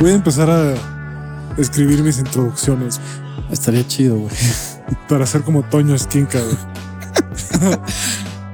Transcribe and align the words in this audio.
Voy 0.00 0.10
a 0.10 0.14
empezar 0.14 0.50
a 0.50 0.74
escribir 1.58 2.02
mis 2.02 2.18
introducciones 2.18 3.00
Estaría 3.50 3.86
chido, 3.86 4.16
güey. 4.16 4.32
para 5.08 5.24
hacer 5.24 5.42
como 5.42 5.62
Toño 5.62 5.94
Esquinca, 5.94 6.40
güey. 6.40 6.56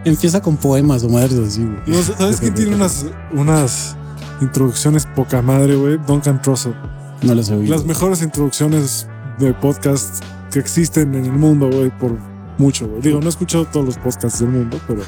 Empieza 0.04 0.40
con 0.40 0.56
poemas 0.56 1.04
o 1.04 1.08
madres 1.08 1.38
así, 1.38 1.64
güey. 1.64 1.78
No, 1.86 2.02
¿Sabes 2.02 2.40
quién 2.40 2.54
tiene 2.54 2.74
unas, 2.74 3.06
unas 3.32 3.96
introducciones 4.40 5.06
poca 5.06 5.40
madre, 5.42 5.76
güey? 5.76 5.98
Duncan 6.06 6.42
Trussell. 6.42 6.74
No 7.22 7.34
les 7.34 7.48
he 7.50 7.54
oído. 7.54 7.74
Las 7.74 7.84
mejores 7.84 8.22
introducciones 8.22 9.06
de 9.38 9.54
podcast 9.54 10.22
que 10.50 10.58
existen 10.58 11.14
en 11.14 11.24
el 11.24 11.32
mundo, 11.32 11.70
güey, 11.70 11.96
por 11.96 12.18
mucho, 12.58 12.88
güey. 12.88 13.00
Digo, 13.00 13.20
no 13.20 13.26
he 13.26 13.30
escuchado 13.30 13.64
todos 13.66 13.86
los 13.86 13.96
podcasts 13.96 14.40
del 14.40 14.50
mundo, 14.50 14.78
pero 14.86 15.02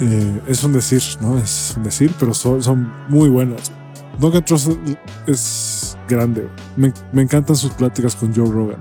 eh, 0.00 0.40
es 0.46 0.62
un 0.62 0.72
decir, 0.72 1.02
¿no? 1.20 1.36
Es 1.38 1.74
un 1.76 1.82
decir, 1.82 2.14
pero 2.18 2.32
son, 2.32 2.62
son 2.62 2.90
muy 3.08 3.28
buenas. 3.28 3.72
Duncan 4.20 4.44
Trussell 4.44 4.78
es 5.26 5.67
grande. 6.08 6.48
Me, 6.76 6.92
me 7.12 7.22
encantan 7.22 7.56
sus 7.56 7.72
pláticas 7.72 8.16
con 8.16 8.34
Joe 8.34 8.50
Rogan. 8.50 8.80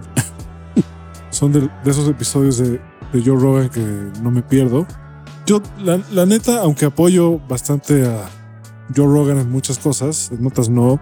son 1.29 1.51
de, 1.51 1.61
de 1.61 1.91
esos 1.91 2.07
episodios 2.07 2.57
de, 2.57 2.81
de 3.13 3.21
Joe 3.23 3.39
Rogan 3.39 3.69
que 3.69 3.81
no 4.21 4.31
me 4.31 4.41
pierdo. 4.41 4.87
Yo, 5.45 5.61
la, 5.79 6.01
la 6.11 6.25
neta, 6.25 6.61
aunque 6.61 6.85
apoyo 6.85 7.39
bastante 7.47 8.05
a 8.05 8.29
Joe 8.95 9.05
Rogan 9.05 9.39
en 9.39 9.51
muchas 9.51 9.79
cosas, 9.79 10.31
en 10.31 10.45
otras 10.45 10.69
no, 10.69 10.99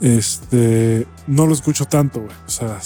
este, 0.00 1.06
no 1.26 1.46
lo 1.46 1.52
escucho 1.52 1.84
tanto, 1.84 2.20
güey. 2.20 2.32
O 2.46 2.50
sea, 2.50 2.78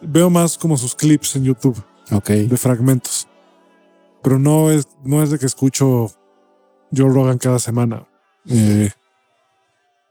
veo 0.00 0.30
más 0.30 0.58
como 0.58 0.76
sus 0.76 0.94
clips 0.94 1.36
en 1.36 1.44
YouTube 1.44 1.82
de 2.10 2.56
fragmentos. 2.56 3.28
Pero 4.22 4.38
no 4.38 4.70
es, 4.70 4.86
no 5.04 5.22
es 5.22 5.30
de 5.30 5.38
que 5.38 5.46
escucho 5.46 6.12
Joe 6.94 7.08
Rogan 7.08 7.38
cada 7.38 7.58
semana. 7.58 8.06
Eh, 8.48 8.90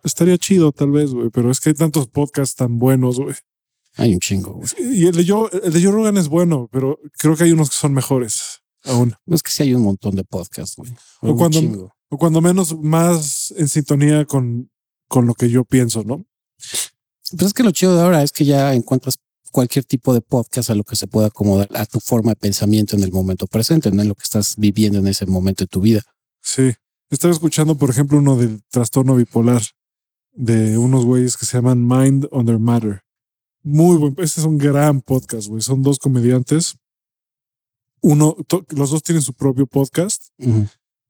estaría 0.04 0.38
chido, 0.38 0.72
tal 0.72 0.92
vez, 0.92 1.12
güey, 1.12 1.30
pero 1.30 1.52
es 1.52 1.60
que 1.60 1.70
hay 1.70 1.76
tantos 1.76 2.08
podcasts 2.08 2.56
tan 2.56 2.78
buenos, 2.80 3.20
güey. 3.20 3.36
Hay 3.98 4.14
un 4.14 4.20
chingo, 4.20 4.54
güey. 4.54 4.70
Y 4.98 5.06
el 5.08 5.16
de, 5.16 5.26
Joe, 5.28 5.50
el 5.64 5.74
de 5.74 5.84
Joe 5.84 5.92
Rogan 5.92 6.18
es 6.18 6.30
bueno, 6.30 6.70
pero 6.72 7.00
creo 7.18 7.36
que 7.36 7.44
hay 7.44 7.52
unos 7.52 7.70
que 7.70 7.76
son 7.76 7.94
mejores 7.94 8.62
aún. 8.86 9.14
Es 9.28 9.44
que 9.44 9.52
sí 9.52 9.64
hay 9.64 9.74
un 9.74 9.84
montón 9.84 10.16
de 10.16 10.24
podcasts, 10.24 10.76
güey. 10.76 10.92
O 11.22 11.36
cuando- 11.36 11.60
chingo. 11.60 11.94
O 12.14 12.18
cuando 12.18 12.42
menos 12.42 12.78
más 12.78 13.54
en 13.56 13.70
sintonía 13.70 14.26
con, 14.26 14.70
con 15.08 15.26
lo 15.28 15.34
que 15.34 15.50
yo 15.50 15.64
pienso, 15.64 16.04
¿no? 16.04 16.26
Pues 16.58 17.42
es 17.48 17.54
que 17.54 17.64
lo 17.64 17.72
chido 17.72 17.96
de 17.96 18.02
ahora 18.02 18.22
es 18.22 18.34
que 18.34 18.44
ya 18.44 18.74
encuentras 18.74 19.16
cualquier 19.52 19.86
tipo 19.86 20.14
de 20.14 20.20
podcast 20.22 20.70
a 20.70 20.76
lo 20.76 20.84
que 20.84 20.98
se 20.98 21.08
pueda 21.08 21.28
acomodar 21.28 21.70
a 21.74 21.86
tu 21.86 22.02
forma 22.02 22.32
de 22.32 22.36
pensamiento 22.36 22.98
en 22.98 23.04
el 23.04 23.12
momento 23.14 23.48
presente, 23.48 23.92
no 23.92 24.02
en 24.02 24.10
lo 24.10 24.16
que 24.16 24.24
estás 24.24 24.56
viviendo 24.58 25.00
en 25.00 25.08
ese 25.08 25.26
momento 25.26 25.64
de 25.64 25.68
tu 25.68 25.80
vida. 25.80 26.02
Sí. 26.42 26.74
Estaba 27.10 27.34
escuchando, 27.34 27.78
por 27.78 27.90
ejemplo, 27.90 28.18
uno 28.18 28.36
del 28.36 28.62
trastorno 28.70 29.16
bipolar 29.16 29.62
de 30.34 30.78
unos 30.78 31.06
güeyes 31.06 31.38
que 31.38 31.46
se 31.46 31.58
llaman 31.58 31.88
Mind 31.88 32.28
Under 32.32 32.58
Matter. 32.60 33.02
Muy 33.64 33.98
buen. 33.98 34.16
Este 34.18 34.40
es 34.42 34.46
un 34.46 34.58
gran 34.58 35.02
podcast, 35.02 35.48
güey. 35.48 35.62
Son 35.62 35.82
dos 35.84 36.00
comediantes. 36.00 36.76
Uno, 38.02 38.36
to- 38.48 38.66
los 38.70 38.90
dos 38.92 39.04
tienen 39.04 39.22
su 39.22 39.34
propio 39.34 39.68
podcast. 39.68 40.30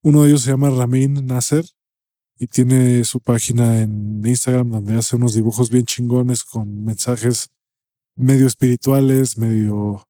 Uno 0.03 0.23
de 0.23 0.29
ellos 0.29 0.41
se 0.41 0.51
llama 0.51 0.69
Ramin 0.69 1.25
Nasser 1.25 1.65
y 2.37 2.47
tiene 2.47 3.03
su 3.05 3.19
página 3.19 3.81
en 3.81 4.21
Instagram 4.25 4.71
donde 4.71 4.95
hace 4.97 5.15
unos 5.15 5.33
dibujos 5.35 5.69
bien 5.69 5.85
chingones 5.85 6.43
con 6.43 6.83
mensajes 6.83 7.49
medio 8.15 8.47
espirituales, 8.47 9.37
medio 9.37 10.05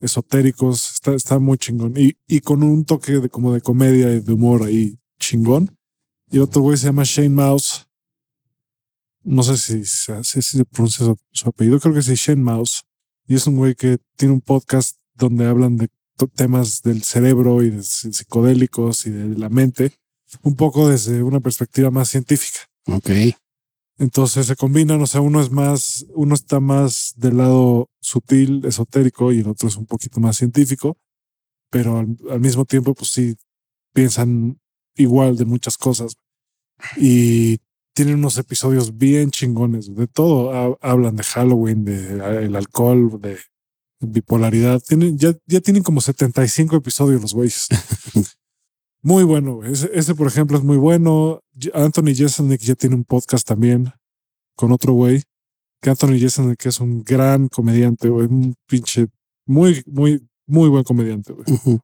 esotéricos. 0.00 0.90
Está, 0.92 1.14
está 1.14 1.38
muy 1.38 1.58
chingón. 1.58 1.94
Y, 1.96 2.16
y 2.26 2.40
con 2.40 2.62
un 2.62 2.84
toque 2.84 3.12
de 3.20 3.28
como 3.28 3.52
de 3.52 3.60
comedia 3.60 4.12
y 4.12 4.20
de 4.20 4.32
humor 4.32 4.62
ahí 4.64 4.98
chingón. 5.18 5.76
Y 6.30 6.38
otro 6.38 6.62
güey 6.62 6.76
se 6.76 6.86
llama 6.86 7.02
Shane 7.04 7.28
Mouse. 7.30 7.86
No 9.22 9.42
sé 9.42 9.56
si, 9.58 9.84
se- 9.84 10.24
si 10.24 10.42
se 10.42 10.64
pronuncia 10.64 11.04
su, 11.06 11.16
su 11.32 11.48
apellido. 11.48 11.78
Creo 11.80 11.94
que 11.94 12.02
sí, 12.02 12.14
Shane 12.14 12.42
Mouse. 12.42 12.82
Y 13.26 13.34
es 13.34 13.46
un 13.46 13.56
güey 13.56 13.74
que 13.74 13.98
tiene 14.16 14.34
un 14.34 14.40
podcast 14.40 14.96
donde 15.14 15.46
hablan 15.46 15.76
de 15.76 15.88
temas 16.34 16.82
del 16.82 17.02
cerebro 17.02 17.62
y 17.62 17.70
de 17.70 17.78
psi- 17.78 18.12
psicodélicos 18.12 19.06
y 19.06 19.10
de 19.10 19.38
la 19.38 19.48
mente, 19.48 19.92
un 20.42 20.54
poco 20.54 20.88
desde 20.88 21.22
una 21.22 21.40
perspectiva 21.40 21.90
más 21.90 22.08
científica. 22.10 22.58
Ok. 22.86 23.10
Entonces 23.98 24.46
se 24.46 24.56
combinan, 24.56 25.00
o 25.02 25.06
sea, 25.06 25.20
uno 25.20 25.40
es 25.42 25.50
más, 25.50 26.06
uno 26.14 26.34
está 26.34 26.58
más 26.60 27.12
del 27.16 27.36
lado 27.36 27.88
sutil, 28.00 28.64
esotérico, 28.64 29.32
y 29.32 29.40
el 29.40 29.48
otro 29.48 29.68
es 29.68 29.76
un 29.76 29.86
poquito 29.86 30.20
más 30.20 30.36
científico, 30.38 30.96
pero 31.70 31.98
al, 31.98 32.16
al 32.30 32.40
mismo 32.40 32.64
tiempo, 32.64 32.94
pues 32.94 33.10
sí, 33.10 33.36
piensan 33.92 34.58
igual 34.96 35.36
de 35.36 35.44
muchas 35.44 35.76
cosas. 35.76 36.14
Y 36.96 37.58
tienen 38.00 38.14
unos 38.20 38.38
episodios 38.38 38.96
bien 38.96 39.30
chingones, 39.30 39.94
de 39.94 40.06
todo. 40.06 40.52
Ha- 40.54 40.78
hablan 40.80 41.16
de 41.16 41.22
Halloween, 41.22 41.84
de 41.84 42.16
eh, 42.16 42.44
el 42.46 42.56
alcohol, 42.56 43.20
de 43.20 43.36
bipolaridad. 44.00 44.80
Tienen, 44.80 45.18
ya, 45.18 45.34
ya 45.46 45.60
tienen 45.60 45.82
como 45.82 46.00
75 46.00 46.76
episodios 46.76 47.20
los 47.20 47.34
güeyes. 47.34 47.68
Muy 49.02 49.24
bueno. 49.24 49.62
Ese, 49.64 49.90
ese, 49.92 50.14
por 50.14 50.26
ejemplo, 50.28 50.56
es 50.56 50.64
muy 50.64 50.78
bueno. 50.78 51.40
Anthony 51.74 52.14
Jeselnik 52.14 52.60
ya 52.62 52.74
tiene 52.74 52.94
un 52.96 53.04
podcast 53.04 53.46
también 53.46 53.92
con 54.56 54.72
otro 54.72 54.94
güey. 54.94 55.22
Que 55.82 55.90
Anthony 55.90 56.18
Jeselnik 56.18 56.64
es 56.66 56.80
un 56.80 57.02
gran 57.02 57.48
comediante, 57.48 58.08
güey. 58.08 58.26
Un 58.28 58.54
pinche, 58.66 59.08
muy, 59.46 59.82
muy, 59.86 60.26
muy 60.46 60.68
buen 60.70 60.84
comediante, 60.84 61.32
güey. 61.34 61.80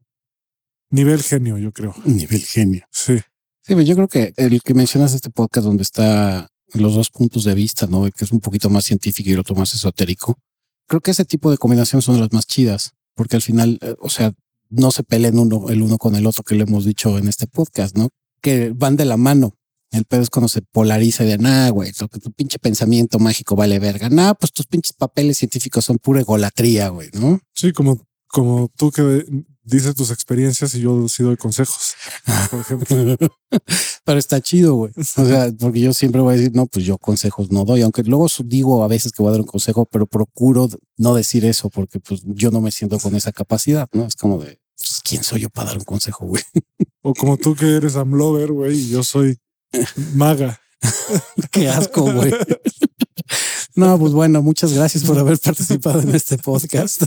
Nivel 0.90 1.22
genio, 1.22 1.58
yo 1.58 1.72
creo. 1.72 1.94
Nivel 2.06 2.40
genio. 2.42 2.86
Sí. 2.90 3.18
Sí, 3.66 3.74
pero 3.74 3.82
yo 3.82 3.96
creo 3.96 4.06
que 4.06 4.32
el 4.36 4.62
que 4.62 4.74
mencionas 4.74 5.12
este 5.12 5.28
podcast 5.28 5.66
donde 5.66 5.82
está 5.82 6.48
los 6.72 6.94
dos 6.94 7.10
puntos 7.10 7.42
de 7.42 7.54
vista, 7.54 7.88
¿no? 7.88 8.06
El 8.06 8.12
que 8.12 8.24
es 8.24 8.30
un 8.30 8.38
poquito 8.38 8.70
más 8.70 8.84
científico 8.84 9.28
y 9.28 9.32
el 9.32 9.40
otro 9.40 9.56
más 9.56 9.74
esotérico. 9.74 10.38
Creo 10.86 11.00
que 11.00 11.10
ese 11.10 11.24
tipo 11.24 11.50
de 11.50 11.58
combinación 11.58 12.00
son 12.00 12.20
las 12.20 12.32
más 12.32 12.46
chidas, 12.46 12.92
porque 13.16 13.34
al 13.34 13.42
final, 13.42 13.78
eh, 13.82 13.96
o 13.98 14.08
sea, 14.08 14.32
no 14.68 14.92
se 14.92 15.02
peleen 15.02 15.40
uno 15.40 15.68
el 15.68 15.82
uno 15.82 15.98
con 15.98 16.14
el 16.14 16.26
otro 16.26 16.44
que 16.44 16.54
le 16.54 16.62
hemos 16.62 16.84
dicho 16.84 17.18
en 17.18 17.26
este 17.26 17.48
podcast, 17.48 17.96
¿no? 17.96 18.10
Que 18.40 18.72
van 18.72 18.94
de 18.94 19.04
la 19.04 19.16
mano. 19.16 19.56
El 19.90 20.04
pedo 20.04 20.22
es 20.22 20.30
cuando 20.30 20.48
se 20.48 20.62
polariza 20.62 21.24
de 21.24 21.36
nah, 21.38 21.70
güey, 21.70 21.90
lo 21.98 22.06
tu 22.06 22.30
pinche 22.30 22.60
pensamiento 22.60 23.18
mágico 23.18 23.56
vale 23.56 23.80
verga. 23.80 24.08
Nah, 24.10 24.34
pues 24.34 24.52
tus 24.52 24.66
pinches 24.66 24.92
papeles 24.92 25.38
científicos 25.38 25.84
son 25.84 25.98
pura 25.98 26.20
egolatría, 26.20 26.88
güey, 26.90 27.08
¿no? 27.14 27.40
Sí, 27.52 27.72
como, 27.72 28.00
como 28.28 28.68
tú 28.76 28.92
que 28.92 29.26
dices 29.66 29.94
tus 29.94 30.10
experiencias 30.10 30.74
y 30.74 30.80
yo 30.80 31.08
sí 31.08 31.22
doy 31.22 31.36
consejos, 31.36 31.94
por 32.50 32.60
ejemplo. 32.60 33.16
Pero 34.04 34.18
está 34.18 34.40
chido, 34.40 34.74
güey. 34.74 34.92
O 34.98 35.24
sea, 35.24 35.52
porque 35.58 35.80
yo 35.80 35.92
siempre 35.92 36.20
voy 36.20 36.34
a 36.34 36.36
decir, 36.36 36.54
no, 36.54 36.66
pues 36.66 36.84
yo 36.84 36.98
consejos 36.98 37.50
no 37.50 37.64
doy, 37.64 37.82
aunque 37.82 38.02
luego 38.02 38.26
digo 38.44 38.84
a 38.84 38.88
veces 38.88 39.12
que 39.12 39.22
voy 39.22 39.30
a 39.30 39.32
dar 39.32 39.40
un 39.40 39.46
consejo, 39.46 39.86
pero 39.86 40.06
procuro 40.06 40.68
no 40.96 41.14
decir 41.14 41.44
eso 41.44 41.68
porque 41.68 42.00
pues 42.00 42.22
yo 42.24 42.50
no 42.50 42.60
me 42.60 42.70
siento 42.70 42.98
con 42.98 43.14
esa 43.16 43.32
capacidad, 43.32 43.88
¿no? 43.92 44.06
Es 44.06 44.16
como 44.16 44.38
de, 44.38 44.60
pues, 44.76 45.00
¿quién 45.04 45.24
soy 45.24 45.40
yo 45.42 45.50
para 45.50 45.68
dar 45.68 45.78
un 45.78 45.84
consejo, 45.84 46.26
güey? 46.26 46.42
O 47.02 47.14
como 47.14 47.36
tú 47.36 47.54
que 47.54 47.76
eres 47.76 47.94
Amlover, 47.94 48.50
güey, 48.50 48.76
y 48.76 48.88
yo 48.88 49.04
soy 49.04 49.38
maga. 50.14 50.60
Qué 51.52 51.68
asco, 51.68 52.02
güey. 52.12 52.32
No, 53.76 53.98
pues 53.98 54.12
bueno, 54.12 54.42
muchas 54.42 54.72
gracias 54.72 55.04
por 55.04 55.18
haber 55.18 55.38
participado 55.44 56.00
en 56.00 56.14
este 56.14 56.38
podcast. 56.38 57.02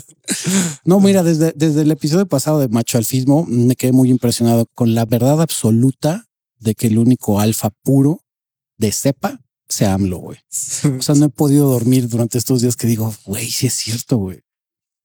No, 0.85 0.99
mira, 0.99 1.23
desde, 1.23 1.51
desde 1.55 1.81
el 1.81 1.91
episodio 1.91 2.27
pasado 2.27 2.59
de 2.59 2.67
Macho 2.67 2.99
Alfismo 2.99 3.45
me 3.47 3.75
quedé 3.75 3.91
muy 3.91 4.09
impresionado 4.11 4.67
con 4.75 4.93
la 4.93 5.05
verdad 5.05 5.41
absoluta 5.41 6.27
de 6.59 6.75
que 6.75 6.87
el 6.87 6.99
único 6.99 7.39
alfa 7.39 7.71
puro 7.83 8.23
de 8.77 8.91
cepa 8.91 9.41
sea 9.67 9.93
AMLO, 9.95 10.17
güey. 10.19 10.37
O 10.97 11.01
sea, 11.01 11.15
no 11.15 11.25
he 11.25 11.29
podido 11.29 11.69
dormir 11.69 12.07
durante 12.07 12.37
estos 12.37 12.61
días 12.61 12.75
que 12.75 12.87
digo, 12.87 13.13
güey, 13.25 13.49
sí 13.49 13.67
es 13.67 13.73
cierto, 13.73 14.17
güey. 14.17 14.41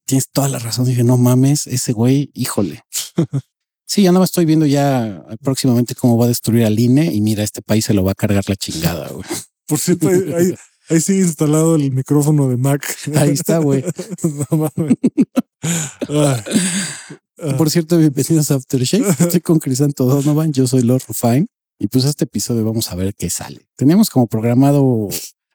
Tienes 0.06 0.30
toda 0.30 0.48
la 0.48 0.58
razón. 0.58 0.84
Dije, 0.84 1.02
no 1.02 1.16
mames, 1.16 1.66
ese 1.66 1.92
güey, 1.92 2.30
híjole. 2.34 2.82
Sí, 3.86 4.02
ya 4.02 4.12
no 4.12 4.18
me 4.18 4.24
estoy 4.24 4.44
viendo 4.44 4.66
ya 4.66 5.24
próximamente 5.42 5.94
cómo 5.94 6.16
va 6.16 6.24
a 6.24 6.28
destruir 6.28 6.64
al 6.64 6.78
INE 6.78 7.12
y 7.12 7.20
mira, 7.20 7.44
este 7.44 7.62
país 7.62 7.84
se 7.84 7.94
lo 7.94 8.02
va 8.02 8.12
a 8.12 8.14
cargar 8.14 8.42
la 8.48 8.56
chingada, 8.56 9.08
güey. 9.08 9.24
Por 9.66 9.78
cierto, 9.78 10.08
ahí, 10.08 10.54
ahí, 10.88 11.00
sigue 11.00 11.20
instalado 11.20 11.76
el 11.76 11.90
micrófono 11.92 12.48
de 12.48 12.56
Mac. 12.56 12.84
Ahí 13.16 13.30
está, 13.30 13.58
güey. 13.58 13.84
no 14.50 14.56
mames. 14.56 14.96
Ah, 16.08 16.44
ah, 17.38 17.56
Por 17.56 17.70
cierto, 17.70 17.98
bienvenidos 17.98 18.50
a 18.50 18.56
Aftershave. 18.56 19.08
Estoy 19.18 19.40
con 19.40 19.58
Crisanto 19.58 20.04
Donovan. 20.04 20.52
Yo 20.52 20.66
soy 20.66 20.82
Lord 20.82 21.02
Rufine. 21.08 21.46
Y 21.78 21.88
pues 21.88 22.04
este 22.04 22.24
episodio 22.24 22.64
vamos 22.64 22.90
a 22.90 22.94
ver 22.94 23.14
qué 23.14 23.28
sale. 23.30 23.66
Teníamos 23.76 24.08
como 24.08 24.26
programado 24.26 25.08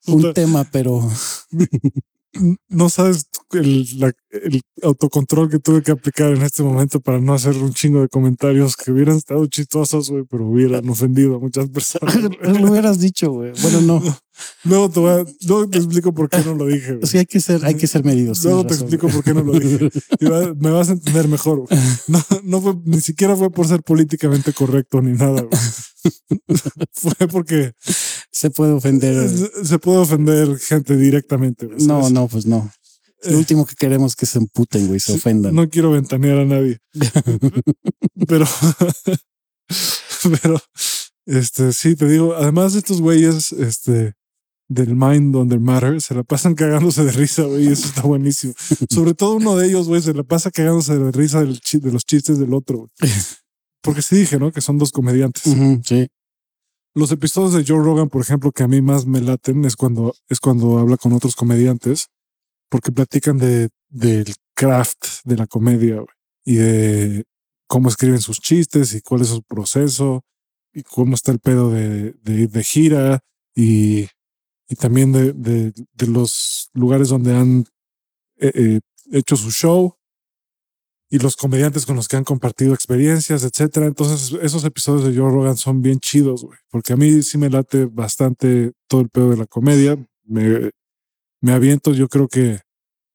un 0.07 0.33
tema, 0.33 0.65
pero 0.71 1.09
no 2.69 2.89
sabes 2.89 3.27
el, 3.53 3.85
la- 3.99 4.13
el 4.31 4.61
autocontrol 4.83 5.49
que 5.49 5.59
tuve 5.59 5.81
que 5.81 5.91
aplicar 5.91 6.31
en 6.33 6.41
este 6.43 6.61
momento 6.63 6.99
para 7.01 7.19
no 7.19 7.33
hacer 7.33 7.55
un 7.57 7.73
chingo 7.73 8.01
de 8.01 8.07
comentarios 8.09 8.75
que 8.75 8.91
hubieran 8.91 9.17
estado 9.17 9.45
chistosos, 9.47 10.09
güey, 10.11 10.23
pero 10.29 10.45
hubieran 10.47 10.87
ofendido 10.89 11.35
a 11.35 11.39
muchas 11.39 11.67
personas. 11.69 12.15
Lo 12.59 12.69
hubieras 12.71 12.99
dicho, 12.99 13.31
güey. 13.31 13.51
Bueno, 13.61 13.81
no. 13.81 14.17
Luego 14.63 14.89
te, 14.89 14.99
voy 15.01 15.11
a- 15.11 15.25
luego 15.47 15.69
te 15.69 15.77
explico 15.79 16.13
por 16.13 16.29
qué 16.29 16.37
no 16.45 16.55
lo 16.55 16.65
dije. 16.67 16.99
Sí, 17.03 17.17
hay 17.17 17.25
que 17.25 17.41
ser, 17.41 17.65
hay 17.65 17.75
que 17.75 17.87
ser 17.87 18.05
medidos. 18.05 18.41
Luego 18.45 18.63
te 18.63 18.69
razón, 18.69 18.87
explico 18.87 19.13
por 19.13 19.21
qué 19.23 19.33
no 19.33 19.43
lo 19.43 19.59
dije. 19.59 19.89
Va- 20.23 20.53
me 20.57 20.69
vas 20.71 20.89
a 20.89 20.93
entender 20.93 21.27
mejor. 21.27 21.65
No, 22.07 22.19
no 22.43 22.61
fue, 22.61 22.73
ni 22.85 23.01
siquiera 23.01 23.35
fue 23.35 23.51
por 23.51 23.67
ser 23.67 23.83
políticamente 23.83 24.53
correcto 24.53 25.01
ni 25.01 25.11
nada. 25.17 25.45
Fue 26.93 27.27
porque 27.27 27.73
Se 28.31 28.49
puede 28.49 28.71
ofender. 28.71 29.29
se, 29.63 29.79
puede 29.79 29.97
ofender 29.99 30.57
gente 30.59 30.95
directamente. 30.95 31.67
No, 31.79 32.09
no, 32.09 32.27
pues 32.27 32.45
no. 32.45 32.71
Lo 33.23 33.37
último 33.37 33.65
que 33.65 33.75
queremos 33.75 34.13
es 34.13 34.15
que 34.15 34.25
se 34.25 34.39
emputen, 34.39 34.87
güey, 34.87 34.99
se 34.99 35.13
ofendan. 35.13 35.53
No 35.53 35.69
quiero 35.69 35.91
ventanear 35.91 36.39
a 36.39 36.45
nadie. 36.45 36.79
pero, 38.27 38.45
pero, 40.41 40.59
este, 41.25 41.73
sí, 41.73 41.95
te 41.95 42.07
digo, 42.07 42.35
además 42.35 42.73
de 42.73 42.79
estos 42.79 43.01
güeyes, 43.01 43.51
este, 43.53 44.13
del 44.69 44.95
Mind 44.95 45.35
Under 45.35 45.59
Matter, 45.59 46.01
se 46.01 46.13
la 46.13 46.23
pasan 46.23 46.55
cagándose 46.55 47.03
de 47.03 47.11
risa, 47.11 47.43
güey, 47.43 47.65
y 47.65 47.71
eso 47.71 47.87
está 47.87 48.03
buenísimo. 48.03 48.53
Sobre 48.89 49.13
todo 49.13 49.35
uno 49.35 49.57
de 49.57 49.67
ellos, 49.67 49.87
güey, 49.87 50.01
se 50.01 50.13
la 50.13 50.23
pasa 50.23 50.51
cagándose 50.51 50.97
de 50.97 51.11
risa 51.11 51.41
del 51.41 51.59
de 51.59 51.91
los 51.91 52.05
chistes 52.05 52.39
del 52.39 52.53
otro, 52.53 52.77
güey. 52.77 52.89
Porque 53.81 54.01
sí 54.01 54.17
dije, 54.17 54.37
¿no? 54.37 54.51
Que 54.51 54.61
son 54.61 54.77
dos 54.77 54.91
comediantes. 54.91 55.43
Sí. 55.83 56.07
Los 56.93 57.11
episodios 57.11 57.53
de 57.53 57.63
Joe 57.65 57.83
Rogan, 57.83 58.09
por 58.09 58.21
ejemplo, 58.21 58.51
que 58.51 58.63
a 58.63 58.67
mí 58.67 58.81
más 58.81 59.05
me 59.05 59.21
laten 59.21 59.63
es 59.63 59.75
cuando, 59.75 60.13
es 60.27 60.39
cuando 60.39 60.79
habla 60.79 60.97
con 60.97 61.13
otros 61.13 61.35
comediantes, 61.35 62.07
porque 62.69 62.91
platican 62.91 63.37
de, 63.37 63.69
del 63.89 64.33
craft 64.53 65.23
de 65.25 65.35
la 65.37 65.47
comedia 65.47 66.03
y 66.45 66.55
de 66.55 67.25
cómo 67.67 67.89
escriben 67.89 68.21
sus 68.21 68.39
chistes 68.39 68.93
y 68.93 69.01
cuál 69.01 69.21
es 69.21 69.27
su 69.27 69.43
proceso 69.43 70.23
y 70.73 70.83
cómo 70.83 71.15
está 71.15 71.31
el 71.31 71.39
pedo 71.39 71.71
de, 71.71 72.13
de 72.21 72.33
ir 72.33 72.49
de 72.49 72.63
gira 72.63 73.19
y, 73.55 74.07
y 74.67 74.75
también 74.75 75.11
de, 75.11 75.33
de, 75.33 75.73
de 75.93 76.07
los 76.07 76.69
lugares 76.73 77.09
donde 77.09 77.35
han 77.35 77.65
eh, 78.37 78.51
eh, 78.53 78.79
hecho 79.11 79.35
su 79.35 79.51
show 79.51 79.95
y 81.09 81.17
los 81.17 81.35
comediantes 81.35 81.85
con 81.85 81.95
los 81.95 82.07
que 82.07 82.17
han 82.17 82.23
compartido 82.23 82.73
experiencias, 82.73 83.43
etcétera. 83.43 83.87
Entonces, 83.87 84.37
esos 84.41 84.63
episodios 84.63 85.05
de 85.05 85.19
Joe 85.19 85.31
Rogan 85.31 85.57
son 85.57 85.81
bien 85.81 85.99
chidos, 85.99 86.43
güey, 86.43 86.59
porque 86.69 86.93
a 86.93 86.97
mí 86.97 87.23
sí 87.23 87.39
me 87.39 87.49
late 87.49 87.85
bastante 87.85 88.73
todo 88.87 89.01
el 89.01 89.09
pedo 89.09 89.31
de 89.31 89.37
la 89.37 89.47
comedia. 89.47 89.97
Me, 90.25 90.69
me 91.41 91.51
aviento, 91.53 91.93
yo 91.93 92.07
creo 92.07 92.27
que 92.27 92.59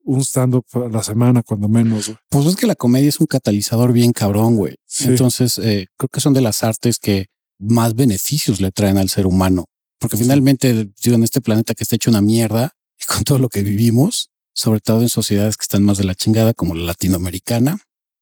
un 0.05 0.21
stand-up 0.21 0.67
a 0.75 0.89
la 0.89 1.03
semana, 1.03 1.43
cuando 1.43 1.69
menos. 1.69 2.07
güey. 2.07 2.19
Pues 2.29 2.47
es 2.47 2.57
que 2.57 2.67
la 2.67 2.75
comedia 2.75 3.09
es 3.09 3.21
un 3.21 3.27
catalizador 3.27 3.93
bien 3.93 4.13
cabrón, 4.13 4.57
güey. 4.57 4.77
Sí. 4.87 5.05
Entonces, 5.05 5.59
eh, 5.59 5.87
creo 5.97 6.09
que 6.09 6.21
son 6.21 6.35
de 6.35 6.43
las 6.43 6.63
artes 6.63 6.99
que 6.99 7.27
más 7.59 7.95
beneficios 7.95 8.61
le 8.61 8.71
traen 8.71 8.99
al 8.99 9.09
ser 9.09 9.27
humano. 9.27 9.67
Porque 9.99 10.17
finalmente, 10.17 10.91
digo, 11.03 11.17
en 11.17 11.25
este 11.25 11.41
planeta 11.41 11.75
que 11.75 11.85
está 11.85 11.97
hecho 11.97 12.11
una 12.11 12.21
mierda 12.21 12.73
y 13.01 13.05
con 13.07 13.25
todo 13.25 13.39
lo 13.39 13.49
que 13.49 13.63
vivimos, 13.63 14.31
sobre 14.53 14.81
todo 14.81 15.01
en 15.03 15.09
sociedades 15.09 15.57
que 15.57 15.65
están 15.65 15.83
más 15.83 15.99
de 15.99 16.05
la 16.05 16.15
chingada, 16.15 16.55
como 16.55 16.75
la 16.75 16.85
latinoamericana, 16.85 17.79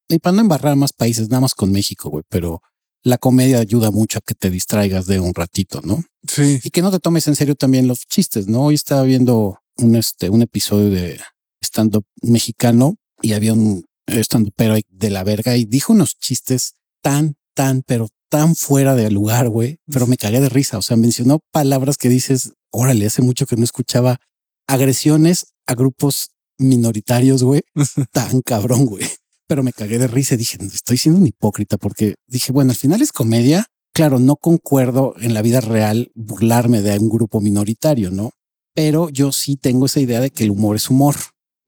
y 0.08 0.18
para 0.18 0.36
no 0.36 0.42
embarrar 0.42 0.76
más 0.76 0.92
países, 0.92 1.28
nada 1.28 1.40
más 1.40 1.54
con 1.54 1.72
México, 1.72 2.10
güey, 2.10 2.24
pero 2.28 2.60
la 3.02 3.18
comedia 3.18 3.58
ayuda 3.58 3.90
mucho 3.90 4.18
a 4.18 4.22
que 4.22 4.34
te 4.34 4.50
distraigas 4.50 5.06
de 5.06 5.18
un 5.18 5.34
ratito, 5.34 5.80
¿no? 5.82 6.04
Sí, 6.28 6.60
y 6.62 6.70
que 6.70 6.82
no 6.82 6.90
te 6.90 7.00
tomes 7.00 7.26
en 7.26 7.34
serio 7.34 7.54
también 7.56 7.88
los 7.88 8.00
chistes, 8.06 8.46
¿no? 8.46 8.64
Hoy 8.64 8.74
estaba 8.74 9.02
viendo 9.02 9.58
un, 9.82 9.96
este, 9.96 10.30
un 10.30 10.42
episodio 10.42 10.90
de 10.90 11.20
stand-up 11.62 12.04
mexicano 12.22 12.96
y 13.20 13.32
había 13.34 13.52
un 13.52 13.84
stand 14.06 14.50
pero 14.56 14.76
de 14.88 15.10
la 15.10 15.24
verga 15.24 15.56
y 15.56 15.64
dijo 15.64 15.92
unos 15.92 16.18
chistes 16.18 16.74
tan, 17.02 17.36
tan, 17.54 17.82
pero 17.82 18.08
tan 18.28 18.56
fuera 18.56 18.94
de 18.94 19.10
lugar, 19.10 19.48
güey, 19.48 19.78
pero 19.90 20.06
me 20.06 20.16
cagué 20.16 20.40
de 20.40 20.48
risa. 20.48 20.78
O 20.78 20.82
sea, 20.82 20.96
mencionó 20.96 21.40
palabras 21.52 21.96
que 21.96 22.08
dices, 22.08 22.52
órale, 22.70 23.06
hace 23.06 23.22
mucho 23.22 23.46
que 23.46 23.56
no 23.56 23.64
escuchaba 23.64 24.20
agresiones 24.66 25.54
a 25.66 25.74
grupos 25.74 26.30
minoritarios, 26.58 27.42
güey, 27.42 27.62
tan 28.12 28.40
cabrón, 28.42 28.86
güey. 28.86 29.06
Pero 29.46 29.62
me 29.62 29.72
cagué 29.72 29.98
de 29.98 30.06
risa 30.06 30.34
y 30.34 30.38
dije, 30.38 30.58
estoy 30.64 30.96
siendo 30.96 31.20
un 31.20 31.26
hipócrita 31.26 31.76
porque 31.76 32.14
dije, 32.26 32.52
bueno, 32.52 32.70
al 32.70 32.76
final 32.76 33.02
es 33.02 33.12
comedia. 33.12 33.66
Claro, 33.94 34.18
no 34.18 34.36
concuerdo 34.36 35.14
en 35.20 35.34
la 35.34 35.42
vida 35.42 35.60
real 35.60 36.10
burlarme 36.14 36.80
de 36.80 36.98
un 36.98 37.10
grupo 37.10 37.42
minoritario, 37.42 38.10
¿no? 38.10 38.30
Pero 38.74 39.08
yo 39.10 39.32
sí 39.32 39.56
tengo 39.56 39.86
esa 39.86 40.00
idea 40.00 40.20
de 40.20 40.30
que 40.30 40.44
el 40.44 40.50
humor 40.50 40.76
es 40.76 40.88
humor. 40.90 41.16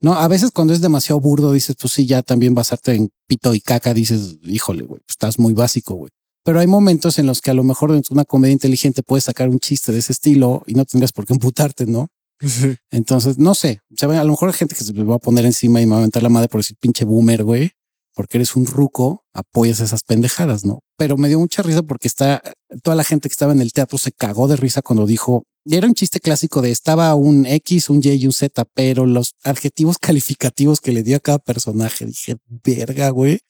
No, 0.00 0.14
a 0.14 0.28
veces 0.28 0.50
cuando 0.50 0.74
es 0.74 0.80
demasiado 0.80 1.20
burdo 1.20 1.52
dices, 1.52 1.76
pues 1.80 1.92
sí, 1.94 2.06
ya 2.06 2.22
también 2.22 2.54
basarte 2.54 2.94
en 2.94 3.10
pito 3.26 3.54
y 3.54 3.60
caca, 3.60 3.94
dices, 3.94 4.36
híjole, 4.42 4.82
güey, 4.84 5.00
pues 5.00 5.14
estás 5.14 5.38
muy 5.38 5.54
básico, 5.54 5.94
güey. 5.94 6.10
Pero 6.44 6.60
hay 6.60 6.66
momentos 6.66 7.18
en 7.18 7.26
los 7.26 7.40
que 7.40 7.50
a 7.50 7.54
lo 7.54 7.64
mejor 7.64 7.92
dentro 7.92 8.10
de 8.10 8.18
una 8.18 8.24
comedia 8.26 8.52
inteligente 8.52 9.02
puedes 9.02 9.24
sacar 9.24 9.48
un 9.48 9.58
chiste 9.60 9.92
de 9.92 10.00
ese 10.00 10.12
estilo 10.12 10.62
y 10.66 10.74
no 10.74 10.84
tendrías 10.84 11.12
por 11.12 11.26
qué 11.26 11.32
emputarte, 11.32 11.86
¿no? 11.86 12.08
sí. 12.40 12.76
Entonces, 12.90 13.38
no 13.38 13.54
sé, 13.54 13.80
o 13.90 13.96
sea, 13.96 14.20
a 14.20 14.24
lo 14.24 14.32
mejor 14.32 14.50
hay 14.50 14.54
gente 14.54 14.74
que 14.74 14.84
se 14.84 14.92
va 14.92 15.14
a 15.14 15.18
poner 15.18 15.46
encima 15.46 15.80
y 15.80 15.86
me 15.86 15.92
va 15.92 15.96
a 15.96 16.00
aventar 16.00 16.22
la 16.22 16.28
madre 16.28 16.48
por 16.48 16.60
decir 16.60 16.76
pinche 16.78 17.06
boomer, 17.06 17.44
güey, 17.44 17.72
porque 18.14 18.38
eres 18.38 18.56
un 18.56 18.66
ruco, 18.66 19.24
apoyas 19.32 19.80
esas 19.80 20.02
pendejadas, 20.02 20.64
¿no? 20.64 20.80
Pero 20.96 21.16
me 21.16 21.28
dio 21.28 21.38
mucha 21.38 21.62
risa 21.62 21.82
porque 21.82 22.08
está, 22.08 22.42
toda 22.82 22.96
la 22.96 23.04
gente 23.04 23.28
que 23.28 23.32
estaba 23.32 23.52
en 23.52 23.60
el 23.60 23.72
teatro 23.72 23.98
se 23.98 24.12
cagó 24.12 24.48
de 24.48 24.56
risa 24.56 24.82
cuando 24.82 25.06
dijo, 25.06 25.44
era 25.66 25.86
un 25.86 25.94
chiste 25.94 26.20
clásico 26.20 26.62
de 26.62 26.70
estaba 26.70 27.14
un 27.14 27.46
X, 27.46 27.88
un 27.90 28.00
Y 28.02 28.10
y 28.12 28.26
un 28.26 28.32
Z, 28.32 28.64
pero 28.74 29.06
los 29.06 29.34
adjetivos 29.42 29.98
calificativos 30.00 30.80
que 30.80 30.92
le 30.92 31.02
dio 31.02 31.16
a 31.16 31.20
cada 31.20 31.38
personaje, 31.38 32.06
dije, 32.06 32.36
verga, 32.46 33.10
güey, 33.10 33.40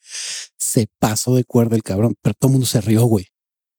se 0.56 0.86
pasó 0.98 1.34
de 1.34 1.44
cuerda 1.44 1.76
el 1.76 1.82
cabrón, 1.82 2.14
pero 2.22 2.34
todo 2.38 2.48
el 2.48 2.52
mundo 2.52 2.66
se 2.66 2.80
rió, 2.80 3.04
güey. 3.04 3.26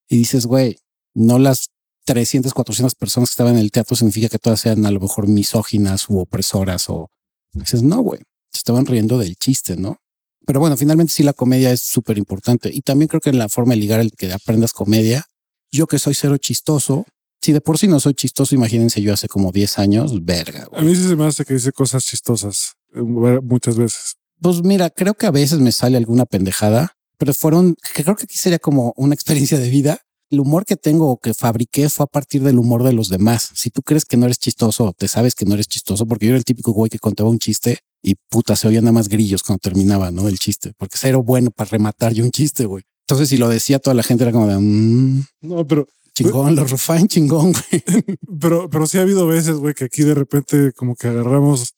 Y 0.07 0.17
dices, 0.17 0.45
güey, 0.45 0.77
no 1.13 1.39
las 1.39 1.69
300, 2.05 2.53
400 2.53 2.93
personas 2.95 3.29
que 3.29 3.33
estaban 3.33 3.55
en 3.55 3.61
el 3.61 3.71
teatro 3.71 3.95
significa 3.95 4.29
que 4.29 4.37
todas 4.37 4.59
sean 4.59 4.85
a 4.85 4.91
lo 4.91 4.99
mejor 4.99 5.27
misóginas 5.27 6.07
u 6.09 6.19
opresoras 6.19 6.89
o 6.89 7.09
dices, 7.53 7.81
no, 7.81 8.01
güey, 8.01 8.21
se 8.51 8.59
estaban 8.59 8.85
riendo 8.85 9.17
del 9.17 9.35
chiste, 9.37 9.75
¿no? 9.75 9.97
Pero 10.45 10.59
bueno, 10.59 10.77
finalmente 10.77 11.13
sí 11.13 11.23
la 11.23 11.33
comedia 11.33 11.71
es 11.71 11.81
súper 11.81 12.17
importante 12.17 12.69
y 12.73 12.81
también 12.81 13.07
creo 13.07 13.21
que 13.21 13.29
en 13.29 13.37
la 13.37 13.49
forma 13.49 13.73
de 13.73 13.79
ligar 13.79 13.99
el 13.99 14.11
que 14.11 14.31
aprendas 14.31 14.73
comedia, 14.73 15.25
yo 15.71 15.87
que 15.87 15.99
soy 15.99 16.13
cero 16.13 16.37
chistoso, 16.37 17.05
si 17.41 17.51
de 17.51 17.61
por 17.61 17.77
sí 17.77 17.87
no 17.87 17.99
soy 17.99 18.13
chistoso, 18.13 18.55
imagínense 18.55 19.01
yo 19.01 19.13
hace 19.13 19.27
como 19.27 19.51
10 19.51 19.79
años, 19.79 20.25
verga. 20.25 20.63
A 20.63 20.67
güey. 20.67 20.85
mí 20.85 20.95
sí 20.95 21.07
se 21.07 21.15
me 21.15 21.25
hace 21.25 21.45
que 21.45 21.53
dice 21.53 21.71
cosas 21.71 22.05
chistosas 22.05 22.73
eh, 22.93 23.01
muchas 23.01 23.77
veces. 23.77 24.15
Pues 24.41 24.63
mira, 24.63 24.89
creo 24.89 25.13
que 25.13 25.27
a 25.27 25.31
veces 25.31 25.59
me 25.59 25.71
sale 25.71 25.97
alguna 25.97 26.25
pendejada, 26.25 26.93
pero 27.17 27.33
fueron, 27.33 27.75
que 27.93 28.03
creo 28.03 28.15
que 28.15 28.23
aquí 28.23 28.37
sería 28.37 28.59
como 28.59 28.93
una 28.97 29.13
experiencia 29.13 29.59
de 29.59 29.69
vida. 29.69 29.99
El 30.31 30.39
humor 30.39 30.65
que 30.65 30.75
tengo 30.75 31.09
o 31.11 31.17
que 31.17 31.33
fabriqué 31.35 31.87
fue 31.89 32.05
a 32.05 32.07
partir 32.07 32.41
del 32.41 32.57
humor 32.57 32.83
de 32.83 32.93
los 32.93 33.09
demás. 33.09 33.51
Si 33.53 33.69
tú 33.69 33.83
crees 33.83 34.05
que 34.05 34.17
no 34.17 34.25
eres 34.25 34.39
chistoso, 34.39 34.93
te 34.97 35.07
sabes 35.07 35.35
que 35.35 35.45
no 35.45 35.53
eres 35.53 35.67
chistoso, 35.67 36.07
porque 36.07 36.25
yo 36.25 36.31
era 36.31 36.39
el 36.39 36.45
típico 36.45 36.71
güey 36.71 36.89
que 36.89 36.97
contaba 36.97 37.29
un 37.29 37.37
chiste 37.37 37.79
y 38.07 38.15
puta, 38.29 38.55
se 38.55 38.67
oían 38.67 38.83
nada 38.83 38.93
más 38.93 39.09
grillos 39.09 39.41
cuando 39.43 39.59
terminaba, 39.59 40.11
¿no? 40.11 40.27
El 40.27 40.37
chiste, 40.39 40.73
porque 40.77 40.97
cero 40.99 41.23
bueno 41.23 41.49
para 41.51 41.69
rematar 41.71 42.13
yo 42.13 42.23
un 42.23 42.31
chiste, 42.31 42.65
güey. 42.65 42.83
Entonces, 43.07 43.29
si 43.29 43.37
lo 43.37 43.49
decía 43.49 43.79
toda 43.79 43.93
la 43.95 44.03
gente 44.03 44.23
era 44.23 44.31
como 44.31 44.47
de 44.47 44.57
"Mm, 44.59 45.23
No, 45.41 45.65
pero, 45.67 45.87
chingón, 46.13 46.55
los 46.55 46.69
Rufine, 46.71 47.07
chingón, 47.07 47.51
güey. 47.53 47.83
pero, 48.39 48.69
pero 48.69 48.85
sí 48.87 48.97
ha 48.97 49.01
habido 49.01 49.25
veces, 49.27 49.55
güey, 49.55 49.73
que 49.73 49.85
aquí 49.85 50.03
de 50.03 50.13
repente 50.13 50.71
como 50.73 50.95
que 50.95 51.07
agarramos, 51.07 51.73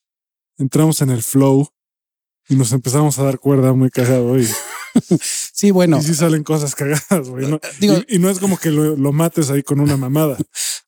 entramos 0.57 1.01
en 1.01 1.09
el 1.11 1.23
flow 1.23 1.67
y 2.49 2.55
nos 2.55 2.71
empezamos 2.71 3.17
a 3.19 3.23
dar 3.23 3.39
cuerda 3.39 3.73
muy 3.73 3.89
cagado 3.89 4.37
y, 4.39 4.47
Sí, 5.53 5.71
bueno, 5.71 5.99
y 5.99 6.03
sí 6.03 6.13
salen 6.15 6.43
cosas 6.43 6.75
cagadas, 6.75 7.29
güey. 7.29 7.45
y, 7.81 8.15
y 8.15 8.19
no 8.19 8.29
es 8.29 8.39
como 8.39 8.57
que 8.57 8.71
lo, 8.71 8.95
lo 8.95 9.11
mates 9.11 9.49
ahí 9.49 9.63
con 9.63 9.79
una 9.79 9.95
mamada. 9.97 10.37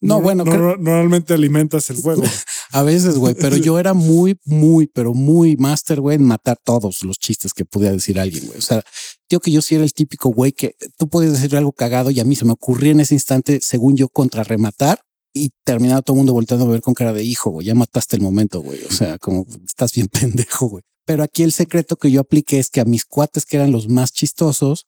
No, 0.02 0.22
bueno, 0.22 0.44
no- 0.46 0.52
creo- 0.52 0.78
normalmente 0.78 1.34
alimentas 1.34 1.90
el 1.90 1.98
fuego. 1.98 2.24
A 2.72 2.84
veces, 2.84 3.18
güey, 3.18 3.34
pero 3.34 3.58
yo 3.58 3.80
era 3.80 3.94
muy, 3.94 4.38
muy, 4.46 4.88
pero 4.88 5.14
muy 5.14 5.56
máster, 5.58 6.02
güey, 6.02 6.18
en 6.18 6.24
matar 6.24 6.58
todos 6.64 7.04
los 7.04 7.18
chistes 7.18 7.54
que 7.54 7.66
podía 7.66 7.92
decir 7.92 8.20
alguien, 8.20 8.46
güey. 8.46 8.60
O 8.60 8.62
sea, 8.62 8.84
digo 9.28 9.40
que 9.40 9.52
yo 9.52 9.62
sí 9.62 9.76
era 9.76 9.84
el 9.84 9.94
típico 9.94 10.30
güey 10.30 10.52
que 10.52 10.76
tú 10.98 11.10
podías 11.10 11.34
decir 11.34 11.56
algo 11.58 11.72
cagado 11.72 12.12
y 12.12 12.20
a 12.20 12.26
mí 12.26 12.36
se 12.36 12.46
me 12.46 12.52
ocurría 12.52 12.92
en 12.92 13.00
ese 13.00 13.16
instante, 13.16 13.60
según 13.62 13.98
yo, 13.98 14.08
contrarrematar 14.10 15.02
y 15.34 15.52
terminaba 15.64 16.02
todo 16.02 16.16
el 16.16 16.20
mundo 16.20 16.34
volteando 16.34 16.66
a 16.66 16.70
ver 16.70 16.82
con 16.82 16.94
cara 16.94 17.14
de 17.14 17.24
hijo, 17.24 17.50
güey, 17.50 17.68
ya 17.68 17.76
mataste 17.76 18.16
el 18.16 18.22
momento, 18.22 18.62
güey. 18.62 18.84
O 18.84 18.92
sea, 18.92 19.18
como 19.18 19.46
estás 19.66 19.94
bien 19.94 20.08
pendejo, 20.12 20.68
güey. 20.68 20.84
Pero 21.06 21.24
aquí 21.24 21.42
el 21.42 21.52
secreto 21.52 21.96
que 21.96 22.12
yo 22.12 22.22
apliqué 22.22 22.60
es 22.60 22.70
que 22.70 22.82
a 22.82 22.86
mis 22.86 23.06
cuates 23.06 23.46
que 23.46 23.58
eran 23.58 23.72
los 23.72 23.88
más 23.88 24.12
chistosos, 24.12 24.86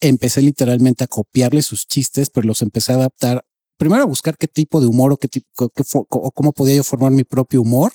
empecé 0.00 0.42
literalmente 0.42 1.04
a 1.04 1.06
copiarle 1.06 1.62
sus 1.62 1.86
chistes, 1.86 2.30
pero 2.30 2.46
los 2.46 2.62
empecé 2.62 2.92
a 2.92 2.96
adaptar 2.96 3.44
primero 3.80 4.02
a 4.02 4.06
buscar 4.06 4.36
qué 4.36 4.46
tipo 4.46 4.78
de 4.78 4.86
humor 4.86 5.12
o 5.12 5.16
qué 5.16 5.26
tipo, 5.26 5.70
qué 5.70 5.82
o 5.94 6.30
cómo 6.32 6.52
podía 6.52 6.76
yo 6.76 6.84
formar 6.84 7.12
mi 7.12 7.24
propio 7.24 7.62
humor. 7.62 7.92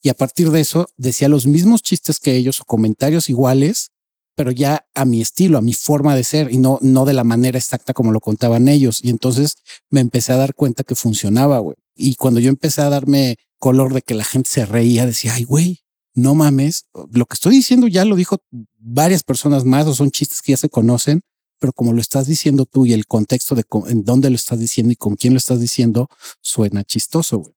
Y 0.00 0.08
a 0.08 0.14
partir 0.14 0.52
de 0.52 0.60
eso 0.60 0.86
decía 0.96 1.28
los 1.28 1.48
mismos 1.48 1.82
chistes 1.82 2.20
que 2.20 2.36
ellos 2.36 2.60
o 2.60 2.64
comentarios 2.64 3.28
iguales, 3.28 3.90
pero 4.36 4.52
ya 4.52 4.86
a 4.94 5.04
mi 5.04 5.20
estilo, 5.20 5.58
a 5.58 5.62
mi 5.62 5.72
forma 5.72 6.14
de 6.14 6.22
ser 6.22 6.52
y 6.52 6.58
no, 6.58 6.78
no 6.80 7.04
de 7.04 7.12
la 7.12 7.24
manera 7.24 7.58
exacta 7.58 7.92
como 7.92 8.12
lo 8.12 8.20
contaban 8.20 8.68
ellos. 8.68 9.00
Y 9.02 9.10
entonces 9.10 9.56
me 9.90 10.00
empecé 10.00 10.32
a 10.32 10.36
dar 10.36 10.54
cuenta 10.54 10.84
que 10.84 10.94
funcionaba, 10.94 11.58
güey. 11.58 11.76
Y 11.96 12.14
cuando 12.14 12.38
yo 12.38 12.48
empecé 12.48 12.82
a 12.82 12.88
darme 12.88 13.36
color 13.58 13.94
de 13.94 14.02
que 14.02 14.14
la 14.14 14.24
gente 14.24 14.48
se 14.48 14.64
reía, 14.64 15.06
decía, 15.06 15.34
ay, 15.34 15.42
güey, 15.42 15.80
no 16.14 16.36
mames, 16.36 16.86
lo 17.10 17.26
que 17.26 17.34
estoy 17.34 17.56
diciendo 17.56 17.88
ya 17.88 18.04
lo 18.04 18.14
dijo 18.14 18.38
varias 18.78 19.24
personas 19.24 19.64
más 19.64 19.86
o 19.86 19.94
son 19.94 20.12
chistes 20.12 20.40
que 20.40 20.52
ya 20.52 20.56
se 20.56 20.68
conocen, 20.68 21.22
pero 21.58 21.72
como 21.72 21.92
lo 21.92 22.00
estás 22.00 22.26
diciendo 22.26 22.66
tú 22.66 22.86
y 22.86 22.92
el 22.92 23.06
contexto 23.06 23.54
de 23.54 23.64
en 23.88 24.04
dónde 24.04 24.30
lo 24.30 24.36
estás 24.36 24.58
diciendo 24.58 24.92
y 24.92 24.96
con 24.96 25.16
quién 25.16 25.34
lo 25.34 25.38
estás 25.38 25.60
diciendo, 25.60 26.08
suena 26.40 26.84
chistoso, 26.84 27.38
güey. 27.38 27.52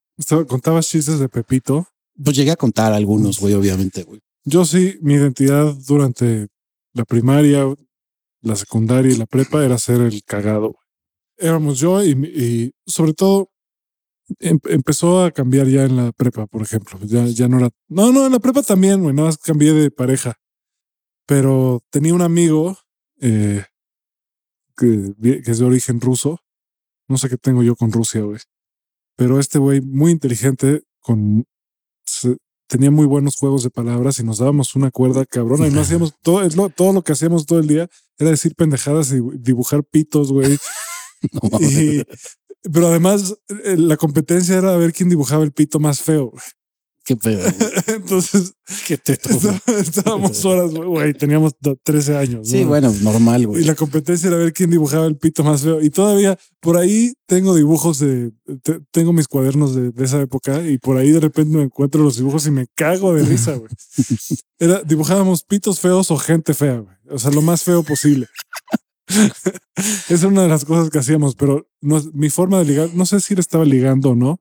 Contabas 0.47 0.87
chistes 0.87 1.19
de 1.19 1.29
Pepito. 1.29 1.87
Pues 2.21 2.35
llegué 2.35 2.51
a 2.51 2.57
contar 2.57 2.91
algunos, 2.91 3.39
güey, 3.39 3.53
obviamente, 3.53 4.03
güey. 4.03 4.19
Yo 4.43 4.65
sí, 4.65 4.97
mi 5.01 5.13
identidad 5.13 5.73
durante 5.87 6.47
la 6.93 7.05
primaria, 7.05 7.65
la 8.41 8.55
secundaria 8.55 9.13
y 9.13 9.17
la 9.17 9.25
prepa 9.25 9.63
era 9.63 9.77
ser 9.77 10.01
el 10.01 10.23
cagado. 10.23 10.75
Éramos 11.37 11.79
yo 11.79 12.03
y, 12.03 12.73
sobre 12.85 13.13
todo 13.13 13.49
em, 14.39 14.59
empezó 14.65 15.23
a 15.23 15.31
cambiar 15.31 15.67
ya 15.67 15.85
en 15.85 15.95
la 15.95 16.11
prepa, 16.11 16.47
por 16.47 16.61
ejemplo. 16.61 16.99
Ya, 17.03 17.25
ya 17.25 17.47
no 17.47 17.59
era. 17.59 17.69
No, 17.87 18.11
no, 18.11 18.25
en 18.25 18.31
la 18.33 18.39
prepa 18.39 18.61
también, 18.61 19.01
güey. 19.01 19.15
Nada 19.15 19.29
más 19.29 19.37
cambié 19.37 19.73
de 19.73 19.91
pareja. 19.91 20.35
Pero 21.25 21.81
tenía 21.89 22.13
un 22.13 22.21
amigo 22.21 22.77
eh, 23.21 23.63
que, 24.79 25.41
que, 25.43 25.51
es 25.51 25.59
de 25.59 25.65
origen 25.65 25.99
ruso. 25.99 26.39
No 27.07 27.17
sé 27.17 27.29
qué 27.29 27.37
tengo 27.37 27.63
yo 27.63 27.75
con 27.75 27.91
Rusia, 27.91 28.21
güey. 28.21 28.39
Pero 29.15 29.39
este 29.39 29.59
güey, 29.59 29.81
muy 29.81 30.11
inteligente, 30.11 30.83
con 31.01 31.45
tenía 32.67 32.91
muy 32.91 33.07
buenos 33.07 33.35
juegos 33.35 33.63
de 33.63 33.71
palabras 33.71 34.19
y 34.19 34.23
nos 34.23 34.37
dábamos 34.37 34.75
una 34.75 34.91
cuerda 34.91 35.25
cabrona 35.25 35.67
y 35.67 35.71
no 35.71 35.81
hacíamos 35.81 36.13
todo, 36.21 36.47
lo, 36.55 36.69
todo 36.69 36.93
lo 36.93 37.01
que 37.01 37.13
hacíamos 37.13 37.45
todo 37.45 37.59
el 37.59 37.67
día 37.67 37.89
era 38.17 38.29
decir 38.29 38.55
pendejadas 38.55 39.11
y 39.11 39.19
dibujar 39.39 39.83
pitos, 39.83 40.31
güey. 40.31 40.57
pero 42.61 42.87
además 42.87 43.35
eh, 43.65 43.75
la 43.77 43.97
competencia 43.97 44.57
era 44.57 44.77
ver 44.77 44.93
quién 44.93 45.09
dibujaba 45.09 45.43
el 45.43 45.51
pito 45.51 45.79
más 45.79 46.01
feo. 46.01 46.31
Qué 47.09 47.15
pedo. 47.15 47.41
Entonces, 47.87 48.53
qué 48.85 48.95
teto. 48.95 49.29
Estábamos 49.79 50.45
horas, 50.45 50.71
güey, 50.75 51.11
teníamos 51.15 51.55
13 51.83 52.15
años. 52.15 52.47
Sí, 52.47 52.63
bueno, 52.63 52.93
normal, 53.01 53.47
güey. 53.47 53.63
Y 53.63 53.65
la 53.65 53.73
competencia 53.73 54.27
era 54.27 54.37
ver 54.37 54.53
quién 54.53 54.69
dibujaba 54.69 55.07
el 55.07 55.17
pito 55.17 55.43
más 55.43 55.63
feo. 55.63 55.81
Y 55.81 55.89
todavía 55.89 56.37
por 56.59 56.77
ahí 56.77 57.13
tengo 57.25 57.55
dibujos 57.55 57.97
de, 57.97 58.31
tengo 58.91 59.11
mis 59.11 59.27
cuadernos 59.27 59.73
de, 59.73 59.91
esa 60.05 60.21
época 60.21 60.63
y 60.67 60.77
por 60.77 60.97
ahí 60.97 61.09
de 61.09 61.19
repente 61.19 61.57
me 61.57 61.63
encuentro 61.63 62.03
los 62.03 62.17
dibujos 62.17 62.45
y 62.45 62.51
me 62.51 62.67
cago 62.75 63.15
de 63.15 63.23
risa, 63.23 63.55
güey. 63.55 63.71
Era, 64.59 64.83
dibujábamos 64.83 65.41
pitos 65.43 65.79
feos 65.79 66.11
o 66.11 66.17
gente 66.17 66.53
fea, 66.53 66.77
güey. 66.77 66.95
O 67.09 67.17
sea, 67.17 67.31
lo 67.31 67.41
más 67.41 67.63
feo 67.63 67.81
posible. 67.81 68.27
Esa 69.07 70.13
es 70.13 70.23
una 70.23 70.43
de 70.43 70.49
las 70.49 70.63
cosas 70.63 70.91
que 70.91 70.99
hacíamos, 70.99 71.33
pero 71.33 71.67
no, 71.81 72.03
mi 72.13 72.29
forma 72.29 72.59
de 72.59 72.65
ligar, 72.65 72.89
no 72.93 73.07
sé 73.07 73.19
si 73.19 73.33
le 73.33 73.41
estaba 73.41 73.65
ligando 73.65 74.11
o 74.11 74.15
no, 74.15 74.39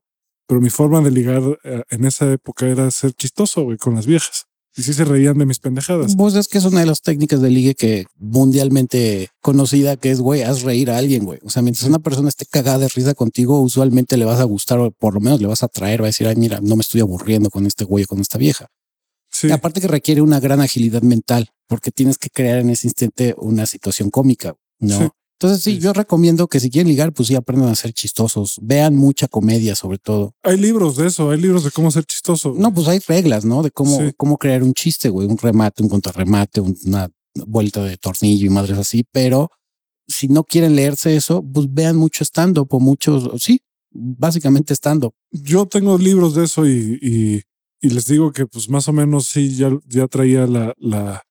pero 0.49 0.61
mi 0.61 0.71
forma 0.71 0.99
de 1.01 1.11
ligar 1.11 1.43
eh, 1.63 1.83
en 1.91 2.05
esa 2.05 2.31
época 2.31 2.65
era 2.65 2.89
ser 2.89 3.13
chistoso, 3.13 3.61
güey, 3.61 3.77
con 3.77 3.93
las 3.93 4.07
viejas. 4.07 4.47
Y 4.75 4.81
sí 4.81 4.93
se 4.93 5.05
reían 5.05 5.37
de 5.37 5.45
mis 5.45 5.59
pendejadas. 5.59 6.15
Pues 6.15 6.33
es 6.33 6.47
que 6.47 6.57
es 6.57 6.65
una 6.65 6.79
de 6.79 6.87
las 6.87 7.03
técnicas 7.03 7.39
de 7.39 7.51
ligue 7.51 7.75
que 7.75 8.07
mundialmente 8.17 9.29
conocida 9.41 9.95
que 9.95 10.09
es, 10.09 10.21
güey, 10.21 10.41
haz 10.41 10.63
reír 10.63 10.89
a 10.89 10.97
alguien, 10.97 11.23
güey. 11.23 11.39
O 11.43 11.51
sea, 11.51 11.61
mientras 11.61 11.87
una 11.87 11.99
persona 11.99 12.29
esté 12.29 12.47
cagada 12.47 12.79
de 12.79 12.87
risa 12.87 13.13
contigo, 13.13 13.61
usualmente 13.61 14.17
le 14.17 14.25
vas 14.25 14.39
a 14.39 14.43
gustar 14.43 14.79
o 14.79 14.89
por 14.89 15.13
lo 15.13 15.19
menos 15.19 15.39
le 15.39 15.45
vas 15.45 15.61
a 15.61 15.67
traer, 15.67 16.01
va 16.01 16.05
a 16.05 16.07
decir, 16.07 16.25
ay, 16.27 16.35
mira, 16.35 16.59
no 16.63 16.75
me 16.75 16.81
estoy 16.81 17.01
aburriendo 17.01 17.51
con 17.51 17.67
este 17.67 17.83
güey 17.83 18.05
o 18.05 18.07
con 18.07 18.19
esta 18.19 18.39
vieja. 18.39 18.69
Sí. 19.31 19.51
aparte 19.51 19.81
que 19.81 19.87
requiere 19.87 20.23
una 20.23 20.39
gran 20.39 20.61
agilidad 20.61 21.03
mental 21.03 21.51
porque 21.67 21.91
tienes 21.91 22.17
que 22.17 22.31
crear 22.31 22.57
en 22.57 22.71
ese 22.71 22.87
instante 22.87 23.35
una 23.37 23.67
situación 23.67 24.09
cómica, 24.09 24.55
¿no? 24.79 25.13
Entonces, 25.41 25.63
sí, 25.63 25.79
yo 25.79 25.93
recomiendo 25.93 26.49
que 26.49 26.59
si 26.59 26.69
quieren 26.69 26.89
ligar, 26.89 27.13
pues 27.13 27.29
sí 27.29 27.35
aprendan 27.35 27.69
a 27.69 27.75
ser 27.75 27.93
chistosos. 27.93 28.59
Vean 28.61 28.97
mucha 28.97 29.29
comedia, 29.29 29.73
sobre 29.73 29.97
todo. 29.97 30.35
Hay 30.43 30.57
libros 30.57 30.97
de 30.97 31.07
eso, 31.07 31.31
hay 31.31 31.39
libros 31.39 31.63
de 31.63 31.71
cómo 31.71 31.89
ser 31.91 32.03
chistoso. 32.03 32.53
No, 32.57 32.73
pues 32.73 32.89
hay 32.89 32.99
reglas, 33.07 33.45
¿no? 33.45 33.63
De 33.63 33.71
cómo, 33.71 33.99
cómo 34.17 34.37
crear 34.37 34.63
un 34.63 34.73
chiste, 34.73 35.07
güey, 35.07 35.29
un 35.29 35.37
remate, 35.37 35.81
un 35.81 35.87
contrarremate, 35.87 36.59
una 36.59 37.09
vuelta 37.47 37.81
de 37.85 37.95
tornillo 37.95 38.47
y 38.47 38.49
madres 38.49 38.77
así. 38.77 39.05
Pero 39.13 39.49
si 40.09 40.27
no 40.27 40.43
quieren 40.43 40.75
leerse 40.75 41.15
eso, 41.15 41.41
pues 41.41 41.73
vean 41.73 41.95
mucho 41.95 42.25
stand-up 42.25 42.67
o 42.71 42.81
muchos, 42.81 43.41
sí, 43.41 43.61
básicamente 43.91 44.73
stand-up. 44.73 45.13
Yo 45.31 45.67
tengo 45.67 45.97
libros 45.97 46.35
de 46.35 46.43
eso 46.43 46.67
y, 46.67 46.99
y, 47.01 47.41
y, 47.79 47.89
les 47.91 48.07
digo 48.07 48.33
que 48.33 48.45
pues 48.45 48.69
más 48.69 48.89
o 48.89 48.93
menos 48.93 49.27
sí, 49.27 49.55
ya, 49.55 49.71
ya 49.85 50.07
traía 50.07 50.45
la, 50.47 50.73
la, 50.77 51.23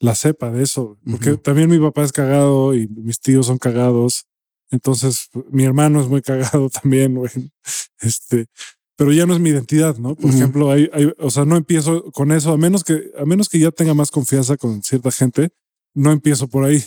la 0.00 0.14
cepa 0.14 0.50
de 0.50 0.62
eso, 0.62 0.98
porque 1.08 1.36
también 1.36 1.70
mi 1.70 1.78
papá 1.78 2.04
es 2.04 2.12
cagado 2.12 2.74
y 2.74 2.86
mis 2.88 3.20
tíos 3.20 3.46
son 3.46 3.58
cagados. 3.58 4.26
Entonces, 4.70 5.30
mi 5.50 5.64
hermano 5.64 6.00
es 6.00 6.08
muy 6.08 6.22
cagado 6.22 6.68
también, 6.82 7.14
güey. 7.14 7.30
Este, 8.00 8.46
pero 8.96 9.12
ya 9.12 9.26
no 9.26 9.34
es 9.34 9.40
mi 9.40 9.50
identidad, 9.50 9.96
¿no? 9.96 10.14
Por 10.14 10.30
ejemplo, 10.30 10.70
hay, 10.70 10.88
hay, 10.92 11.12
o 11.18 11.30
sea, 11.30 11.44
no 11.44 11.56
empiezo 11.56 12.10
con 12.12 12.32
eso, 12.32 12.52
a 12.52 12.56
menos 12.56 12.84
que, 12.84 13.10
a 13.18 13.24
menos 13.24 13.48
que 13.48 13.58
ya 13.58 13.70
tenga 13.70 13.94
más 13.94 14.10
confianza 14.10 14.56
con 14.56 14.82
cierta 14.82 15.10
gente, 15.10 15.50
no 15.94 16.12
empiezo 16.12 16.48
por 16.48 16.64
ahí. 16.64 16.82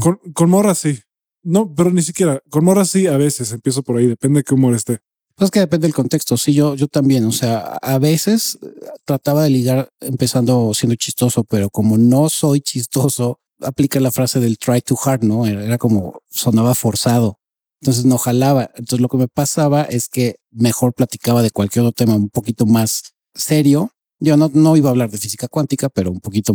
con, 0.00 0.18
con 0.32 0.50
morras 0.50 0.78
sí. 0.78 1.00
No, 1.42 1.72
pero 1.74 1.90
ni 1.90 2.02
siquiera. 2.02 2.42
Con 2.50 2.64
morras 2.64 2.90
sí, 2.90 3.06
a 3.06 3.16
veces 3.16 3.52
empiezo 3.52 3.82
por 3.82 3.96
ahí, 3.96 4.06
depende 4.06 4.40
de 4.40 4.44
qué 4.44 4.54
humor 4.54 4.74
esté. 4.74 5.00
Pues 5.36 5.50
que 5.50 5.60
depende 5.60 5.86
del 5.86 5.94
contexto. 5.94 6.36
Sí, 6.38 6.54
yo, 6.54 6.74
yo 6.74 6.88
también. 6.88 7.26
O 7.26 7.32
sea, 7.32 7.58
a 7.82 7.98
veces 7.98 8.58
eh, 8.62 8.68
trataba 9.04 9.42
de 9.42 9.50
ligar 9.50 9.90
empezando 10.00 10.72
siendo 10.72 10.96
chistoso, 10.96 11.44
pero 11.44 11.68
como 11.68 11.98
no 11.98 12.30
soy 12.30 12.60
chistoso, 12.62 13.38
aplica 13.60 14.00
la 14.00 14.10
frase 14.10 14.40
del 14.40 14.58
try 14.58 14.80
too 14.80 14.98
hard, 15.02 15.24
¿no? 15.24 15.46
Era, 15.46 15.76
como 15.76 16.22
sonaba 16.30 16.74
forzado. 16.74 17.38
Entonces 17.82 18.06
no 18.06 18.16
jalaba. 18.16 18.70
Entonces 18.76 19.00
lo 19.00 19.08
que 19.08 19.18
me 19.18 19.28
pasaba 19.28 19.82
es 19.82 20.08
que 20.08 20.36
mejor 20.50 20.94
platicaba 20.94 21.42
de 21.42 21.50
cualquier 21.50 21.84
otro 21.84 21.92
tema 21.92 22.16
un 22.16 22.30
poquito 22.30 22.64
más 22.64 23.02
serio. 23.34 23.90
Yo 24.18 24.38
no, 24.38 24.50
no 24.54 24.74
iba 24.78 24.88
a 24.88 24.92
hablar 24.92 25.10
de 25.10 25.18
física 25.18 25.48
cuántica, 25.48 25.90
pero 25.90 26.10
un 26.10 26.20
poquito 26.20 26.54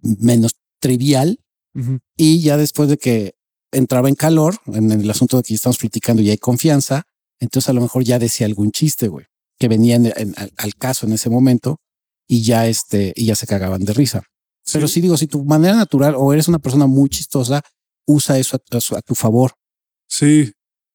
menos 0.00 0.56
trivial. 0.80 1.38
Y 2.16 2.40
ya 2.40 2.56
después 2.56 2.88
de 2.88 2.98
que 2.98 3.34
entraba 3.70 4.08
en 4.08 4.16
calor 4.16 4.56
en 4.66 4.90
el 4.90 5.08
asunto 5.08 5.36
de 5.36 5.44
que 5.44 5.50
ya 5.50 5.56
estamos 5.56 5.78
platicando 5.78 6.20
y 6.20 6.30
hay 6.30 6.38
confianza, 6.38 7.06
entonces 7.40 7.68
a 7.68 7.72
lo 7.72 7.80
mejor 7.80 8.04
ya 8.04 8.18
decía 8.18 8.46
algún 8.46 8.70
chiste, 8.70 9.08
güey, 9.08 9.26
que 9.58 9.68
venía 9.68 9.96
al, 9.96 10.74
caso 10.76 11.06
en 11.06 11.12
ese 11.12 11.30
momento 11.30 11.78
y 12.28 12.42
ya 12.42 12.66
este, 12.66 13.12
y 13.16 13.26
ya 13.26 13.34
se 13.34 13.46
cagaban 13.46 13.84
de 13.84 13.92
risa. 13.92 14.22
Pero 14.72 14.86
sí 14.86 15.00
digo, 15.00 15.16
si 15.16 15.26
tu 15.26 15.44
manera 15.44 15.74
natural 15.74 16.14
o 16.16 16.32
eres 16.32 16.46
una 16.46 16.60
persona 16.60 16.86
muy 16.86 17.08
chistosa, 17.08 17.62
usa 18.06 18.38
eso 18.38 18.56
a, 18.56 19.02
tu 19.02 19.14
favor. 19.14 19.52
Sí. 20.06 20.52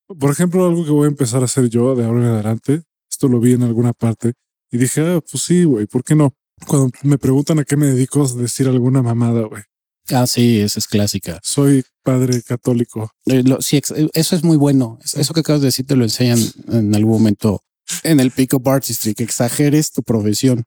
Por 0.07 0.31
ejemplo, 0.31 0.65
algo 0.65 0.85
que 0.85 0.91
voy 0.91 1.05
a 1.05 1.09
empezar 1.09 1.41
a 1.41 1.45
hacer 1.45 1.67
yo 1.67 1.95
de 1.95 2.05
ahora 2.05 2.21
en 2.21 2.27
adelante, 2.27 2.83
esto 3.09 3.27
lo 3.27 3.39
vi 3.39 3.53
en 3.53 3.63
alguna 3.63 3.91
parte 3.91 4.33
y 4.71 4.77
dije, 4.77 5.01
ah, 5.01 5.19
pues 5.19 5.43
sí, 5.43 5.63
güey, 5.63 5.87
¿por 5.87 6.03
qué 6.03 6.15
no? 6.15 6.33
Cuando 6.67 6.91
me 7.03 7.17
preguntan 7.17 7.59
a 7.59 7.63
qué 7.65 7.75
me 7.75 7.87
dedico, 7.87 8.27
decir 8.27 8.67
alguna 8.67 9.01
mamada, 9.01 9.41
güey. 9.41 9.63
Ah, 10.11 10.27
sí, 10.27 10.59
esa 10.59 10.79
es 10.79 10.87
clásica. 10.87 11.39
Soy 11.43 11.83
padre 12.03 12.41
católico. 12.43 13.11
Eh, 13.25 13.43
sí, 13.59 13.77
eh, 13.77 14.09
eso 14.13 14.35
es 14.35 14.43
muy 14.43 14.57
bueno. 14.57 14.99
Eso 15.15 15.33
que 15.33 15.39
acabas 15.39 15.61
de 15.61 15.67
decir 15.67 15.85
te 15.85 15.95
lo 15.95 16.03
enseñan 16.03 16.39
en 16.71 16.93
algún 16.93 17.13
momento 17.13 17.63
en 18.03 18.19
el 18.19 18.31
Pico 18.31 18.61
Artistry, 18.65 19.13
que 19.13 19.23
exageres 19.23 19.91
tu 19.91 20.03
profesión. 20.03 20.63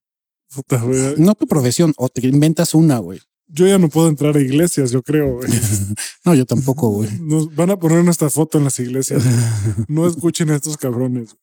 no 1.16 1.34
tu 1.34 1.46
profesión, 1.46 1.92
o 1.96 2.08
te 2.08 2.26
inventas 2.26 2.74
una, 2.74 2.98
güey. 2.98 3.20
Yo 3.50 3.66
ya 3.66 3.78
no 3.78 3.88
puedo 3.88 4.08
entrar 4.08 4.36
a 4.36 4.40
iglesias, 4.40 4.90
yo 4.90 5.02
creo. 5.02 5.40
no, 6.24 6.34
yo 6.34 6.44
tampoco, 6.44 6.90
güey. 6.90 7.08
Nos 7.20 7.54
van 7.54 7.70
a 7.70 7.78
poner 7.78 8.04
nuestra 8.04 8.28
foto 8.28 8.58
en 8.58 8.64
las 8.64 8.78
iglesias. 8.78 9.22
No 9.88 10.06
escuchen 10.06 10.50
a 10.50 10.56
estos 10.56 10.76
cabrones. 10.76 11.36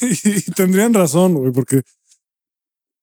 y 0.00 0.50
tendrían 0.52 0.92
razón, 0.94 1.34
güey, 1.34 1.52
porque 1.52 1.82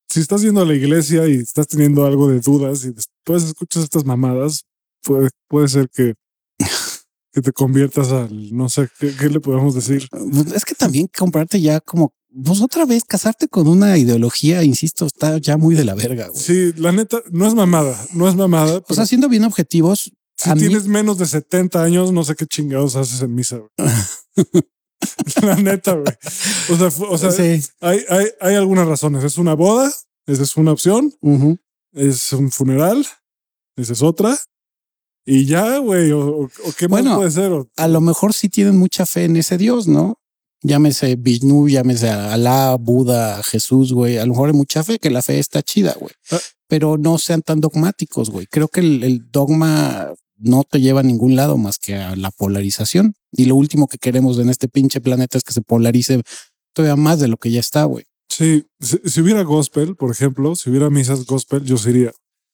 si 0.07 0.21
estás 0.21 0.41
yendo 0.41 0.61
a 0.61 0.65
la 0.65 0.73
iglesia 0.73 1.27
y 1.27 1.35
estás 1.35 1.67
teniendo 1.67 2.05
algo 2.05 2.29
de 2.29 2.39
dudas 2.39 2.85
y 2.85 2.91
después 2.91 3.43
escuchas 3.43 3.83
estas 3.83 4.05
mamadas, 4.05 4.65
puede, 5.03 5.29
puede 5.47 5.67
ser 5.67 5.89
que, 5.89 6.13
que 7.33 7.41
te 7.41 7.51
conviertas 7.51 8.11
al, 8.11 8.55
no 8.55 8.69
sé, 8.69 8.89
¿qué, 8.99 9.29
le 9.29 9.39
podemos 9.39 9.75
decir? 9.75 10.07
Es 10.55 10.65
que 10.65 10.75
también 10.75 11.09
comprarte 11.15 11.59
ya 11.59 11.79
como, 11.81 12.13
pues 12.43 12.61
otra 12.61 12.85
vez, 12.85 13.03
casarte 13.03 13.47
con 13.47 13.67
una 13.67 13.97
ideología, 13.97 14.63
insisto, 14.63 15.05
está 15.05 15.37
ya 15.39 15.57
muy 15.57 15.75
de 15.75 15.85
la 15.85 15.95
verga. 15.95 16.29
Sí, 16.33 16.71
la 16.77 16.91
neta, 16.91 17.21
no 17.31 17.47
es 17.47 17.53
mamada, 17.53 17.97
no 18.13 18.29
es 18.29 18.35
mamada. 18.35 18.81
O 18.87 18.93
sea, 18.93 19.05
siendo 19.05 19.27
bien 19.27 19.43
objetivos. 19.43 20.11
Si 20.35 20.53
tienes 20.53 20.85
menos 20.85 21.17
de 21.17 21.25
70 21.25 21.83
años, 21.83 22.13
no 22.13 22.23
sé 22.23 22.35
qué 22.35 22.45
chingados 22.45 22.95
haces 22.95 23.21
en 23.21 23.33
misa. 23.33 23.59
La 25.41 25.55
neta, 25.55 25.93
güey. 25.93 26.13
O 26.69 26.75
sea, 26.75 27.05
o 27.07 27.17
sea 27.17 27.45
hay, 27.81 27.99
hay, 28.09 28.27
hay, 28.39 28.55
algunas 28.55 28.87
razones. 28.87 29.23
Es 29.23 29.37
una 29.37 29.53
boda, 29.53 29.91
esa 30.25 30.43
es 30.43 30.57
una 30.57 30.71
opción. 30.71 31.13
Es 31.93 32.33
un 32.33 32.51
funeral, 32.51 33.05
esa 33.75 33.93
es 33.93 34.01
otra. 34.01 34.37
Y 35.25 35.45
ya, 35.45 35.77
güey, 35.79 36.11
o, 36.11 36.49
qué 36.77 36.87
más 36.87 37.03
puede 37.03 37.31
ser. 37.31 37.51
A 37.75 37.87
lo 37.87 38.01
mejor 38.01 38.33
sí 38.33 38.49
tienen 38.49 38.77
mucha 38.77 39.05
fe 39.05 39.25
en 39.25 39.35
ese 39.35 39.57
Dios, 39.57 39.87
¿no? 39.87 40.19
Llámese 40.61 41.15
Vishnu, 41.15 41.67
llámese 41.67 42.09
Alá, 42.09 42.75
Buda, 42.79 43.43
Jesús, 43.43 43.93
güey. 43.93 44.17
A 44.17 44.25
lo 44.25 44.31
mejor 44.31 44.49
hay 44.49 44.55
mucha 44.55 44.83
fe, 44.83 44.99
que 44.99 45.09
la 45.09 45.21
fe 45.21 45.37
está 45.37 45.61
chida, 45.61 45.95
güey. 45.99 46.13
Ah. 46.31 46.39
Pero 46.67 46.97
no 46.97 47.17
sean 47.17 47.41
tan 47.41 47.61
dogmáticos, 47.61 48.29
güey. 48.29 48.47
Creo 48.47 48.67
que 48.67 48.79
el 48.79 49.29
dogma 49.31 50.13
no 50.37 50.63
te 50.63 50.79
lleva 50.79 51.01
a 51.01 51.03
ningún 51.03 51.35
lado 51.35 51.57
más 51.57 51.77
que 51.77 51.95
a 51.95 52.15
la 52.15 52.31
polarización. 52.31 53.13
Y 53.31 53.45
lo 53.45 53.55
último 53.55 53.87
que 53.87 53.97
queremos 53.97 54.39
en 54.39 54.49
este 54.49 54.67
pinche 54.67 55.01
planeta 55.01 55.37
es 55.37 55.43
que 55.43 55.53
se 55.53 55.61
polarice 55.61 56.21
todavía 56.73 56.95
más 56.95 57.19
de 57.19 57.27
lo 57.27 57.37
que 57.37 57.51
ya 57.51 57.59
está, 57.59 57.83
güey. 57.85 58.05
Sí, 58.29 58.65
si, 58.79 59.21
hubiera 59.21 59.41
gospel, 59.43 59.95
por 59.95 60.11
ejemplo, 60.11 60.55
si 60.55 60.69
hubiera 60.69 60.89
misas 60.89 61.25
gospel, 61.25 61.63
yo 61.63 61.77
sí 61.77 61.89
iría. 61.89 62.11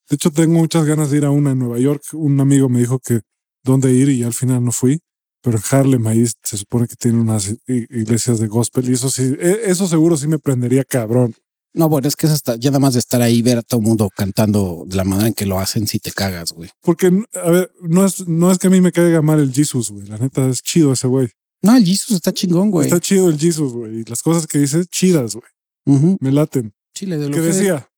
De 0.10 0.16
hecho, 0.16 0.32
tengo 0.32 0.54
muchas 0.54 0.86
ganas 0.86 1.12
de 1.12 1.18
ir 1.18 1.26
a 1.26 1.32
una 1.32 1.52
en 1.52 1.60
Nueva 1.60 1.80
York. 1.80 2.02
Un 2.14 2.40
amigo 2.40 2.70
me 2.70 2.80
dijo 2.80 3.00
que 3.00 3.22
dónde 3.64 3.92
ir 3.92 4.10
y 4.10 4.24
al 4.24 4.34
final 4.34 4.64
no 4.64 4.72
fui. 4.72 5.00
Pero 5.42 5.58
en 5.58 5.64
Harlem 5.70 6.08
ahí 6.08 6.26
se 6.42 6.58
supone 6.58 6.88
que 6.88 6.96
tiene 6.96 7.20
unas 7.20 7.54
iglesias 7.68 8.40
de 8.40 8.48
gospel 8.48 8.90
y 8.90 8.94
eso 8.94 9.10
sí, 9.10 9.36
e- 9.38 9.64
eso 9.66 9.88
seguro 9.88 10.16
sí 10.16 10.28
me 10.28 10.40
prendería 10.40 10.86
cabrón. 10.86 11.36
No, 11.74 11.90
bueno, 11.90 12.08
es 12.08 12.16
que 12.16 12.28
es 12.28 12.32
hasta, 12.32 12.56
ya 12.56 12.70
nada 12.70 12.80
más 12.80 12.94
de 12.94 13.00
estar 13.00 13.22
ahí, 13.22 13.42
ver 13.42 13.58
a 13.58 13.62
todo 13.64 13.80
el 13.80 13.88
mundo 13.88 14.10
cantando 14.16 14.84
de 14.88 14.96
la 14.96 15.04
manera 15.04 15.28
en 15.28 15.34
que 15.34 15.46
lo 15.46 15.60
hacen, 15.60 15.88
si 15.88 16.00
te 16.00 16.12
cagas, 16.12 16.52
güey. 16.52 16.70
Porque, 16.82 17.12
a 17.34 17.50
ver, 17.50 17.72
no 17.82 18.06
es, 18.06 18.28
no 18.28 18.52
es 18.52 18.60
que 18.60 18.68
a 18.68 18.70
mí 18.70 18.80
me 18.80 18.92
caiga 18.92 19.22
mal 19.22 19.40
el 19.40 19.52
Jesus, 19.52 19.90
güey. 19.90 20.08
La 20.08 20.18
neta 20.18 20.48
es 20.48 20.62
chido 20.62 20.94
ese 20.94 21.08
güey. 21.08 21.30
No, 21.64 21.76
el 21.76 21.86
Jesus 21.86 22.12
está 22.12 22.32
chingón, 22.32 22.70
güey. 22.70 22.88
Está 22.88 23.00
chido 23.00 23.30
el 23.30 23.40
Jesus, 23.40 23.74
güey. 23.74 24.02
Y 24.02 24.04
las 24.04 24.22
cosas 24.22 24.46
que 24.46 24.60
dice, 24.60 24.86
chidas, 24.86 25.36
güey. 25.36 26.18
Me 26.20 26.32
laten. 26.32 26.74
Chile, 26.94 27.18
de 27.18 27.30
lo 27.30 27.36
¿Qué 27.36 27.42
que 27.42 27.48
decía? 27.48 27.90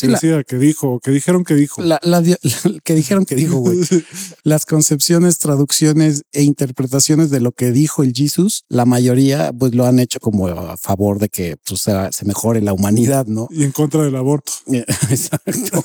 Sí, 0.00 0.06
¿Qué 0.06 0.12
la- 0.12 0.18
decía? 0.18 0.44
¿Qué 0.44 0.56
dijo? 0.56 0.98
¿Qué 1.00 1.10
dijeron 1.10 1.44
que 1.44 1.54
dijo? 1.54 1.82
la- 1.82 2.00
la 2.02 2.22
que 2.84 2.94
dijeron 2.94 3.24
que 3.26 3.34
dijo, 3.34 3.58
güey. 3.58 3.78
Las 4.44 4.64
concepciones, 4.64 5.38
traducciones 5.38 6.22
e 6.32 6.42
interpretaciones 6.42 7.28
de 7.30 7.40
lo 7.40 7.52
que 7.52 7.70
dijo 7.70 8.02
el 8.02 8.14
Jesus, 8.14 8.64
la 8.68 8.86
mayoría 8.86 9.52
pues 9.52 9.74
lo 9.74 9.84
han 9.84 9.98
hecho 9.98 10.18
como 10.20 10.48
a 10.48 10.76
favor 10.78 11.18
de 11.18 11.28
que 11.28 11.56
pues, 11.66 11.82
se, 11.82 12.24
mejore 12.24 12.62
la 12.62 12.72
humanidad, 12.72 13.26
¿no? 13.26 13.48
y 13.50 13.64
en 13.64 13.72
contra 13.72 14.02
del 14.02 14.16
aborto. 14.16 14.52
Exacto. 15.10 15.82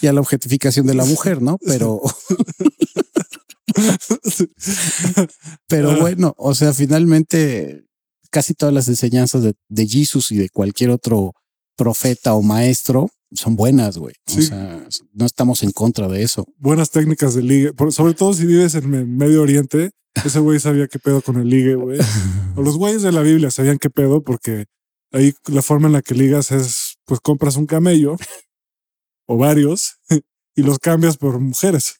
y 0.00 0.06
a 0.06 0.12
la 0.12 0.20
objetificación 0.20 0.86
de 0.86 0.94
la 0.94 1.04
mujer, 1.04 1.42
¿no? 1.42 1.58
Pero, 1.66 2.00
pero 5.68 5.90
Ah. 5.92 5.96
bueno, 6.00 6.34
o 6.38 6.54
sea, 6.54 6.72
finalmente 6.72 7.84
casi 8.30 8.54
todas 8.54 8.72
las 8.74 8.88
enseñanzas 8.88 9.42
de, 9.42 9.54
de 9.68 9.86
Jesus 9.86 10.30
y 10.32 10.36
de 10.36 10.48
cualquier 10.48 10.90
otro 10.90 11.32
profeta 11.82 12.34
o 12.34 12.42
maestro 12.42 13.10
son 13.34 13.56
buenas, 13.56 13.98
güey. 13.98 14.14
O 14.36 14.40
sea, 14.40 14.86
no 15.12 15.26
estamos 15.26 15.62
en 15.62 15.72
contra 15.72 16.06
de 16.06 16.22
eso. 16.22 16.46
Buenas 16.58 16.90
técnicas 16.90 17.34
de 17.34 17.42
ligue. 17.42 17.72
Sobre 17.90 18.14
todo 18.14 18.34
si 18.34 18.46
vives 18.46 18.74
en 18.74 19.16
Medio 19.16 19.42
Oriente. 19.42 19.90
Ese 20.24 20.38
güey 20.40 20.60
sabía 20.60 20.86
qué 20.86 20.98
pedo 20.98 21.22
con 21.22 21.36
el 21.36 21.48
ligue, 21.48 21.74
güey. 21.74 21.98
O 22.56 22.62
los 22.62 22.76
güeyes 22.76 23.02
de 23.02 23.12
la 23.12 23.22
Biblia 23.22 23.50
sabían 23.50 23.78
qué 23.78 23.88
pedo 23.88 24.22
porque 24.22 24.66
ahí 25.10 25.32
la 25.46 25.62
forma 25.62 25.86
en 25.86 25.94
la 25.94 26.02
que 26.02 26.14
ligas 26.14 26.52
es, 26.52 26.98
pues 27.06 27.18
compras 27.20 27.56
un 27.56 27.66
camello 27.66 28.16
o 29.26 29.38
varios 29.38 29.96
y 30.54 30.62
los 30.62 30.78
cambias 30.78 31.16
por 31.16 31.40
mujeres. 31.40 31.96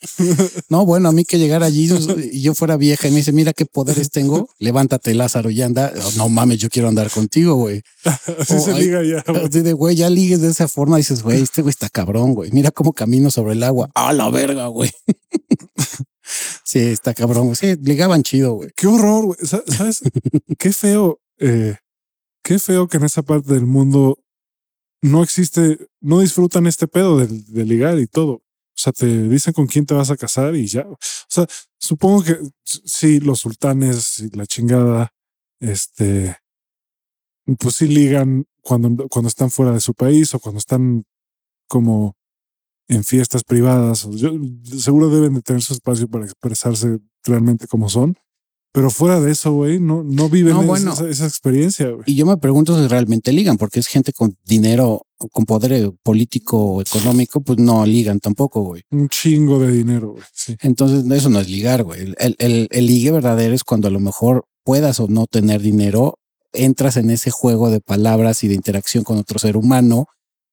No, 0.68 0.84
bueno, 0.86 1.08
a 1.08 1.12
mí 1.12 1.24
que 1.24 1.38
llegara 1.38 1.66
allí 1.66 1.88
y 2.32 2.40
yo 2.42 2.54
fuera 2.54 2.76
vieja 2.76 3.08
y 3.08 3.10
me 3.10 3.16
dice, 3.18 3.32
mira 3.32 3.52
qué 3.52 3.66
poderes 3.66 4.10
tengo, 4.10 4.48
levántate 4.58 5.14
Lázaro 5.14 5.50
y 5.50 5.60
anda. 5.62 5.92
No 6.16 6.28
mames, 6.28 6.58
yo 6.58 6.68
quiero 6.68 6.88
andar 6.88 7.10
contigo, 7.10 7.54
güey. 7.56 7.82
Así 8.04 8.54
Oh, 8.54 8.60
se 8.60 8.72
ay, 8.72 8.82
liga 8.84 9.02
ya. 9.02 9.24
güey. 9.26 9.44
Así 9.46 9.60
de, 9.62 9.72
güey, 9.72 9.96
ya 9.96 10.08
ligues 10.10 10.40
de 10.40 10.48
esa 10.50 10.68
forma, 10.68 10.96
dices, 10.98 11.22
güey, 11.22 11.42
este 11.42 11.62
güey 11.62 11.70
está 11.70 11.88
cabrón, 11.88 12.34
güey. 12.34 12.50
Mira 12.52 12.70
cómo 12.70 12.92
camino 12.92 13.30
sobre 13.30 13.54
el 13.54 13.62
agua. 13.62 13.90
A 13.94 14.12
la 14.12 14.30
verga, 14.30 14.66
güey. 14.68 14.90
sí, 16.64 16.78
está 16.80 17.14
cabrón. 17.14 17.44
güey. 17.46 17.56
Sí, 17.56 17.76
ligaban 17.82 18.22
chido, 18.22 18.54
güey. 18.54 18.70
Qué 18.76 18.86
horror, 18.86 19.26
güey. 19.26 19.38
Sa- 19.42 19.62
¿Sabes? 19.66 20.00
qué 20.58 20.72
feo. 20.72 21.20
eh, 21.38 21.76
qué 22.42 22.58
feo 22.58 22.88
que 22.88 22.96
en 22.98 23.04
esa 23.04 23.22
parte 23.22 23.52
del 23.52 23.66
mundo 23.66 24.18
no 25.02 25.22
existe, 25.22 25.78
no 26.00 26.20
disfrutan 26.20 26.66
este 26.66 26.88
pedo 26.88 27.18
de, 27.18 27.26
de 27.28 27.64
ligar 27.64 27.98
y 27.98 28.06
todo. 28.06 28.42
O 28.78 28.80
sea, 28.80 28.92
te 28.92 29.28
dicen 29.28 29.52
con 29.52 29.66
quién 29.66 29.86
te 29.86 29.94
vas 29.94 30.08
a 30.12 30.16
casar 30.16 30.54
y 30.54 30.68
ya. 30.68 30.86
O 30.88 30.96
sea, 31.28 31.46
supongo 31.80 32.22
que 32.22 32.38
sí, 32.64 33.18
los 33.18 33.40
sultanes 33.40 34.20
y 34.20 34.30
la 34.36 34.46
chingada, 34.46 35.12
este, 35.58 36.36
pues 37.58 37.74
sí 37.74 37.88
ligan 37.88 38.44
cuando, 38.62 39.08
cuando 39.08 39.28
están 39.28 39.50
fuera 39.50 39.72
de 39.72 39.80
su 39.80 39.94
país 39.94 40.32
o 40.32 40.38
cuando 40.38 40.60
están 40.60 41.02
como 41.66 42.14
en 42.86 43.02
fiestas 43.02 43.42
privadas. 43.42 44.06
seguro 44.78 45.10
deben 45.10 45.34
de 45.34 45.42
tener 45.42 45.60
su 45.60 45.72
espacio 45.72 46.06
para 46.06 46.26
expresarse 46.26 47.00
realmente 47.24 47.66
como 47.66 47.88
son. 47.88 48.16
Pero 48.78 48.90
fuera 48.90 49.18
de 49.20 49.32
eso, 49.32 49.52
güey, 49.54 49.80
no, 49.80 50.04
no 50.04 50.28
viven 50.28 50.52
No, 50.54 50.60
esa- 50.60 50.66
bueno. 50.68 50.92
esa, 50.92 51.08
esa 51.08 51.26
experiencia, 51.26 51.88
güey. 51.90 52.04
Y 52.06 52.14
yo 52.14 52.24
me 52.26 52.36
pregunto 52.36 52.80
si 52.80 52.86
realmente 52.86 53.32
ligan, 53.32 53.56
porque 53.56 53.80
es 53.80 53.88
gente 53.88 54.12
con 54.12 54.36
dinero, 54.46 55.02
con 55.32 55.46
poder 55.46 55.72
eh, 55.72 55.90
político 56.04 56.56
o 56.74 56.80
económico, 56.80 57.40
pues 57.40 57.58
no 57.58 57.84
ligan 57.84 58.20
tampoco, 58.20 58.62
güey. 58.62 58.82
Un 58.92 59.08
chingo 59.08 59.58
de 59.58 59.72
dinero, 59.72 60.12
güey. 60.12 60.22
Sí. 60.32 60.54
Entonces, 60.60 61.04
eso 61.10 61.28
no 61.28 61.40
es 61.40 61.50
ligar, 61.50 61.82
güey. 61.82 62.02
El, 62.02 62.36
el, 62.38 62.68
el- 62.70 62.86
ligue 62.86 63.10
verdadero 63.10 63.52
es 63.52 63.64
cuando 63.64 63.88
a 63.88 63.90
lo 63.90 63.98
mejor 63.98 64.44
puedas 64.62 65.00
o 65.00 65.08
no 65.08 65.26
tener 65.26 65.60
dinero, 65.60 66.20
entras 66.52 66.96
en 66.98 67.10
ese 67.10 67.32
juego 67.32 67.70
de 67.70 67.80
palabras 67.80 68.44
y 68.44 68.48
de 68.48 68.54
interacción 68.54 69.02
con 69.02 69.18
otro 69.18 69.40
ser 69.40 69.56
humano 69.56 70.06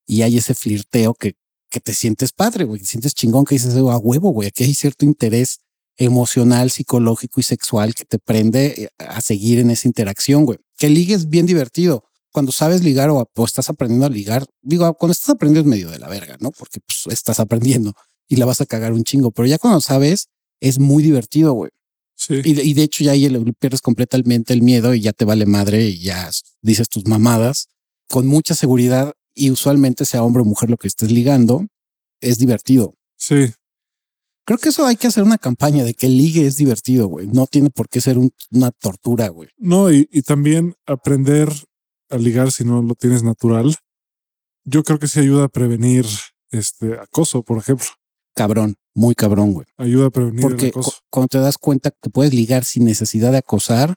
y 0.08 0.24
hay 0.24 0.38
ese 0.38 0.56
flirteo 0.56 1.14
que, 1.14 1.34
que 1.70 1.80
te 1.80 1.94
sientes 1.94 2.32
padre, 2.32 2.64
güey. 2.66 2.80
Te 2.82 2.88
sientes 2.88 3.14
chingón, 3.14 3.46
que 3.46 3.54
dices, 3.54 3.76
"Oh, 3.76 3.92
a 3.92 3.98
huevo, 4.00 4.32
güey. 4.32 4.48
Aquí 4.48 4.64
hay 4.64 4.74
cierto 4.74 5.06
interés 5.06 5.60
emocional, 5.98 6.72
psicológico 6.72 7.40
y 7.40 7.44
sexual 7.44 7.94
que 7.96 8.06
te 8.06 8.20
prende 8.20 8.66
eh, 8.84 8.90
a 9.00 9.22
seguir 9.22 9.60
en 9.60 9.72
esa 9.72 9.88
interacción, 9.88 10.46
güey. 10.46 10.60
Que 10.78 10.88
el 10.88 10.94
ligue 10.94 11.14
es 11.16 11.30
bien 11.30 11.46
divertido. 11.46 12.04
Cuando 12.32 12.52
sabes 12.52 12.84
ligar 12.84 13.10
o, 13.10 13.30
o 13.34 13.46
estás 13.46 13.70
aprendiendo 13.70 14.06
a 14.06 14.10
ligar, 14.10 14.46
digo, 14.62 14.94
cuando 14.96 15.14
estás 15.14 15.30
aprendiendo 15.30 15.70
es 15.70 15.72
medio 15.78 15.90
de 15.90 16.00
la 16.00 16.10
verga, 16.10 16.36
¿no? 16.42 16.52
Porque 16.52 16.80
pues, 16.82 17.14
estás 17.14 17.40
aprendiendo 17.40 17.94
y 18.28 18.36
la 18.36 18.46
vas 18.46 18.60
a 18.60 18.66
cagar 18.66 18.92
un 18.92 19.04
chingo, 19.06 19.32
pero 19.32 19.48
ya 19.48 19.58
cuando 19.58 19.80
sabes, 19.80 20.28
es 20.60 20.80
muy 20.80 21.02
divertido, 21.04 21.54
güey. 21.54 21.72
Sí. 22.18 22.42
Y, 22.44 22.54
de- 22.54 22.64
y 22.64 22.74
de 22.74 22.84
hecho 22.84 23.04
ya 23.04 23.12
ahí 23.12 23.28
le 23.30 23.40
pierdes 23.54 23.82
completamente 23.82 24.54
el 24.54 24.62
miedo 24.64 24.94
y 24.94 25.02
ya 25.02 25.14
te 25.14 25.26
vale 25.26 25.46
madre 25.46 25.86
y 25.88 26.00
ya 26.00 26.30
dices 26.62 26.90
tus 26.90 27.06
mamadas 27.08 27.68
con 28.10 28.26
mucha 28.28 28.54
seguridad 28.56 29.14
y 29.34 29.50
usualmente 29.52 30.06
sea 30.06 30.24
hombre 30.24 30.42
o 30.42 30.46
mujer 30.46 30.70
lo 30.70 30.78
que 30.78 30.88
estés 30.88 31.12
ligando, 31.12 31.66
es 32.22 32.38
divertido. 32.38 32.96
sí. 33.18 33.52
Creo 34.46 34.60
que 34.60 34.70
eso 34.70 34.86
hay 34.86 34.96
que 34.96 35.08
hacer 35.08 35.24
una 35.24 35.38
campaña 35.40 35.84
de 35.84 35.94
que 35.96 36.06
el 36.06 36.18
ligue 36.18 36.46
es 36.46 36.56
divertido, 36.58 37.08
güey. 37.08 37.28
No 37.28 37.48
tiene 37.48 37.70
por 37.72 37.90
qué 37.90 38.00
ser 38.02 38.18
un- 38.18 38.32
una 38.52 38.72
tortura, 38.72 39.28
güey. 39.30 39.50
No, 39.58 39.92
y, 39.92 40.08
y 40.12 40.22
también 40.22 40.76
aprender 40.86 41.50
a 42.10 42.18
ligar 42.18 42.52
si 42.52 42.64
no 42.64 42.82
lo 42.84 42.94
tienes 42.96 43.24
natural. 43.24 43.76
Yo 44.64 44.84
creo 44.84 45.00
que 45.00 45.08
sí 45.08 45.20
ayuda 45.20 45.46
a 45.46 45.50
prevenir 45.50 46.06
este 46.52 46.94
acoso, 47.00 47.44
por 47.44 47.58
ejemplo. 47.58 47.88
Cabrón, 48.36 48.76
muy 48.94 49.16
cabrón, 49.16 49.54
güey. 49.54 49.66
Ayuda 49.78 50.08
a 50.08 50.10
prevenir 50.12 50.42
Porque 50.42 50.66
el 50.66 50.70
acoso. 50.72 50.92
cu- 50.92 50.98
cuando 51.10 51.28
te 51.30 51.40
das 51.40 51.58
cuenta 51.58 51.92
que 51.92 52.10
puedes 52.10 52.34
ligar 52.34 52.66
sin 52.66 52.86
necesidad 52.86 53.32
de 53.32 53.38
acosar, 53.40 53.96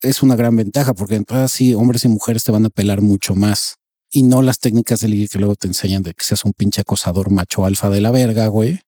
es 0.00 0.22
una 0.22 0.36
gran 0.36 0.56
ventaja, 0.56 0.94
porque 0.94 1.16
entonces 1.16 1.50
sí, 1.52 1.74
hombres 1.74 2.04
y 2.04 2.08
mujeres 2.08 2.44
te 2.44 2.52
van 2.52 2.64
a 2.66 2.70
pelar 2.70 3.00
mucho 3.02 3.34
más. 3.34 3.76
Y 4.10 4.22
no 4.22 4.42
las 4.42 4.60
técnicas 4.60 5.00
de 5.00 5.08
ligue 5.08 5.28
que 5.28 5.38
luego 5.38 5.56
te 5.56 5.66
enseñan 5.66 6.02
de 6.02 6.14
que 6.14 6.24
seas 6.24 6.44
un 6.44 6.52
pinche 6.52 6.80
acosador 6.82 7.30
macho 7.30 7.64
alfa 7.66 7.90
de 7.90 8.00
la 8.00 8.10
verga, 8.10 8.46
güey. 8.46 8.80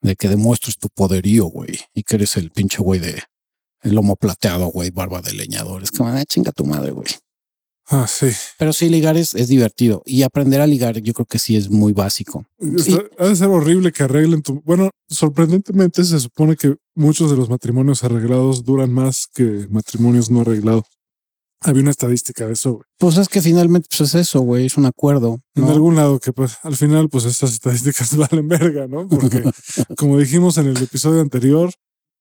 De 0.00 0.14
que 0.16 0.28
demuestres 0.28 0.78
tu 0.78 0.88
poderío, 0.88 1.46
güey. 1.46 1.78
Y 1.94 2.02
que 2.04 2.16
eres 2.16 2.36
el 2.36 2.50
pinche 2.50 2.78
güey 2.78 3.00
de 3.00 3.22
el 3.82 3.94
lomo 3.94 4.16
plateado, 4.16 4.66
güey, 4.68 4.90
barba 4.90 5.20
de 5.22 5.32
leñador. 5.34 5.82
Es 5.82 5.90
como, 5.90 6.08
ah, 6.10 6.24
chinga 6.24 6.52
tu 6.52 6.64
madre, 6.64 6.90
güey. 6.92 7.06
Ah, 7.90 8.06
sí. 8.06 8.26
Pero 8.58 8.72
sí, 8.74 8.88
ligar 8.90 9.16
es, 9.16 9.34
es 9.34 9.48
divertido. 9.48 10.02
Y 10.04 10.22
aprender 10.22 10.60
a 10.60 10.66
ligar, 10.66 10.98
yo 11.00 11.14
creo 11.14 11.24
que 11.26 11.38
sí 11.38 11.56
es 11.56 11.70
muy 11.70 11.92
básico. 11.94 12.44
Está- 12.58 13.02
ha 13.18 13.28
de 13.28 13.36
ser 13.36 13.48
horrible 13.48 13.92
que 13.92 14.02
arreglen 14.02 14.42
tu. 14.42 14.60
Bueno, 14.62 14.90
sorprendentemente 15.08 16.04
se 16.04 16.20
supone 16.20 16.56
que 16.56 16.76
muchos 16.94 17.30
de 17.30 17.36
los 17.36 17.48
matrimonios 17.48 18.04
arreglados 18.04 18.64
duran 18.64 18.92
más 18.92 19.26
que 19.32 19.66
matrimonios 19.70 20.30
no 20.30 20.42
arreglados. 20.42 20.84
Había 21.60 21.82
una 21.82 21.90
estadística 21.90 22.46
de 22.46 22.52
eso, 22.52 22.74
güey. 22.74 22.84
Pues 22.98 23.16
es 23.16 23.28
que 23.28 23.42
finalmente 23.42 23.88
pues 23.90 24.14
es 24.14 24.14
eso, 24.28 24.40
güey, 24.40 24.66
es 24.66 24.76
un 24.76 24.86
acuerdo. 24.86 25.40
En 25.56 25.64
¿no? 25.64 25.70
algún 25.70 25.96
lado 25.96 26.20
que 26.20 26.32
pues 26.32 26.56
al 26.62 26.76
final 26.76 27.08
pues 27.08 27.24
estas 27.24 27.52
estadísticas 27.52 28.16
valen 28.16 28.46
verga, 28.48 28.86
¿no? 28.86 29.08
Porque 29.08 29.42
como 29.96 30.18
dijimos 30.18 30.56
en 30.58 30.66
el 30.68 30.76
episodio 30.82 31.20
anterior, 31.20 31.72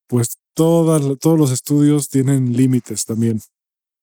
pues 0.08 0.38
todas, 0.56 1.04
todos 1.20 1.38
los 1.38 1.52
estudios 1.52 2.10
tienen 2.10 2.56
límites 2.58 3.06
también. 3.06 3.40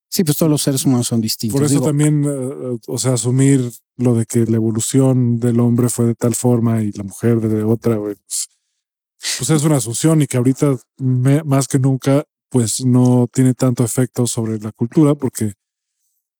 Sí, 0.09 0.23
pues 0.23 0.37
todos 0.37 0.51
los 0.51 0.63
seres 0.63 0.85
humanos 0.85 1.09
son 1.09 1.21
distintos. 1.21 1.59
Por 1.59 1.65
eso 1.67 1.75
Digo, 1.75 1.87
también, 1.87 2.25
eh, 2.25 2.79
o 2.87 2.99
sea, 2.99 3.15
asumir 3.15 3.69
lo 3.97 4.15
de 4.15 4.27
que 4.27 4.45
la 4.47 4.57
evolución 4.57 5.41
del 5.41 5.59
hombre 5.59 5.89
fue 5.89 6.07
de 6.07 6.15
tal 6.15 6.37
forma 6.37 6.83
y 6.83 6.93
la 6.93 7.03
mujer 7.03 7.41
de 7.41 7.65
otra, 7.65 7.97
güey, 7.97 8.15
pues, 8.15 8.49
pues 9.39 9.51
es 9.51 9.65
una 9.65 9.79
asunción 9.79 10.23
y 10.23 10.29
que 10.29 10.37
ahorita 10.37 10.77
me- 10.99 11.43
más 11.43 11.67
que 11.67 11.81
nunca, 11.81 12.25
pues 12.55 12.85
no 12.85 13.27
tiene 13.33 13.53
tanto 13.53 13.83
efecto 13.83 14.29
sobre 14.29 14.61
la 14.61 14.71
cultura 14.71 15.17
porque 15.17 15.55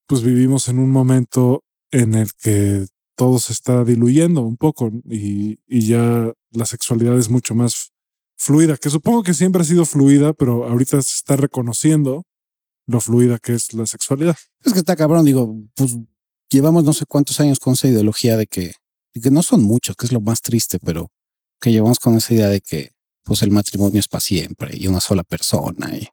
pues 0.07 0.23
vivimos 0.23 0.69
en 0.69 0.79
un 0.79 0.93
momento 0.93 1.65
en 1.91 2.15
el 2.15 2.33
que 2.35 2.87
todo 3.17 3.41
se 3.41 3.53
está 3.53 3.83
diluyendo 3.83 4.43
un 4.43 4.57
poco 4.57 4.93
y, 5.11 5.59
y 5.67 5.89
ya 5.89 6.33
la 6.53 6.67
sexualidad 6.67 7.19
es 7.19 7.31
mucho 7.31 7.57
más 7.57 7.91
fluida, 8.37 8.77
que 8.77 8.91
supongo 8.91 9.25
que 9.25 9.35
siempre 9.35 9.63
ha 9.63 9.65
sido 9.65 9.85
fluida, 9.85 10.33
pero 10.35 10.69
ahorita 10.69 11.03
se 11.03 11.17
está 11.17 11.35
reconociendo 11.35 12.23
lo 12.87 13.01
fluida 13.01 13.41
que 13.41 13.55
es 13.55 13.75
la 13.75 13.85
sexualidad. 13.85 14.37
Es 14.63 14.73
que 14.73 14.79
está 14.79 14.95
cabrón, 14.95 15.25
digo, 15.25 15.53
pues 15.75 15.97
llevamos 16.49 16.85
no 16.85 16.93
sé 16.93 17.07
cuántos 17.07 17.41
años 17.41 17.59
con 17.59 17.73
esa 17.73 17.89
ideología 17.89 18.37
de 18.37 18.47
que, 18.47 18.75
de 19.15 19.21
que 19.21 19.33
no 19.33 19.43
son 19.43 19.65
muchos, 19.65 19.97
que 19.97 20.07
es 20.07 20.13
lo 20.13 20.21
más 20.21 20.43
triste, 20.43 20.79
pero 20.79 21.11
que 21.61 21.73
llevamos 21.73 21.99
con 21.99 22.15
esa 22.15 22.35
idea 22.35 22.49
de 22.49 22.61
que 22.61 22.94
pues 23.25 23.43
el 23.43 23.51
matrimonio 23.51 23.99
es 23.99 24.09
para 24.09 24.21
siempre 24.21 24.71
y 24.75 24.87
una 24.87 25.01
sola 25.01 25.25
persona. 25.25 25.97
Y, 25.97 26.09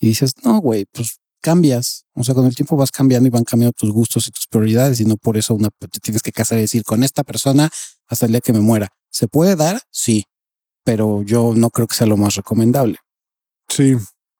y 0.00 0.08
dices, 0.08 0.32
no, 0.44 0.60
güey, 0.60 0.84
pues 0.92 1.18
cambias. 1.40 2.04
O 2.14 2.24
sea, 2.24 2.34
con 2.34 2.46
el 2.46 2.54
tiempo 2.54 2.76
vas 2.76 2.90
cambiando 2.90 3.28
y 3.28 3.30
van 3.30 3.44
cambiando 3.44 3.72
tus 3.72 3.90
gustos 3.90 4.26
y 4.26 4.30
tus 4.30 4.46
prioridades 4.46 5.00
y 5.00 5.04
no 5.04 5.16
por 5.16 5.36
eso 5.36 5.54
una, 5.54 5.70
te 5.70 6.00
tienes 6.00 6.22
que 6.22 6.32
casar 6.32 6.58
y 6.58 6.62
decir 6.62 6.82
con 6.84 7.02
esta 7.02 7.24
persona 7.24 7.70
hasta 8.06 8.26
el 8.26 8.32
día 8.32 8.40
que 8.40 8.52
me 8.52 8.60
muera. 8.60 8.88
¿Se 9.10 9.28
puede 9.28 9.56
dar? 9.56 9.80
Sí, 9.90 10.24
pero 10.84 11.22
yo 11.22 11.52
no 11.54 11.70
creo 11.70 11.86
que 11.86 11.94
sea 11.94 12.06
lo 12.06 12.16
más 12.16 12.34
recomendable. 12.34 12.98
Sí, 13.68 13.96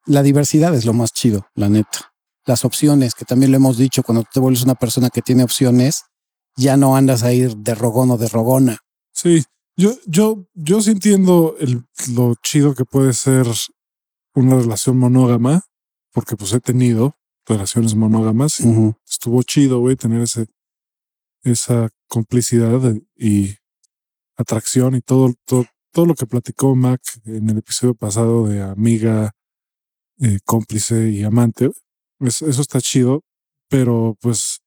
La 0.06 0.22
diversidad 0.22 0.74
es 0.74 0.86
lo 0.86 0.94
más 0.94 1.12
chido, 1.12 1.46
la 1.54 1.68
neta. 1.68 2.14
Las 2.46 2.64
opciones, 2.64 3.14
que 3.14 3.26
también 3.26 3.50
lo 3.52 3.58
hemos 3.58 3.76
dicho, 3.76 4.02
cuando 4.02 4.24
te 4.24 4.40
vuelves 4.40 4.62
una 4.62 4.74
persona 4.74 5.10
que 5.10 5.20
tiene 5.20 5.42
opciones, 5.42 6.04
ya 6.56 6.78
no 6.78 6.96
andas 6.96 7.22
a 7.22 7.32
ir 7.32 7.56
de 7.56 7.74
rogón 7.74 8.10
o 8.10 8.16
de 8.16 8.28
rogona. 8.28 8.78
sí. 9.12 9.44
Yo, 9.80 9.92
yo, 10.06 10.44
yo 10.54 10.80
sí 10.80 10.90
entiendo 10.90 11.54
el, 11.60 11.84
lo 12.12 12.34
chido 12.42 12.74
que 12.74 12.84
puede 12.84 13.12
ser 13.12 13.46
una 14.34 14.56
relación 14.56 14.98
monógama, 14.98 15.62
porque 16.12 16.34
pues 16.36 16.52
he 16.52 16.58
tenido 16.60 17.14
relaciones 17.46 17.94
monógamas 17.94 18.58
y 18.58 18.64
estuvo 19.08 19.40
chido, 19.44 19.78
güey, 19.78 19.94
tener 19.94 20.22
ese, 20.22 20.46
esa 21.44 21.90
complicidad 22.08 22.80
y 23.16 23.54
atracción 24.36 24.96
y 24.96 25.00
todo, 25.00 25.32
todo, 25.46 25.64
todo 25.92 26.06
lo 26.06 26.14
que 26.16 26.26
platicó 26.26 26.74
Mac 26.74 27.00
en 27.24 27.48
el 27.48 27.58
episodio 27.58 27.94
pasado 27.94 28.48
de 28.48 28.60
amiga, 28.62 29.30
eh, 30.20 30.40
cómplice 30.44 31.08
y 31.10 31.22
amante. 31.22 31.70
Es- 32.18 32.42
eso 32.42 32.62
está 32.62 32.80
chido, 32.80 33.22
pero 33.70 34.16
pues, 34.20 34.60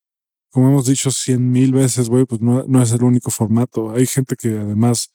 como 0.51 0.67
hemos 0.67 0.85
dicho 0.85 1.11
cien 1.11 1.51
mil 1.51 1.71
veces, 1.71 2.09
güey, 2.09 2.25
pues 2.25 2.41
no, 2.41 2.83
es 2.83 2.91
el 2.91 3.03
único 3.03 3.31
formato. 3.31 3.91
Hay 3.91 4.05
gente 4.05 4.35
que 4.35 4.49
además, 4.49 5.11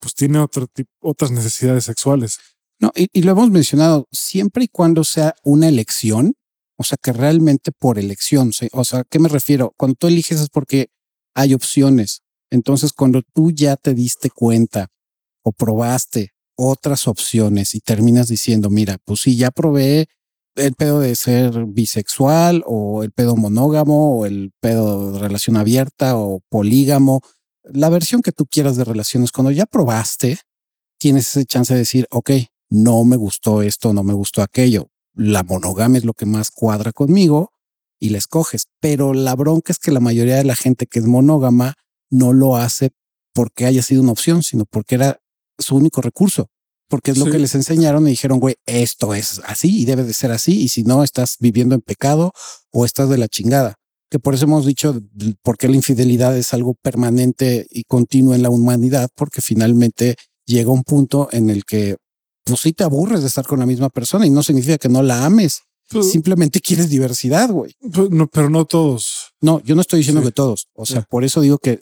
pues 0.00 0.14
tiene 0.14 0.38
otro 0.38 0.66
tipo, 0.68 0.90
otras 1.00 1.30
necesidades 1.30 1.84
sexuales. 1.84 2.38
No, 2.80 2.92
y, 2.94 3.22
lo 3.22 3.32
hemos 3.32 3.50
mencionado, 3.50 4.06
siempre 4.12 4.64
y 4.64 4.68
cuando 4.68 5.02
sea 5.02 5.34
una 5.42 5.68
elección, 5.68 6.34
o 6.76 6.84
sea, 6.84 6.96
que 7.02 7.12
realmente 7.12 7.72
por 7.72 7.98
elección, 7.98 8.52
¿sí? 8.52 8.68
o 8.72 8.84
sea, 8.84 9.00
¿a 9.00 9.04
qué 9.04 9.18
me 9.18 9.28
refiero? 9.28 9.74
Cuando 9.76 9.96
tú 9.96 10.06
eliges 10.06 10.40
es 10.40 10.48
porque 10.48 10.90
hay 11.34 11.54
opciones. 11.54 12.22
Entonces, 12.50 12.92
cuando 12.92 13.22
tú 13.34 13.50
ya 13.50 13.76
te 13.76 13.94
diste 13.94 14.30
cuenta 14.30 14.86
o 15.42 15.50
probaste 15.50 16.34
otras 16.56 17.08
opciones 17.08 17.74
y 17.74 17.80
terminas 17.80 18.28
diciendo, 18.28 18.70
mira, 18.70 18.98
pues 19.04 19.20
sí, 19.22 19.36
ya 19.36 19.50
probé 19.50 20.08
el 20.58 20.74
pedo 20.74 21.00
de 21.00 21.16
ser 21.16 21.66
bisexual 21.66 22.62
o 22.66 23.02
el 23.02 23.12
pedo 23.12 23.36
monógamo 23.36 24.18
o 24.18 24.26
el 24.26 24.52
pedo 24.60 25.12
de 25.12 25.18
relación 25.18 25.56
abierta 25.56 26.16
o 26.16 26.40
polígamo, 26.48 27.22
la 27.64 27.88
versión 27.88 28.22
que 28.22 28.32
tú 28.32 28.46
quieras 28.46 28.76
de 28.76 28.84
relaciones, 28.84 29.32
cuando 29.32 29.50
ya 29.50 29.66
probaste, 29.66 30.38
tienes 30.98 31.28
ese 31.28 31.44
chance 31.44 31.72
de 31.72 31.80
decir, 31.80 32.06
ok, 32.10 32.30
no 32.70 33.04
me 33.04 33.16
gustó 33.16 33.62
esto, 33.62 33.92
no 33.92 34.02
me 34.02 34.14
gustó 34.14 34.42
aquello. 34.42 34.90
La 35.14 35.42
monogamia 35.42 35.98
es 35.98 36.04
lo 36.04 36.14
que 36.14 36.26
más 36.26 36.50
cuadra 36.50 36.92
conmigo 36.92 37.52
y 37.98 38.10
la 38.10 38.18
escoges. 38.18 38.68
Pero 38.80 39.14
la 39.14 39.34
bronca 39.34 39.72
es 39.72 39.78
que 39.78 39.90
la 39.90 40.00
mayoría 40.00 40.36
de 40.36 40.44
la 40.44 40.54
gente 40.54 40.86
que 40.86 40.98
es 40.98 41.06
monógama 41.06 41.74
no 42.10 42.32
lo 42.32 42.56
hace 42.56 42.90
porque 43.32 43.66
haya 43.66 43.82
sido 43.82 44.02
una 44.02 44.12
opción, 44.12 44.42
sino 44.42 44.64
porque 44.64 44.96
era 44.96 45.20
su 45.58 45.76
único 45.76 46.00
recurso. 46.00 46.50
Porque 46.88 47.10
es 47.10 47.18
lo 47.18 47.26
Sí. 47.26 47.32
que 47.32 47.38
les 47.38 47.54
enseñaron 47.54 48.06
y 48.06 48.10
dijeron, 48.10 48.40
güey, 48.40 48.56
esto 48.66 49.12
es 49.14 49.40
así 49.44 49.80
y 49.82 49.84
debe 49.84 50.04
de 50.04 50.14
ser 50.14 50.30
así. 50.32 50.60
Y 50.62 50.68
si 50.68 50.82
no, 50.84 51.04
estás 51.04 51.36
viviendo 51.38 51.74
en 51.74 51.80
pecado 51.82 52.32
o 52.72 52.84
estás 52.84 53.08
de 53.10 53.18
la 53.18 53.28
chingada. 53.28 53.74
Que 54.10 54.18
por 54.18 54.34
eso 54.34 54.44
hemos 54.46 54.64
dicho 54.64 54.98
por 55.42 55.58
qué 55.58 55.68
la 55.68 55.76
infidelidad 55.76 56.36
es 56.36 56.54
algo 56.54 56.74
permanente 56.82 57.66
y 57.70 57.84
continuo 57.84 58.34
en 58.34 58.42
la 58.42 58.48
humanidad, 58.50 59.10
porque 59.14 59.42
finalmente 59.42 60.16
llega 60.46 60.70
un 60.70 60.82
punto 60.82 61.28
en 61.30 61.50
el 61.50 61.64
que 61.66 61.96
pues 62.44 62.60
sí 62.60 62.72
te 62.72 62.84
aburres 62.84 63.20
de 63.20 63.26
estar 63.26 63.46
con 63.46 63.58
la 63.58 63.66
misma 63.66 63.90
persona 63.90 64.26
y 64.26 64.30
no 64.30 64.42
significa 64.42 64.78
que 64.78 64.88
no 64.88 65.02
la 65.02 65.26
ames. 65.26 65.60
Pues, 65.90 66.10
Simplemente 66.10 66.60
quieres 66.60 66.88
diversidad, 66.88 67.50
güey. 67.50 67.74
pues, 67.92 68.08
no, 68.10 68.26
pero 68.28 68.48
no 68.48 68.64
todos. 68.64 69.32
No, 69.42 69.60
yo 69.62 69.74
no 69.74 69.82
estoy 69.82 69.98
diciendo 69.98 70.22
Sí. 70.22 70.28
que 70.28 70.32
todos. 70.32 70.68
O 70.74 70.86
sea, 70.86 71.02
por 71.02 71.24
eso 71.24 71.42
digo 71.42 71.58
que 71.58 71.78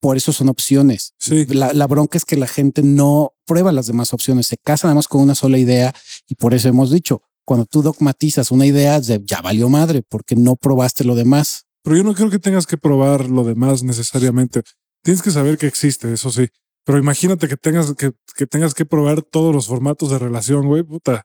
por 0.00 0.16
eso 0.16 0.32
son 0.32 0.48
opciones. 0.48 1.14
Sí. 1.18 1.44
La, 1.46 1.72
la 1.72 1.86
bronca 1.86 2.16
es 2.18 2.24
que 2.24 2.36
la 2.36 2.46
gente 2.46 2.82
no 2.82 3.32
prueba 3.46 3.72
las 3.72 3.86
demás 3.86 4.12
opciones, 4.14 4.46
se 4.46 4.56
casa 4.56 4.86
nada 4.88 4.94
más 4.96 5.08
con 5.08 5.20
una 5.22 5.34
sola 5.34 5.58
idea 5.58 5.94
y 6.28 6.34
por 6.34 6.54
eso 6.54 6.68
hemos 6.68 6.90
dicho, 6.90 7.22
cuando 7.44 7.66
tú 7.66 7.82
dogmatizas 7.82 8.50
una 8.50 8.66
idea, 8.66 9.00
de- 9.00 9.22
ya 9.24 9.40
valió 9.40 9.68
madre 9.68 10.02
porque 10.08 10.36
no 10.36 10.56
probaste 10.56 11.04
lo 11.04 11.14
demás. 11.14 11.64
Pero 11.82 11.96
yo 11.96 12.04
no 12.04 12.14
creo 12.14 12.28
que 12.30 12.38
tengas 12.38 12.66
que 12.66 12.76
probar 12.76 13.28
lo 13.30 13.44
demás 13.44 13.82
necesariamente. 13.82 14.62
Tienes 15.02 15.22
que 15.22 15.30
saber 15.30 15.56
que 15.58 15.66
existe, 15.66 16.12
eso 16.12 16.30
sí. 16.30 16.48
Pero 16.84 16.98
imagínate 16.98 17.48
que 17.48 17.56
tengas 17.56 17.94
que, 17.94 18.12
que 18.36 18.46
tengas 18.46 18.74
que 18.74 18.84
probar 18.86 19.22
todos 19.22 19.54
los 19.54 19.66
formatos 19.66 20.10
de 20.10 20.18
relación, 20.18 20.66
güey, 20.66 20.82
puta. 20.82 21.22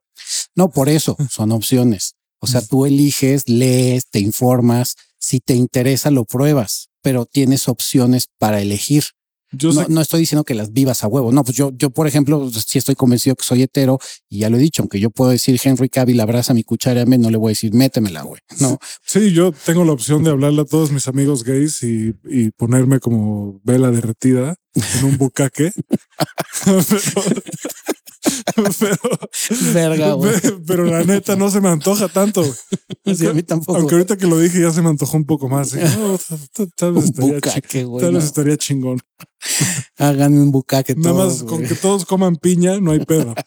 No, 0.56 0.70
por 0.70 0.90
eso 0.90 1.18
son 1.30 1.52
opciones. 1.52 2.16
O 2.40 2.48
sea, 2.48 2.62
tú 2.62 2.86
eliges, 2.86 3.48
lees, 3.48 4.10
te 4.10 4.20
informas. 4.20 4.96
Si 5.18 5.40
te 5.40 5.56
interesa, 5.56 6.12
lo 6.12 6.26
pruebas, 6.26 6.90
pero 7.04 7.28
tienes 7.28 7.68
opciones 7.68 8.30
para 8.40 8.62
elegir. 8.62 9.04
Yo 9.52 9.72
No, 9.88 10.02
estoy 10.02 10.22
diciendo 10.22 10.44
que 10.44 10.56
las 10.56 10.74
vivas 10.74 11.04
a 11.04 11.08
huevo. 11.08 11.32
No, 11.32 11.44
pues 11.44 11.56
yo, 11.56 11.72
yo, 11.78 11.92
por 11.92 12.08
ejemplo, 12.08 12.50
sí 12.50 12.80
estoy 12.80 12.96
convencido 12.96 13.36
que 13.36 13.44
soy 13.44 13.62
hetero 13.62 14.00
y 14.28 14.40
ya 14.40 14.50
lo 14.50 14.58
he 14.58 14.60
dicho, 14.60 14.82
aunque 14.82 15.00
yo 15.00 15.12
puedo 15.12 15.30
decir 15.30 15.60
Henry 15.64 15.90
Cavill 15.90 16.20
abraza 16.22 16.56
mi 16.56 16.64
cuchara, 16.64 17.06
no 17.06 17.30
le 17.30 17.38
voy 17.38 17.50
a 17.50 17.52
decir 17.52 17.72
métemela, 17.72 18.24
güey. 18.24 18.42
No, 18.60 18.80
sí, 19.06 19.32
yo 19.32 19.52
tengo 19.52 19.86
la 19.86 19.92
opción 19.92 20.24
de 20.24 20.32
hablarle 20.32 20.62
a 20.62 20.66
todos 20.66 20.92
mis 20.92 21.08
amigos 21.08 21.44
gays 21.44 21.84
y, 21.84 22.16
y 22.24 22.50
ponerme 22.50 23.00
como 23.00 23.62
vela 23.64 23.92
derretida 23.92 24.56
en 24.74 25.06
un 25.06 25.18
bucaque. 25.18 25.72
pero, 26.66 26.82
pero, 28.80 28.98
verga, 29.74 30.14
güey. 30.14 30.34
pero 30.66 30.86
la 30.86 31.04
neta 31.04 31.36
no 31.36 31.50
se 31.52 31.62
me 31.62 31.70
antoja 31.70 32.08
tanto. 32.10 32.42
güey. 32.42 32.54
Sí, 33.18 33.28
a 33.28 33.34
mí 33.34 33.44
tampoco. 33.44 33.78
Aunque 33.80 33.96
ahorita 33.96 34.18
que 34.18 34.28
lo 34.28 34.40
dije 34.40 34.62
ya 34.62 34.72
se 34.72 34.82
me 34.82 34.88
antojó 34.90 35.18
un 35.18 35.26
poco 35.26 35.50
más. 35.50 35.74
No, 35.74 36.18
tal- 36.78 36.94
vez 36.94 37.06
estaría 37.06 37.40
chi- 37.42 37.50
bucaque, 37.50 37.84
güey. 37.84 38.02
Tal 38.02 38.14
vez 38.14 38.24
no. 38.24 38.28
estaría 38.28 38.58
chingón. 38.58 39.00
Háganme 39.98 40.42
un 40.42 40.52
bucaque. 40.52 40.96
Nada 40.96 41.14
todos, 41.16 41.42
más 41.42 41.44
con 41.44 41.64
que 41.64 41.76
todos 41.76 42.06
coman 42.06 42.36
piña, 42.38 42.80
no 42.80 42.92
hay 42.92 43.04
pedo. 43.06 43.34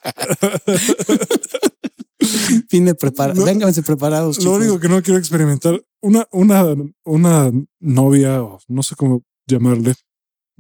Vine 2.71 2.95
prepara- 2.95 3.35
Lo- 3.35 3.45
Vénganse 3.45 3.83
preparados. 3.83 4.43
Lo 4.45 4.53
único 4.53 4.79
que 4.81 4.89
no 4.89 5.03
quiero 5.03 5.19
experimentar, 5.19 5.81
una, 6.03 6.27
una, 6.33 6.65
una 7.05 7.51
novia, 7.81 8.43
o 8.43 8.59
no 8.69 8.83
sé 8.83 8.95
cómo 8.97 9.23
llamarle, 9.47 9.95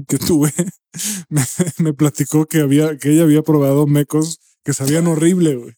que 0.09 0.19
tuve, 0.19 0.53
me, 1.29 1.43
me 1.79 1.95
platicó 1.95 2.47
que 2.47 2.61
había, 2.61 2.97
que 2.99 3.11
ella 3.11 3.23
había 3.23 3.43
probado 3.43 3.87
mecos 3.87 4.41
que 4.65 4.73
sabían 4.73 5.07
horrible, 5.07 5.57
güey. 5.57 5.75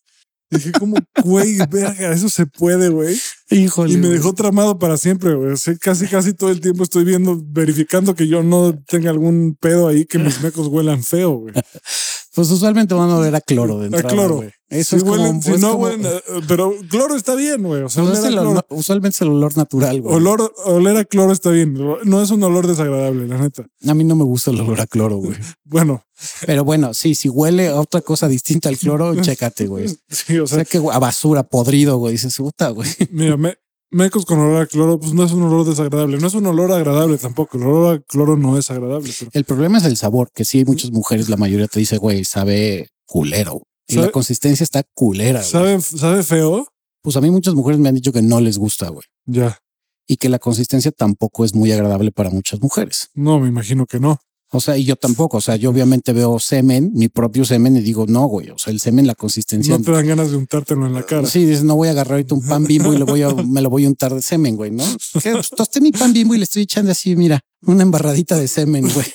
Dije, 0.50 0.72
como, 0.72 0.96
güey, 1.22 1.58
verga, 1.70 2.12
eso 2.12 2.28
se 2.28 2.46
puede, 2.46 2.88
güey. 2.88 3.18
Híjole. 3.50 3.92
Y 3.92 3.96
me 3.98 4.08
dejó 4.08 4.32
tramado 4.32 4.78
para 4.78 4.96
siempre, 4.96 5.34
güey. 5.34 5.54
Casi, 5.80 6.06
casi 6.06 6.32
todo 6.32 6.50
el 6.50 6.60
tiempo 6.60 6.84
estoy 6.84 7.04
viendo, 7.04 7.40
verificando 7.44 8.14
que 8.14 8.28
yo 8.28 8.42
no 8.42 8.78
tenga 8.86 9.10
algún 9.10 9.56
pedo 9.60 9.88
ahí, 9.88 10.06
que 10.06 10.18
mis 10.18 10.40
mecos 10.42 10.68
huelan 10.68 11.02
feo, 11.02 11.32
güey. 11.32 11.54
Pues 12.38 12.52
usualmente 12.52 12.94
van 12.94 13.10
a 13.10 13.18
ver 13.18 13.34
a 13.34 13.40
cloro 13.40 13.80
de 13.80 13.98
A 13.98 14.02
cloro. 14.04 14.36
güey. 14.36 14.50
Eso 14.70 14.90
Si 14.90 14.96
es 14.96 15.02
como, 15.02 15.14
huelen, 15.14 15.42
si 15.42 15.50
es 15.52 15.60
no 15.60 15.72
como- 15.72 15.84
huelen, 15.86 16.06
pero 16.46 16.72
cloro 16.88 17.16
está 17.16 17.34
bien, 17.34 17.64
güey. 17.64 17.82
O 17.82 17.88
sea, 17.88 18.04
es 18.04 18.10
oler 18.10 18.22
a 18.24 18.28
el 18.28 18.34
cloro. 18.34 18.50
olor- 18.52 18.66
usualmente 18.70 19.16
es 19.16 19.22
el 19.22 19.28
olor 19.30 19.56
natural, 19.56 20.00
güey. 20.02 20.14
Olor, 20.14 20.54
oler 20.66 20.96
a 20.98 21.04
cloro 21.04 21.32
está 21.32 21.50
bien. 21.50 21.74
No 22.04 22.22
es 22.22 22.30
un 22.30 22.40
olor 22.44 22.68
desagradable, 22.68 23.26
la 23.26 23.38
neta. 23.38 23.66
A 23.88 23.94
mí 23.94 24.04
no 24.04 24.14
me 24.14 24.22
gusta 24.22 24.52
el 24.52 24.60
olor 24.60 24.80
a 24.80 24.86
cloro, 24.86 25.16
güey. 25.16 25.36
Bueno, 25.64 26.02
Pero 26.46 26.64
bueno, 26.64 26.94
sí, 26.94 27.14
si 27.16 27.28
huele 27.28 27.68
a 27.68 27.80
otra 27.80 28.00
cosa 28.02 28.28
distinta 28.28 28.68
al 28.68 28.78
cloro, 28.78 29.14
chécate, 29.20 29.66
güey. 29.66 29.88
sí, 30.08 30.38
o 30.38 30.44
O 30.44 30.46
sea, 30.46 30.58
sea 30.58 30.64
que 30.64 30.78
a 30.78 30.98
basura, 31.00 31.42
podrido, 31.42 31.96
güey. 31.98 32.12
Dices, 32.12 32.36
puta, 32.36 32.68
güey. 32.70 32.88
mira, 33.10 33.36
me- 33.36 33.56
mecos 33.90 34.24
con 34.26 34.38
olor 34.38 34.62
a 34.62 34.66
cloro, 34.66 34.98
pues 34.98 35.12
no 35.14 35.24
es 35.24 35.32
un 35.32 35.42
olor 35.42 35.66
desagradable. 35.66 36.18
No 36.18 36.26
es 36.26 36.34
un 36.34 36.46
olor 36.46 36.72
agradable 36.72 37.18
tampoco. 37.18 37.56
El 37.58 37.64
olor 37.64 37.94
a 37.96 38.00
cloro 38.00 38.36
no 38.36 38.58
es 38.58 38.70
agradable. 38.70 39.12
Pero 39.18 39.30
El 39.34 39.44
problema 39.44 39.78
es 39.78 39.84
el 39.84 39.96
sabor, 39.96 40.30
que 40.34 40.44
sí 40.44 40.58
hay 40.58 40.64
muchas 40.64 40.90
mujeres, 40.90 41.28
la 41.28 41.36
mayoría 41.36 41.68
te 41.68 41.80
dice, 41.80 41.96
güey, 41.98 42.24
sabe 42.24 42.88
culero. 43.06 43.62
Y 43.86 43.94
¿Sabe? 43.94 44.06
la 44.06 44.12
consistencia 44.12 44.64
está 44.64 44.82
culera. 44.94 45.40
güey. 45.40 45.50
sabe, 45.50 45.80
sabe 45.80 46.22
feo. 46.22 46.66
Pues 47.02 47.16
a 47.16 47.20
mí 47.20 47.30
muchas 47.30 47.54
mujeres 47.54 47.80
me 47.80 47.88
han 47.88 47.94
dicho 47.94 48.12
que 48.12 48.20
no 48.22 48.40
les 48.40 48.58
gusta, 48.58 48.88
güey. 48.90 49.04
Ya, 49.24 49.58
Y 50.06 50.16
que 50.16 50.28
la 50.28 50.38
consistencia 50.38 50.90
tampoco 50.92 51.44
es 51.44 51.54
muy 51.54 51.72
agradable 51.72 52.12
para 52.12 52.28
muchas 52.30 52.60
mujeres. 52.60 53.08
no, 53.14 53.40
me 53.40 53.48
imagino 53.48 53.86
que 53.86 53.98
no. 54.00 54.18
O 54.50 54.60
sea, 54.60 54.76
y 54.76 54.84
yo 54.84 54.96
tampoco. 54.96 55.38
O 55.38 55.40
sea, 55.40 55.56
yo 55.56 55.70
obviamente 55.70 56.12
veo 56.12 56.38
semen, 56.38 56.90
mi 56.94 57.08
propio 57.08 57.44
semen, 57.44 57.76
y 57.76 57.80
digo, 57.80 58.06
no, 58.08 58.26
güey. 58.26 58.50
O 58.50 58.58
sea, 58.58 58.72
el 58.72 58.80
semen, 58.80 59.06
la 59.06 59.14
consistencia. 59.14 59.76
No 59.76 59.84
te 59.84 59.92
dan 59.92 60.06
ganas 60.06 60.30
de 60.30 60.36
untártelo 60.36 60.86
en 60.86 60.94
la 60.94 61.04
cara. 61.04 61.26
Sí, 61.26 61.44
dices, 61.44 61.64
no 61.64 61.76
voy 61.76 61.88
a 61.88 61.90
agarrar 61.92 62.14
ahorita 62.14 62.34
un 62.34 62.46
pan 62.46 62.64
bimbo 62.64 62.92
y 62.92 62.98
lo 62.98 63.06
voy 63.06 63.22
a, 63.22 63.28
me 63.34 63.60
lo 63.60 63.70
voy 63.70 63.84
a 63.84 63.88
untar 63.88 64.14
de 64.14 64.22
semen, 64.22 64.56
güey, 64.56 64.70
¿no? 64.70 64.84
Pues, 65.12 65.50
tosté 65.50 65.80
mi 65.80 65.92
pan 65.92 66.12
bimbo 66.12 66.34
y 66.34 66.38
le 66.38 66.44
estoy 66.44 66.62
echando 66.62 66.92
así, 66.92 67.14
mira, 67.16 67.40
una 67.62 67.82
embarradita 67.82 68.36
de 68.36 68.48
semen, 68.48 68.88
güey. 68.92 69.06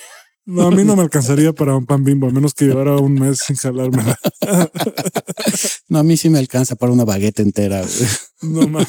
No, 0.46 0.68
a 0.68 0.72
mí 0.72 0.84
no 0.84 0.98
me 0.98 1.04
alcanzaría 1.04 1.54
para 1.54 1.76
un 1.76 1.86
pan 1.86 2.04
bimbo, 2.04 2.28
a 2.28 2.32
menos 2.32 2.54
que 2.54 2.66
llevara 2.66 2.98
un 2.98 3.14
mes 3.14 3.40
sin 3.40 3.56
jalármela. 3.56 4.18
No, 5.90 6.00
a 6.00 6.04
mí 6.04 6.18
sí 6.18 6.30
me 6.30 6.40
alcanza 6.40 6.76
para 6.76 6.92
una 6.92 7.06
baguette 7.06 7.42
entera, 7.42 7.82
güey. 7.82 8.10
No 8.42 8.68
mames. 8.68 8.88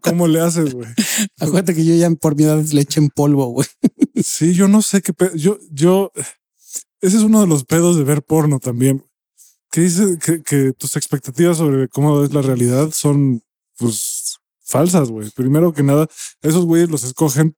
¿Cómo 0.00 0.28
le 0.28 0.40
haces, 0.40 0.72
güey? 0.72 0.88
Acuérdate 1.40 1.74
que 1.74 1.84
yo 1.84 1.94
ya 1.96 2.08
por 2.10 2.36
mi 2.36 2.44
edad 2.44 2.62
le 2.62 2.80
eché 2.80 3.00
en 3.00 3.08
polvo, 3.08 3.46
güey. 3.46 3.66
Sí, 4.22 4.54
yo 4.54 4.68
no 4.68 4.82
sé 4.82 5.02
qué 5.02 5.12
pedo. 5.12 5.34
Yo, 5.34 5.58
yo, 5.72 6.12
ese 7.00 7.16
es 7.16 7.22
uno 7.22 7.40
de 7.40 7.48
los 7.48 7.64
pedos 7.64 7.96
de 7.96 8.04
ver 8.04 8.22
porno 8.22 8.60
también. 8.60 9.04
Que 9.72 9.80
dice 9.80 10.16
que, 10.22 10.42
que 10.42 10.72
tus 10.74 10.96
expectativas 10.96 11.56
sobre 11.56 11.88
cómo 11.88 12.22
es 12.22 12.32
la 12.32 12.42
realidad 12.42 12.90
son 12.92 13.42
pues, 13.78 14.38
falsas, 14.60 15.10
güey. 15.10 15.30
Primero 15.30 15.72
que 15.72 15.82
nada, 15.82 16.06
esos 16.40 16.66
güeyes 16.66 16.88
los 16.88 17.02
escogen 17.02 17.56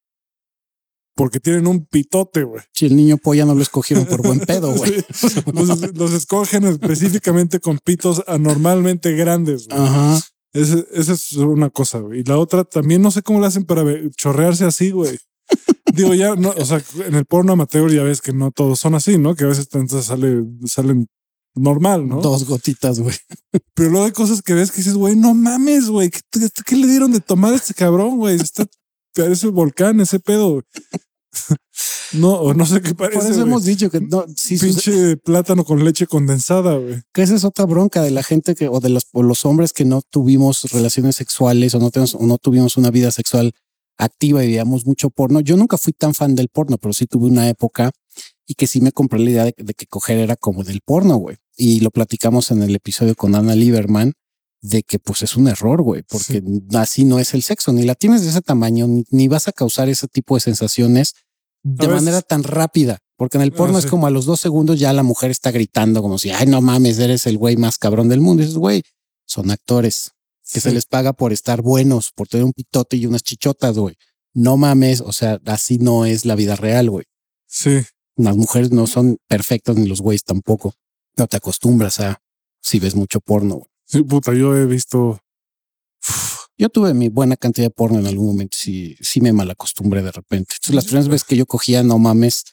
porque 1.18 1.40
tienen 1.40 1.66
un 1.66 1.84
pitote, 1.84 2.44
güey. 2.44 2.62
Si 2.72 2.86
el 2.86 2.94
niño 2.94 3.16
polla 3.18 3.44
no 3.44 3.56
lo 3.56 3.60
escogieron 3.60 4.06
por 4.06 4.22
buen 4.22 4.38
pedo, 4.38 4.72
güey. 4.72 5.04
Sí, 5.12 5.28
los, 5.52 5.96
los 5.96 6.12
escogen 6.12 6.62
específicamente 6.62 7.58
con 7.58 7.80
pitos 7.84 8.22
anormalmente 8.28 9.16
grandes, 9.16 9.66
güey. 9.66 9.80
Ajá. 9.80 10.20
Ese- 10.52 10.86
Esa 10.92 11.14
es 11.14 11.32
una 11.32 11.70
cosa, 11.70 11.98
güey. 11.98 12.20
Y 12.20 12.22
la 12.22 12.38
otra, 12.38 12.62
también 12.62 13.02
no 13.02 13.10
sé 13.10 13.22
cómo 13.22 13.40
le 13.40 13.48
hacen 13.48 13.64
para 13.64 13.82
chorrearse 14.16 14.64
así, 14.64 14.92
güey. 14.92 15.18
Digo, 15.92 16.14
ya, 16.14 16.36
no, 16.36 16.50
o 16.56 16.64
sea, 16.64 16.80
en 17.04 17.16
el 17.16 17.24
porno 17.24 17.54
amateur 17.54 17.90
ya 17.90 18.04
ves 18.04 18.20
que 18.20 18.32
no 18.32 18.52
todos 18.52 18.78
son 18.78 18.94
así, 18.94 19.18
¿no? 19.18 19.34
Que 19.34 19.42
a 19.42 19.48
veces 19.48 19.68
sale, 20.02 20.44
salen 20.66 21.08
normal, 21.56 22.06
¿no? 22.06 22.20
Dos 22.20 22.44
gotitas, 22.44 23.00
güey. 23.00 23.16
Pero 23.74 23.90
luego 23.90 24.06
hay 24.06 24.12
cosas 24.12 24.40
que 24.40 24.54
ves 24.54 24.70
que 24.70 24.78
dices, 24.78 24.94
güey, 24.94 25.16
no 25.16 25.34
mames, 25.34 25.88
güey. 25.88 26.10
¿Qué, 26.10 26.76
le 26.76 26.86
dieron 26.86 27.10
de 27.10 27.20
tomar 27.20 27.54
a 27.54 27.56
este 27.56 27.74
cabrón, 27.74 28.18
güey? 28.18 28.36
Está, 28.36 28.66
parece 29.14 29.48
volcán 29.48 30.00
ese 30.00 30.20
pedo. 30.20 30.62
No, 32.12 32.34
o 32.34 32.54
no 32.54 32.64
sé 32.66 32.80
qué 32.80 32.94
parece. 32.94 33.18
Por 33.20 33.30
eso 33.30 33.42
hemos 33.42 33.64
dicho 33.64 33.90
que 33.90 34.00
no, 34.00 34.24
sí, 34.34 34.56
sus- 34.58 34.68
Pinche 34.82 35.16
plátano 35.18 35.64
con 35.64 35.84
leche 35.84 36.06
condensada, 36.06 36.76
güey. 36.76 37.02
que 37.12 37.22
esa 37.22 37.34
es 37.34 37.44
otra 37.44 37.66
bronca 37.66 38.02
de 38.02 38.10
la 38.10 38.22
gente 38.22 38.54
que, 38.54 38.68
o 38.68 38.80
de 38.80 38.88
los, 38.88 39.04
o 39.12 39.22
los 39.22 39.44
hombres 39.44 39.72
que 39.72 39.84
no 39.84 40.00
tuvimos 40.10 40.62
relaciones 40.72 41.16
sexuales 41.16 41.74
o 41.74 41.78
no, 41.78 41.90
tenemos, 41.90 42.14
o 42.14 42.22
no 42.26 42.38
tuvimos 42.38 42.76
una 42.76 42.90
vida 42.90 43.10
sexual 43.10 43.52
activa 43.98 44.42
y 44.42 44.48
veíamos 44.48 44.86
mucho 44.86 45.10
porno. 45.10 45.40
Yo 45.40 45.56
nunca 45.56 45.76
fui 45.76 45.92
tan 45.92 46.14
fan 46.14 46.34
del 46.34 46.48
porno, 46.48 46.78
pero 46.78 46.94
sí 46.94 47.06
tuve 47.06 47.26
una 47.26 47.48
época 47.48 47.90
y 48.46 48.54
que 48.54 48.66
sí 48.66 48.80
me 48.80 48.92
compré 48.92 49.18
la 49.20 49.30
idea 49.30 49.44
de, 49.44 49.54
de 49.56 49.74
que 49.74 49.86
coger 49.86 50.18
era 50.18 50.36
como 50.36 50.64
del 50.64 50.80
porno, 50.84 51.16
güey. 51.16 51.36
Y 51.56 51.80
lo 51.80 51.90
platicamos 51.90 52.50
en 52.50 52.62
el 52.62 52.74
episodio 52.74 53.14
con 53.16 53.34
Ana 53.34 53.54
Lieberman 53.54 54.14
de 54.60 54.82
que 54.82 54.98
pues 54.98 55.22
es 55.22 55.36
un 55.36 55.48
error, 55.48 55.82
güey, 55.82 56.02
porque 56.02 56.42
así 56.74 57.04
no 57.04 57.18
es 57.18 57.34
el 57.34 57.42
sexo, 57.42 57.72
ni 57.72 57.84
la 57.84 57.94
tienes 57.94 58.22
de 58.22 58.30
ese 58.30 58.40
tamaño, 58.40 58.86
ni, 58.88 59.04
ni 59.10 59.28
vas 59.28 59.46
a 59.48 59.52
causar 59.52 59.88
ese 59.88 60.08
tipo 60.08 60.34
de 60.34 60.40
sensaciones 60.40 61.14
de 61.62 61.84
A 61.86 61.88
veces- 61.88 62.02
manera 62.04 62.22
tan 62.22 62.42
rápida, 62.42 62.98
porque 63.16 63.36
en 63.38 63.42
el 63.42 63.52
Ah, 63.52 63.56
porno 63.56 63.78
es 63.78 63.84
sí. 63.84 63.90
como 63.90 64.06
a 64.06 64.10
los 64.10 64.24
dos 64.26 64.40
segundos 64.40 64.78
ya 64.80 64.92
la 64.92 65.02
mujer 65.02 65.30
está 65.30 65.50
gritando 65.50 66.02
como 66.02 66.18
si, 66.18 66.30
ay, 66.30 66.46
no 66.46 66.60
mames, 66.60 66.98
eres 66.98 67.26
el 67.26 67.38
güey 67.38 67.56
más 67.56 67.78
cabrón 67.78 68.08
del 68.08 68.20
mundo. 68.20 68.42
Y 68.42 68.46
dices, 68.46 68.58
güey, 68.58 68.82
son 69.26 69.50
actores 69.50 70.12
que 70.50 70.60
se 70.60 70.72
les 70.72 70.86
paga 70.86 71.12
por 71.12 71.32
estar 71.32 71.60
buenos, 71.62 72.10
por 72.14 72.26
tener 72.26 72.44
un 72.44 72.52
pitote 72.52 72.96
y 72.96 73.06
unas 73.06 73.22
chichotas, 73.22 73.76
güey. 73.76 73.96
No 74.34 74.56
mames, 74.56 75.00
o 75.02 75.12
sea, 75.12 75.40
así 75.46 75.78
no 75.78 76.04
es 76.06 76.24
la 76.24 76.34
vida 76.36 76.56
real, 76.56 76.90
güey. 76.90 77.04
Sí. 77.46 77.80
Las 78.16 78.36
mujeres 78.36 78.70
no 78.72 78.86
son 78.86 79.18
perfectas 79.28 79.76
ni 79.76 79.86
los 79.86 80.00
güeyes 80.00 80.24
tampoco. 80.24 80.74
No 81.16 81.26
te 81.26 81.36
acostumbras 81.36 82.00
a 82.00 82.20
si 82.62 82.78
ves 82.80 82.94
mucho 82.94 83.20
porno. 83.20 83.56
güey. 83.56 83.67
Sí, 83.88 84.02
puta, 84.02 84.34
yo 84.34 84.54
he 84.56 84.66
visto. 84.66 85.18
Yo 86.58 86.68
tuve 86.68 86.92
mi 86.92 87.08
buena 87.08 87.36
cantidad 87.36 87.66
de 87.66 87.70
porno 87.70 87.98
en 87.98 88.06
algún 88.06 88.26
momento. 88.26 88.56
Sí, 88.58 88.96
sí 89.00 89.20
me 89.20 89.32
malacostumbré 89.32 90.02
de 90.02 90.12
repente. 90.12 90.54
Entonces, 90.56 90.74
las 90.74 90.84
primeras 90.84 91.08
veces 91.08 91.24
que 91.26 91.36
yo 91.36 91.46
cogía, 91.46 91.82
no 91.82 91.98
mames. 91.98 92.44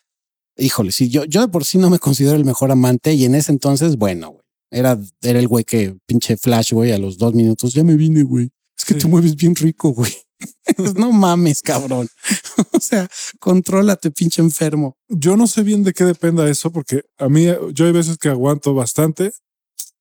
Híjole, 0.58 0.92
sí, 0.94 1.10
yo, 1.10 1.26
yo 1.26 1.42
de 1.42 1.48
por 1.50 1.66
sí 1.66 1.78
no 1.78 1.90
me 1.90 2.00
considero 2.00 2.38
el 2.38 2.46
mejor 2.46 2.72
amante 2.72 3.14
y 3.14 3.26
en 3.26 3.36
ese 3.36 3.52
entonces, 3.52 3.98
bueno, 3.98 4.30
güey, 4.30 4.44
era, 4.72 4.98
era 5.22 5.40
el 5.40 5.48
güey 5.50 5.66
que 5.66 5.98
pinche 6.06 6.38
flash, 6.38 6.72
güey, 6.72 6.94
a 6.94 6.98
los 6.98 7.18
dos 7.18 7.34
minutos 7.34 7.74
ya 7.74 7.84
me 7.84 7.96
vine, 7.96 8.24
güey. 8.24 8.52
Es 8.78 8.86
que 8.86 8.94
Sí. 8.94 9.00
te 9.02 9.08
mueves 9.08 9.36
bien 9.36 9.54
rico, 9.56 9.90
güey. 9.90 10.14
no 10.96 11.12
mames, 11.12 11.62
cabrón. 11.62 12.08
o 12.72 12.80
sea, 12.80 13.10
contrólate, 13.40 14.12
pinche 14.12 14.42
enfermo. 14.42 14.96
Yo 15.10 15.36
no 15.36 15.48
sé 15.48 15.64
bien 15.64 15.84
de 15.84 15.92
qué 15.92 16.06
dependa 16.06 16.48
eso, 16.50 16.72
porque 16.72 17.04
a 17.18 17.28
mí, 17.28 17.48
yo 17.74 17.86
hay 17.86 17.92
veces 17.92 18.18
que 18.18 18.30
aguanto 18.30 18.74
bastante 18.74 19.34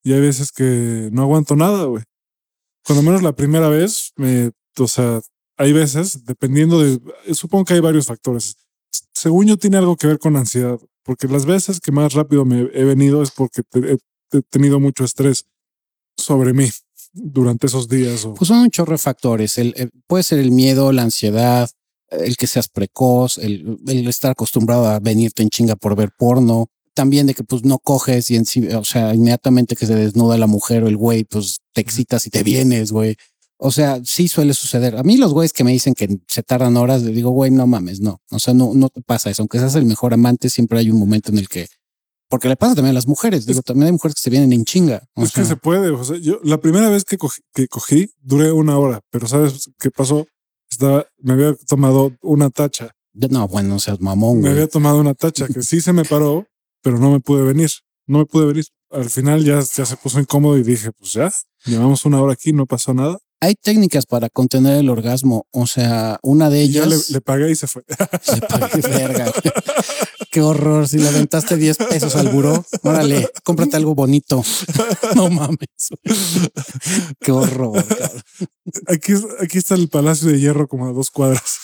y 0.04 0.12
hay 0.12 0.20
veces 0.20 0.52
que 0.52 1.08
no 1.12 1.22
aguanto 1.22 1.56
nada, 1.56 1.86
güey. 1.86 2.04
Cuando 2.84 3.02
menos 3.02 3.22
la 3.22 3.32
primera 3.34 3.68
vez, 3.68 4.12
me, 4.16 4.50
o 4.78 4.86
sea, 4.86 5.20
hay 5.56 5.72
veces, 5.72 6.24
dependiendo 6.24 6.80
de, 6.80 7.00
supongo 7.34 7.64
que 7.64 7.74
hay 7.74 7.80
varios 7.80 8.06
factores. 8.06 8.56
Según 9.14 9.46
yo, 9.46 9.56
tiene 9.56 9.78
algo 9.78 9.96
que 9.96 10.06
ver 10.06 10.18
con 10.18 10.36
ansiedad, 10.36 10.78
porque 11.02 11.26
las 11.28 11.46
veces 11.46 11.80
que 11.80 11.92
más 11.92 12.12
rápido 12.12 12.44
me 12.44 12.68
he 12.74 12.84
venido 12.84 13.22
es 13.22 13.30
porque 13.30 13.62
he, 13.74 13.96
tenido 14.50 14.80
mucho 14.80 15.04
estrés 15.04 15.46
sobre 16.16 16.52
mí 16.52 16.68
durante 17.12 17.68
esos 17.68 17.88
días. 17.88 18.26
Pues 18.36 18.48
son 18.48 18.58
un 18.58 18.70
chorro 18.70 18.98
factores. 18.98 19.58
El, 19.58 19.72
el- 19.76 19.90
puede 20.06 20.24
ser 20.24 20.40
el 20.40 20.50
miedo, 20.50 20.92
la 20.92 21.02
ansiedad, 21.02 21.70
el 22.10 22.36
que 22.36 22.46
seas 22.46 22.68
precoz, 22.68 23.38
el, 23.38 23.78
el 23.86 24.08
estar 24.08 24.32
acostumbrado 24.32 24.86
a 24.86 24.98
venirte 24.98 25.42
en 25.42 25.50
chinga 25.50 25.76
por 25.76 25.96
ver 25.96 26.10
porno. 26.18 26.68
También 26.94 27.26
de 27.26 27.34
que 27.34 27.42
pues 27.44 27.64
no 27.64 27.78
coges 27.78 28.30
y 28.30 28.36
encima, 28.36 28.78
o 28.78 28.84
sea, 28.84 29.14
inmediatamente 29.14 29.74
que 29.76 29.86
se 29.86 29.94
desnuda 29.94 30.38
la 30.38 30.46
mujer 30.46 30.84
o 30.84 30.88
el 30.88 30.96
güey, 30.96 31.24
pues 31.24 31.58
te 31.72 31.80
excitas 31.80 32.26
y 32.26 32.30
te 32.30 32.42
vienes, 32.42 32.92
güey. 32.92 33.16
O 33.56 33.70
sea, 33.70 34.00
sí 34.04 34.28
suele 34.28 34.54
suceder. 34.54 34.96
A 34.96 35.02
mí 35.02 35.16
los 35.16 35.32
güeyes 35.32 35.52
que 35.52 35.64
me 35.64 35.72
dicen 35.72 35.94
que 35.94 36.18
se 36.28 36.42
tardan 36.42 36.76
horas, 36.76 37.02
le 37.02 37.12
digo, 37.12 37.30
güey, 37.30 37.50
no 37.50 37.66
mames, 37.66 38.00
no. 38.00 38.20
O 38.30 38.38
sea, 38.38 38.54
no, 38.54 38.72
no 38.74 38.88
te 38.88 39.00
pasa 39.00 39.30
eso. 39.30 39.42
Aunque 39.42 39.58
seas 39.58 39.74
el 39.74 39.86
mejor 39.86 40.14
amante, 40.14 40.50
siempre 40.50 40.78
hay 40.78 40.90
un 40.90 40.98
momento 40.98 41.30
en 41.32 41.38
el 41.38 41.48
que, 41.48 41.66
porque 42.28 42.48
le 42.48 42.56
pasa 42.56 42.74
también 42.74 42.90
a 42.90 42.94
las 42.94 43.06
mujeres. 43.06 43.46
Digo, 43.46 43.62
también 43.62 43.86
hay 43.86 43.92
mujeres 43.92 44.16
que 44.16 44.22
se 44.22 44.30
vienen 44.30 44.52
en 44.52 44.64
chinga. 44.64 45.04
O 45.14 45.22
es 45.24 45.30
que 45.30 45.40
sea, 45.42 45.50
se 45.50 45.56
puede. 45.56 45.90
O 45.90 46.04
sea, 46.04 46.16
yo 46.18 46.40
la 46.42 46.60
primera 46.60 46.88
vez 46.88 47.04
que 47.04 47.16
cogí, 47.16 47.40
que 47.52 47.68
cogí 47.68 48.10
duré 48.20 48.52
una 48.52 48.78
hora, 48.78 49.00
pero 49.10 49.26
¿sabes 49.28 49.70
qué 49.78 49.90
pasó? 49.90 50.26
Estaba, 50.70 51.06
me 51.18 51.34
había 51.34 51.54
tomado 51.66 52.12
una 52.22 52.50
tacha. 52.50 52.90
no, 53.12 53.46
bueno, 53.48 53.68
no 53.70 53.78
seas 53.78 54.00
mamón, 54.00 54.36
Me 54.36 54.40
güey. 54.42 54.52
había 54.54 54.68
tomado 54.68 54.98
una 54.98 55.14
tacha 55.14 55.46
que 55.46 55.62
sí 55.62 55.80
se 55.80 55.92
me 55.92 56.04
paró, 56.04 56.46
pero 56.84 56.98
no 56.98 57.10
me 57.10 57.18
pude 57.20 57.42
venir. 57.42 57.70
No 58.06 58.18
me 58.18 58.26
pude 58.26 58.46
venir. 58.46 58.66
Al 58.90 59.08
final 59.10 59.42
ya, 59.44 59.60
ya 59.60 59.86
se 59.86 59.96
puso 59.96 60.20
incómodo 60.20 60.58
y 60.58 60.62
dije, 60.62 60.92
pues 60.92 61.12
ya, 61.14 61.32
llevamos 61.64 62.04
una 62.04 62.20
hora 62.20 62.34
aquí, 62.34 62.52
no 62.52 62.66
pasó 62.66 62.92
nada. 62.94 63.18
hay 63.40 63.54
técnicas 63.54 64.04
para 64.06 64.28
contener 64.28 64.76
el 64.78 64.90
orgasmo. 64.90 65.46
O 65.50 65.66
sea, 65.66 66.18
una 66.22 66.50
de 66.50 66.64
Y 66.64 66.72
ya 66.72 66.84
ellas. 66.84 67.08
le, 67.08 67.14
le 67.14 67.20
pagué 67.22 67.50
y 67.50 67.56
se 67.56 67.66
fue. 67.66 67.82
Le 68.34 68.40
pagué 68.46 68.80
verga. 68.82 69.24
güey. 69.24 69.54
Qué 70.30 70.40
horror. 70.42 70.88
Si 70.88 70.98
le 70.98 71.08
aventaste 71.08 71.56
10 71.56 71.76
pesos 71.78 72.16
al 72.16 72.28
buró, 72.28 72.64
órale, 72.82 73.28
cómprate 73.44 73.76
algo 73.76 73.94
bonito. 73.94 74.42
No 75.14 75.30
mames. 75.30 75.90
Qué 77.20 77.30
horror. 77.32 77.84
cabrón. 77.86 78.22
Aquí, 78.88 79.12
aquí 79.40 79.58
está 79.58 79.76
el 79.76 79.88
Palacio 79.88 80.28
de 80.28 80.40
Hierro 80.40 80.66
como 80.66 80.86
a 80.88 80.92
dos 80.92 81.10
cuadras. 81.10 81.58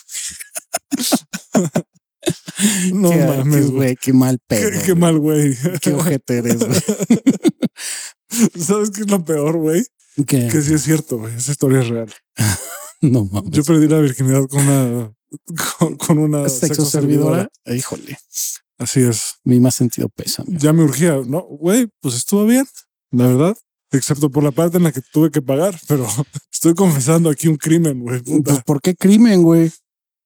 No 2.92 3.10
qué, 3.10 3.16
mames, 3.24 3.70
güey. 3.70 3.96
qué 3.96 4.12
mal 4.12 4.38
pedo. 4.46 4.70
qué 4.70 4.92
güey. 4.92 4.94
mal, 4.96 5.18
güey. 5.18 5.56
Qué 5.80 5.92
ojete 5.92 6.38
eres, 6.38 6.58
güey. 6.58 6.80
¿Sabes 8.58 8.90
qué 8.90 9.02
es 9.02 9.10
lo 9.10 9.24
peor, 9.24 9.56
güey? 9.56 9.84
¿Qué? 10.26 10.48
Que 10.48 10.62
sí 10.62 10.74
es 10.74 10.82
cierto, 10.82 11.18
güey. 11.18 11.34
Esa 11.34 11.52
historia 11.52 11.80
es 11.80 11.88
real. 11.88 12.12
No 13.02 13.24
mames. 13.24 13.50
Yo 13.50 13.64
perdí 13.64 13.88
la 13.88 13.98
virginidad 13.98 14.46
con 14.46 14.60
una, 14.60 15.10
con, 15.78 15.96
con 15.96 16.18
una 16.18 16.46
sexo 16.50 16.84
servidora. 16.84 17.48
Híjole, 17.64 18.18
Así 18.76 19.00
es. 19.00 19.36
mi 19.42 19.58
más 19.58 19.74
sentido 19.74 20.10
pesa. 20.10 20.44
Ya 20.46 20.74
me 20.74 20.82
urgía. 20.82 21.16
No, 21.26 21.40
güey, 21.40 21.88
pues 22.02 22.14
estuvo 22.14 22.44
bien, 22.44 22.66
la 23.10 23.26
verdad. 23.26 23.56
Excepto 23.90 24.30
por 24.30 24.44
la 24.44 24.52
parte 24.52 24.76
en 24.76 24.82
la 24.84 24.92
que 24.92 25.00
tuve 25.12 25.30
que 25.30 25.40
pagar, 25.40 25.80
pero 25.88 26.06
estoy 26.52 26.74
confesando 26.74 27.30
aquí 27.30 27.48
un 27.48 27.56
crimen, 27.56 28.00
güey. 28.00 28.20
Pues, 28.20 28.62
¿por 28.64 28.82
qué 28.82 28.94
crimen, 28.94 29.42
güey? 29.42 29.72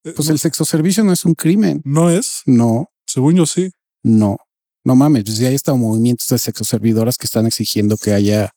Eh, 0.05 0.13
Pues 0.15 0.27
no, 0.27 0.33
el 0.33 0.39
sexo 0.39 0.63
servicio 0.65 1.03
no 1.03 1.11
es 1.11 1.25
un 1.25 1.33
crimen. 1.33 1.81
no 1.83 2.09
es, 2.09 2.41
No, 2.45 2.87
según 3.05 3.35
yo 3.35 3.45
sí. 3.45 3.71
No, 4.03 4.37
no 4.83 4.95
mames, 4.95 5.23
pues 5.25 5.37
ya 5.39 5.49
hay 5.49 5.55
hasta 5.55 5.73
movimientos 5.73 6.27
de 6.29 6.37
sexoservidoras 6.37 7.17
que 7.17 7.25
están 7.25 7.45
exigiendo 7.47 7.97
que 7.97 8.13
haya 8.13 8.51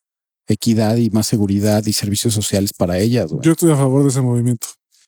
equidad 0.47 0.97
y 0.97 1.11
más 1.11 1.27
seguridad 1.27 1.85
y 1.87 1.93
servicios 1.93 2.35
sociales 2.35 2.73
para 2.77 2.99
ellas. 2.99 3.31
Yo 3.43 3.53
estoy 3.53 3.71
a 3.73 3.77
favor 3.77 4.03
de 4.03 4.09
ese 4.11 4.21
movimiento. 4.21 4.67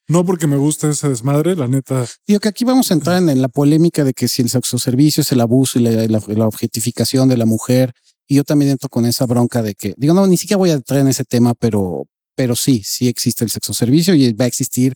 No 0.09 0.24
porque 0.24 0.46
me 0.46 0.57
guste 0.57 0.90
ese 0.90 1.09
desmadre, 1.09 1.55
la 1.55 1.68
neta. 1.68 2.05
Digo 2.26 2.40
que 2.40 2.48
aquí 2.48 2.64
vamos 2.64 2.90
a 2.90 2.94
entrar 2.94 3.22
en, 3.22 3.29
en 3.29 3.40
la 3.40 3.48
polémica 3.48 4.03
de 4.03 4.12
que 4.12 4.26
si 4.29 4.42
el 4.42 4.48
sexoservicio 4.50 5.20
es 5.20 5.31
el 5.33 5.40
abuso 5.40 5.79
y 5.79 5.83
la, 5.83 5.90
la- 6.09 6.22
la 6.26 6.46
objetificación 6.46 7.29
de 7.29 7.37
la 7.37 7.46
mujer. 7.46 7.92
Y 8.26 8.37
yo 8.37 8.44
también 8.44 8.72
entro 8.72 8.88
con 8.88 9.07
esa 9.07 9.26
bronca 9.26 9.62
de 9.62 9.74
que, 9.74 9.94
digo, 9.96 10.14
no, 10.14 10.26
ni 10.26 10.37
siquiera 10.37 10.59
voy 10.59 10.70
a 10.70 10.74
entrar 10.74 11.00
en 11.00 11.09
ese 11.09 11.24
tema, 11.24 11.55
pero, 11.55 12.07
pero 12.37 12.55
sí, 12.57 12.83
sí 12.85 13.09
existe 13.09 13.44
el 13.44 13.50
sexoservicio 13.50 14.14
y 14.14 14.33
va 14.33 14.44
a 14.46 14.48
existir 14.48 14.94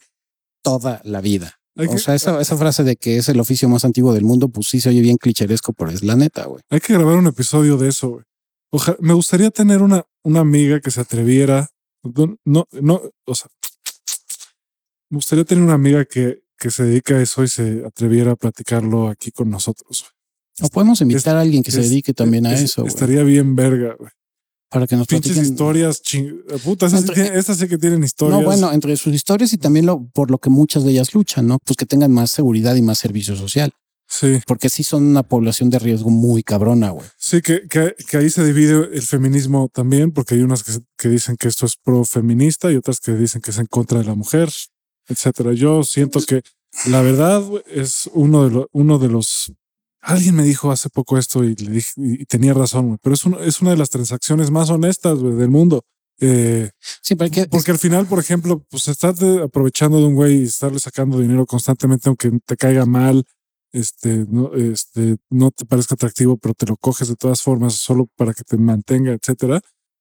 toda 0.64 1.00
la 1.04 1.20
vida. 1.20 1.60
Hay 1.76 1.86
o 1.86 1.90
que, 1.90 1.98
sea, 1.98 2.14
esa, 2.14 2.40
esa 2.40 2.56
frase 2.56 2.82
de 2.84 2.96
que 2.96 3.18
es 3.18 3.28
el 3.28 3.38
oficio 3.38 3.68
más 3.68 3.84
antiguo 3.84 4.12
del 4.14 4.24
mundo, 4.24 4.48
pues 4.48 4.68
sí 4.68 4.80
se 4.80 4.88
oye 4.88 5.00
bien 5.00 5.16
clicheresco, 5.16 5.72
pero 5.72 5.90
es 5.90 6.02
la 6.02 6.16
neta, 6.16 6.46
güey. 6.46 6.62
hay 6.70 6.80
que 6.80 6.92
grabar 6.94 7.16
un 7.16 7.26
episodio 7.26 7.76
de 7.76 7.88
eso, 7.88 8.08
güey. 8.10 8.24
Ojalá, 8.72 8.96
me 9.00 9.12
gustaría 9.12 9.50
tener 9.50 9.82
una, 9.82 10.02
una 10.24 10.40
amiga 10.40 10.80
que 10.80 10.90
se 10.90 11.00
atreviera. 11.00 11.68
No, 12.02 12.36
no, 12.44 12.66
no, 12.72 13.02
o 13.26 13.34
sea, 13.34 13.48
me 15.10 15.16
gustaría 15.16 15.44
tener 15.44 15.62
una 15.62 15.74
amiga 15.74 16.04
que, 16.04 16.42
que 16.58 16.70
se 16.70 16.84
dedica 16.84 17.14
a 17.14 17.22
eso 17.22 17.42
y 17.44 17.48
se 17.48 17.82
atreviera 17.86 18.32
a 18.32 18.36
platicarlo 18.36 19.08
aquí 19.08 19.30
con 19.30 19.50
nosotros. 19.50 20.02
güey. 20.60 20.68
O 20.68 20.70
podemos 20.72 21.00
invitar 21.00 21.36
a 21.36 21.40
alguien 21.40 21.62
que 21.62 21.72
se 21.72 21.80
dedique 21.80 22.14
también 22.14 22.46
a 22.46 22.54
es- 22.54 22.62
eso, 22.62 22.86
Estaría 22.86 23.22
bien 23.24 23.54
verga, 23.56 23.94
güey. 23.98 24.10
Para 24.74 24.88
que 24.88 24.96
nos 24.96 25.06
Pinches 25.06 25.34
platiquen. 25.34 25.52
historias 25.52 26.02
ching... 26.02 26.42
Puta, 26.64 26.86
esas, 26.86 27.02
sí 27.02 27.12
tienen- 27.12 27.68
que 27.68 27.78
tienen 27.78 28.02
historias. 28.02 28.40
No, 28.40 28.44
bueno, 28.44 28.72
entre 28.72 28.96
sus 28.96 29.14
historias 29.14 29.52
y 29.52 29.56
también 29.56 29.86
lo, 29.86 30.04
por 30.12 30.32
lo 30.32 30.38
que 30.38 30.50
muchas 30.50 30.82
de 30.82 30.90
ellas 30.90 31.14
luchan, 31.14 31.46
¿no? 31.46 31.60
Pues 31.64 31.76
que 31.76 31.86
tengan 31.86 32.10
más 32.10 32.32
seguridad 32.32 32.74
y 32.74 32.82
más 32.82 32.98
servicio 32.98 33.36
social. 33.36 33.70
Sí. 34.08 34.40
Porque 34.48 34.68
sí 34.68 34.82
son 34.82 35.04
una 35.04 35.22
población 35.22 35.70
de 35.70 35.78
riesgo 35.78 36.10
muy 36.10 36.42
cabrona, 36.42 36.90
güey. 36.90 37.06
Sí, 37.16 37.40
que, 37.40 37.68
que, 37.68 37.94
que, 38.10 38.16
ahí 38.16 38.30
se 38.30 38.44
divide 38.44 38.88
el 38.92 39.02
feminismo 39.02 39.70
también, 39.72 40.10
porque 40.10 40.34
hay 40.34 40.40
unas 40.40 40.64
que, 40.64 40.72
que 40.98 41.08
dicen 41.08 41.36
que 41.36 41.46
esto 41.46 41.66
es 41.66 41.76
pro 41.76 42.04
feminista 42.04 42.72
y 42.72 42.74
otras 42.74 42.98
que 42.98 43.12
dicen 43.12 43.40
que 43.42 43.52
es 43.52 43.58
en 43.58 43.66
contra 43.66 44.00
de 44.00 44.06
la 44.06 44.16
mujer, 44.16 44.50
etcétera. 45.06 45.52
Yo 45.52 45.84
siento 45.84 46.20
que 46.20 46.42
la 46.86 47.00
verdad 47.00 47.44
es 47.70 48.10
uno 48.12 48.42
de, 48.48 48.50
los 48.50 48.66
uno 48.72 48.98
de 48.98 49.08
los. 49.08 49.52
Alguien 50.04 50.34
me 50.34 50.42
dijo 50.42 50.70
hace 50.70 50.90
poco 50.90 51.16
esto 51.16 51.44
y 51.44 51.54
le 51.54 51.70
dije, 51.72 51.92
y 51.96 52.26
tenía 52.26 52.52
razón, 52.52 52.98
pero 53.02 53.14
es, 53.14 53.24
uno, 53.24 53.40
es 53.40 53.62
una 53.62 53.70
de 53.70 53.78
las 53.78 53.88
transacciones 53.88 54.50
más 54.50 54.68
honestas 54.68 55.20
del 55.22 55.48
mundo. 55.48 55.82
Eh, 56.20 56.70
sí, 57.02 57.14
porque, 57.14 57.46
porque 57.46 57.70
al 57.70 57.78
final, 57.78 58.06
por 58.06 58.18
ejemplo, 58.18 58.62
pues 58.70 58.88
estás 58.88 59.20
aprovechando 59.42 59.98
de 59.98 60.04
un 60.04 60.14
güey 60.14 60.42
y 60.42 60.44
estarle 60.44 60.78
sacando 60.78 61.18
dinero 61.18 61.46
constantemente, 61.46 62.08
aunque 62.08 62.30
te 62.44 62.56
caiga 62.56 62.84
mal, 62.86 63.24
este, 63.72 64.24
no, 64.28 64.52
este, 64.54 65.16
no 65.30 65.50
te 65.50 65.64
parezca 65.66 65.94
atractivo, 65.94 66.36
pero 66.36 66.54
te 66.54 66.66
lo 66.66 66.76
coges 66.76 67.08
de 67.08 67.16
todas 67.16 67.42
formas 67.42 67.74
solo 67.74 68.06
para 68.16 68.34
que 68.34 68.44
te 68.44 68.56
mantenga, 68.56 69.12
etcétera. 69.12 69.60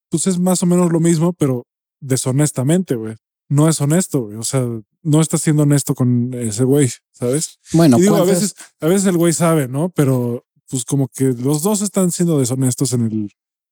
Pues 0.10 0.28
es 0.28 0.38
más 0.38 0.62
o 0.63 0.66
menos 0.66 0.92
lo 0.92 1.00
mismo, 1.00 1.34
pero 1.34 1.66
deshonestamente, 2.02 2.96
güey. 2.96 3.16
No 3.49 3.69
es 3.69 3.79
honesto, 3.82 4.21
güey. 4.21 4.38
O 4.38 4.43
sea, 4.43 4.65
no 5.01 5.21
está 5.21 5.38
siendo 5.38 5.63
honesto 5.63 5.93
con 5.93 6.34
ese 6.34 6.63
güey, 6.63 6.89
¿sabes? 7.12 7.60
Bueno, 7.73 7.97
y 7.97 8.01
digo, 8.01 8.15
a 8.15 8.25
veces, 8.25 8.56
a 8.79 8.88
veces 8.88 9.06
el 9.08 9.17
güey 9.17 9.34
sabe, 9.34 9.67
¿no? 9.67 9.89
Pero 9.89 10.45
pues 10.69 10.86
como 10.86 11.08
que 11.08 11.25
los 11.25 11.62
dos 11.62 11.82
están 11.82 12.12
siendo 12.12 12.39
deshonestos 12.39 12.93
en 12.93 13.06
el, 13.06 13.32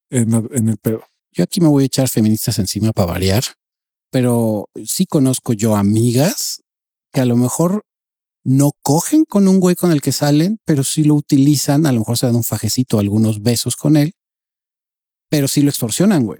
en, 0.10 0.34
en 0.52 0.70
el 0.70 0.78
pedo. 0.78 1.04
Yo 1.32 1.44
aquí 1.44 1.62
me 1.62 1.68
voy 1.68 1.84
a 1.84 1.86
echar 1.88 2.10
feministas 2.10 2.60
encima 2.60 2.92
para 2.92 3.14
variar, 3.14 3.44
pero 4.12 4.70
sí 4.86 5.06
conozco 5.06 5.54
yo 5.54 5.76
amigas 5.76 6.62
que 7.12 7.22
a 7.22 7.26
lo 7.26 7.38
mejor 7.38 7.86
no 8.44 8.72
cogen 8.82 9.26
con 9.26 9.48
un 9.48 9.60
güey 9.60 9.76
con 9.76 9.92
el 9.92 10.02
que 10.02 10.12
salen, 10.12 10.60
pero 10.66 10.84
sí 10.84 11.04
lo 11.04 11.16
utilizan, 11.16 11.86
a 11.86 11.92
lo 11.92 12.00
mejor 12.00 12.18
se 12.18 12.26
dan 12.26 12.36
un 12.36 12.44
fajecito, 12.44 13.00
algunos 13.00 13.42
besos 13.42 13.76
con 13.76 13.96
él, 13.98 14.14
pero 15.30 15.48
sí 15.48 15.62
lo 15.62 15.70
extorsionan, 15.70 16.26
güey. 16.26 16.40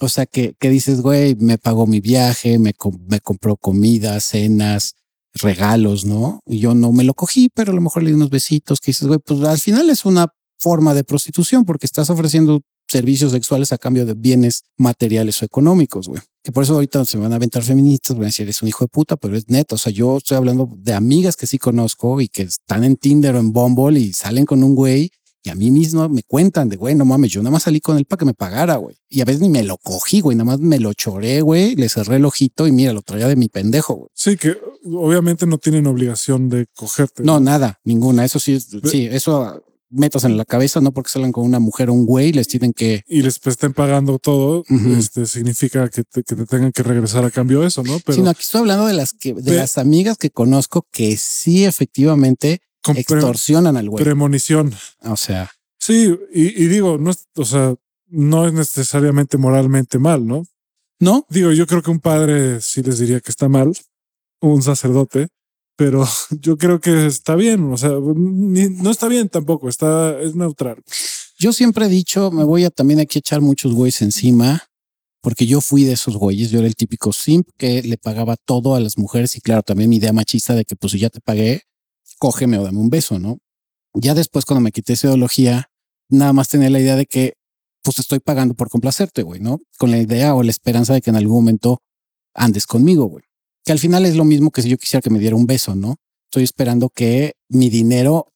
O 0.00 0.08
sea, 0.08 0.26
que, 0.26 0.54
que 0.58 0.70
dices, 0.70 1.00
güey, 1.00 1.34
me 1.36 1.58
pagó 1.58 1.86
mi 1.86 2.00
viaje, 2.00 2.58
me, 2.58 2.72
me 3.08 3.20
compró 3.20 3.56
comida, 3.56 4.20
cenas, 4.20 4.94
regalos, 5.34 6.04
¿no? 6.04 6.40
Y 6.46 6.60
yo 6.60 6.74
no 6.74 6.92
me 6.92 7.04
lo 7.04 7.14
cogí, 7.14 7.48
pero 7.52 7.72
a 7.72 7.74
lo 7.74 7.80
mejor 7.80 8.02
le 8.02 8.10
di 8.10 8.16
unos 8.16 8.30
besitos 8.30 8.80
que 8.80 8.90
dices, 8.90 9.08
güey, 9.08 9.18
pues 9.24 9.40
al 9.42 9.58
final 9.58 9.90
es 9.90 10.04
una 10.04 10.28
forma 10.58 10.94
de 10.94 11.04
prostitución 11.04 11.64
porque 11.64 11.86
estás 11.86 12.10
ofreciendo 12.10 12.60
servicios 12.88 13.32
sexuales 13.32 13.72
a 13.72 13.78
cambio 13.78 14.06
de 14.06 14.14
bienes 14.14 14.64
materiales 14.76 15.40
o 15.42 15.44
económicos, 15.44 16.08
güey. 16.08 16.22
Que 16.42 16.52
por 16.52 16.62
eso 16.62 16.74
ahorita 16.74 17.04
se 17.04 17.18
van 17.18 17.32
a 17.32 17.36
aventar 17.36 17.62
feministas, 17.62 18.16
van 18.16 18.24
a 18.24 18.26
decir, 18.26 18.44
eres 18.44 18.62
un 18.62 18.68
hijo 18.68 18.84
de 18.84 18.88
puta, 18.88 19.16
pero 19.16 19.36
es 19.36 19.48
neto. 19.48 19.74
O 19.74 19.78
sea, 19.78 19.92
yo 19.92 20.16
estoy 20.16 20.38
hablando 20.38 20.70
de 20.78 20.94
amigas 20.94 21.36
que 21.36 21.46
sí 21.46 21.58
conozco 21.58 22.20
y 22.20 22.28
que 22.28 22.42
están 22.42 22.84
en 22.84 22.96
Tinder 22.96 23.34
o 23.34 23.40
en 23.40 23.52
Bumble 23.52 24.00
y 24.00 24.12
salen 24.12 24.46
con 24.46 24.64
un 24.64 24.74
güey 24.74 25.10
y 25.42 25.50
a 25.50 25.54
mí 25.54 25.70
mismo 25.70 26.08
me 26.08 26.22
cuentan 26.22 26.68
de, 26.68 26.76
güey, 26.76 26.94
no 26.94 27.04
mames, 27.04 27.32
yo 27.32 27.42
nada 27.42 27.52
más 27.52 27.62
salí 27.62 27.80
con 27.80 27.96
él 27.96 28.04
para 28.04 28.18
que 28.18 28.24
me 28.24 28.34
pagara, 28.34 28.76
güey. 28.76 28.96
Y 29.08 29.20
a 29.20 29.24
veces 29.24 29.40
ni 29.40 29.48
me 29.48 29.62
lo 29.62 29.78
cogí, 29.78 30.20
güey, 30.20 30.36
nada 30.36 30.44
más 30.44 30.60
me 30.60 30.78
lo 30.78 30.92
choré, 30.94 31.40
güey, 31.40 31.76
le 31.76 31.88
cerré 31.88 32.16
el 32.16 32.24
ojito 32.24 32.66
y 32.66 32.72
mira, 32.72 32.92
lo 32.92 33.02
traía 33.02 33.28
de 33.28 33.36
mi 33.36 33.48
pendejo, 33.48 33.94
güey. 33.94 34.10
Sí, 34.14 34.36
que 34.36 34.56
obviamente 34.84 35.46
no 35.46 35.58
tienen 35.58 35.86
obligación 35.86 36.48
de 36.48 36.66
cogerte. 36.74 37.22
No, 37.22 37.40
nada, 37.40 37.78
ninguna. 37.84 38.24
Eso 38.24 38.38
sí, 38.38 38.58
sí, 38.60 39.08
eso 39.10 39.62
metas 39.90 40.24
en 40.24 40.36
la 40.36 40.44
cabeza, 40.44 40.80
no 40.80 40.92
porque 40.92 41.10
salgan 41.10 41.32
con 41.32 41.44
una 41.44 41.60
mujer 41.60 41.90
o 41.90 41.94
un 41.94 42.04
güey, 42.04 42.32
les 42.32 42.48
tienen 42.48 42.72
que... 42.72 43.02
Y 43.06 43.22
les 43.22 43.40
estén 43.44 43.72
pagando 43.72 44.18
todo, 44.18 44.58
uh 44.58 44.64
-huh. 44.64 44.98
este, 44.98 45.26
significa 45.26 45.88
que 45.88 46.04
te, 46.04 46.22
que 46.22 46.36
te, 46.36 46.44
tengan 46.44 46.72
que 46.72 46.82
regresar 46.82 47.24
a 47.24 47.30
cambio 47.30 47.60
de 47.60 47.68
eso, 47.68 47.82
¿no? 47.82 47.98
Pero... 48.04 48.16
Sino 48.16 48.30
aquí 48.30 48.42
estoy 48.42 48.60
hablando 48.60 48.86
de 48.86 48.92
las 48.92 49.12
que, 49.12 49.34
de 49.34 49.56
las 49.56 49.78
amigas 49.78 50.18
que 50.18 50.30
conozco 50.30 50.86
que 50.92 51.16
sí 51.16 51.64
efectivamente 51.64 52.60
extorsionan 52.94 53.76
al 53.76 53.88
güey. 53.88 54.04
Premonición. 54.04 54.72
O 55.02 55.16
sea. 55.16 55.50
Sí, 55.78 56.14
y, 56.32 56.64
y, 56.64 56.66
digo, 56.66 56.98
no 56.98 57.10
es, 57.10 57.28
o 57.36 57.44
sea, 57.44 57.74
no 58.08 58.46
es 58.46 58.52
necesariamente 58.52 59.38
moralmente 59.38 59.98
mal, 59.98 60.26
¿no? 60.26 60.44
No. 61.00 61.26
Digo, 61.30 61.52
yo 61.52 61.66
creo 61.66 61.82
que 61.82 61.90
un 61.90 62.00
padre 62.00 62.60
sí 62.60 62.82
les 62.82 62.98
diría 62.98 63.20
que 63.20 63.30
está 63.30 63.48
mal, 63.48 63.72
un 64.40 64.62
sacerdote, 64.62 65.28
pero 65.76 66.06
yo 66.40 66.58
creo 66.58 66.80
que 66.80 67.06
está 67.06 67.36
bien. 67.36 67.72
O 67.72 67.76
sea, 67.76 67.92
ni, 68.14 68.68
no 68.68 68.90
está 68.90 69.08
bien 69.08 69.28
tampoco, 69.28 69.68
está, 69.68 70.20
es 70.20 70.34
neutral. 70.34 70.82
Yo 71.38 71.52
siempre 71.52 71.86
he 71.86 71.88
dicho, 71.88 72.30
me 72.32 72.44
voy 72.44 72.64
a 72.64 72.70
también 72.70 72.98
aquí 72.98 73.20
echar 73.20 73.40
muchos 73.40 73.72
güeyes 73.72 74.02
encima, 74.02 74.64
porque 75.20 75.46
yo 75.46 75.60
fui 75.60 75.84
de 75.84 75.92
esos 75.92 76.16
güeyes. 76.16 76.50
Yo 76.50 76.58
era 76.58 76.66
el 76.66 76.74
típico 76.74 77.12
simp 77.12 77.48
que 77.56 77.82
le 77.82 77.96
pagaba 77.96 78.36
todo 78.36 78.74
a 78.74 78.80
las 78.80 78.98
mujeres 78.98 79.36
y 79.36 79.40
claro, 79.40 79.62
también 79.62 79.88
mi 79.88 79.96
idea 79.96 80.12
machista 80.12 80.54
de 80.54 80.64
que 80.64 80.74
pues 80.74 80.92
si 80.92 80.98
ya 80.98 81.10
te 81.10 81.20
pagué, 81.20 81.62
cógeme 82.18 82.58
o 82.58 82.64
dame 82.64 82.78
un 82.78 82.90
beso, 82.90 83.18
¿no? 83.18 83.38
Ya 83.94 84.14
después 84.14 84.44
cuando 84.44 84.60
me 84.60 84.72
quité 84.72 84.92
esa 84.92 85.08
ideología, 85.08 85.70
nada 86.08 86.32
más 86.32 86.48
tenía 86.48 86.70
la 86.70 86.80
idea 86.80 86.96
de 86.96 87.06
que 87.06 87.34
pues 87.82 87.98
estoy 87.98 88.20
pagando 88.20 88.54
por 88.54 88.68
complacerte, 88.68 89.22
güey, 89.22 89.40
¿no? 89.40 89.60
Con 89.78 89.90
la 89.90 89.98
idea 89.98 90.34
o 90.34 90.42
la 90.42 90.50
esperanza 90.50 90.92
de 90.92 91.00
que 91.00 91.10
en 91.10 91.16
algún 91.16 91.36
momento 91.36 91.80
andes 92.34 92.66
conmigo, 92.66 93.06
güey. 93.06 93.24
Que 93.64 93.72
al 93.72 93.78
final 93.78 94.06
es 94.06 94.16
lo 94.16 94.24
mismo 94.24 94.50
que 94.50 94.62
si 94.62 94.68
yo 94.68 94.78
quisiera 94.78 95.00
que 95.00 95.10
me 95.10 95.18
diera 95.18 95.36
un 95.36 95.46
beso, 95.46 95.74
¿no? 95.74 95.96
Estoy 96.30 96.44
esperando 96.44 96.90
que 96.90 97.34
mi 97.48 97.70
dinero 97.70 98.32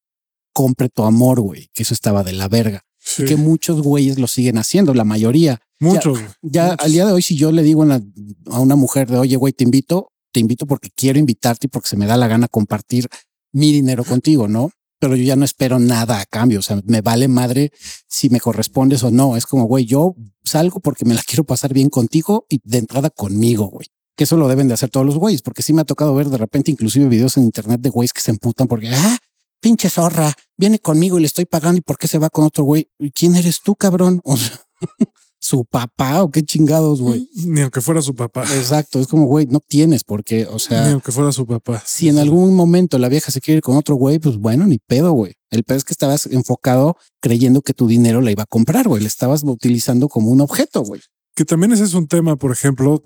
compre 0.52 0.88
tu 0.88 1.02
amor, 1.02 1.40
güey, 1.40 1.68
que 1.74 1.82
eso 1.82 1.94
estaba 1.94 2.22
de 2.22 2.32
la 2.32 2.48
verga. 2.48 2.82
Sí. 2.98 3.24
Que 3.24 3.36
muchos 3.36 3.82
güeyes 3.82 4.18
lo 4.18 4.26
siguen 4.26 4.58
haciendo, 4.58 4.94
la 4.94 5.04
mayoría. 5.04 5.60
Muchos. 5.80 6.18
Ya, 6.18 6.38
ya 6.42 6.64
muchos. 6.70 6.86
al 6.86 6.92
día 6.92 7.06
de 7.06 7.12
hoy, 7.12 7.22
si 7.22 7.36
yo 7.36 7.50
le 7.50 7.62
digo 7.62 7.82
a 7.82 8.60
una 8.60 8.76
mujer 8.76 9.10
de, 9.10 9.18
oye, 9.18 9.36
güey, 9.36 9.52
te 9.52 9.64
invito, 9.64 10.12
te 10.32 10.40
invito 10.40 10.66
porque 10.66 10.90
quiero 10.94 11.18
invitarte 11.18 11.66
y 11.66 11.68
porque 11.68 11.88
se 11.88 11.96
me 11.96 12.06
da 12.06 12.16
la 12.16 12.28
gana 12.28 12.48
compartir 12.48 13.08
mi 13.52 13.72
dinero 13.72 14.04
contigo, 14.04 14.48
¿no? 14.48 14.70
Pero 14.98 15.16
yo 15.16 15.24
ya 15.24 15.36
no 15.36 15.44
espero 15.44 15.78
nada 15.78 16.20
a 16.20 16.26
cambio. 16.26 16.60
O 16.60 16.62
sea, 16.62 16.80
me 16.84 17.00
vale 17.00 17.28
madre 17.28 17.72
si 18.08 18.30
me 18.30 18.40
correspondes 18.40 19.02
o 19.02 19.10
no. 19.10 19.36
Es 19.36 19.46
como, 19.46 19.64
güey, 19.64 19.84
yo 19.84 20.14
salgo 20.44 20.80
porque 20.80 21.04
me 21.04 21.14
la 21.14 21.22
quiero 21.26 21.44
pasar 21.44 21.72
bien 21.72 21.90
contigo 21.90 22.46
y 22.48 22.60
de 22.64 22.78
entrada 22.78 23.10
conmigo, 23.10 23.66
güey. 23.66 23.88
Que 24.16 24.24
eso 24.24 24.36
lo 24.36 24.46
deben 24.48 24.68
de 24.68 24.74
hacer 24.74 24.90
todos 24.90 25.06
los 25.06 25.16
güeyes, 25.16 25.40
porque 25.40 25.62
sí 25.62 25.72
me 25.72 25.80
ha 25.80 25.84
tocado 25.84 26.14
ver 26.14 26.28
de 26.28 26.36
repente 26.36 26.70
inclusive 26.70 27.08
videos 27.08 27.36
en 27.38 27.44
internet 27.44 27.80
de 27.80 27.88
güeyes 27.88 28.12
que 28.12 28.20
se 28.20 28.30
emputan 28.30 28.66
porque, 28.66 28.90
ah, 28.90 29.18
pinche 29.58 29.88
zorra, 29.88 30.34
viene 30.56 30.78
conmigo 30.78 31.18
y 31.18 31.22
le 31.22 31.26
estoy 31.26 31.46
pagando 31.46 31.78
y 31.78 31.80
por 31.80 31.96
qué 31.96 32.08
se 32.08 32.18
va 32.18 32.28
con 32.28 32.44
otro 32.44 32.64
güey. 32.64 32.90
¿Quién 33.14 33.36
eres 33.36 33.62
tú, 33.62 33.74
cabrón? 33.74 34.20
su 35.52 35.66
papá 35.66 36.22
o 36.22 36.30
qué 36.30 36.42
chingados, 36.42 37.02
güey. 37.02 37.28
Ni 37.34 37.60
aunque 37.60 37.82
fuera 37.82 38.00
su 38.00 38.14
papá. 38.14 38.44
Exacto. 38.56 38.98
Es 38.98 39.06
como, 39.06 39.26
güey, 39.26 39.44
no 39.44 39.60
tienes 39.60 40.02
porque, 40.02 40.46
o 40.46 40.58
sea, 40.58 40.86
Ni 40.86 40.92
aunque 40.92 41.12
fuera 41.12 41.30
su 41.30 41.46
papá. 41.46 41.82
si 41.84 42.08
en 42.08 42.16
algún 42.16 42.54
momento 42.54 42.98
la 42.98 43.10
vieja 43.10 43.30
se 43.30 43.42
quiere 43.42 43.58
ir 43.58 43.62
con 43.62 43.76
otro 43.76 43.96
güey, 43.96 44.18
pues 44.18 44.38
bueno, 44.38 44.66
ni 44.66 44.78
pedo, 44.78 45.12
güey. 45.12 45.34
El 45.50 45.64
pedo 45.64 45.76
es 45.76 45.84
que 45.84 45.92
estabas 45.92 46.24
enfocado 46.24 46.96
creyendo 47.20 47.60
que 47.60 47.74
tu 47.74 47.86
dinero 47.86 48.22
la 48.22 48.30
iba 48.30 48.44
a 48.44 48.46
comprar, 48.46 48.88
güey. 48.88 49.02
Le 49.02 49.08
estabas 49.08 49.42
utilizando 49.44 50.08
como 50.08 50.30
un 50.30 50.40
objeto, 50.40 50.80
güey. 50.80 51.02
Que 51.34 51.44
también 51.44 51.72
ese 51.72 51.84
es 51.84 51.92
un 51.92 52.08
tema, 52.08 52.36
por 52.36 52.50
ejemplo, 52.50 53.02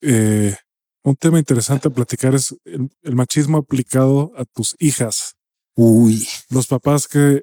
eh, 0.00 0.56
un 1.04 1.16
tema 1.16 1.38
interesante 1.38 1.88
a 1.88 1.90
platicar 1.90 2.34
es 2.34 2.56
el, 2.64 2.88
el, 3.02 3.14
machismo 3.14 3.58
aplicado 3.58 4.32
a 4.38 4.46
tus 4.46 4.76
hijas. 4.78 5.34
Uy. 5.76 6.26
Los 6.48 6.68
papás 6.68 7.06
que, 7.06 7.42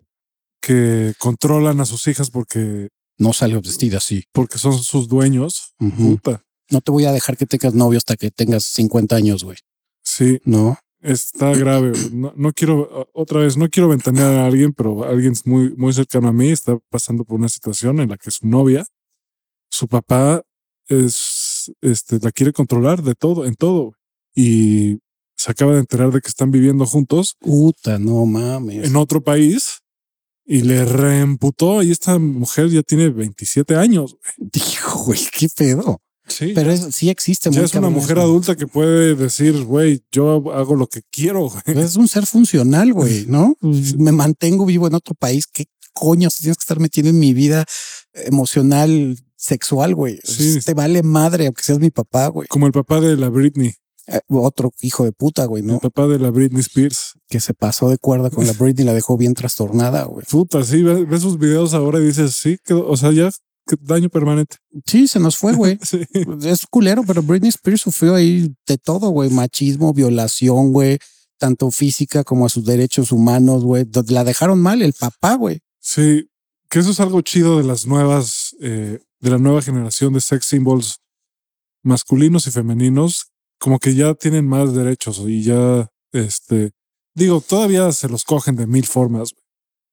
que 0.60 1.14
controlan 1.20 1.82
a 1.82 1.86
sus 1.86 2.08
hijas 2.08 2.32
porque 2.32 2.90
no 3.20 3.34
sale 3.34 3.56
vestida 3.58 3.98
así. 3.98 4.24
Porque 4.32 4.58
son 4.58 4.78
sus 4.80 5.08
dueños. 5.08 5.76
Uh 5.80 5.88
-huh. 5.88 6.10
Puta. 6.12 6.44
No 6.72 6.82
te 6.82 6.92
voy 6.92 7.06
a 7.06 7.12
dejar 7.12 7.38
que 7.38 7.46
tengas 7.46 7.74
novio 7.74 7.98
hasta 7.98 8.16
que 8.16 8.32
tengas 8.32 8.64
50 8.64 9.16
años, 9.16 9.44
güey. 9.44 9.58
Sí. 10.04 10.40
No. 10.46 10.78
Está 11.02 11.54
grave. 11.54 11.94
No, 12.12 12.34
no, 12.36 12.52
quiero, 12.52 13.10
otra 13.14 13.40
vez, 13.40 13.56
no 13.56 13.70
quiero 13.70 13.88
ventanear 13.88 14.34
a 14.34 14.46
alguien, 14.48 14.74
pero 14.74 15.06
alguien 15.06 15.34
muy, 15.46 15.74
muy 15.78 15.94
cercano 15.94 16.28
a 16.28 16.34
mí 16.34 16.50
está 16.50 16.78
pasando 16.90 17.24
por 17.24 17.40
una 17.40 17.48
situación 17.48 18.02
en 18.02 18.10
la 18.10 18.18
que 18.18 18.32
su 18.32 18.46
novia, 18.46 18.86
su 19.70 19.88
papá 19.88 20.42
es, 20.88 21.72
este, 21.82 22.20
la 22.22 22.32
quiere 22.32 22.52
controlar 22.52 23.02
de 23.02 23.16
todo, 23.16 23.46
en 23.46 23.56
todo. 23.56 23.94
Y 24.36 25.00
se 25.38 25.52
acaba 25.52 25.74
de 25.74 25.80
enterar 25.80 26.12
de 26.12 26.20
que 26.20 26.28
están 26.28 26.52
viviendo 26.52 26.86
juntos. 26.86 27.36
Puta, 27.40 27.98
no 27.98 28.26
mames. 28.26 28.86
En 28.86 28.96
otro 28.98 29.22
país 29.22 29.80
y 30.52 30.64
le 30.64 30.84
reemputó 30.84 31.84
y 31.84 31.92
esta 31.92 32.18
mujer 32.18 32.70
ya 32.70 32.82
tiene 32.82 33.10
27 33.10 33.76
años. 33.76 34.18
Dijo, 34.40 35.06
güey, 35.06 35.20
qué 35.32 35.48
pedo. 35.56 36.02
Sí. 36.28 36.54
Pero 36.56 36.72
es, 36.72 36.96
sí 36.96 37.12
existe. 37.12 37.52
Ya 37.52 37.62
es 37.62 37.76
una 37.76 37.92
mujer 37.92 38.18
eso. 38.18 38.22
adulta 38.26 38.56
que 38.56 38.66
puede 38.66 39.14
decir, 39.14 39.64
güey, 39.64 40.02
yo 40.12 40.52
hago 40.52 40.76
lo 40.76 40.88
que 40.88 41.02
quiero. 41.12 41.50
Güey. 41.50 41.86
Es 41.86 41.98
un 41.98 42.08
ser 42.08 42.26
funcional, 42.26 42.94
güey, 42.94 43.26
¿no? 43.28 43.56
Me 43.62 44.12
mantengo 44.12 44.66
vivo 44.66 44.88
en 44.88 44.96
otro 44.96 45.14
país. 45.14 45.46
¿Qué 45.46 45.66
coño 45.94 46.30
tienes 46.30 46.58
que 46.58 46.64
estar 46.64 46.80
metiendo 46.80 47.12
en 47.12 47.20
mi 47.20 47.36
vida 47.36 47.66
emocional, 48.14 49.20
sexual, 49.36 49.94
güey? 49.94 50.20
Sí. 50.24 50.62
Te 50.66 50.74
vale 50.74 51.04
madre, 51.04 51.46
aunque 51.46 51.62
seas 51.62 51.78
mi 51.78 51.92
papá, 51.92 52.28
güey. 52.30 52.48
Como 52.48 52.66
el 52.66 52.74
papá 52.74 53.00
de 53.00 53.16
la 53.18 53.30
Britney. 53.30 53.76
Eh, 54.12 54.22
otro 54.30 54.72
hijo 54.82 55.04
de 55.04 55.12
puta, 55.12 55.46
güey, 55.46 55.62
¿no? 55.62 55.76
El 55.76 55.80
papá 55.80 56.08
de 56.08 56.20
la 56.20 56.32
Britney 56.32 56.62
Spears. 56.62 57.14
Que 57.28 57.40
se 57.40 57.54
pasó 57.54 57.90
de 57.90 57.98
cuerda 57.98 58.30
con 58.30 58.46
la 58.48 58.54
Britney 58.60 58.84
y 58.84 58.88
la 58.88 58.94
dejó 58.94 59.18
bien 59.18 59.34
trastornada, 59.34 60.04
güey. 60.06 60.26
Puta, 60.30 60.64
sí, 60.64 60.82
ves, 60.84 61.08
ves, 61.08 61.22
sus 61.22 61.38
videos 61.38 61.74
ahora 61.74 62.00
y 62.00 62.06
dices, 62.06 62.36
sí, 62.36 62.58
que, 62.64 62.74
o 62.74 62.98
sea, 62.98 63.12
ya 63.12 63.30
daño 63.82 64.10
permanente. 64.10 64.58
Sí, 64.86 65.08
se 65.08 65.20
nos 65.20 65.38
fue, 65.38 65.54
güey. 65.54 65.78
sí. 65.84 66.02
Es 66.44 66.66
culero, 66.66 67.04
pero 67.06 67.22
Britney 67.22 67.50
Spears 67.50 67.82
sufrió 67.82 68.16
ahí 68.16 68.54
de 68.68 68.78
todo, 68.78 69.10
güey. 69.10 69.30
Machismo, 69.30 69.94
violación, 69.94 70.74
güey. 70.74 70.98
tanto 71.38 71.70
física 71.72 72.24
como 72.24 72.46
a 72.46 72.50
sus 72.50 72.66
derechos 72.66 73.12
humanos, 73.12 73.64
güey. 73.64 73.86
La 74.08 74.24
dejaron 74.24 74.60
mal 74.62 74.82
el 74.82 74.94
papá, 74.94 75.36
güey. 75.36 75.60
Sí, 75.80 76.30
que 76.70 76.80
eso 76.80 76.92
es 76.92 77.00
algo 77.00 77.22
chido 77.22 77.58
de 77.58 77.64
las 77.64 77.86
nuevas, 77.86 78.56
eh, 78.62 79.00
de 79.20 79.30
la 79.30 79.38
nueva 79.38 79.62
generación 79.62 80.14
de 80.14 80.22
sex 80.22 80.46
symbols 80.46 81.00
masculinos 81.84 82.46
y 82.48 82.52
femeninos, 82.52 83.32
como 83.60 83.80
que 83.80 83.94
ya 83.94 84.14
tienen 84.16 84.48
más 84.48 84.74
derechos 84.74 85.20
y 85.28 85.44
ya, 85.44 85.90
este, 86.12 86.72
digo, 87.14 87.42
todavía 87.42 87.92
se 87.92 88.10
los 88.10 88.24
cogen 88.24 88.56
de 88.56 88.68
mil 88.68 88.86
formas. 88.86 89.34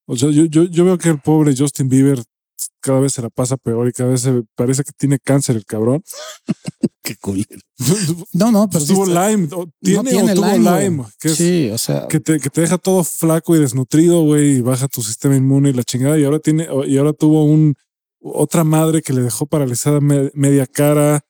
O 0.07 0.17
sea, 0.17 0.31
yo, 0.31 0.45
yo, 0.45 0.65
yo 0.65 0.85
veo 0.85 0.99
que 0.99 1.09
el 1.09 1.21
pobre 1.21 1.55
Justin 1.57 1.89
Bieber 1.89 2.23
cada 2.81 3.01
vez 3.01 3.13
se 3.13 3.23
la 3.23 3.31
pasa 3.31 3.57
peor 3.57 3.89
y 3.89 3.93
cada 3.93 4.11
vez 4.11 4.21
se 4.21 4.43
parece 4.55 4.85
que 4.85 4.93
tiene 4.97 5.19
cáncer 5.19 5.57
el 5.57 5.65
cabrón. 5.65 6.03
Qué 7.03 7.17
cool. 7.17 7.45
No, 8.33 8.51
no, 8.51 8.69
pero 8.69 8.85
tuvo 8.85 9.07
Lyme. 9.07 9.49
tiene, 9.81 10.23
o 10.23 10.35
tuvo 10.35 10.57
Lyme. 10.57 11.05
que 11.19 11.29
sí, 11.31 11.71
o 11.71 11.79
sea. 11.79 12.07
Que 12.09 12.21
te, 12.21 12.39
que 12.41 12.51
te 12.51 12.61
deja 12.63 12.79
todo 12.79 13.05
flaco 13.05 13.55
y 13.55 13.61
desnutrido, 13.61 14.23
güey, 14.23 14.57
y 14.57 14.61
baja 14.61 14.89
tu 14.89 15.03
sistema 15.03 15.37
inmune 15.37 15.71
y 15.71 15.73
la 15.73 15.85
chingada. 15.85 16.19
Y 16.19 16.25
ahora 16.25 16.39
tiene, 16.39 16.69
y 16.87 16.97
ahora 16.97 17.13
tuvo 17.13 17.45
un 17.45 17.75
otra 18.21 18.65
madre 18.65 19.03
que 19.03 19.13
le 19.13 19.23
dejó 19.23 19.47
paralizada 19.47 20.01
media 20.01 20.67
cara. 20.67 21.21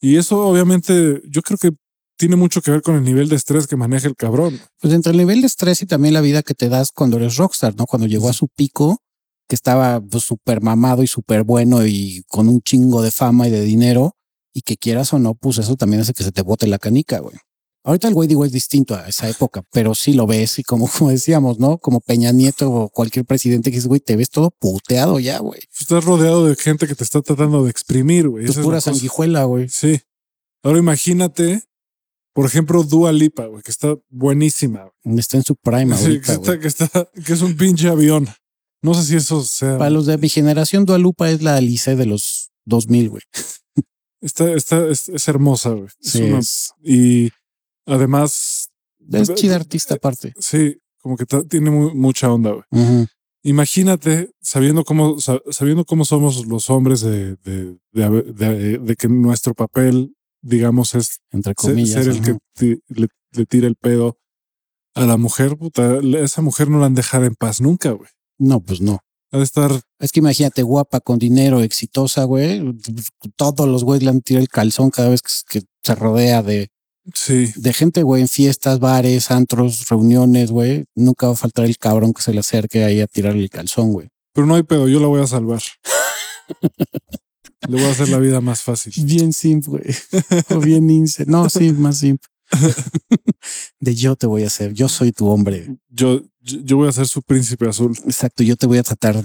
Y 0.00 0.16
eso, 0.16 0.46
obviamente, 0.46 1.20
yo 1.28 1.42
creo 1.42 1.58
que 1.58 1.70
tiene 2.16 2.36
mucho 2.36 2.60
que 2.60 2.70
ver 2.70 2.82
con 2.82 2.96
el 2.96 3.02
nivel 3.02 3.28
de 3.28 3.36
estrés 3.36 3.66
que 3.66 3.76
maneja 3.76 4.08
el 4.08 4.16
cabrón. 4.16 4.60
Pues 4.80 4.92
entre 4.92 5.12
el 5.12 5.18
nivel 5.18 5.40
de 5.40 5.46
estrés 5.46 5.82
y 5.82 5.86
también 5.86 6.14
la 6.14 6.20
vida 6.20 6.42
que 6.42 6.54
te 6.54 6.68
das 6.68 6.92
cuando 6.92 7.16
eres 7.16 7.36
rockstar, 7.36 7.74
¿no? 7.76 7.86
Cuando 7.86 8.06
llegó 8.06 8.28
a 8.28 8.34
su 8.34 8.48
pico, 8.48 9.02
que 9.48 9.54
estaba 9.54 10.00
súper 10.18 10.60
pues, 10.60 10.62
mamado 10.62 11.02
y 11.02 11.06
súper 11.06 11.42
bueno 11.44 11.84
y 11.84 12.22
con 12.28 12.48
un 12.48 12.60
chingo 12.60 13.02
de 13.02 13.10
fama 13.10 13.48
y 13.48 13.50
de 13.50 13.62
dinero 13.62 14.12
y 14.54 14.62
que 14.62 14.76
quieras 14.76 15.12
o 15.12 15.18
no, 15.18 15.34
pues 15.34 15.58
eso 15.58 15.76
también 15.76 16.02
hace 16.02 16.12
que 16.12 16.22
se 16.22 16.30
te 16.30 16.42
bote 16.42 16.66
la 16.66 16.78
canica, 16.78 17.18
güey. 17.18 17.36
Ahorita 17.82 18.08
el 18.08 18.14
güey 18.14 18.28
digo 18.28 18.44
es 18.44 18.52
distinto 18.52 18.94
a 18.94 19.08
esa 19.08 19.28
época, 19.28 19.62
pero 19.72 19.94
sí 19.94 20.12
lo 20.12 20.26
ves 20.26 20.58
y 20.58 20.62
como, 20.62 20.88
como 20.98 21.10
decíamos, 21.10 21.58
¿no? 21.58 21.78
Como 21.78 22.00
Peña 22.00 22.32
Nieto 22.32 22.70
o 22.70 22.88
cualquier 22.88 23.24
presidente 23.24 23.70
que 23.70 23.76
dice, 23.76 23.88
güey, 23.88 24.00
te 24.00 24.16
ves 24.16 24.30
todo 24.30 24.50
puteado 24.50 25.18
ya, 25.18 25.38
güey. 25.38 25.60
Estás 25.78 26.04
rodeado 26.04 26.46
de 26.46 26.56
gente 26.56 26.86
que 26.86 26.94
te 26.94 27.04
está 27.04 27.22
tratando 27.22 27.64
de 27.64 27.70
exprimir, 27.70 28.28
güey. 28.28 28.44
Es 28.44 28.58
pura 28.58 28.80
sanguijuela, 28.80 29.44
güey. 29.44 29.68
Sí. 29.68 30.00
Ahora 30.62 30.78
imagínate, 30.78 31.62
por 32.34 32.44
ejemplo, 32.44 32.82
Dua 32.82 33.12
Lipa, 33.12 33.46
güey, 33.46 33.62
que 33.62 33.70
está 33.70 33.96
buenísima. 34.10 34.90
Está 35.04 35.38
en 35.38 35.44
su 35.44 35.56
prime 35.56 35.96
sí, 35.96 36.20
que, 36.20 36.32
está, 36.32 36.60
que, 36.60 36.68
está, 36.68 37.08
que 37.24 37.32
es 37.32 37.40
un 37.40 37.56
pinche 37.56 37.88
avión. 37.88 38.28
No 38.82 38.94
sé 38.94 39.04
si 39.04 39.16
eso 39.16 39.42
sea. 39.42 39.78
Para 39.78 39.90
los 39.90 40.06
de 40.06 40.18
mi 40.18 40.28
generación, 40.28 40.84
Dualupa 40.84 41.30
es 41.30 41.42
la 41.42 41.56
Alice 41.56 41.94
de 41.96 42.06
los 42.06 42.50
2000, 42.66 43.08
güey. 43.10 43.22
Está, 44.22 44.52
está, 44.52 44.86
es, 44.88 45.28
hermosa, 45.28 45.70
güey. 45.70 45.88
y 46.82 47.30
además. 47.86 48.70
Es 49.12 49.34
chida 49.34 49.56
artista 49.56 49.94
aparte. 49.94 50.34
Sí, 50.38 50.76
como 50.98 51.16
que 51.16 51.26
tiene 51.48 51.70
mucha 51.70 52.32
onda, 52.32 52.52
güey. 52.52 53.06
Imagínate, 53.42 54.30
sabiendo 54.42 54.84
cómo, 54.84 55.16
sabiendo 55.18 55.86
cómo 55.86 56.04
somos 56.04 56.46
los 56.46 56.68
hombres 56.68 57.00
de, 57.00 57.36
de, 57.36 57.78
de, 57.92 58.96
que 58.96 59.08
nuestro 59.08 59.54
papel, 59.54 60.14
digamos, 60.42 60.94
es 60.94 61.20
Entre 61.30 61.54
comillas, 61.54 62.04
ser, 62.04 62.14
el 62.14 62.20
que 62.22 62.78
le, 62.88 63.08
le 63.32 63.46
tira 63.46 63.66
el 63.66 63.76
pedo 63.76 64.18
a 64.94 65.06
la 65.06 65.16
mujer, 65.16 65.56
puta, 65.56 66.00
esa 66.18 66.42
mujer 66.42 66.68
no 66.68 66.78
la 66.80 66.86
han 66.86 66.94
dejado 66.94 67.24
en 67.24 67.34
paz 67.34 67.60
nunca, 67.60 67.92
güey. 67.92 68.10
No, 68.38 68.60
pues 68.60 68.80
no. 68.80 69.00
Ha 69.32 69.38
de 69.38 69.44
estar. 69.44 69.70
Es 69.98 70.12
que 70.12 70.20
imagínate, 70.20 70.62
guapa, 70.62 71.00
con 71.00 71.18
dinero, 71.18 71.60
exitosa, 71.60 72.24
güey. 72.24 72.62
Todos 73.36 73.68
los 73.68 73.84
güeyes 73.84 74.02
le 74.02 74.10
han 74.10 74.22
tirado 74.22 74.42
el 74.42 74.48
calzón 74.48 74.90
cada 74.90 75.10
vez 75.10 75.22
que, 75.22 75.62
se 75.82 75.94
rodea 75.94 76.42
de. 76.42 76.68
Sí. 77.14 77.52
De 77.56 77.72
gente, 77.72 78.02
güey, 78.02 78.22
en 78.22 78.28
fiestas, 78.28 78.78
bares, 78.78 79.30
antros, 79.30 79.88
reuniones, 79.88 80.50
güey. 80.50 80.84
Nunca 80.94 81.26
va 81.26 81.32
a 81.32 81.36
faltar 81.36 81.64
el 81.64 81.78
cabrón 81.78 82.12
que 82.12 82.22
se 82.22 82.32
le 82.32 82.40
acerque 82.40 82.84
ahí 82.84 83.00
a 83.00 83.06
tirarle 83.06 83.42
el 83.42 83.50
calzón, 83.50 83.92
güey. 83.92 84.08
Pero 84.32 84.46
no 84.46 84.54
hay 84.54 84.62
pedo, 84.62 84.88
yo 84.88 85.00
la 85.00 85.06
voy 85.06 85.22
a 85.22 85.26
salvar. 85.26 85.62
le 87.68 87.76
voy 87.76 87.84
a 87.84 87.90
hacer 87.90 88.08
la 88.08 88.18
vida 88.18 88.40
más 88.40 88.62
fácil. 88.62 88.92
Bien 89.04 89.32
simple, 89.32 89.70
güey. 89.70 89.84
o 90.50 90.60
bien 90.60 90.88
ince. 90.90 91.24
No, 91.26 91.48
sí, 91.48 91.72
más 91.72 91.98
simple. 91.98 92.28
de 93.80 93.94
yo 93.94 94.16
te 94.16 94.26
voy 94.26 94.44
a 94.44 94.48
hacer, 94.48 94.72
yo 94.72 94.88
soy 94.88 95.12
tu 95.12 95.28
hombre. 95.28 95.76
Yo, 95.88 96.22
yo 96.40 96.76
voy 96.76 96.88
a 96.88 96.92
ser 96.92 97.06
su 97.06 97.22
príncipe 97.22 97.68
azul. 97.68 97.96
Exacto, 98.06 98.42
yo 98.42 98.56
te 98.56 98.66
voy 98.66 98.78
a 98.78 98.82
tratar 98.82 99.22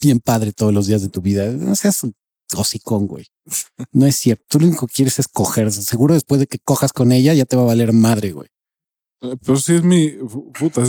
bien 0.00 0.20
padre 0.20 0.52
todos 0.52 0.72
los 0.72 0.86
días 0.86 1.02
de 1.02 1.08
tu 1.08 1.20
vida. 1.20 1.50
No 1.50 1.74
seas 1.74 2.06
hocicón, 2.54 3.06
güey. 3.06 3.26
No 3.92 4.06
es 4.06 4.16
cierto. 4.16 4.44
Tú 4.48 4.60
lo 4.60 4.66
único 4.68 4.86
que 4.86 4.94
quieres 4.94 5.18
es 5.18 5.28
coger. 5.28 5.70
Seguro 5.72 6.14
después 6.14 6.40
de 6.40 6.46
que 6.46 6.58
cojas 6.58 6.92
con 6.92 7.12
ella 7.12 7.34
ya 7.34 7.44
te 7.44 7.56
va 7.56 7.62
a 7.62 7.66
valer 7.66 7.92
madre, 7.92 8.32
güey. 8.32 8.48
Eh, 9.20 9.36
pero 9.44 9.56
sí 9.58 9.74
es 9.74 9.82
mi 9.82 10.08
puta, 10.58 10.82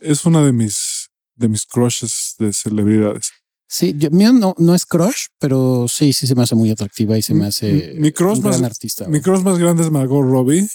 es, 0.00 0.24
una 0.24 0.44
de 0.44 0.52
mis 0.52 1.08
de 1.36 1.48
mis 1.48 1.64
crushes 1.64 2.34
de 2.38 2.52
celebridades. 2.52 3.30
Sí, 3.68 3.94
yo, 3.96 4.10
mío 4.10 4.32
no, 4.32 4.54
no 4.58 4.74
es 4.74 4.86
crush, 4.86 5.26
pero 5.38 5.86
sí, 5.88 6.12
sí 6.12 6.26
se 6.26 6.34
me 6.34 6.42
hace 6.42 6.54
muy 6.54 6.70
atractiva 6.70 7.16
y 7.16 7.22
se 7.22 7.34
me 7.34 7.46
hace 7.46 7.94
mi, 7.98 8.12
crush 8.12 8.40
más, 8.40 8.60
artista. 8.62 9.06
Mi 9.08 9.20
crush 9.20 9.42
más 9.42 9.58
grande 9.58 9.82
es 9.82 9.90
Margot 9.90 10.22
Robbie 10.22 10.68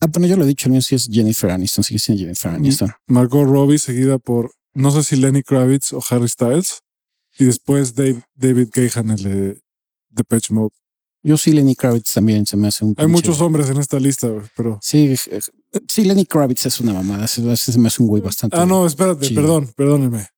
Ah, 0.00 0.06
bueno, 0.08 0.26
yo 0.26 0.36
lo 0.36 0.44
he 0.44 0.48
dicho, 0.48 0.68
no 0.68 0.80
sé 0.80 0.88
si 0.88 0.94
es 0.94 1.08
Jennifer 1.10 1.50
Aniston, 1.50 1.82
sigue 1.82 1.98
siendo 1.98 2.22
Jennifer 2.22 2.52
Aniston. 2.52 2.92
Margot 3.06 3.48
Robbie, 3.48 3.78
seguida 3.78 4.18
por, 4.18 4.52
no 4.74 4.90
sé 4.90 5.02
si 5.02 5.16
Lenny 5.16 5.42
Kravitz 5.42 5.92
o 5.92 6.02
Harry 6.10 6.28
Styles. 6.28 6.82
Y 7.38 7.44
después 7.44 7.94
Dave, 7.94 8.22
David 8.34 8.68
Gahan, 8.72 9.10
el 9.10 9.22
de 9.22 9.60
Depeche 10.16 10.52
Mode. 10.52 10.74
Yo 11.22 11.36
sí, 11.36 11.52
Lenny 11.52 11.74
Kravitz 11.74 12.12
también 12.12 12.46
se 12.46 12.56
me 12.56 12.68
hace 12.68 12.84
un. 12.84 12.94
Hay 12.98 13.08
muchos 13.08 13.40
hombres 13.40 13.68
en 13.68 13.78
esta 13.78 13.98
lista, 13.98 14.28
pero. 14.56 14.78
Sí, 14.80 15.14
sí, 15.88 16.04
Lenny 16.04 16.24
Kravitz 16.24 16.66
es 16.66 16.80
una 16.80 16.92
mamada. 16.92 17.26
Se, 17.26 17.56
se 17.56 17.78
me 17.78 17.88
hace 17.88 18.02
un 18.02 18.08
güey 18.08 18.22
bastante. 18.22 18.56
Ah, 18.56 18.64
no, 18.64 18.86
espérate, 18.86 19.30
perdón, 19.30 19.72
perdóneme. 19.76 20.28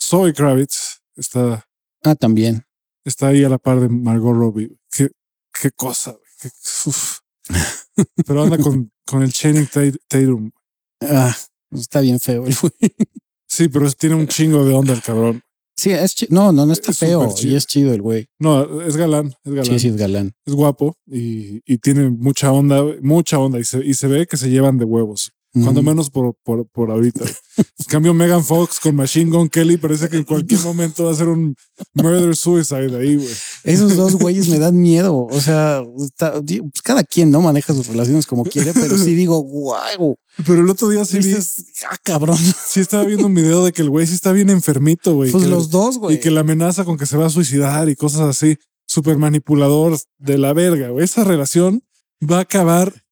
Zoe 0.00 0.32
Kravitz 0.32 1.02
está. 1.14 1.64
Ah, 2.02 2.14
también. 2.14 2.64
Está 3.04 3.28
ahí 3.28 3.44
a 3.44 3.48
la 3.48 3.58
par 3.58 3.80
de 3.80 3.88
Margot 3.88 4.34
Robbie. 4.34 4.76
Qué, 4.90 5.08
qué 5.52 5.70
cosa, 5.70 6.16
qué, 6.40 6.50
pero 8.26 8.42
anda 8.42 8.58
con, 8.58 8.92
con 9.06 9.22
el 9.22 9.32
Channing 9.32 9.68
Tatum. 10.08 10.50
Ah, 11.00 11.34
está 11.70 12.00
bien 12.00 12.18
feo 12.18 12.46
el 12.46 12.56
güey. 12.56 12.72
Sí, 13.46 13.68
pero 13.68 13.90
tiene 13.92 14.16
un 14.16 14.28
chingo 14.28 14.64
de 14.64 14.74
onda 14.74 14.92
el 14.92 15.02
cabrón. 15.02 15.42
Sí, 15.78 15.92
es 15.92 16.28
no, 16.28 16.50
no, 16.50 16.66
no 16.66 16.72
está 16.72 16.92
feo 16.92 17.32
y 17.40 17.54
es 17.54 17.64
chido 17.64 17.94
el 17.94 18.02
güey. 18.02 18.26
No, 18.40 18.82
es 18.82 18.96
galán, 18.96 19.32
es 19.44 19.52
galán. 19.52 19.64
Sí, 19.64 19.78
sí, 19.78 19.88
es 19.88 19.96
galán. 19.96 20.32
Es 20.44 20.52
guapo 20.52 20.96
y, 21.06 21.60
y 21.64 21.78
tiene 21.78 22.10
mucha 22.10 22.50
onda, 22.50 22.82
mucha 23.00 23.38
onda 23.38 23.60
y 23.60 23.64
se, 23.64 23.84
y 23.86 23.94
se 23.94 24.08
ve 24.08 24.26
que 24.26 24.36
se 24.36 24.50
llevan 24.50 24.78
de 24.78 24.84
huevos. 24.84 25.30
Cuando 25.52 25.82
menos 25.82 26.10
por, 26.10 26.34
por, 26.44 26.66
por 26.68 26.90
ahorita. 26.90 27.24
En 27.58 27.86
cambio, 27.86 28.14
Megan 28.14 28.44
Fox 28.44 28.78
con 28.78 28.94
Machine 28.94 29.30
Gun 29.32 29.48
Kelly 29.48 29.78
parece 29.78 30.08
que 30.08 30.16
en 30.16 30.22
cualquier 30.22 30.60
momento 30.64 31.06
va 31.06 31.12
a 31.12 31.16
ser 31.16 31.26
un 31.28 31.56
murder 31.94 32.36
suicide 32.36 32.96
ahí, 32.96 33.16
güey. 33.16 33.28
Esos 33.64 33.96
dos 33.96 34.14
güeyes 34.20 34.48
me 34.48 34.58
dan 34.58 34.78
miedo. 34.78 35.26
O 35.28 35.40
sea, 35.40 35.82
pues 35.96 36.82
cada 36.82 37.02
quien 37.02 37.30
no 37.32 37.40
maneja 37.40 37.74
sus 37.74 37.88
relaciones 37.88 38.26
como 38.26 38.44
quiere, 38.44 38.72
pero 38.74 38.96
sí 38.96 39.14
digo, 39.14 39.38
guau. 39.38 40.16
Pero 40.46 40.60
el 40.60 40.70
otro 40.70 40.88
día 40.88 41.04
sí 41.04 41.18
vi. 41.18 41.34
Ah, 41.90 41.96
cabrón. 42.02 42.38
Sí 42.38 42.78
estaba 42.78 43.04
viendo 43.04 43.26
un 43.26 43.34
video 43.34 43.64
de 43.64 43.72
que 43.72 43.82
el 43.82 43.90
güey 43.90 44.06
sí 44.06 44.14
está 44.14 44.30
bien 44.30 44.50
enfermito, 44.50 45.14
güey. 45.14 45.32
Pues 45.32 45.46
los 45.46 45.70
dos, 45.70 45.98
güey. 45.98 46.16
Y 46.16 46.20
que 46.20 46.30
la 46.30 46.40
amenaza 46.40 46.84
con 46.84 46.96
que 46.96 47.06
se 47.06 47.16
va 47.16 47.26
a 47.26 47.30
suicidar 47.30 47.88
y 47.88 47.96
cosas 47.96 48.20
así. 48.20 48.56
Súper 48.86 49.18
manipulador 49.18 49.98
de 50.18 50.38
la 50.38 50.52
verga, 50.52 50.90
güey. 50.90 51.04
Esa 51.04 51.24
relación 51.24 51.82
va 52.22 52.38
a 52.38 52.42
acabar 52.42 53.02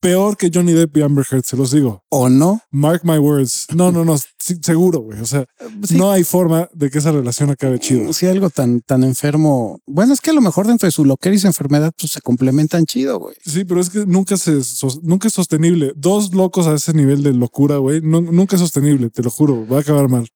peor 0.00 0.36
que 0.36 0.50
Johnny 0.52 0.72
Depp 0.72 0.96
y 0.96 1.02
Amber 1.02 1.26
Heard, 1.30 1.44
se 1.44 1.56
los 1.56 1.70
digo. 1.70 2.02
¿O 2.08 2.28
no? 2.28 2.60
Mark 2.70 3.02
my 3.04 3.18
words. 3.18 3.66
No, 3.74 3.92
no, 3.92 4.04
no, 4.04 4.16
seguro, 4.38 5.00
güey. 5.00 5.20
O 5.20 5.26
sea, 5.26 5.44
no 5.90 6.10
hay 6.10 6.24
forma 6.24 6.68
de 6.72 6.90
que 6.90 6.98
esa 6.98 7.12
relación 7.12 7.50
acabe 7.50 7.78
chido. 7.78 8.12
Si 8.12 8.26
algo 8.26 8.50
tan, 8.50 8.80
tan 8.80 9.04
enfermo. 9.04 9.80
Bueno, 9.86 10.12
es 10.12 10.20
que 10.20 10.30
a 10.30 10.34
lo 10.34 10.40
mejor 10.40 10.66
dentro 10.66 10.86
de 10.86 10.92
su 10.92 11.04
loquera 11.04 11.34
y 11.34 11.38
su 11.38 11.46
enfermedad 11.46 11.92
pues, 11.98 12.12
se 12.12 12.20
complementan 12.20 12.86
chido, 12.86 13.18
güey. 13.18 13.36
Sí, 13.44 13.64
pero 13.64 13.80
es 13.80 13.90
que 13.90 14.06
nunca 14.06 14.36
se 14.36 14.60
nunca 15.02 15.28
es 15.28 15.34
sostenible. 15.34 15.92
Dos 15.96 16.34
locos 16.34 16.66
a 16.66 16.74
ese 16.74 16.92
nivel 16.94 17.22
de 17.22 17.32
locura, 17.32 17.76
güey, 17.76 18.00
nunca 18.00 18.56
es 18.56 18.62
sostenible, 18.62 19.10
te 19.10 19.22
lo 19.22 19.30
juro. 19.30 19.66
Va 19.66 19.78
a 19.78 19.80
acabar 19.80 20.08
mal. 20.08 20.28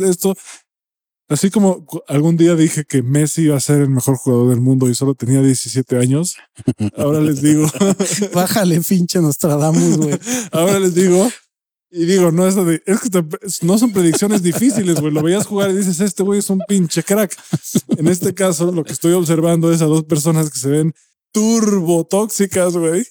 Esto 0.00 0.34
Así 1.28 1.50
como 1.50 1.84
algún 2.06 2.36
día 2.36 2.54
dije 2.54 2.84
que 2.84 3.02
Messi 3.02 3.42
iba 3.42 3.56
a 3.56 3.60
ser 3.60 3.80
el 3.80 3.90
mejor 3.90 4.16
jugador 4.16 4.50
del 4.50 4.60
mundo 4.60 4.88
y 4.88 4.94
solo 4.94 5.14
tenía 5.14 5.42
17 5.42 5.98
años, 5.98 6.36
ahora 6.96 7.20
les 7.20 7.42
digo. 7.42 7.66
Bájale, 8.34 8.80
pinche 8.80 9.20
Nostradamus, 9.20 9.96
güey. 9.96 10.18
Ahora 10.52 10.78
les 10.78 10.94
digo, 10.94 11.28
y 11.90 12.04
digo, 12.04 12.30
no 12.30 12.46
es, 12.46 12.54
de, 12.54 12.82
es 12.86 13.00
que 13.00 13.24
no 13.62 13.78
son 13.78 13.92
predicciones 13.92 14.42
difíciles, 14.42 15.00
güey. 15.00 15.12
Lo 15.12 15.22
veías 15.22 15.46
jugar 15.46 15.70
y 15.70 15.76
dices, 15.76 15.98
este 16.00 16.22
güey 16.22 16.40
es 16.40 16.50
un 16.50 16.60
pinche 16.68 17.02
crack. 17.02 17.36
En 17.96 18.06
este 18.08 18.34
caso, 18.34 18.70
lo 18.70 18.84
que 18.84 18.92
estoy 18.92 19.12
observando 19.12 19.72
es 19.72 19.82
a 19.82 19.86
dos 19.86 20.04
personas 20.04 20.50
que 20.50 20.58
se 20.58 20.68
ven 20.68 20.94
turbo 21.32 22.04
tóxicas, 22.04 22.76
güey. 22.76 23.04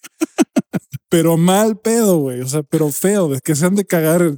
Pero 1.10 1.38
mal 1.38 1.78
pedo, 1.80 2.18
güey. 2.18 2.42
O 2.42 2.48
sea, 2.48 2.64
pero 2.64 2.90
feo, 2.92 3.30
de 3.30 3.40
que 3.42 3.56
se 3.56 3.66
han 3.66 3.76
de 3.76 3.86
cagar, 3.86 4.36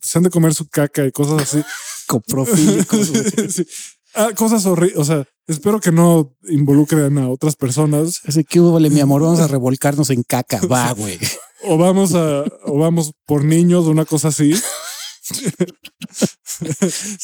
se 0.00 0.18
han 0.18 0.24
de 0.24 0.30
comer 0.30 0.54
su 0.54 0.68
caca 0.68 1.04
y 1.04 1.12
cosas 1.12 1.42
así. 1.42 1.62
Coprofílicos. 2.06 3.10
ah, 4.14 4.30
cosas 4.36 4.66
horribles. 4.66 4.98
O 4.98 5.04
sea, 5.04 5.24
espero 5.46 5.80
que 5.80 5.92
no 5.92 6.36
involucren 6.48 7.18
a 7.18 7.28
otras 7.28 7.56
personas. 7.56 8.20
Así 8.24 8.44
que 8.44 8.60
hubo, 8.60 8.78
mi 8.78 9.00
amor, 9.00 9.22
vamos 9.22 9.40
a 9.40 9.48
revolcarnos 9.48 10.10
en 10.10 10.22
caca. 10.22 10.60
Va, 10.66 10.92
güey. 10.92 11.18
o 11.64 11.76
vamos 11.76 12.14
a, 12.14 12.44
o 12.64 12.78
vamos 12.78 13.12
por 13.26 13.44
niños, 13.44 13.86
una 13.86 14.04
cosa 14.04 14.28
así. 14.28 14.54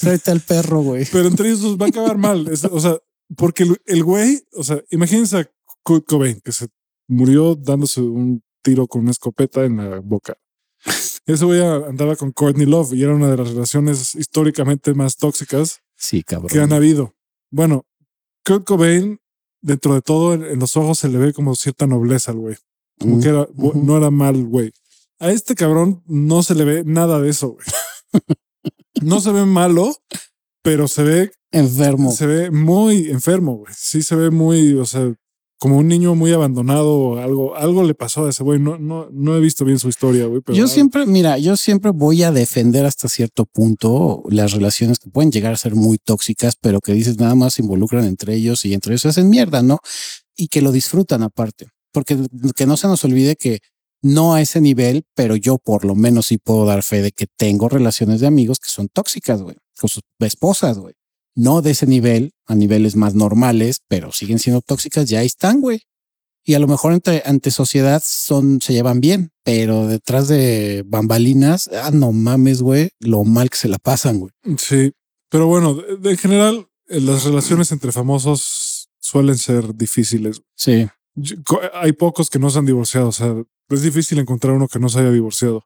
Tráete 0.01 0.31
al 0.31 0.41
perro, 0.41 0.83
güey. 0.83 1.07
Pero 1.11 1.29
entre 1.29 1.49
ellos 1.49 1.77
va 1.77 1.87
a 1.87 1.89
acabar 1.89 2.19
mal. 2.19 2.49
Es- 2.49 2.65
o 2.65 2.81
sea, 2.81 2.97
porque 3.37 3.65
el, 3.65 3.77
el 3.87 4.05
güey, 4.05 4.41
o 4.53 4.63
sea, 4.65 4.81
imagínense 4.91 5.39
a 5.39 5.51
Kurt 5.83 6.05
Cobain 6.07 6.41
que 6.45 6.53
se 6.53 6.69
murió 7.09 7.55
dándose 7.57 8.01
un 8.01 8.43
tiro 8.67 8.89
con 8.89 9.03
una 9.03 9.13
escopeta 9.13 9.65
en 9.65 9.77
la 9.77 10.01
boca. 10.01 10.35
Ese 11.25 11.45
güey 11.45 11.61
andaba 11.63 12.17
con 12.17 12.33
Courtney 12.33 12.67
Love 12.67 12.95
y 12.95 13.03
era 13.05 13.15
una 13.15 13.31
de 13.31 13.37
las 13.37 13.49
relaciones 13.51 14.15
históricamente 14.17 14.93
más 14.93 15.17
tóxicas 15.17 15.81
Sí, 15.97 16.23
cabrón. 16.25 16.49
que 16.51 16.59
han 16.61 16.73
habido. 16.73 17.15
Bueno, 17.51 17.85
Kurt 18.45 18.65
Cobain, 18.67 19.21
dentro 19.63 19.95
de 19.95 20.03
todo, 20.03 20.35
en, 20.35 20.59
los 20.59 20.77
ojos 20.77 20.99
se 20.99 21.09
le 21.09 21.19
ve 21.19 21.33
como 21.33 21.55
cierta 21.55 21.87
nobleza 21.87 22.33
al 22.33 22.39
güey. 22.39 22.57
Como 22.99 23.21
que 23.21 23.29
era, 23.29 23.47
no 23.75 23.97
era 23.97 24.11
mal, 24.11 24.45
güey. 24.45 24.73
A 25.21 25.31
este 25.31 25.55
cabrón 25.55 26.03
no 26.07 26.43
se 26.43 26.55
le 26.57 26.65
ve 26.65 26.83
nada 26.85 27.21
de 27.21 27.31
eso, 27.31 27.51
güey. 27.51 27.67
No 29.03 29.21
se 29.21 29.31
ve 29.31 29.45
malo, 29.45 29.95
pero 30.63 30.89
se 30.89 31.03
ve, 31.03 31.31
Enfermo. 31.53 32.11
se 32.13 32.27
ve 32.27 32.51
muy 32.51 33.11
enfermo, 33.11 33.59
güey. 33.59 33.73
Sí 33.77 34.03
se 34.03 34.17
ve 34.17 34.31
muy, 34.31 34.73
o 34.73 34.87
sea, 34.87 35.13
como 35.59 35.79
un 35.79 35.89
niño 35.89 36.15
muy 36.15 36.33
abandonado 36.33 37.19
algo, 37.19 37.57
algo 37.57 37.83
le 37.83 37.95
pasó 37.95 38.27
a 38.27 38.31
ese 38.31 38.43
güey. 38.43 38.61
No, 38.61 38.79
no, 38.79 39.09
no 39.11 39.37
he 39.37 39.41
visto 39.41 39.65
bien 39.65 39.79
su 39.79 39.89
historia, 39.89 40.27
güey. 40.27 40.43
Pero 40.43 40.57
Yo 40.57 40.69
siempre, 40.69 41.07
mira, 41.07 41.39
yo 41.39 41.57
siempre 41.57 41.93
voy 41.93 42.23
a 42.23 42.33
defender 42.33 42.85
hasta 42.85 43.09
cierto 43.09 43.47
punto 43.47 44.23
las 44.29 44.53
relaciones 44.53 44.99
que 44.99 45.11
pueden 45.11 45.33
llegar 45.33 45.53
a 45.53 45.57
ser 45.57 45.75
muy 45.75 45.99
tóxicas, 45.99 46.57
pero 46.61 46.81
que 46.81 46.93
dices 46.93 47.19
nada 47.19 47.35
más 47.35 47.55
se 47.55 47.63
involucran 47.63 48.05
entre 48.05 48.35
ellos 48.35 48.65
y 48.65 48.75
entre 48.75 48.93
ellos 48.93 49.03
se 49.03 49.09
hacen 49.09 49.31
mierda, 49.31 49.63
¿no? 49.63 49.81
Y 50.37 50.49
que 50.49 50.61
lo 50.61 50.73
disfrutan 50.73 51.23
aparte. 51.23 51.69
Porque 51.93 52.19
que 52.55 52.67
no 52.67 52.77
se 52.77 52.89
nos 52.89 53.05
olvide 53.05 53.37
que 53.37 53.61
no 54.03 54.35
a 54.35 54.43
ese 54.43 54.61
nivel, 54.61 55.05
pero 55.15 55.37
yo 55.37 55.59
por 55.59 55.85
lo 55.85 55.95
menos 55.95 56.27
sí 56.27 56.39
puedo 56.39 56.67
dar 56.67 56.83
fe 56.83 57.01
de 57.01 57.13
que 57.13 57.27
tengo 57.27 57.69
relaciones 57.69 58.21
de 58.21 58.27
amigos 58.27 58.59
que 58.61 58.71
son 58.71 58.89
tóxicas, 58.89 59.41
güey, 59.43 59.57
con 59.79 59.89
sus 59.89 60.03
esposas, 60.21 60.79
güey. 60.79 60.95
No 61.37 61.63
de 61.63 61.71
ese 61.73 61.87
nivel, 61.87 62.33
a 62.47 62.55
niveles 62.57 62.97
más 62.97 63.15
normales, 63.15 63.81
pero 63.89 64.11
siguen 64.11 64.39
siendo 64.41 64.63
tóxicas, 64.63 65.09
ya 65.09 65.23
están, 65.23 65.61
güey. 65.61 65.83
Y 66.45 66.55
a 66.55 66.59
lo 66.59 66.67
mejor 66.67 66.93
entre, 66.93 67.23
ante 67.27 67.51
sociedad 67.51 68.03
son, 68.05 68.61
se 68.61 68.73
llevan 68.73 69.01
bien, 69.01 69.31
pero 69.45 69.87
detrás 69.87 70.29
de 70.29 70.83
bambalinas, 70.87 71.69
ah, 71.83 71.91
no 71.93 72.13
mames, 72.13 72.63
güey, 72.63 72.91
lo 73.01 73.25
mal 73.25 73.51
que 73.51 73.57
se 73.59 73.69
la 73.69 73.79
pasan, 73.79 74.19
güey. 74.19 74.33
Sí, 74.59 74.93
pero 75.29 75.47
bueno, 75.47 75.75
de, 75.75 75.97
de- 75.99 76.11
en 76.13 76.17
general, 76.19 76.69
eh, 76.89 77.01
las 77.01 77.25
relaciones 77.25 77.71
entre 77.73 77.93
famosos 77.93 78.89
suelen 79.01 79.37
ser 79.37 79.75
difíciles. 79.75 80.41
Sí. 80.55 80.87
Yo- 81.17 81.37
hay 81.75 81.93
pocos 81.93 82.31
que 82.31 82.39
no 82.39 82.49
se 82.51 82.61
han 82.61 82.67
divorciado. 82.67 83.09
O 83.09 83.13
sea, 83.13 83.35
es 83.71 83.83
difícil 83.83 84.19
encontrar 84.21 84.55
uno 84.55 84.69
que 84.69 84.79
no 84.79 84.89
se 84.89 85.01
haya 85.01 85.11
divorciado. 85.11 85.65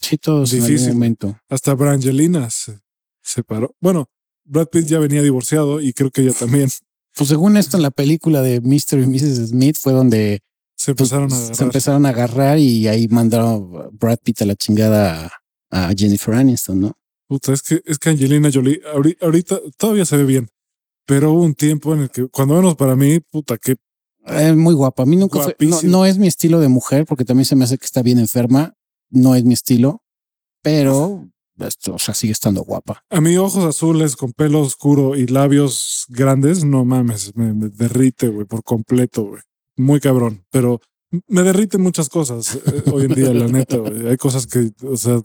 Sí, 0.00 0.16
todos 0.16 0.52
en 0.54 0.62
algún 0.64 0.88
momento. 0.94 1.38
Hasta 1.50 1.74
Brangelina 1.74 2.48
se 2.48 2.80
separó. 3.22 3.74
Bueno, 3.80 4.08
Brad 4.52 4.68
Pitt 4.68 4.86
ya 4.86 4.98
venía 4.98 5.22
divorciado 5.22 5.80
y 5.80 5.92
creo 5.94 6.10
que 6.10 6.22
ella 6.22 6.32
también 6.38 6.68
Pues 7.16 7.28
según 7.28 7.56
esto, 7.56 7.76
en 7.78 7.82
la 7.82 7.90
película 7.90 8.42
de 8.42 8.60
Mr. 8.60 9.00
y 9.00 9.06
Mrs. 9.06 9.48
Smith 9.48 9.76
fue 9.80 9.92
donde 9.94 10.40
se 10.76 10.94
pues, 10.94 11.10
empezaron 11.12 11.32
a 11.32 11.36
se 11.36 11.44
agarrar. 11.44 11.62
empezaron 11.62 12.06
a 12.06 12.08
agarrar 12.10 12.58
y 12.58 12.86
ahí 12.88 13.08
mandaron 13.08 13.90
Brad 13.98 14.18
Pitt 14.22 14.42
a 14.42 14.46
la 14.46 14.54
chingada 14.54 15.30
a, 15.70 15.90
Jennifer 15.96 16.34
Aniston, 16.34 16.80
¿no? 16.80 16.92
Puta, 17.28 17.52
es 17.54 17.62
que, 17.62 17.80
es 17.86 17.98
que 17.98 18.10
Angelina 18.10 18.50
Jolie 18.52 18.82
ahori- 18.94 19.16
ahorita 19.22 19.58
todavía 19.78 20.04
se 20.04 20.16
ve 20.18 20.24
bien, 20.24 20.48
pero 21.06 21.32
hubo 21.32 21.42
un 21.44 21.54
tiempo 21.54 21.94
en 21.94 22.00
el 22.02 22.10
que, 22.10 22.28
cuando 22.28 22.54
menos 22.56 22.74
para 22.76 22.94
mí, 22.94 23.20
puta, 23.20 23.56
que 23.56 23.76
Es 24.26 24.54
muy 24.54 24.74
guapa. 24.74 25.04
A 25.04 25.06
mí 25.06 25.16
nunca 25.16 25.40
fue, 25.40 25.56
no, 25.60 25.80
no 25.82 26.04
es 26.06 26.18
mi 26.18 26.26
estilo 26.28 26.60
de 26.60 26.68
mujer 26.68 27.06
porque 27.06 27.24
también 27.24 27.46
se 27.46 27.56
me 27.56 27.64
hace 27.64 27.78
que 27.78 27.86
está 27.86 28.02
bien 28.02 28.18
enferma. 28.18 28.74
No 29.08 29.34
es 29.34 29.44
mi 29.44 29.54
estilo, 29.54 30.02
pero 30.62 31.28
o 31.90 31.98
sea, 31.98 32.14
sigue 32.14 32.32
estando 32.32 32.62
guapa. 32.62 33.02
a 33.10 33.20
mí 33.20 33.36
ojos 33.36 33.64
azules 33.64 34.16
con 34.16 34.32
pelo 34.32 34.60
oscuro 34.60 35.16
y 35.16 35.26
labios 35.26 36.06
grandes, 36.08 36.64
no 36.64 36.84
mames, 36.84 37.34
me, 37.36 37.52
me 37.54 37.68
derrite, 37.68 38.28
güey, 38.28 38.46
por 38.46 38.62
completo, 38.62 39.24
güey. 39.24 39.42
Muy 39.76 40.00
cabrón, 40.00 40.44
pero 40.50 40.80
me 41.28 41.42
derriten 41.42 41.80
muchas 41.82 42.08
cosas 42.08 42.54
eh, 42.56 42.82
hoy 42.92 43.04
en 43.04 43.14
día, 43.14 43.32
la 43.34 43.48
neta, 43.48 43.76
güey. 43.78 44.06
Hay 44.08 44.16
cosas 44.16 44.46
que, 44.46 44.70
o 44.86 44.96
sea, 44.96 45.20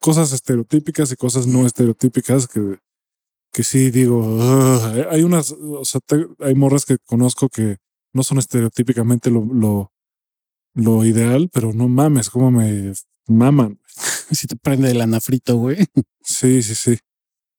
cosas 0.00 0.32
estereotípicas 0.32 1.12
y 1.12 1.16
cosas 1.16 1.46
no 1.46 1.66
estereotípicas 1.66 2.48
que, 2.48 2.78
que 3.52 3.62
sí 3.64 3.90
digo, 3.90 4.20
hay 5.10 5.22
unas, 5.22 5.52
o 5.52 5.84
sea, 5.84 6.00
te- 6.06 6.26
hay 6.40 6.54
morras 6.54 6.84
que 6.84 6.98
conozco 6.98 7.48
que 7.48 7.76
no 8.12 8.22
son 8.22 8.38
estereotípicamente 8.38 9.30
lo, 9.30 9.44
lo, 9.44 9.92
lo 10.74 11.04
ideal, 11.04 11.48
pero 11.52 11.72
no 11.72 11.88
mames, 11.88 12.30
cómo 12.30 12.50
me 12.50 12.92
maman. 13.28 13.78
Si 14.30 14.46
te 14.46 14.56
prende 14.56 14.90
el 14.90 15.00
anafrito, 15.00 15.56
güey. 15.56 15.86
Sí, 16.22 16.62
sí, 16.62 16.74
sí. 16.74 16.98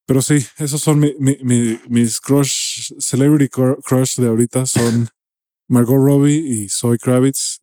Pero 0.05 0.21
sí, 0.21 0.45
esos 0.57 0.81
son 0.81 0.99
mi, 0.99 1.13
mi- 1.19 1.37
mi- 1.43 1.79
mis 1.87 2.19
crush, 2.19 2.91
celebrity 2.99 3.47
cru- 3.49 3.81
crush 3.83 4.17
de 4.19 4.27
ahorita 4.27 4.65
son 4.65 5.07
Margot 5.69 5.95
Robbie 5.97 6.35
y 6.37 6.69
Zoe 6.69 6.97
Kravitz, 6.97 7.59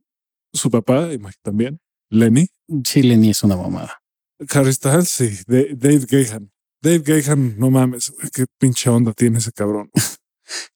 su 0.53 0.71
papá 0.71 1.13
y 1.13 1.19
también, 1.43 1.81
Lenny, 2.11 2.49
Sí, 2.85 3.03
Lenny 3.03 3.31
es 3.31 3.43
una 3.43 3.57
mamada. 3.57 4.01
Harry 4.51 4.73
Styles 4.73 5.09
sí, 5.09 5.29
Da- 5.47 5.75
Dave 5.75 6.07
Gahan. 6.09 6.51
Dave 6.83 7.01
Gahan, 7.01 7.59
no 7.59 7.71
mames, 7.71 8.13
qué 8.33 8.47
pinche 8.59 8.89
onda 8.89 9.13
tiene 9.13 9.39
ese 9.39 9.53
cabrón. 9.53 9.91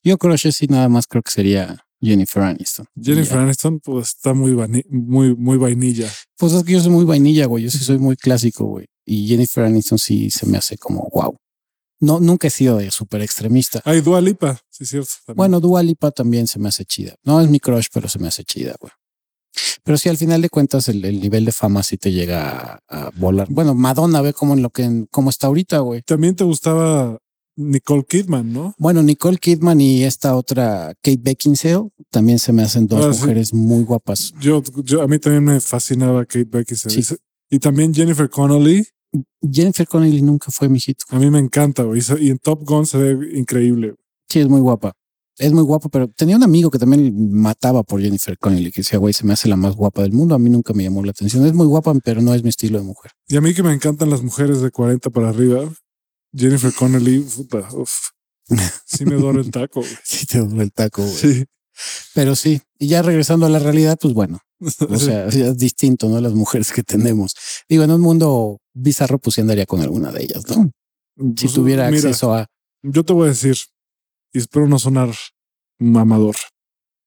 Yo 0.04 0.18
que 0.18 0.52
sí, 0.52 0.66
nada 0.66 0.88
más 0.88 1.06
creo 1.06 1.22
que 1.22 1.30
sería 1.32 1.84
Jennifer 2.04 2.42
Aniston. 2.42 2.86
Jennifer. 3.00 3.38
Aniston, 3.38 3.80
pues 3.80 4.08
está 4.08 4.34
muy, 4.34 4.52
muy, 4.90 5.34
muy 5.34 5.56
vainilla. 5.56 6.10
Pues 6.36 6.52
es 6.52 6.62
que 6.64 6.72
yo 6.72 6.80
soy 6.80 6.90
muy 6.90 7.04
vainilla, 7.04 7.46
güey. 7.46 7.64
Yo 7.64 7.70
sí 7.70 7.78
soy 7.78 7.98
muy 7.98 8.16
clásico, 8.16 8.64
güey. 8.66 8.86
Y 9.06 9.26
Jennifer 9.26 9.64
Aniston 9.64 9.98
sí 9.98 10.30
se 10.30 10.46
me 10.46 10.58
hace 10.58 10.76
como 10.78 11.08
wow. 11.12 11.36
No, 12.00 12.20
nunca 12.20 12.48
he 12.48 12.50
sido 12.50 12.78
de 12.78 12.90
súper 12.90 13.22
extremista. 13.22 13.80
Hay 13.84 14.00
Dua 14.00 14.20
Lipa, 14.20 14.58
sí, 14.70 14.84
cierto. 14.84 15.10
también. 15.24 15.36
Bueno, 15.36 15.60
Dua 15.60 15.82
Lipa 15.82 16.10
también 16.10 16.46
se 16.46 16.58
me 16.58 16.68
hace 16.68 16.84
chida. 16.84 17.14
No 17.24 17.40
es 17.40 17.48
mi 17.48 17.60
crush, 17.60 17.86
pero 17.92 18.08
se 18.08 18.18
me 18.18 18.28
hace 18.28 18.44
chida, 18.44 18.74
güey. 18.80 18.92
Pero 19.84 19.96
sí, 19.98 20.08
al 20.08 20.16
final 20.16 20.42
de 20.42 20.48
cuentas, 20.50 20.88
el, 20.88 21.04
el 21.04 21.20
nivel 21.20 21.44
de 21.44 21.52
fama 21.52 21.82
sí 21.82 21.96
te 21.96 22.10
llega 22.12 22.80
a, 22.88 23.06
a 23.06 23.10
volar. 23.14 23.46
Bueno, 23.50 23.74
Madonna 23.74 24.20
ve 24.20 24.32
cómo 24.32 24.54
en 24.54 24.62
lo 24.62 24.70
que 24.70 25.06
cómo 25.10 25.30
está 25.30 25.46
ahorita, 25.46 25.78
güey. 25.78 26.02
También 26.02 26.34
te 26.34 26.44
gustaba 26.44 27.18
Nicole 27.56 28.04
Kidman, 28.08 28.52
¿no? 28.52 28.74
Bueno, 28.78 29.02
Nicole 29.02 29.38
Kidman 29.38 29.80
y 29.80 30.02
esta 30.04 30.36
otra 30.36 30.92
Kate 31.02 31.20
Beckinsale 31.22 31.88
también 32.10 32.38
se 32.38 32.52
me 32.52 32.62
hacen 32.62 32.86
dos 32.86 33.04
Ah, 33.04 33.12
sí. 33.12 33.20
mujeres 33.20 33.54
muy 33.54 33.82
guapas. 33.84 34.32
Yo, 34.40 34.62
yo, 34.84 35.02
a 35.02 35.06
mí 35.06 35.18
también 35.18 35.44
me 35.44 35.60
fascinaba 35.60 36.24
Kate 36.24 36.44
Beckinsale. 36.50 37.02
Sí. 37.02 37.14
Y 37.50 37.58
también 37.58 37.94
Jennifer 37.94 38.28
Connolly. 38.28 38.84
Jennifer 39.48 39.86
Connelly 39.86 40.22
nunca 40.22 40.50
fue 40.50 40.68
mi 40.68 40.80
hit. 40.80 40.98
A 41.10 41.18
mí 41.18 41.30
me 41.30 41.38
encanta, 41.38 41.84
güey. 41.84 42.02
Y 42.20 42.30
en 42.30 42.38
Top 42.38 42.64
Gun 42.64 42.84
se 42.86 42.98
ve 42.98 43.38
increíble. 43.38 43.94
Sí, 44.28 44.40
es 44.40 44.48
muy 44.48 44.60
guapa. 44.60 44.92
Es 45.38 45.52
muy 45.52 45.62
guapa, 45.62 45.88
pero 45.88 46.08
tenía 46.08 46.36
un 46.36 46.42
amigo 46.44 46.70
que 46.70 46.78
también 46.78 47.32
mataba 47.32 47.82
por 47.82 48.00
Jennifer 48.00 48.36
Connelly, 48.38 48.70
que 48.72 48.80
decía, 48.82 48.98
güey, 48.98 49.12
se 49.12 49.24
me 49.24 49.32
hace 49.32 49.48
la 49.48 49.56
más 49.56 49.74
guapa 49.76 50.02
del 50.02 50.12
mundo. 50.12 50.34
A 50.34 50.38
mí 50.38 50.48
nunca 50.50 50.72
me 50.72 50.84
llamó 50.84 51.04
la 51.04 51.10
atención. 51.10 51.44
Es 51.46 51.52
muy 51.54 51.66
guapa, 51.66 51.92
pero 52.04 52.22
no 52.22 52.34
es 52.34 52.42
mi 52.42 52.48
estilo 52.50 52.78
de 52.78 52.84
mujer. 52.84 53.12
Y 53.28 53.36
a 53.36 53.40
mí 53.40 53.52
que 53.54 53.62
me 53.62 53.72
encantan 53.72 54.10
las 54.10 54.22
mujeres 54.22 54.60
de 54.60 54.70
40 54.70 55.10
para 55.10 55.28
arriba. 55.28 55.68
Jennifer 56.36 56.72
Connelly, 56.72 57.20
puta, 57.20 57.68
uf. 57.72 58.08
sí 58.86 59.04
me 59.06 59.14
dora 59.16 59.40
el 59.40 59.50
taco. 59.50 59.80
güey. 59.80 59.92
Sí, 60.02 60.26
te 60.26 60.38
doy 60.38 60.60
el 60.60 60.72
taco, 60.72 61.02
güey. 61.02 61.14
Sí. 61.14 61.44
Pero 62.14 62.36
sí, 62.36 62.60
y 62.78 62.86
ya 62.88 63.02
regresando 63.02 63.46
a 63.46 63.48
la 63.48 63.58
realidad, 63.58 63.98
pues 64.00 64.14
bueno, 64.14 64.38
o 64.60 64.96
sea, 64.98 65.28
ya 65.28 65.48
es 65.48 65.56
distinto, 65.58 66.08
¿no? 66.08 66.20
Las 66.20 66.32
mujeres 66.34 66.70
que 66.72 66.82
tenemos. 66.82 67.34
Digo, 67.68 67.82
en 67.84 67.90
un 67.90 68.00
mundo 68.00 68.58
bizarro, 68.72 69.18
pues 69.18 69.34
sí 69.34 69.40
andaría 69.40 69.66
con 69.66 69.80
alguna 69.80 70.12
de 70.12 70.22
ellas, 70.22 70.44
¿no? 70.48 70.70
Si 71.36 71.46
Pues, 71.46 71.54
tuviera 71.54 71.90
mira, 71.90 72.08
acceso 72.08 72.34
a... 72.34 72.46
Yo 72.82 73.04
te 73.04 73.12
voy 73.12 73.26
a 73.26 73.30
decir, 73.30 73.56
y 74.32 74.38
espero 74.38 74.68
no 74.68 74.78
sonar 74.78 75.14
mamador, 75.78 76.36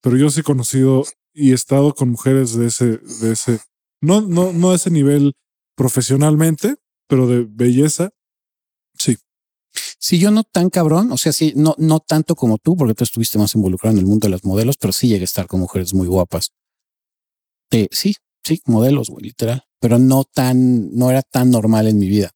pero 0.02 0.18
yo 0.18 0.30
sí 0.30 0.42
he 0.42 0.44
conocido 0.44 1.04
y 1.34 1.52
he 1.52 1.54
estado 1.54 1.94
con 1.94 2.10
mujeres 2.10 2.56
de 2.56 2.68
ese, 2.68 2.98
de 2.98 3.32
ese, 3.34 3.60
no, 4.02 4.22
no, 4.22 4.54
no 4.54 4.72
a 4.72 4.76
ese 4.76 4.90
nivel 4.90 5.34
profesionalmente, 5.76 6.76
pero 7.08 7.28
de 7.28 7.46
belleza. 7.50 8.10
Si 10.00 10.20
yo 10.20 10.30
no 10.32 10.44
tan 10.44 10.70
cabrón, 10.70 11.12
o 11.12 11.18
sea, 11.18 11.32
sí, 11.34 11.54
no, 11.56 11.74
no 11.80 12.00
tanto 12.00 12.36
como 12.36 12.58
tú, 12.60 12.76
porque 12.78 12.94
tú 12.94 13.04
estuviste 13.04 13.38
más 13.40 13.56
involucrado 13.56 13.94
en 13.96 14.00
el 14.00 14.06
mundo 14.06 14.26
de 14.28 14.32
los 14.32 14.44
modelos, 14.46 14.78
pero 14.78 14.94
sí 14.94 15.08
llegué 15.08 15.24
a 15.24 15.26
estar 15.26 15.48
con 15.48 15.60
mujeres 15.60 15.94
muy 15.94 16.08
guapas. 16.08 16.52
Eh, 17.72 17.88
sí, 17.92 18.16
sí, 18.44 18.62
modelos, 18.66 19.10
güey, 19.10 19.26
literal. 19.26 19.64
Pero 19.80 20.00
no 20.00 20.24
tan, 20.24 20.94
no 20.96 21.10
era 21.10 21.22
tan 21.22 21.52
normal 21.52 21.88
en 21.88 21.98
mi 22.00 22.08
vida. 22.08 22.32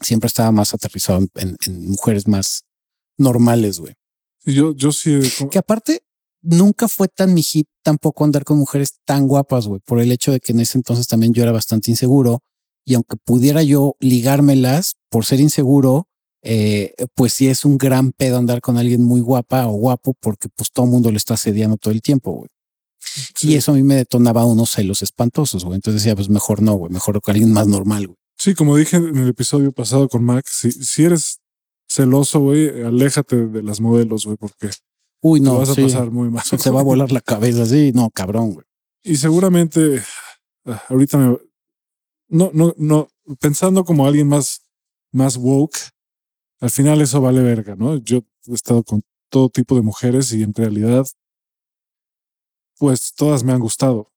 Siempre 0.00 0.26
estaba 0.28 0.50
más 0.52 0.74
aterrizado 0.74 1.18
en, 1.20 1.30
en- 1.36 1.56
en 1.66 1.90
mujeres 1.90 2.26
más 2.28 2.64
normales, 3.18 3.78
güey. 3.80 3.94
Yo, 4.44 4.74
yo 4.74 4.92
sí. 4.92 5.18
con- 5.38 5.48
Que 5.50 5.58
aparte, 5.58 6.02
nunca 6.42 6.88
fue 6.88 7.08
tan 7.08 7.32
mi 7.34 7.42
hit 7.42 7.66
tampoco 7.82 8.24
andar 8.24 8.44
con 8.44 8.58
mujeres 8.58 8.98
tan 9.06 9.26
guapas, 9.26 9.66
güey, 9.66 9.80
por 9.84 10.00
el 10.00 10.12
hecho 10.12 10.32
de 10.32 10.40
que 10.40 10.52
en 10.52 10.60
ese 10.60 10.78
entonces 10.78 11.06
también 11.06 11.32
yo 11.32 11.42
era 11.42 11.52
bastante 11.52 11.90
inseguro 11.90 12.42
y 12.84 12.94
aunque 12.94 13.16
pudiera 13.16 13.62
yo 13.62 13.96
ligármelas 14.00 14.94
por 15.10 15.24
ser 15.24 15.40
inseguro, 15.40 16.08
eh, 16.44 16.94
pues 17.14 17.32
sí 17.32 17.48
es 17.48 17.64
un 17.64 17.78
gran 17.78 18.12
pedo 18.12 18.38
andar 18.38 18.60
con 18.60 18.76
alguien 18.76 19.02
muy 19.02 19.20
guapa 19.20 19.66
o 19.66 19.72
guapo 19.72 20.14
porque 20.20 20.48
pues 20.54 20.70
todo 20.70 20.86
el 20.86 20.92
mundo 20.92 21.10
le 21.10 21.16
está 21.16 21.34
asediando 21.34 21.76
todo 21.76 21.92
el 21.92 22.02
tiempo, 22.02 22.32
güey. 22.32 22.50
Y 23.42 23.54
eso 23.56 23.72
a 23.72 23.74
mí 23.74 23.82
me 23.82 23.96
detonaba 23.96 24.44
unos 24.44 24.70
celos 24.70 25.02
espantosos, 25.02 25.64
güey. 25.64 25.76
Entonces 25.76 26.02
decía, 26.02 26.14
pues 26.14 26.28
mejor 26.28 26.62
no, 26.62 26.74
güey, 26.74 26.92
mejor 26.92 27.20
con 27.20 27.32
alguien 27.32 27.52
más 27.52 27.66
normal, 27.66 28.06
güey. 28.06 28.18
Sí, 28.36 28.54
como 28.54 28.76
dije 28.76 28.96
en 28.96 29.16
el 29.16 29.28
episodio 29.28 29.72
pasado 29.72 30.08
con 30.08 30.24
Max, 30.24 30.50
si, 30.60 30.70
si 30.72 31.04
eres 31.04 31.40
celoso, 31.88 32.40
güey, 32.40 32.82
aléjate 32.82 33.46
de 33.46 33.62
las 33.62 33.80
modelos, 33.80 34.24
güey, 34.24 34.36
porque 34.36 34.70
Uy, 35.22 35.40
no, 35.40 35.56
vas 35.56 35.70
a 35.70 35.74
sí. 35.74 35.82
pasar 35.82 36.10
muy 36.10 36.28
mal. 36.28 36.44
Se 36.44 36.70
va 36.70 36.80
a 36.80 36.84
volar 36.84 37.10
la 37.10 37.22
cabeza 37.22 37.62
así. 37.62 37.92
No, 37.94 38.10
cabrón, 38.10 38.52
güey. 38.52 38.66
Y 39.02 39.16
seguramente 39.16 40.02
ah, 40.66 40.82
ahorita 40.90 41.16
me 41.16 41.38
no, 42.28 42.50
no, 42.52 42.74
no, 42.76 43.08
pensando 43.40 43.84
como 43.84 44.06
alguien 44.06 44.28
más, 44.28 44.62
más 45.12 45.36
woke, 45.36 45.78
al 46.64 46.70
final 46.70 47.00
eso 47.02 47.20
vale 47.20 47.42
verga, 47.42 47.76
¿no? 47.76 47.96
Yo 47.98 48.22
he 48.46 48.54
estado 48.54 48.82
con 48.82 49.02
todo 49.30 49.50
tipo 49.50 49.74
de 49.74 49.82
mujeres 49.82 50.32
y 50.32 50.42
en 50.42 50.54
realidad, 50.54 51.04
pues 52.78 53.12
todas 53.14 53.44
me 53.44 53.52
han 53.52 53.60
gustado. 53.60 54.10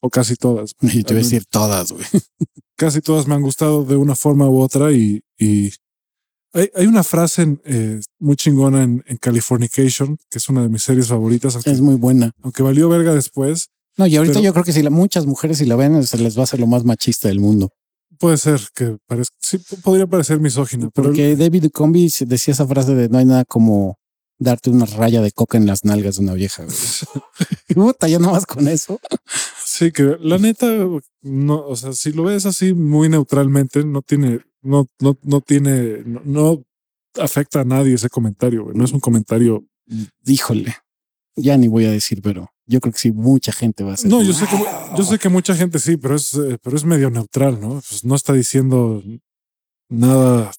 O 0.00 0.10
casi 0.10 0.36
todas. 0.36 0.74
Y 0.82 1.02
te 1.04 1.14
voy 1.14 1.20
a 1.20 1.24
decir 1.24 1.44
todas, 1.46 1.92
güey. 1.92 2.04
Casi 2.78 3.00
todas 3.00 3.26
me 3.26 3.34
han 3.34 3.40
gustado 3.40 3.84
de 3.84 3.96
una 3.96 4.14
forma 4.14 4.50
u 4.50 4.60
otra 4.60 4.92
y, 4.92 5.22
y 5.38 5.72
hay, 6.52 6.68
hay 6.74 6.86
una 6.86 7.02
frase 7.02 7.42
en, 7.42 7.62
eh, 7.64 8.00
muy 8.18 8.36
chingona 8.36 8.82
en, 8.82 9.02
en 9.06 9.16
Californication, 9.16 10.18
que 10.28 10.36
es 10.36 10.48
una 10.50 10.60
de 10.62 10.68
mis 10.68 10.82
series 10.82 11.06
favoritas, 11.08 11.54
aunque, 11.54 11.70
Es 11.70 11.80
muy 11.80 11.94
buena. 11.94 12.32
aunque 12.42 12.62
valió 12.62 12.90
verga 12.90 13.14
después. 13.14 13.70
No, 13.96 14.06
y 14.06 14.16
ahorita 14.16 14.34
Pero- 14.34 14.44
yo 14.44 14.52
creo 14.52 14.64
que 14.64 14.72
si 14.74 14.82
la, 14.82 14.90
muchas 14.90 15.24
mujeres 15.24 15.56
si 15.56 15.64
la 15.64 15.76
ven, 15.76 16.04
se 16.06 16.18
les 16.18 16.36
va 16.36 16.42
a 16.42 16.44
hacer 16.44 16.60
lo 16.60 16.66
más 16.66 16.84
machista 16.84 17.28
del 17.28 17.40
mundo. 17.40 17.70
Puede 18.18 18.36
ser 18.36 18.60
que 18.74 18.96
parezca, 19.06 19.36
sí, 19.40 19.58
podría 19.82 20.06
parecer 20.06 20.40
misógina, 20.40 20.90
pero 20.94 21.08
Porque 21.08 21.36
David 21.36 21.66
se- 22.10 22.26
decía 22.26 22.52
esa 22.52 22.66
frase 22.66 22.94
de 22.94 23.08
no 23.08 23.18
hay 23.18 23.24
nada 23.24 23.44
como 23.44 23.98
darte 24.38 24.70
una 24.70 24.84
raya 24.86 25.22
de 25.22 25.32
coca 25.32 25.56
en 25.58 25.66
las 25.66 25.84
nalgas 25.84 26.16
de 26.16 26.22
una 26.22 26.34
vieja. 26.34 26.64
Puta, 27.74 28.08
ya 28.08 28.18
nomás 28.18 28.46
con 28.46 28.68
eso. 28.68 29.00
sí, 29.64 29.92
que 29.92 30.16
la 30.20 30.38
neta, 30.38 30.66
no, 31.22 31.66
o 31.66 31.76
sea, 31.76 31.92
si 31.92 32.12
lo 32.12 32.24
ves 32.24 32.46
así 32.46 32.74
muy 32.74 33.08
neutralmente, 33.08 33.84
no 33.84 34.02
tiene, 34.02 34.40
no, 34.62 34.86
no, 35.00 35.18
no 35.22 35.40
tiene, 35.40 36.02
no, 36.04 36.20
no 36.24 36.62
afecta 37.20 37.60
a 37.60 37.64
nadie 37.64 37.94
ese 37.94 38.08
comentario, 38.10 38.64
güey. 38.64 38.76
No 38.76 38.84
es 38.84 38.92
un 38.92 39.00
comentario. 39.00 39.64
Híjole, 40.26 40.74
ya 41.36 41.56
ni 41.56 41.68
voy 41.68 41.86
a 41.86 41.90
decir, 41.90 42.20
pero 42.22 42.50
yo 42.66 42.80
creo 42.80 42.92
que 42.92 42.98
sí, 42.98 43.12
mucha 43.12 43.52
gente 43.52 43.84
va 43.84 43.92
a 43.92 43.94
hacer. 43.94 44.10
No, 44.10 44.22
yo 44.22 44.32
sé 44.32 44.46
que, 44.46 44.56
yo 44.96 45.04
sé 45.04 45.18
que 45.18 45.28
mucha 45.28 45.54
gente 45.54 45.78
sí, 45.78 45.96
pero 45.96 46.16
es, 46.16 46.34
eh, 46.34 46.58
pero 46.62 46.76
es 46.76 46.84
medio 46.84 47.10
neutral, 47.10 47.60
¿no? 47.60 47.82
Pues 47.88 48.04
no 48.04 48.14
está 48.14 48.32
diciendo 48.32 49.02
nada. 49.88 50.52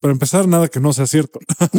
Para 0.00 0.12
empezar, 0.12 0.48
nada 0.48 0.68
que 0.68 0.80
no 0.80 0.94
sea 0.94 1.06
cierto. 1.06 1.40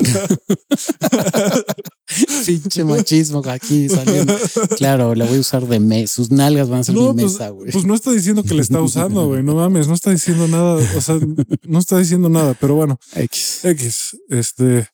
Pinche 2.46 2.84
machismo 2.84 3.42
aquí 3.48 3.90
saliendo. 3.90 4.36
Claro, 4.78 5.16
la 5.16 5.26
voy 5.26 5.38
a 5.38 5.40
usar 5.40 5.66
de 5.66 5.80
mes. 5.80 6.12
Sus 6.12 6.30
nalgas 6.30 6.70
van 6.70 6.82
a 6.82 6.84
ser 6.84 6.94
No, 6.94 7.14
mi 7.14 7.24
pues, 7.24 7.34
mesa, 7.34 7.50
güey. 7.50 7.72
pues 7.72 7.84
no 7.84 7.96
está 7.96 8.12
diciendo 8.12 8.44
que 8.44 8.54
le 8.54 8.62
está 8.62 8.80
usando, 8.80 9.26
güey. 9.26 9.42
No 9.42 9.56
mames, 9.56 9.88
no 9.88 9.96
está 9.96 10.12
diciendo 10.12 10.48
nada. 10.48 10.76
O 10.96 11.02
sea, 11.02 11.18
no 11.64 11.80
está 11.80 11.98
diciendo 11.98 12.30
nada, 12.30 12.54
pero 12.54 12.76
bueno. 12.76 13.00
X. 13.16 13.66
X, 13.66 14.18
este. 14.30 14.88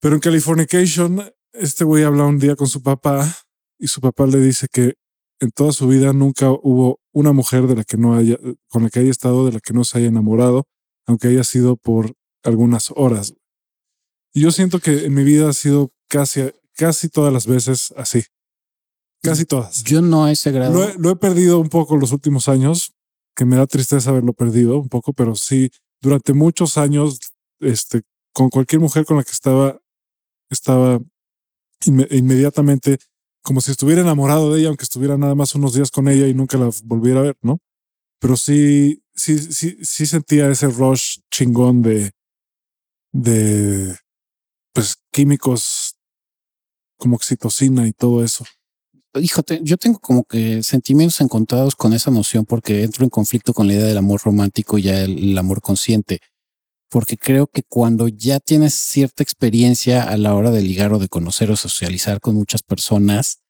Pero 0.00 0.14
en 0.14 0.20
Californication, 0.20 1.30
este 1.58 1.84
güey 1.84 2.04
habla 2.04 2.24
un 2.24 2.38
día 2.38 2.56
con 2.56 2.66
su 2.66 2.82
papá 2.82 3.36
y 3.78 3.88
su 3.88 4.00
papá 4.00 4.26
le 4.26 4.38
dice 4.38 4.68
que 4.70 4.94
en 5.40 5.50
toda 5.50 5.72
su 5.72 5.86
vida 5.86 6.12
nunca 6.12 6.50
hubo 6.50 7.00
una 7.12 7.32
mujer 7.32 7.66
de 7.66 7.76
la 7.76 7.84
que 7.84 7.96
no 7.96 8.16
haya, 8.16 8.36
con 8.68 8.82
la 8.82 8.90
que 8.90 9.00
haya 9.00 9.10
estado, 9.10 9.46
de 9.46 9.52
la 9.52 9.60
que 9.60 9.72
no 9.72 9.84
se 9.84 9.98
haya 9.98 10.08
enamorado, 10.08 10.66
aunque 11.06 11.28
haya 11.28 11.44
sido 11.44 11.76
por 11.76 12.14
algunas 12.42 12.90
horas. 12.94 13.34
Y 14.32 14.42
yo 14.42 14.50
siento 14.50 14.80
que 14.80 15.06
en 15.06 15.14
mi 15.14 15.24
vida 15.24 15.48
ha 15.48 15.52
sido 15.52 15.92
casi, 16.08 16.42
casi 16.74 17.08
todas 17.08 17.32
las 17.32 17.46
veces 17.46 17.92
así. 17.96 18.24
Casi 19.22 19.44
todas. 19.44 19.82
Yo 19.84 20.00
no 20.00 20.24
a 20.24 20.32
ese 20.32 20.52
grado. 20.52 20.74
Lo 20.74 20.84
he, 20.84 20.94
lo 20.98 21.10
he 21.10 21.16
perdido 21.16 21.58
un 21.58 21.68
poco 21.68 21.96
los 21.96 22.12
últimos 22.12 22.48
años, 22.48 22.92
que 23.34 23.44
me 23.44 23.56
da 23.56 23.66
tristeza 23.66 24.10
haberlo 24.10 24.32
perdido 24.32 24.78
un 24.78 24.88
poco, 24.88 25.12
pero 25.12 25.34
sí, 25.34 25.70
durante 26.00 26.32
muchos 26.34 26.78
años, 26.78 27.18
este, 27.60 28.02
con 28.32 28.50
cualquier 28.50 28.80
mujer 28.80 29.04
con 29.04 29.16
la 29.16 29.24
que 29.24 29.32
estaba, 29.32 29.80
estaba 30.50 31.00
inme- 31.84 32.08
inmediatamente 32.10 32.98
como 33.42 33.60
si 33.60 33.70
estuviera 33.70 34.02
enamorado 34.02 34.52
de 34.52 34.60
ella, 34.60 34.68
aunque 34.68 34.84
estuviera 34.84 35.16
nada 35.16 35.34
más 35.34 35.54
unos 35.54 35.74
días 35.74 35.90
con 35.90 36.08
ella 36.08 36.26
y 36.26 36.34
nunca 36.34 36.58
la 36.58 36.70
volviera 36.84 37.20
a 37.20 37.22
ver, 37.24 37.36
¿no? 37.42 37.60
Pero 38.20 38.36
sí, 38.36 39.02
sí, 39.14 39.38
sí, 39.38 39.78
sí 39.82 40.06
sentía 40.06 40.50
ese 40.50 40.68
rush 40.68 41.18
chingón 41.30 41.82
de, 41.82 42.12
de, 43.12 43.96
pues, 44.74 44.96
químicos 45.12 45.96
como 46.96 47.16
oxitocina 47.16 47.86
y 47.86 47.92
todo 47.92 48.24
eso. 48.24 48.44
Híjate, 49.14 49.60
yo 49.64 49.76
tengo 49.78 49.98
como 50.00 50.24
que 50.24 50.62
sentimientos 50.62 51.20
encontrados 51.20 51.76
con 51.76 51.92
esa 51.94 52.10
noción 52.10 52.44
porque 52.46 52.84
entro 52.84 53.04
en 53.04 53.10
conflicto 53.10 53.54
con 53.54 53.66
la 53.68 53.74
idea 53.74 53.86
del 53.86 53.98
amor 53.98 54.20
romántico 54.24 54.78
y 54.78 54.82
ya 54.82 55.00
el 55.02 55.36
amor 55.38 55.62
consciente. 55.62 56.20
Porque 56.90 57.16
creo 57.16 57.46
que 57.46 57.62
cuando 57.62 58.08
ya 58.08 58.40
tienes 58.40 58.74
cierta 58.74 59.22
experiencia 59.22 60.02
a 60.02 60.16
la 60.16 60.34
hora 60.34 60.50
de 60.50 60.62
ligar 60.62 60.92
o 60.92 60.98
de 60.98 61.08
conocer 61.08 61.50
o 61.50 61.56
socializar 61.56 62.20
con 62.20 62.34
muchas 62.34 62.62
personas, 62.62 63.40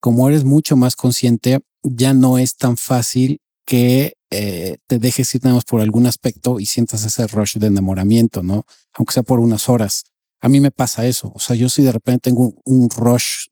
como 0.00 0.28
eres 0.28 0.44
mucho 0.44 0.76
más 0.76 0.96
consciente, 0.96 1.60
ya 1.82 2.14
no 2.14 2.38
es 2.38 2.56
tan 2.56 2.76
fácil 2.76 3.40
que 3.66 4.14
eh, 4.30 4.78
te 4.86 4.98
dejes 4.98 5.34
ir 5.34 5.44
más 5.44 5.64
por 5.64 5.80
algún 5.80 6.06
aspecto 6.06 6.60
y 6.60 6.66
sientas 6.66 7.04
ese 7.04 7.26
rush 7.26 7.56
de 7.58 7.66
enamoramiento, 7.66 8.42
¿no? 8.42 8.64
Aunque 8.94 9.12
sea 9.12 9.22
por 9.22 9.40
unas 9.40 9.68
horas. 9.68 10.04
A 10.40 10.48
mí 10.48 10.60
me 10.60 10.70
pasa 10.70 11.06
eso. 11.06 11.32
O 11.34 11.38
sea, 11.38 11.56
yo 11.56 11.68
si 11.68 11.82
de 11.82 11.92
repente 11.92 12.30
tengo 12.30 12.42
un, 12.42 12.54
un 12.64 12.90
rush 12.90 13.48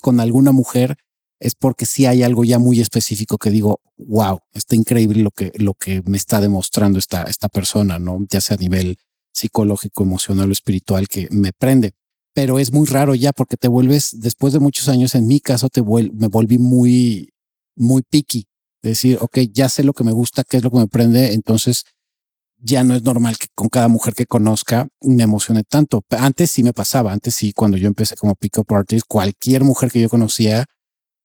con 0.00 0.20
alguna 0.20 0.52
mujer, 0.52 0.96
es 1.44 1.54
porque 1.54 1.84
sí 1.84 2.06
hay 2.06 2.22
algo 2.22 2.42
ya 2.42 2.58
muy 2.58 2.80
específico 2.80 3.36
que 3.36 3.50
digo, 3.50 3.80
wow, 3.98 4.38
está 4.54 4.76
increíble 4.76 5.22
lo 5.22 5.30
que, 5.30 5.52
lo 5.56 5.74
que 5.74 6.02
me 6.06 6.16
está 6.16 6.40
demostrando 6.40 6.98
esta, 6.98 7.24
esta 7.24 7.50
persona, 7.50 7.98
¿no? 7.98 8.24
Ya 8.30 8.40
sea 8.40 8.56
a 8.56 8.60
nivel 8.60 8.96
psicológico, 9.30 10.04
emocional 10.04 10.48
o 10.48 10.52
espiritual 10.52 11.06
que 11.06 11.28
me 11.30 11.52
prende. 11.52 11.92
Pero 12.32 12.58
es 12.58 12.72
muy 12.72 12.86
raro 12.86 13.14
ya 13.14 13.32
porque 13.34 13.58
te 13.58 13.68
vuelves, 13.68 14.18
después 14.20 14.54
de 14.54 14.58
muchos 14.58 14.88
años, 14.88 15.14
en 15.14 15.26
mi 15.26 15.38
caso, 15.38 15.68
te 15.68 15.82
vuel 15.82 16.12
me 16.14 16.28
volví 16.28 16.56
muy, 16.56 17.28
muy 17.76 18.02
picky. 18.02 18.46
Decir, 18.82 19.18
ok, 19.20 19.40
ya 19.52 19.68
sé 19.68 19.84
lo 19.84 19.92
que 19.92 20.04
me 20.04 20.12
gusta, 20.12 20.44
qué 20.44 20.56
es 20.56 20.64
lo 20.64 20.70
que 20.70 20.78
me 20.78 20.88
prende, 20.88 21.34
entonces 21.34 21.84
ya 22.56 22.84
no 22.84 22.94
es 22.94 23.02
normal 23.02 23.36
que 23.36 23.48
con 23.54 23.68
cada 23.68 23.88
mujer 23.88 24.14
que 24.14 24.24
conozca 24.24 24.88
me 25.02 25.24
emocione 25.24 25.62
tanto. 25.62 26.02
Antes 26.08 26.50
sí 26.50 26.62
me 26.62 26.72
pasaba, 26.72 27.12
antes 27.12 27.34
sí, 27.34 27.52
cuando 27.52 27.76
yo 27.76 27.86
empecé 27.86 28.16
como 28.16 28.34
pick-up 28.34 28.72
artist, 28.74 29.04
cualquier 29.06 29.62
mujer 29.62 29.90
que 29.90 30.00
yo 30.00 30.08
conocía, 30.08 30.64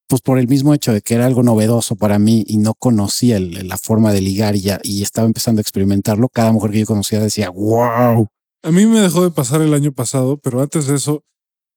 pues 0.10 0.22
por 0.24 0.40
el 0.40 0.48
mismo 0.48 0.74
hecho 0.74 0.92
de 0.92 1.02
que 1.02 1.14
era 1.14 1.28
algo 1.28 1.44
novedoso 1.44 1.96
para 1.96 2.18
mí 2.18 2.44
y 2.48 2.58
no 2.58 2.74
conocía 2.74 3.40
la 3.40 3.78
forma 3.78 4.12
de 4.12 4.22
ligar 4.22 4.56
y 4.56 4.62
ya 4.62 4.80
y 4.84 5.04
estaba 5.04 5.28
empezando 5.28 5.60
a 5.60 5.62
experimentarlo, 5.62 6.30
cada 6.30 6.52
mujer 6.52 6.72
que 6.72 6.80
yo 6.80 6.86
conocía 6.88 7.20
decía, 7.20 7.52
wow. 7.52 8.28
A 8.64 8.72
mí 8.72 8.88
me 8.88 9.02
dejó 9.02 9.24
de 9.24 9.30
pasar 9.30 9.62
el 9.62 9.72
año 9.72 9.92
pasado, 9.92 10.38
pero 10.38 10.62
antes 10.62 10.88
de 10.88 10.96
eso, 10.96 11.24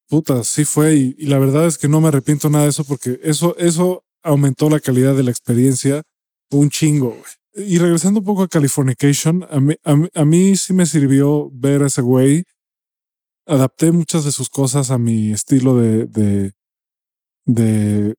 puta, 0.09 0.45
sí 0.45 0.65
fue. 0.65 0.95
Y, 0.95 1.27
la 1.27 1.39
verdad 1.39 1.67
es 1.67 1.77
que 1.77 1.89
no 1.89 2.01
me 2.01 2.09
arrepiento 2.09 2.49
nada 2.49 2.65
de 2.65 2.71
eso 2.71 2.85
porque 2.85 3.21
eso, 3.23 3.55
eso 3.59 4.03
aumentó 4.23 4.71
la 4.71 4.81
calidad 4.81 5.15
de 5.15 5.25
la 5.25 5.31
experiencia 5.31 6.03
un 6.51 6.71
chingo. 6.71 7.15
Y 7.55 7.79
regresando 7.79 8.21
un 8.21 8.27
poco 8.27 8.43
a 8.45 8.49
Californication, 8.49 9.47
a 9.51 9.61
mí, 9.61 9.75
a, 9.85 9.95
a 10.15 10.25
mí 10.25 10.57
sí 10.57 10.73
me 10.73 10.87
sirvió 10.87 11.51
ver 11.53 11.83
a 11.83 11.87
ese 11.89 12.01
güey. 12.01 12.45
Adapté 13.47 13.93
muchas 13.93 14.25
de 14.25 14.33
sus 14.33 14.49
cosas 14.49 14.91
a 14.91 14.97
mi 14.97 15.33
estilo 15.33 15.77
de, 15.77 16.07
de, 16.07 16.53
de 17.45 18.15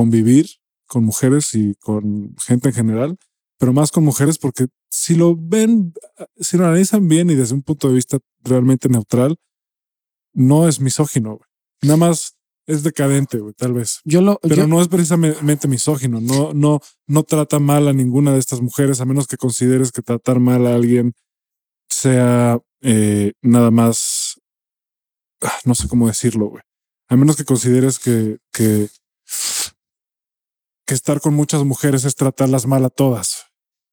convivir 0.00 0.46
con 0.86 1.04
mujeres 1.04 1.54
y 1.54 1.74
con 1.76 2.34
gente 2.46 2.68
en 2.68 2.74
general, 2.74 3.18
pero 3.58 3.72
más 3.72 3.90
con 3.90 4.04
mujeres 4.04 4.36
porque 4.38 4.66
si 4.90 5.14
lo 5.14 5.34
ven, 5.34 5.94
si 6.38 6.58
lo 6.58 6.66
analizan 6.66 7.08
bien 7.08 7.30
y 7.30 7.34
desde 7.34 7.54
un 7.54 7.62
punto 7.62 7.88
de 7.88 7.94
vista 7.94 8.18
realmente 8.44 8.90
neutral, 8.90 9.36
no 10.34 10.68
es 10.68 10.80
misógino. 10.80 11.36
güey. 11.38 11.48
Nada 11.82 11.96
más 11.96 12.36
es 12.66 12.82
decadente, 12.82 13.38
güey, 13.38 13.54
tal 13.54 13.72
vez. 13.72 14.00
Yo 14.04 14.20
lo, 14.20 14.38
Pero 14.42 14.56
yo- 14.56 14.66
no 14.66 14.82
es 14.82 14.88
precisamente 14.88 15.66
misógino. 15.66 16.20
No, 16.20 16.52
no, 16.52 16.80
no 17.06 17.22
trata 17.22 17.58
mal 17.58 17.88
a 17.88 17.92
ninguna 17.94 18.32
de 18.34 18.38
estas 18.38 18.60
mujeres, 18.60 19.00
a 19.00 19.06
menos 19.06 19.26
que 19.26 19.38
consideres 19.38 19.92
que 19.92 20.02
tratar 20.02 20.40
mal 20.40 20.66
a 20.66 20.74
alguien 20.74 21.14
sea 21.88 22.58
eh, 22.82 23.32
nada 23.42 23.70
más, 23.70 24.38
ah, 25.42 25.58
no 25.64 25.74
sé 25.74 25.88
cómo 25.88 26.06
decirlo, 26.06 26.46
güey. 26.50 26.62
A 27.08 27.16
menos 27.16 27.36
que 27.36 27.44
consideres 27.44 27.98
que, 27.98 28.38
que, 28.52 28.88
que 30.86 30.94
estar 30.94 31.20
con 31.20 31.34
muchas 31.34 31.64
mujeres 31.64 32.04
es 32.04 32.14
tratarlas 32.14 32.66
mal 32.66 32.84
a 32.84 32.90
todas. 32.90 33.44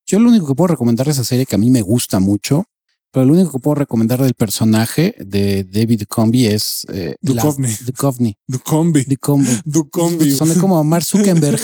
Yo 0.05 0.19
lo 0.19 0.29
único 0.29 0.47
que 0.47 0.55
puedo 0.55 0.67
recomendar 0.67 1.05
de 1.07 1.13
esa 1.13 1.23
serie 1.23 1.45
que 1.45 1.55
a 1.55 1.57
mí 1.57 1.69
me 1.69 1.81
gusta 1.81 2.19
mucho, 2.19 2.65
pero 3.11 3.25
lo 3.25 3.33
único 3.33 3.51
que 3.51 3.59
puedo 3.59 3.75
recomendar 3.75 4.21
del 4.21 4.33
personaje 4.33 5.15
de 5.19 5.63
David 5.63 6.01
Duchovny 6.01 6.45
es 6.47 6.85
eh, 6.91 7.15
la- 7.21 7.41
Duchovny. 7.43 7.75
Duchovny. 7.85 8.37
Ducombi. 8.47 9.03
Duchovny. 9.03 9.59
Ducombi. 9.65 10.31
Son 10.31 10.53
como 10.59 10.83
Mark 10.83 11.05
Zuckerberg. 11.05 11.59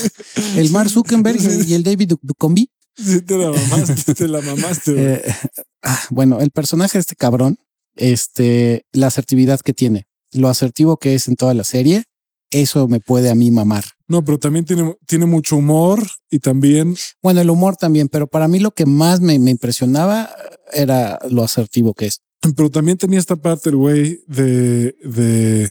El 0.55 0.69
Mark 0.71 0.89
Zuckerberg 0.89 1.39
y 1.67 1.73
el 1.73 1.83
David 1.83 2.09
Du- 2.09 2.19
Duchovny. 2.21 2.69
Sí, 2.95 3.21
te 3.21 3.37
la 3.37 3.51
mamaste, 3.51 4.13
te 4.15 4.27
la 4.27 4.41
mamaste. 4.41 4.93
Eh, 4.97 5.33
ah, 5.83 5.99
bueno, 6.09 6.39
el 6.41 6.51
personaje 6.51 6.97
de 6.97 7.01
este 7.01 7.15
cabrón, 7.15 7.57
este, 7.95 8.85
la 8.91 9.07
asertividad 9.07 9.59
que 9.61 9.73
tiene, 9.73 10.07
lo 10.33 10.49
asertivo 10.49 10.97
que 10.97 11.15
es 11.15 11.27
en 11.27 11.35
toda 11.35 11.53
la 11.53 11.63
serie 11.63 12.03
eso 12.51 12.87
me 12.87 12.99
puede 12.99 13.29
a 13.29 13.35
mí 13.35 13.51
mamar. 13.51 13.85
No, 14.09 14.25
pero 14.25 14.39
también 14.39 14.65
tiene, 14.65 14.97
tiene 15.05 15.27
mucho 15.27 15.55
humor 15.55 16.03
y 16.31 16.39
también. 16.39 16.95
Bueno, 17.21 17.41
el 17.41 17.49
humor 17.49 17.77
también, 17.77 18.09
pero 18.09 18.25
para 18.27 18.47
mí 18.47 18.59
lo 18.59 18.71
que 18.71 18.87
más 18.87 19.21
me, 19.21 19.37
me 19.37 19.51
impresionaba 19.51 20.29
era 20.73 21.19
lo 21.29 21.43
asertivo 21.43 21.93
que 21.93 22.07
es. 22.07 22.21
Pero 22.55 22.71
también 22.71 22.97
tenía 22.97 23.19
esta 23.19 23.35
parte, 23.35 23.69
el 23.69 23.75
güey, 23.75 24.23
de, 24.25 24.95
de, 25.03 25.69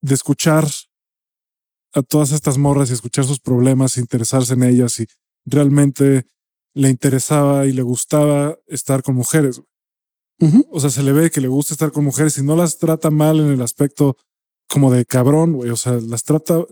de 0.00 0.14
escuchar 0.14 0.66
a 1.92 2.02
todas 2.02 2.32
estas 2.32 2.56
morras 2.56 2.88
y 2.88 2.94
escuchar 2.94 3.26
sus 3.26 3.40
problemas, 3.40 3.98
interesarse 3.98 4.54
en 4.54 4.62
ellas 4.62 4.98
y 4.98 5.06
realmente 5.44 6.24
le 6.74 6.88
interesaba 6.88 7.66
y 7.66 7.72
le 7.72 7.82
gustaba 7.82 8.56
estar 8.68 9.02
con 9.02 9.16
mujeres. 9.16 9.60
Ujú. 10.40 10.66
O 10.70 10.80
sea, 10.80 10.88
se 10.88 11.02
le 11.02 11.12
ve 11.12 11.30
que 11.30 11.40
le 11.40 11.48
gusta 11.48 11.74
estar 11.74 11.92
con 11.92 12.04
mujeres 12.04 12.38
y 12.38 12.42
no 12.42 12.56
las 12.56 12.78
trata 12.78 13.10
mal 13.10 13.40
en 13.40 13.48
el 13.48 13.60
aspecto 13.60 14.16
como 14.68 14.92
de 14.92 15.04
cabrón, 15.04 15.54
güey. 15.54 15.70
O 15.70 15.76
sea, 15.76 15.94
las 15.94 16.22
trata. 16.22 16.64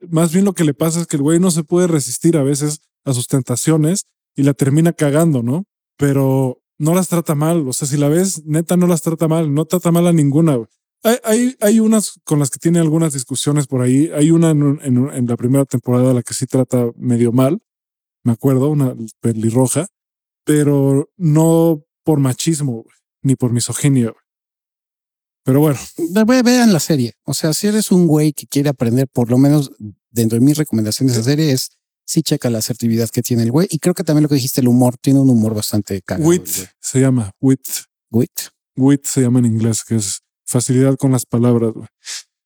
Más 0.00 0.32
bien 0.32 0.44
lo 0.44 0.52
que 0.52 0.64
le 0.64 0.74
pasa 0.74 1.00
es 1.00 1.06
que 1.06 1.16
el 1.16 1.22
güey 1.22 1.38
no 1.38 1.50
se 1.50 1.64
puede 1.64 1.86
resistir 1.86 2.36
a 2.36 2.42
veces 2.42 2.80
a 3.04 3.12
sus 3.12 3.26
tentaciones 3.26 4.04
y 4.34 4.42
la 4.42 4.54
termina 4.54 4.92
cagando, 4.92 5.42
¿no? 5.42 5.64
Pero 5.96 6.60
no 6.78 6.94
las 6.94 7.08
trata 7.08 7.34
mal. 7.34 7.66
O 7.68 7.72
sea, 7.72 7.88
si 7.88 7.96
la 7.96 8.08
ves, 8.08 8.44
neta, 8.44 8.76
no 8.76 8.86
las 8.86 9.02
trata 9.02 9.28
mal. 9.28 9.52
No 9.52 9.64
trata 9.64 9.90
mal 9.90 10.06
a 10.06 10.12
ninguna. 10.12 10.58
Hay, 11.02 11.16
hay, 11.24 11.56
hay 11.60 11.80
unas 11.80 12.20
con 12.24 12.38
las 12.38 12.50
que 12.50 12.58
tiene 12.58 12.78
algunas 12.78 13.12
discusiones 13.12 13.66
por 13.66 13.80
ahí. 13.80 14.10
Hay 14.14 14.30
una 14.30 14.50
en, 14.50 15.26
la 15.26 15.36
primera 15.36 15.64
temporada 15.64 16.12
la 16.12 16.22
que 16.22 16.34
sí 16.34 16.46
trata 16.46 16.90
medio 16.96 17.32
mal. 17.32 17.60
Me 18.24 18.32
acuerdo, 18.32 18.70
una 18.70 18.94
pelirroja, 19.20 19.86
pero 20.44 21.10
no 21.16 21.84
por 22.04 22.18
machismo 22.20 22.84
ni 23.22 23.36
por 23.36 23.52
misoginia. 23.52 24.12
Pero 25.46 25.60
bueno, 25.60 25.78
Ve- 25.96 26.24
ve- 26.24 26.42
Vean 26.42 26.72
la 26.72 26.80
serie. 26.80 27.14
O 27.24 27.32
sea, 27.32 27.54
si 27.54 27.68
eres 27.68 27.90
un 27.92 28.06
güey 28.08 28.32
que 28.32 28.46
quiere 28.46 28.68
aprender, 28.68 29.06
por 29.08 29.30
lo 29.30 29.38
menos 29.38 29.70
dentro 30.10 30.38
de 30.38 30.44
mis 30.44 30.58
recomendaciones 30.58 31.14
de 31.14 31.20
esa 31.20 31.30
serie 31.30 31.52
es 31.52 31.70
sí 32.04 32.22
checa 32.22 32.50
la 32.50 32.58
asertividad 32.58 33.08
que 33.10 33.22
tiene 33.22 33.44
el 33.44 33.52
güey. 33.52 33.68
Y 33.70 33.78
creo 33.78 33.94
que 33.94 34.02
también 34.04 34.24
lo 34.24 34.28
que 34.28 34.34
dijiste, 34.34 34.60
el 34.60 34.68
humor, 34.68 34.96
tiene 35.00 35.20
un 35.20 35.30
humor 35.30 35.54
bastante 35.54 35.94
el 35.94 36.20
wit 36.20 36.46
se 36.80 37.00
llama, 37.00 37.30
wit. 37.40 37.60
Wit. 38.10 38.30
Wit 38.76 39.04
se 39.06 39.20
llama 39.22 39.38
en 39.38 39.46
inglés, 39.46 39.84
que 39.84 39.94
es 39.96 40.20
facilidad 40.44 40.96
con 40.96 41.12
las 41.12 41.24
palabras. 41.24 41.72
güey. 41.72 41.86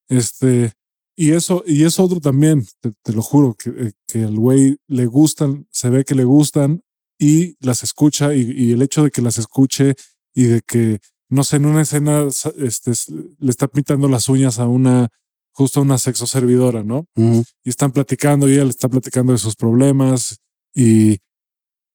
Este, 0.09 0.72
y 1.16 1.32
eso, 1.32 1.62
y 1.66 1.84
eso 1.84 2.05
otro 2.05 2.20
también, 2.20 2.66
te, 2.80 2.92
te 3.03 3.12
lo 3.12 3.22
juro, 3.22 3.55
que, 3.55 3.70
eh, 3.70 3.92
que 4.07 4.24
al 4.24 4.36
güey 4.36 4.76
le 4.88 5.07
gustan, 5.07 5.66
se 5.70 5.88
ve 5.90 6.05
que 6.05 6.14
le 6.14 6.24
gustan 6.24 6.82
y 7.18 7.57
las 7.61 7.82
escucha, 7.82 8.34
y, 8.34 8.51
y 8.51 8.72
el 8.72 8.82
hecho 8.82 9.05
de 9.05 9.11
que 9.11 9.20
las 9.22 9.38
escuche 9.38 9.94
y 10.34 10.44
de 10.44 10.61
que, 10.66 11.01
no 11.30 11.44
sé, 11.44 11.56
en 11.56 11.66
una 11.66 11.82
escena 11.82 12.26
este, 12.58 12.92
le 13.38 13.50
está 13.50 13.68
pintando 13.68 14.08
las 14.08 14.28
uñas 14.28 14.58
a 14.58 14.66
una, 14.66 15.08
justo 15.52 15.80
a 15.80 15.82
una 15.82 15.96
sexo 15.98 16.26
servidora, 16.26 16.82
¿no? 16.84 17.06
Y 17.64 17.70
están 17.70 17.92
platicando 17.92 18.48
y 18.48 18.54
ella 18.54 18.64
le 18.64 18.70
está 18.70 18.88
platicando 18.88 19.32
de 19.32 19.38
sus 19.38 19.54
problemas 19.56 20.36
y 20.74 21.18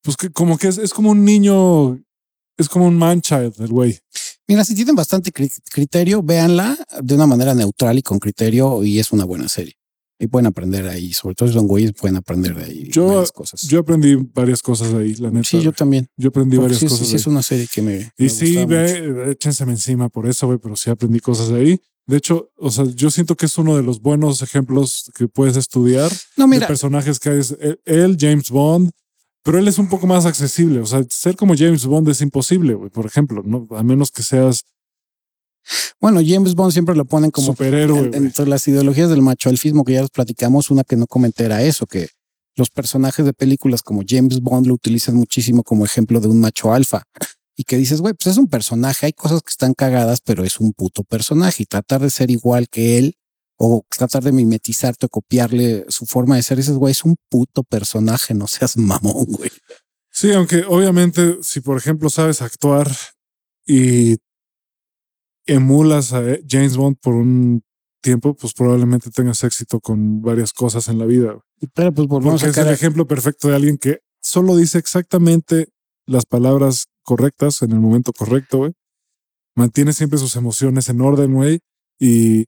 pues 0.02 0.18
que 0.18 0.30
como 0.32 0.58
que 0.58 0.68
es, 0.70 0.78
es 0.78 0.94
como 0.94 1.12
un 1.12 1.24
niño, 1.26 2.00
es 2.58 2.70
como 2.70 2.86
un 2.88 2.98
man 2.98 3.22
child 3.22 3.54
el 3.60 3.68
güey. 3.70 4.00
Mira, 4.48 4.64
si 4.64 4.76
tienen 4.76 4.96
bastante 4.96 5.32
cri- 5.32 5.62
criterio, 5.72 6.22
véanla 6.22 6.78
de 7.02 7.16
una 7.16 7.26
manera 7.26 7.54
neutral 7.56 7.98
y 7.98 8.04
con 8.04 8.20
criterio 8.20 8.84
y 8.84 9.00
es 9.00 9.12
una 9.12 9.26
buena 9.26 9.48
serie. 9.50 9.74
Y 10.18 10.28
pueden 10.28 10.46
aprender 10.46 10.88
ahí, 10.88 11.12
sobre 11.12 11.36
todo 11.36 11.50
si 11.50 11.56
son 11.56 11.68
güeyes, 11.68 11.92
pueden 11.94 12.16
aprender 12.16 12.56
de 12.56 12.64
ahí 12.64 12.90
Yo- 12.90 13.08
varias 13.08 13.32
cosas. 13.34 13.62
Yo 13.64 13.80
aprendí 13.80 14.16
varias 14.34 14.62
cosas 14.62 14.94
ahí, 14.94 15.14
la 15.16 15.30
neta. 15.30 15.44
sí, 15.50 15.62
yo 15.62 15.74
también. 15.74 16.08
Yo 16.16 16.30
aprendí 16.30 16.56
Porque 16.56 16.74
varias 16.74 16.80
sí, 16.80 16.88
cosas. 16.88 17.08
sí, 17.08 17.14
ahí. 17.14 17.20
es 17.20 17.28
una 17.28 17.42
serie 17.44 17.68
que 17.74 17.82
me. 17.82 18.12
y 18.18 18.24
me 18.24 18.30
sí, 18.30 18.66
ve, 18.66 19.32
échenseme 19.32 19.74
encima 19.74 20.08
por 20.08 20.26
eso, 20.28 20.48
güey, 20.48 20.58
pero 20.58 20.76
sí 20.78 20.90
aprendí 20.90 21.20
cosas 21.20 21.52
ahí. 21.52 21.80
De 22.08 22.18
hecho, 22.18 22.50
o 22.58 22.70
sea, 22.72 22.86
yo 22.86 23.10
siento 23.12 23.36
que 23.36 23.48
es 23.48 23.58
uno 23.58 23.76
de 23.76 23.84
los 23.84 24.00
buenos 24.00 24.42
ejemplos 24.42 25.12
que 25.18 25.28
puedes 25.28 25.58
estudiar 25.58 26.12
No, 26.38 26.46
de 26.46 26.50
mira, 26.50 26.68
personajes 26.68 27.20
que 27.20 27.38
es 27.40 27.58
él, 27.60 27.80
él, 27.86 28.16
James 28.20 28.52
Bond, 28.52 28.92
pero 29.44 29.58
él 29.60 29.68
es 29.68 29.80
un 29.80 29.90
poco 29.90 30.08
más 30.08 30.26
accesible. 30.26 30.80
O 30.80 30.86
sea, 30.86 31.04
ser 31.10 31.36
como 31.36 31.56
James 31.58 31.86
Bond 31.86 32.08
es 32.10 32.22
imposible, 32.22 32.74
güey, 32.76 32.90
por 32.90 33.06
ejemplo, 33.06 33.42
¿no? 33.46 33.68
A 33.76 33.84
menos 33.84 34.12
que 34.12 34.24
seas 34.24 34.64
bueno, 36.00 36.22
James 36.26 36.56
Bond 36.56 36.72
siempre 36.74 36.96
lo 36.96 37.06
ponen 37.06 37.32
como 37.32 37.48
superhéroe. 37.48 38.08
en- 38.08 38.14
entre 38.16 38.48
las 38.48 38.68
ideologías 38.68 39.10
del 39.10 39.22
macho 39.22 39.50
alfismo 39.50 39.84
que 39.84 39.94
ya 39.94 40.02
los 40.02 40.12
platicamos, 40.12 40.70
una 40.72 40.84
que 40.84 40.96
no 40.96 41.08
comenté 41.08 41.46
era 41.46 41.64
eso, 41.64 41.86
que 41.88 42.10
los 42.56 42.70
personajes 42.70 43.26
de 43.26 43.34
películas 43.34 43.82
como 43.82 44.02
James 44.08 44.40
Bond 44.42 44.68
lo 44.68 44.74
utilizan 44.74 45.16
muchísimo 45.16 45.64
como 45.64 45.84
ejemplo 45.86 46.20
de 46.22 46.28
un 46.28 46.40
macho 46.40 46.74
alfa. 46.74 47.04
Y 47.58 47.64
que 47.64 47.78
dices, 47.78 48.02
güey, 48.02 48.14
pues 48.14 48.28
es 48.28 48.38
un 48.38 48.48
personaje, 48.48 49.06
hay 49.08 49.14
cosas 49.14 49.42
que 49.42 49.50
están 49.50 49.74
cagadas, 49.74 50.20
pero 50.22 50.44
es 50.44 50.60
un 50.60 50.74
puto 50.74 51.04
personaje. 51.04 51.64
Y 51.64 51.66
tratar 51.66 52.02
de 52.02 52.10
ser 52.10 52.30
igual 52.32 52.68
que 52.70 52.98
él 52.98 53.16
o 53.58 53.86
tratar 53.90 54.24
de 54.24 54.34
mimetizarte 54.34 55.06
o 55.06 55.10
copiarle 55.10 55.86
su 55.88 56.06
forma 56.06 56.36
de 56.36 56.44
ser, 56.44 56.58
dices, 56.58 56.76
güey, 56.76 56.92
es 56.92 57.06
un 57.06 57.16
puto 57.30 57.64
personaje, 57.64 58.34
no 58.34 58.48
seas 58.48 58.76
mamón, 58.78 59.26
güey. 59.30 59.50
Sí, 60.12 60.34
aunque 60.34 60.64
obviamente 60.68 61.38
si 61.42 61.60
por 61.62 61.78
ejemplo 61.78 62.10
sabes 62.10 62.42
actuar 62.42 62.90
y 63.66 64.18
emulas 65.46 66.14
a 66.14 66.24
eh, 66.24 66.44
James 66.48 66.78
Bond 66.78 66.98
por 67.02 67.16
un 67.16 67.64
tiempo, 68.02 68.36
pues 68.36 68.54
probablemente 68.54 69.10
tengas 69.10 69.44
éxito 69.44 69.80
con 69.80 70.22
varias 70.22 70.54
cosas 70.54 70.88
en 70.90 71.00
la 71.00 71.06
vida. 71.06 71.40
Pero 71.74 71.92
pues 71.94 72.08
volvemos 72.08 72.42
Porque 72.42 72.60
a 72.60 72.62
es 72.62 72.68
el 72.68 72.74
ejemplo 72.74 73.08
perfecto 73.08 73.48
de 73.48 73.56
alguien 73.56 73.78
que 73.78 74.00
solo 74.22 74.56
dice 74.56 74.78
exactamente 74.78 75.70
las 76.06 76.26
palabras 76.26 76.86
correctas 77.04 77.62
en 77.62 77.72
el 77.72 77.80
momento 77.80 78.14
correcto, 78.14 78.60
güey. 78.60 78.74
Mantiene 79.56 79.94
siempre 79.94 80.20
sus 80.20 80.36
emociones 80.36 80.90
en 80.90 81.02
orden, 81.02 81.34
güey. 81.34 81.60
Y, 82.00 82.46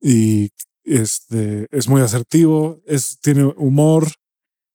y 0.00 0.50
este, 0.84 1.66
es 1.70 1.88
muy 1.88 2.00
asertivo, 2.00 2.80
es, 2.86 3.18
tiene 3.20 3.44
humor. 3.56 4.06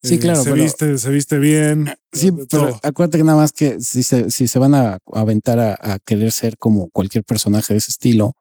Eh, 0.03 0.07
Sí, 0.07 0.19
claro, 0.19 0.43
Se 0.43 0.51
pero- 0.51 0.63
viste, 0.63 0.97
se 0.97 1.09
viste 1.09 1.37
bien. 1.39 1.89
Sí, 2.11 2.31
pero 2.49 2.79
acuérdate 2.83 3.17
que 3.19 3.23
nada 3.23 3.37
más 3.37 3.51
que 3.51 3.79
si 3.81 4.03
se, 4.03 4.31
si 4.31 4.47
se 4.47 4.59
van 4.59 4.73
a 4.73 4.97
aventar 5.13 5.59
a, 5.59 5.77
a 5.79 5.99
querer 5.99 6.31
ser 6.31 6.57
como 6.57 6.89
cualquier 6.89 7.23
personaje 7.23 7.73
de 7.73 7.77
ese 7.79 7.91
estilo, 7.91 8.33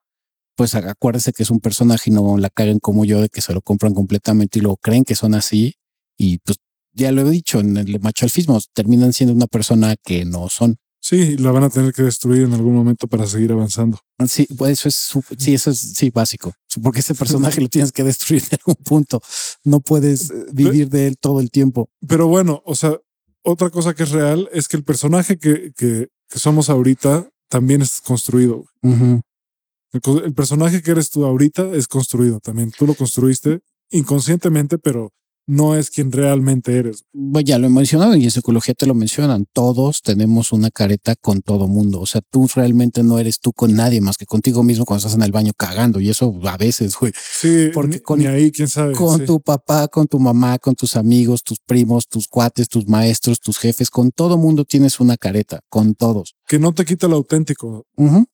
pues 0.57 0.75
acuérdese 0.75 1.33
que 1.33 1.43
es 1.45 1.51
un 1.51 1.61
personaje 1.61 2.11
y 2.11 2.13
no 2.13 2.37
la 2.39 2.51
caguen 2.51 2.79
como 2.81 3.05
yo 3.05 3.21
de 3.21 3.29
que 3.29 3.41
se 3.43 3.53
lo 3.53 3.61
compran 3.63 3.95
completamente 3.95 4.59
y 4.59 4.63
luego 4.63 4.77
creen 4.77 5.05
que 5.05 5.15
son 5.15 5.35
así. 5.35 5.75
Y 6.17 6.39
pues 6.39 6.59
ya 6.93 7.13
lo 7.13 7.23
he 7.23 7.31
dicho 7.31 7.61
en 7.61 7.77
el 7.77 8.01
macho 8.01 8.27
alfismo, 8.27 8.59
terminan 8.73 9.13
siendo 9.13 9.35
una 9.35 9.47
persona 9.47 9.95
que 10.03 10.25
no 10.25 10.49
son. 10.49 10.77
Sí, 11.09 11.39
la 11.39 11.53
van 11.53 11.65
a 11.65 11.71
tener 11.71 11.95
que 11.95 12.03
destruir 12.03 12.43
en 12.43 12.53
algún 12.53 12.75
momento 12.75 13.07
para 13.07 13.27
seguir 13.27 13.51
avanzando. 13.51 13.99
Sí, 14.27 14.47
pues 14.59 14.73
eso 14.73 14.89
es, 14.91 15.25
sí, 15.39 15.55
eso 15.55 15.71
es, 15.71 15.79
sí, 15.79 16.11
básico. 16.11 16.53
Porque 16.83 17.01
ese 17.01 17.15
personaje 17.15 17.61
lo 17.63 17.69
tienes 17.71 17.93
que 17.93 18.05
destruir 18.05 18.43
en 18.51 18.59
algún 18.59 18.85
punto. 18.85 19.23
No 19.65 19.81
puedes 19.81 20.31
eh, 20.31 20.35
vivir 20.53 20.91
de 20.91 21.07
él 21.07 21.17
todo 21.19 21.41
el 21.41 21.51
tiempo. 21.51 21.89
Pero 22.07 22.29
bueno, 22.29 22.63
o 22.67 22.75
sea, 22.75 22.99
otra 23.43 23.71
cosa 23.71 23.95
que 23.95 24.03
es 24.03 24.11
real 24.11 24.51
es 24.53 24.69
que 24.69 24.77
el 24.77 24.85
personaje 24.85 25.39
que, 25.39 25.73
que, 25.75 26.09
que 26.29 26.39
somos 26.39 26.69
ahorita 26.69 27.27
también 27.49 27.81
es 27.81 28.03
construido. 28.03 28.67
el 28.83 30.35
personaje 30.35 30.83
que 30.83 30.91
eres 30.91 31.09
tú 31.09 31.25
ahorita 31.25 31.71
es 31.71 31.89
construido 31.89 32.39
también. 32.39 32.71
Tú 32.71 32.87
lo 32.87 32.93
construiste 32.93 33.61
inconscientemente, 33.91 34.77
pero 34.77 35.15
no 35.49 35.75
es 35.75 35.91
quien 35.91 36.13
realmente 36.13 36.77
eres. 36.77 37.05
Bueno, 37.13 37.45
ya 37.47 37.59
lo 37.59 37.67
he 37.67 37.71
mencionado 37.71 38.15
y 38.15 38.25
en 38.25 38.31
psicología 38.31 38.75
te 38.75 38.87
lo 38.87 38.95
mencionan. 38.95 39.47
Todos 39.53 40.03
tenemos 40.03 40.53
una 40.53 40.71
careta 40.71 41.17
con 41.17 41.41
todo 41.41 41.67
mundo. 41.67 42.01
O 42.01 42.07
sea, 42.07 42.21
tú 42.31 42.47
realmente 42.55 43.03
no 43.03 43.19
eres 43.19 43.41
tú 43.41 43.53
con 43.53 43.75
nadie 43.75 44.01
más 44.03 44.17
que 44.19 44.27
contigo 44.27 44.63
mismo 44.63 44.85
cuando 44.85 44.99
estás 45.07 45.15
en 45.17 45.23
el 45.23 45.33
baño 45.33 45.53
cagando. 45.57 46.01
Y 46.01 46.11
eso 46.11 46.39
a 46.45 46.57
veces, 46.59 46.95
güey, 46.97 47.13
Sí, 47.41 47.71
Porque 47.73 48.01
con- 48.03 48.19
ni 48.19 48.27
ahí, 48.27 48.53
quién 48.53 48.69
sabe. 48.69 48.95
con 48.95 49.21
sí. 49.21 49.25
tu 49.27 49.41
papá, 49.41 49.89
con 49.89 50.07
tu 50.07 50.19
mamá, 50.21 50.59
con 50.59 50.75
tus 50.75 50.97
amigos, 50.97 51.43
tus 51.43 51.59
primos, 51.61 52.07
tus 52.09 52.29
cuates, 52.29 52.69
tus 52.69 52.87
maestros, 52.87 53.41
tus 53.41 53.59
jefes, 53.59 53.91
con 53.91 54.11
todo 54.11 54.37
mundo 54.37 54.65
tienes 54.67 55.01
una 55.01 55.17
careta, 55.17 55.61
con 55.71 55.95
todos. 55.95 56.35
Que 56.47 56.59
no 56.59 56.75
te 56.75 56.85
quita 56.85 57.09
lo 57.09 57.17
auténtico 57.17 57.87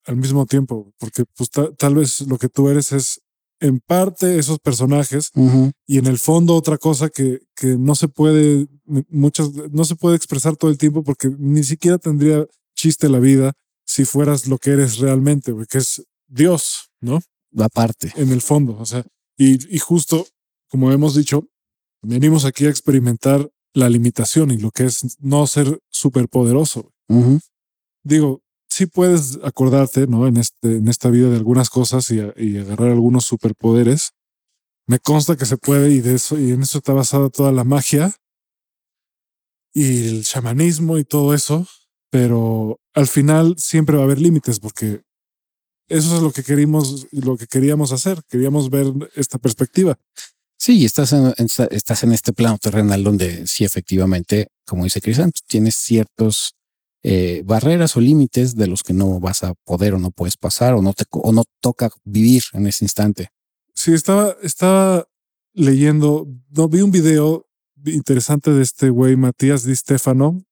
al 0.07 0.17
mismo 0.17 0.47
tiempo, 0.47 0.93
porque 0.99 1.25
pues 1.37 1.49
ta- 1.51 1.73
tal 1.77 1.95
vez 1.95 2.23
lo 2.23 2.39
que 2.39 2.49
tú 2.49 2.69
eres 2.69 2.91
es 2.93 3.21
en 3.61 3.81
parte 3.81 4.39
esos 4.39 4.59
personajes 4.59 5.31
y 5.87 5.99
en 5.99 6.07
el 6.07 6.19
fondo 6.19 6.55
otra 6.55 6.77
cosa 6.77 7.09
que, 7.09 7.41
que 7.55 7.77
no 7.79 7.95
se 7.95 8.09
puede, 8.09 8.67
muchas, 9.09 9.51
no 9.71 9.85
se 9.85 9.97
puede 9.97 10.17
expresar 10.17 10.57
todo 10.57 10.71
el 10.71 10.79
tiempo 10.79 11.03
porque 11.03 11.31
ni 11.39 11.63
siquiera 11.63 11.99
tendría 11.99 12.47
chiste 12.75 13.09
la 13.09 13.21
vida 13.21 13.53
si 13.87 14.05
fueras 14.05 14.47
lo 14.49 14.59
que 14.59 14.71
eres 14.71 14.99
realmente, 14.99 15.53
güey, 15.53 15.67
que 15.67 15.79
es 15.79 16.05
Dios, 16.27 16.91
¿no? 17.01 17.21
Aparte. 17.57 18.13
En 18.17 18.31
el 18.31 18.41
fondo, 18.41 18.77
o 18.79 18.85
sea, 18.85 19.05
y, 19.37 19.75
y 19.75 19.79
justo 19.79 20.27
como 20.75 20.91
hemos 20.91 21.15
dicho, 21.15 21.47
venimos 22.03 22.45
aquí 22.45 22.67
a 22.67 22.69
experimentar 22.69 23.49
la 23.75 23.89
limitación 23.89 24.51
y 24.51 24.57
lo 24.57 24.73
que 24.73 24.87
es 24.87 25.17
no 25.21 25.47
ser 25.47 25.79
superpoderoso. 25.89 26.91
Ujú. 27.09 27.39
Digo, 28.03 28.43
sí 28.75 28.87
puedes 28.87 29.39
acordarte, 29.45 30.09
¿no? 30.09 30.27
En, 30.27 30.37
este, 30.37 30.79
en 30.79 30.89
esta 30.89 31.09
vida 31.09 31.31
de 31.31 31.37
algunas 31.37 31.71
cosas 31.71 32.11
y, 32.11 32.19
agarrar 32.59 32.91
algunos 32.91 33.25
superpoderes. 33.25 34.11
Me 34.89 34.99
consta 34.99 35.37
que 35.37 35.47
se 35.47 35.57
puede 35.57 35.93
y 35.93 36.01
de 36.01 36.17
eso, 36.17 36.37
y 36.37 36.51
en 36.51 36.63
eso 36.63 36.79
está 36.79 36.93
basada 36.93 37.31
toda 37.31 37.53
la 37.53 37.63
magia 37.63 38.13
y 39.73 40.09
el 40.09 40.25
chamanismo 40.25 40.99
y 40.99 41.05
todo 41.05 41.35
eso. 41.35 41.69
Pero 42.11 42.81
al 42.95 43.07
final 43.07 43.55
siempre 43.59 43.97
va 43.97 44.03
a 44.03 44.07
haber 44.07 44.21
límites 44.21 44.59
porque 44.59 45.03
eso 45.89 46.17
es 46.17 46.23
lo 46.23 46.33
que 46.33 46.43
queríamos, 46.43 47.07
lo 47.13 47.37
que 47.37 47.47
queríamos 47.47 47.93
hacer. 47.93 48.23
Queríamos 48.29 48.71
ver 48.71 48.87
esta 49.15 49.39
perspectiva. 49.39 49.97
Sí, 50.59 50.85
estás 50.85 51.13
en, 51.13 51.33
estás 51.71 52.03
en 52.03 52.13
este 52.13 52.33
plano 52.33 52.59
terrenal 52.59 53.05
donde 53.05 53.47
sí, 53.47 53.65
efectivamente, 53.65 54.49
como 54.67 54.83
dice 54.83 55.01
Crisanto, 55.01 55.41
tienes 55.47 55.77
ciertos 55.77 56.57
eh, 57.07 57.43
barreras 57.45 57.97
o 57.99 58.01
límites 58.01 58.57
de 58.57 58.67
los 58.67 58.83
que 58.83 58.95
no 58.95 59.21
vas 59.21 59.45
a 59.45 59.53
poder 59.65 59.93
o 59.93 59.99
no 59.99 60.11
puedes 60.11 60.39
pasar 60.39 60.73
o 60.73 60.81
no 60.81 60.95
te 60.95 61.05
o 61.11 61.33
no 61.33 61.45
toca 61.61 61.91
vivir 62.03 62.43
en 62.55 62.67
ese 62.67 62.87
instante. 62.87 63.29
Sí, 63.75 63.93
estaba, 63.93 64.35
estaba 64.43 65.07
leyendo, 65.53 66.27
no 66.49 66.69
vi 66.69 66.81
un 66.81 66.91
video 66.91 67.47
interesante 67.85 68.53
de 68.53 68.63
este 68.63 68.89
güey 68.89 69.17
Matías 69.17 69.65
Di 69.65 69.77
Stefano, 69.77 70.43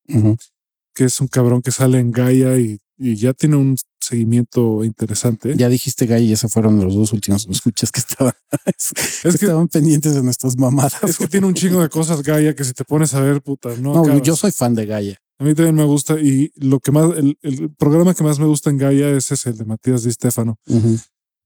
que 0.95 1.05
es 1.05 1.21
un 1.23 1.29
cabrón 1.29 1.63
que 1.63 1.71
sale 1.71 1.99
en 1.99 2.11
Gaia 2.11 2.59
y, 2.59 2.79
ya 2.99 3.33
tiene 3.33 3.57
un 3.57 3.77
seguimiento 3.99 4.85
interesante. 4.85 5.57
Ya 5.57 5.69
dijiste 5.69 6.07
Gaia 6.07 6.25
y 6.25 6.33
esos 6.33 6.53
fueron 6.53 6.79
los 6.85 6.95
dos 6.95 7.13
últimos 7.15 7.49
escuchas 7.51 7.91
que 7.91 8.01
estaban, 8.01 8.35
es 8.67 9.23
que, 9.23 9.31
estaban 9.31 9.69
pendientes 9.69 10.15
de 10.15 10.23
nuestras 10.23 10.57
mamadas. 10.59 11.03
Es 11.03 11.17
que 11.17 11.27
tiene 11.27 11.47
un 11.47 11.55
chingo 11.55 11.81
de 11.81 11.89
cosas 11.89 12.23
Gaia 12.23 12.55
que 12.55 12.63
si 12.63 12.75
te 12.75 12.85
pones 12.85 13.15
a 13.15 13.21
ver, 13.21 13.41
puta, 13.41 13.71
no. 13.79 13.95
No, 13.95 14.23
yo 14.23 14.37
soy 14.37 14.53
fan 14.53 14.75
de 14.75 14.85
Gaia. 14.85 15.22
A 15.43 15.45
mí 15.45 15.57
también 15.57 15.75
me 15.75 15.83
gusta 15.83 16.21
y 16.21 16.53
lo 16.55 16.79
que 16.79 16.93
más, 16.93 17.11
el, 17.17 17.75
programa 17.77 18.15
que 18.15 18.23
más 18.23 18.39
me 18.39 18.47
gusta 18.47 18.71
en 18.71 18.79
Gaia 18.79 19.11
es 19.11 19.33
ese, 19.33 19.51
el 19.51 19.59
de 19.59 19.65
Matías 19.65 20.05
Di 20.05 20.13
Stefano, 20.13 20.57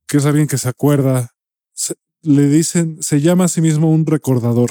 que 0.07 0.19
es 0.19 0.27
alguien 0.27 0.47
que 0.47 0.59
se 0.59 0.69
acuerda, 0.69 1.31
le 2.21 2.47
dicen, 2.51 2.99
se 3.01 3.23
llama 3.23 3.45
a 3.45 3.49
sí 3.49 3.63
mismo 3.63 3.91
un 3.91 4.05
recordador. 4.05 4.69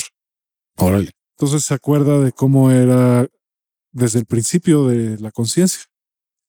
Órale. 0.77 1.09
Entonces 1.39 1.65
se 1.65 1.73
acuerda 1.73 2.19
de 2.19 2.33
cómo 2.33 2.69
era 2.69 3.27
desde 3.91 4.19
el 4.19 4.27
principio 4.27 4.87
de 4.89 5.17
la 5.17 5.31
conciencia. 5.31 5.81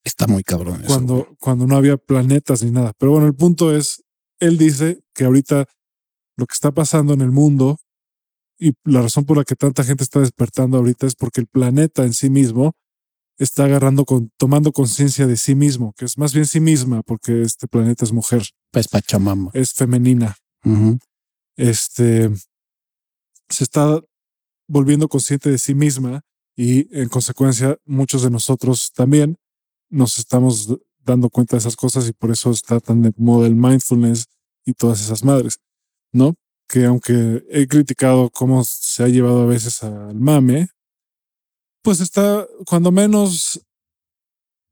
Está 0.05 0.27
muy 0.27 0.43
cabrón. 0.43 0.83
Cuando, 0.87 1.35
cuando 1.41 1.67
no 1.67 1.77
había 1.77 1.97
planetas 1.97 2.63
ni 2.63 2.73
nada. 2.73 2.93
Pero 2.99 3.13
bueno, 3.13 3.27
el 3.27 3.35
punto 3.35 3.75
es, 3.75 4.05
él 4.39 4.59
dice 4.59 5.01
que 5.15 5.25
ahorita 5.25 5.65
lo 6.37 6.45
que 6.45 6.53
está 6.53 6.73
pasando 6.73 7.15
en 7.15 7.23
el 7.23 7.31
mundo 7.31 7.79
y 8.59 8.73
la 8.85 9.03
razón 9.03 9.25
por 9.25 9.37
la 9.37 9.45
que 9.45 9.57
tanta 9.57 9.85
gente 9.85 10.05
está 10.05 10.21
despertando 10.21 10.79
ahorita 10.79 11.07
es 11.07 11.15
porque 11.15 11.41
el 11.41 11.47
planeta 11.47 12.05
en 12.05 12.15
sí 12.15 12.31
mismo 12.31 12.73
está 13.39 13.65
agarrando 13.65 14.05
con, 14.05 14.31
tomando 14.39 14.73
conciencia 14.73 15.27
de 15.27 15.37
sí 15.37 15.55
mismo, 15.55 15.93
que 15.97 16.07
es 16.07 16.17
más 16.17 16.33
bien 16.33 16.47
sí 16.47 16.61
misma, 16.61 17.03
porque 17.03 17.43
este 17.43 17.69
planeta 17.69 18.05
es 18.05 18.13
mujer. 18.13 18.43
Pues 18.71 18.89
Pachamama. 18.89 19.51
Es 19.53 19.73
femenina. 19.73 20.37
Este 21.57 22.31
se 23.49 23.65
está 23.65 24.01
volviendo 24.67 25.09
consciente 25.09 25.51
de 25.51 25.59
sí 25.59 25.75
misma 25.75 26.23
y 26.57 26.89
en 26.99 27.09
consecuencia 27.09 27.79
muchos 27.85 28.23
de 28.23 28.31
nosotros 28.31 28.93
también 28.93 29.37
nos 29.89 30.19
estamos 30.19 30.77
dando 30.99 31.31
cuenta 31.31 31.57
de 31.57 31.61
esas 31.61 31.77
cosas 31.77 32.09
y 32.09 32.13
por 32.13 32.33
eso 32.33 32.51
está 32.51 32.81
tan 32.81 33.03
de 33.03 33.13
moda 33.17 33.47
el 33.47 33.55
mindfulness 33.55 34.27
y 34.65 34.73
todas 34.75 35.01
esas 35.01 35.23
madres, 35.23 35.61
¿no? 36.13 36.35
Que 36.69 36.85
aunque 36.85 37.45
he 37.51 37.67
criticado 37.69 38.31
cómo 38.31 38.65
se 38.65 39.05
ha 39.05 39.09
llevado 39.09 39.43
a 39.43 39.47
veces 39.47 39.83
al 39.83 40.17
mame, 40.17 40.69
pues 41.83 42.01
está, 42.01 42.47
cuando 42.67 42.91
menos, 42.91 43.61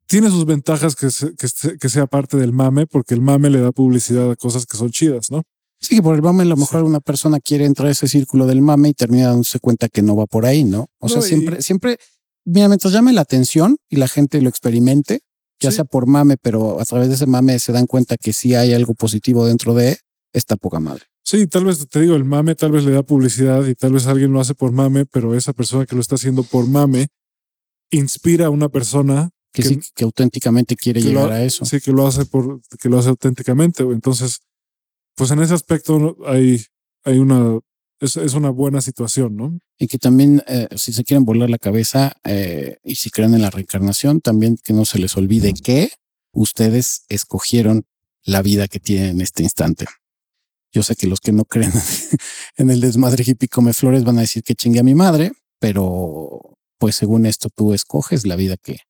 tiene 0.07 0.29
sus 0.31 0.45
ventajas 0.45 0.97
que, 0.97 1.09
que, 1.37 1.79
que 1.79 1.89
sea 1.89 2.07
parte 2.07 2.37
del 2.37 2.53
mame, 2.53 2.87
porque 2.87 3.15
el 3.15 3.21
mame 3.21 3.51
le 3.51 3.61
da 3.61 3.71
publicidad 3.71 4.31
a 4.31 4.37
cosas 4.37 4.67
que 4.67 4.77
son 4.77 4.91
chidas, 4.91 5.31
¿no? 5.31 5.43
Sí, 5.81 6.01
por 6.01 6.15
el 6.15 6.23
mame 6.23 6.43
a 6.43 6.47
lo 6.47 6.57
mejor 6.57 6.83
una 6.83 7.01
persona 7.01 7.41
quiere 7.41 7.67
entrar 7.67 7.89
a 7.89 7.91
ese 7.91 8.09
círculo 8.09 8.47
del 8.47 8.63
mame 8.63 8.89
y 8.89 8.95
termina 8.95 9.29
dándose 9.29 9.61
cuenta 9.61 9.89
que 9.89 10.01
no 10.01 10.17
va 10.17 10.27
por 10.27 10.47
ahí, 10.47 10.65
¿no? 10.65 10.87
O 10.99 11.09
sea, 11.09 11.21
siempre, 11.21 11.61
siempre, 11.61 11.99
mira, 12.45 12.69
mientras 12.69 12.93
llame 12.93 13.13
la 13.13 13.21
atención 13.21 13.77
y 13.91 13.97
la 13.97 14.09
gente 14.09 14.41
lo 14.41 14.49
experimente, 14.49 15.21
ya 15.61 15.71
sea 15.71 15.85
por 15.85 16.07
mame, 16.07 16.37
pero 16.41 16.81
a 16.81 16.85
través 16.85 17.09
de 17.09 17.15
ese 17.15 17.27
mame 17.27 17.59
se 17.59 17.73
dan 17.73 17.87
cuenta 17.87 18.17
que 18.17 18.33
sí 18.33 18.55
hay 18.55 18.73
algo 18.73 18.95
positivo 18.95 19.47
dentro 19.47 19.75
de 19.75 19.99
esta 20.33 20.57
poca 20.57 20.81
madre. 20.81 21.05
Sí, 21.25 21.47
tal 21.47 21.65
vez 21.65 21.89
te 21.89 22.03
digo, 22.03 22.17
el 22.17 22.25
mame 22.25 22.55
tal 22.55 22.73
vez 22.73 22.85
le 22.85 22.93
da 22.93 23.03
publicidad 23.03 23.65
y 23.67 23.75
tal 23.75 23.95
vez 23.95 24.07
alguien 24.07 24.33
lo 24.33 24.41
hace 24.41 24.55
por 24.55 24.73
mame, 24.73 25.07
pero 25.07 25.35
esa 25.35 25.55
persona 25.55 25.87
que 25.87 25.95
lo 25.95 26.03
está 26.03 26.17
haciendo 26.17 26.43
por 26.43 26.69
mame 26.69 27.09
inspira 27.91 28.47
a 28.47 28.51
una 28.51 28.69
persona 28.69 29.31
que, 29.51 29.63
sí, 29.63 29.81
que 29.95 30.05
auténticamente 30.05 30.77
quiere 30.77 31.01
llegar 31.01 31.33
a 31.33 31.43
eso. 31.43 31.65
Sí, 31.65 31.81
que 31.81 31.93
lo 31.93 32.07
hace 32.07 32.27
por, 32.27 32.61
que 32.79 32.91
lo 32.91 32.99
hace 32.99 33.09
auténticamente. 33.09 33.85
Entonces, 33.85 34.41
pues 35.15 35.31
en 35.31 35.41
ese 35.41 35.55
aspecto 35.55 36.19
hay, 36.27 36.63
hay 37.05 37.19
una, 37.19 37.59
es, 38.01 38.19
es 38.19 38.35
una 38.35 38.51
buena 38.51 38.83
situación, 38.83 39.35
¿no? 39.35 39.59
Y 39.79 39.87
que 39.87 39.97
también, 39.97 40.43
eh, 40.47 40.69
si 40.77 40.93
se 40.93 41.05
quieren 41.05 41.25
volar 41.25 41.49
la 41.49 41.59
cabeza 41.59 42.17
eh, 42.25 42.77
y 42.85 42.97
si 42.97 43.09
creen 43.11 43.33
en 43.33 43.43
la 43.43 43.51
reencarnación, 43.51 44.21
también 44.21 44.59
que 44.63 44.75
no 44.75 44.85
se 44.85 44.99
les 44.99 45.17
olvide 45.17 45.55
que 45.55 45.91
ustedes 46.33 47.07
escogieron 47.09 47.87
la 48.25 48.43
vida 48.43 48.69
que 48.69 48.81
tienen 48.81 49.11
en 49.11 49.21
este 49.23 49.43
instante. 49.43 49.87
Yo 50.75 50.83
sé 50.83 50.97
que 50.97 51.07
los 51.07 51.21
que 51.21 51.31
no 51.33 51.45
creen 51.45 51.73
en 52.57 52.71
el 52.71 52.81
desmadre 52.81 53.23
hippie 53.25 53.49
come 53.49 53.73
flores 53.73 54.03
van 54.03 54.19
a 54.19 54.23
decir 54.23 54.43
que 54.43 54.57
chingue 54.57 54.81
a 54.81 54.83
mi 54.83 54.95
madre, 54.95 55.33
pero 55.61 56.57
pues 56.79 56.97
según 56.97 57.27
esto 57.27 57.49
tú 57.49 57.73
escoges 57.73 58.27
la 58.27 58.35
vida 58.35 58.57
que 58.57 58.81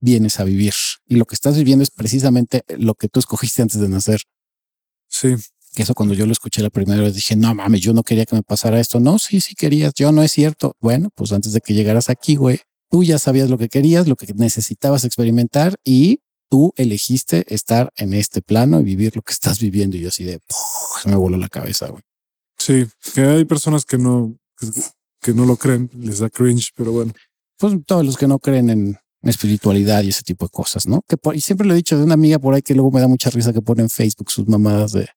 vienes 0.00 0.40
a 0.40 0.44
vivir 0.44 0.72
y 1.06 1.16
lo 1.16 1.26
que 1.26 1.34
estás 1.34 1.56
viviendo 1.56 1.82
es 1.82 1.90
precisamente 1.90 2.62
lo 2.78 2.94
que 2.94 3.08
tú 3.08 3.20
escogiste 3.20 3.60
antes 3.60 3.80
de 3.80 3.88
nacer. 3.88 4.22
Sí, 5.08 5.34
que 5.74 5.82
eso 5.82 5.94
cuando 5.94 6.14
yo 6.14 6.24
lo 6.24 6.32
escuché 6.32 6.62
la 6.62 6.70
primera 6.70 7.02
vez 7.02 7.14
dije, 7.14 7.36
no 7.36 7.54
mames, 7.54 7.82
yo 7.82 7.92
no 7.92 8.02
quería 8.02 8.24
que 8.24 8.34
me 8.34 8.42
pasara 8.42 8.80
esto. 8.80 8.98
No, 8.98 9.18
sí, 9.18 9.42
sí 9.42 9.54
querías, 9.54 9.92
yo 9.94 10.10
no 10.12 10.22
es 10.22 10.32
cierto. 10.32 10.74
Bueno, 10.80 11.10
pues 11.14 11.32
antes 11.32 11.52
de 11.52 11.60
que 11.60 11.74
llegaras 11.74 12.08
aquí, 12.08 12.36
güey, 12.36 12.60
tú 12.90 13.04
ya 13.04 13.18
sabías 13.18 13.50
lo 13.50 13.58
que 13.58 13.68
querías, 13.68 14.08
lo 14.08 14.16
que 14.16 14.32
necesitabas 14.34 15.04
experimentar 15.04 15.76
y 15.84 16.20
tú 16.48 16.72
elegiste 16.76 17.44
estar 17.52 17.92
en 17.96 18.14
este 18.14 18.42
plano 18.42 18.80
y 18.80 18.84
vivir 18.84 19.16
lo 19.16 19.22
que 19.22 19.32
estás 19.32 19.60
viviendo. 19.60 19.96
Y 19.96 20.00
yo 20.00 20.08
así 20.08 20.24
de, 20.24 20.40
me 21.04 21.16
voló 21.16 21.36
la 21.36 21.48
cabeza, 21.48 21.88
güey. 21.88 22.02
Sí, 22.58 22.86
que 23.14 23.20
hay 23.20 23.44
personas 23.44 23.84
que 23.84 23.98
no, 23.98 24.36
que, 25.20 25.34
no 25.34 25.44
lo 25.44 25.56
creen, 25.56 25.90
les 25.94 26.20
da 26.20 26.30
cringe, 26.30 26.72
pero 26.74 26.92
bueno. 26.92 27.12
Pues 27.58 27.74
todos 27.86 28.04
los 28.04 28.16
que 28.16 28.26
no 28.26 28.38
creen 28.38 28.70
en, 28.70 28.98
espiritualidad 29.22 30.04
y 30.04 30.10
ese 30.10 30.22
tipo 30.22 30.44
de 30.44 30.50
cosas, 30.50 30.86
¿no? 30.86 31.02
Que 31.08 31.16
y 31.34 31.40
siempre 31.40 31.66
lo 31.66 31.74
he 31.74 31.76
dicho 31.76 31.98
de 31.98 32.04
una 32.04 32.14
amiga 32.14 32.38
por 32.38 32.54
ahí 32.54 32.62
que 32.62 32.74
luego 32.74 32.92
me 32.92 33.00
da 33.00 33.08
mucha 33.08 33.28
risa 33.28 33.52
que 33.52 33.60
pone 33.60 33.82
en 33.82 33.90
Facebook 33.90 34.30
sus 34.30 34.46
mamadas 34.46 34.92
de 34.92 35.08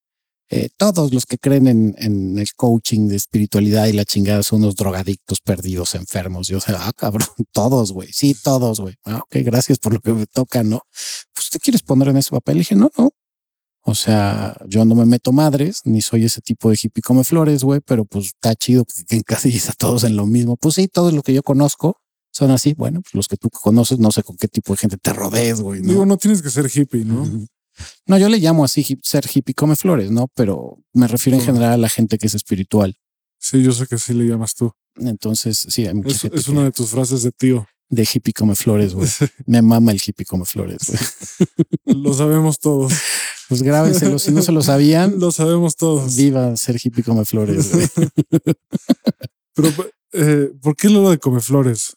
eh, 0.51 0.69
todos 0.77 1.13
los 1.13 1.27
que 1.27 1.37
creen 1.37 1.67
en, 1.67 1.95
en, 1.99 2.39
el 2.39 2.53
coaching 2.55 3.07
de 3.07 3.15
espiritualidad 3.15 3.85
y 3.85 3.93
la 3.93 4.03
chingada 4.03 4.41
son 4.41 4.63
unos 4.63 4.75
drogadictos 4.75 5.41
perdidos, 5.41 5.93
enfermos. 5.93 6.47
Yo 6.47 6.59
sé, 6.59 6.73
ah, 6.75 6.91
cabrón, 6.95 7.27
todos, 7.51 7.91
güey. 7.91 8.09
Sí, 8.11 8.35
todos, 8.35 8.79
güey. 8.79 8.95
Ah, 9.05 9.17
ok, 9.17 9.43
gracias 9.43 9.77
por 9.77 9.93
lo 9.93 9.99
que 9.99 10.11
me 10.11 10.25
toca, 10.25 10.63
¿no? 10.63 10.81
Pues 11.33 11.51
te 11.51 11.59
quieres 11.59 11.83
poner 11.83 12.07
en 12.07 12.17
ese 12.17 12.31
papel. 12.31 12.57
Dije, 12.57 12.75
no, 12.75 12.89
no. 12.97 13.11
O 13.81 13.93
sea, 13.93 14.57
yo 14.67 14.85
no 14.85 14.95
me 14.95 15.05
meto 15.05 15.31
madres, 15.31 15.81
ni 15.85 16.01
soy 16.01 16.25
ese 16.25 16.41
tipo 16.41 16.69
de 16.69 16.77
hippie 16.81 17.01
come 17.01 17.23
flores, 17.23 17.63
güey, 17.63 17.79
pero 17.79 18.05
pues 18.05 18.25
está 18.25 18.55
chido 18.55 18.85
que 18.85 19.15
encasilles 19.15 19.69
a 19.69 19.73
todos 19.73 20.03
en 20.03 20.15
lo 20.15 20.25
mismo. 20.25 20.57
Pues 20.57 20.75
sí, 20.75 20.87
todos 20.87 21.13
los 21.13 21.23
que 21.23 21.33
yo 21.33 21.43
conozco 21.43 21.97
son 22.31 22.49
así. 22.49 22.73
Bueno, 22.73 23.01
pues 23.01 23.13
los 23.13 23.27
que 23.27 23.37
tú 23.37 23.49
conoces, 23.49 23.99
no 23.99 24.11
sé 24.11 24.23
con 24.23 24.35
qué 24.35 24.47
tipo 24.47 24.73
de 24.73 24.77
gente 24.77 24.97
te 24.97 25.13
rodees, 25.13 25.61
güey. 25.61 25.81
¿no? 25.81 25.89
Digo, 25.89 26.05
no 26.07 26.17
tienes 26.17 26.41
que 26.41 26.49
ser 26.49 26.69
hippie, 26.73 27.05
¿no? 27.05 27.25
No, 28.05 28.17
yo 28.17 28.29
le 28.29 28.39
llamo 28.39 28.63
así 28.63 28.99
ser 29.03 29.25
hippie 29.33 29.55
come 29.55 29.75
flores, 29.75 30.11
¿no? 30.11 30.27
Pero 30.35 30.77
me 30.93 31.07
refiero 31.07 31.37
en 31.37 31.45
general 31.45 31.73
a 31.73 31.77
la 31.77 31.89
gente 31.89 32.17
que 32.17 32.27
es 32.27 32.33
espiritual. 32.33 32.97
Sí, 33.39 33.63
yo 33.63 33.71
sé 33.71 33.87
que 33.87 33.97
sí 33.97 34.13
le 34.13 34.25
llamas 34.25 34.53
tú. 34.53 34.71
Entonces, 34.95 35.65
sí, 35.69 35.87
hay 35.87 35.93
es, 36.05 36.25
es 36.25 36.47
una 36.47 36.63
de 36.63 36.71
tus 36.71 36.89
frases 36.89 37.23
de 37.23 37.31
tío. 37.31 37.67
De 37.89 38.03
hippie 38.03 38.33
come 38.33 38.55
flores, 38.55 38.93
güey. 38.93 39.09
Me 39.47 39.61
mama 39.61 39.91
el 39.91 40.01
hippie 40.05 40.25
come 40.25 40.45
flores, 40.45 40.79
güey. 40.87 40.99
lo 42.03 42.13
sabemos 42.13 42.59
todos. 42.59 42.93
Pues 43.47 43.63
grábenselo, 43.63 44.19
si 44.19 44.31
no 44.31 44.43
se 44.43 44.51
lo 44.51 44.61
sabían. 44.61 45.19
Lo 45.19 45.31
sabemos 45.31 45.75
todos. 45.75 46.15
Viva 46.15 46.55
ser 46.55 46.79
hippie 46.83 47.03
come 47.03 47.25
flores, 47.25 47.71
güey. 47.73 47.87
Pero, 49.55 49.69
eh, 50.13 50.51
¿por 50.61 50.75
qué 50.75 50.89
lo 50.89 51.09
de 51.09 51.17
come 51.17 51.39
flores? 51.39 51.95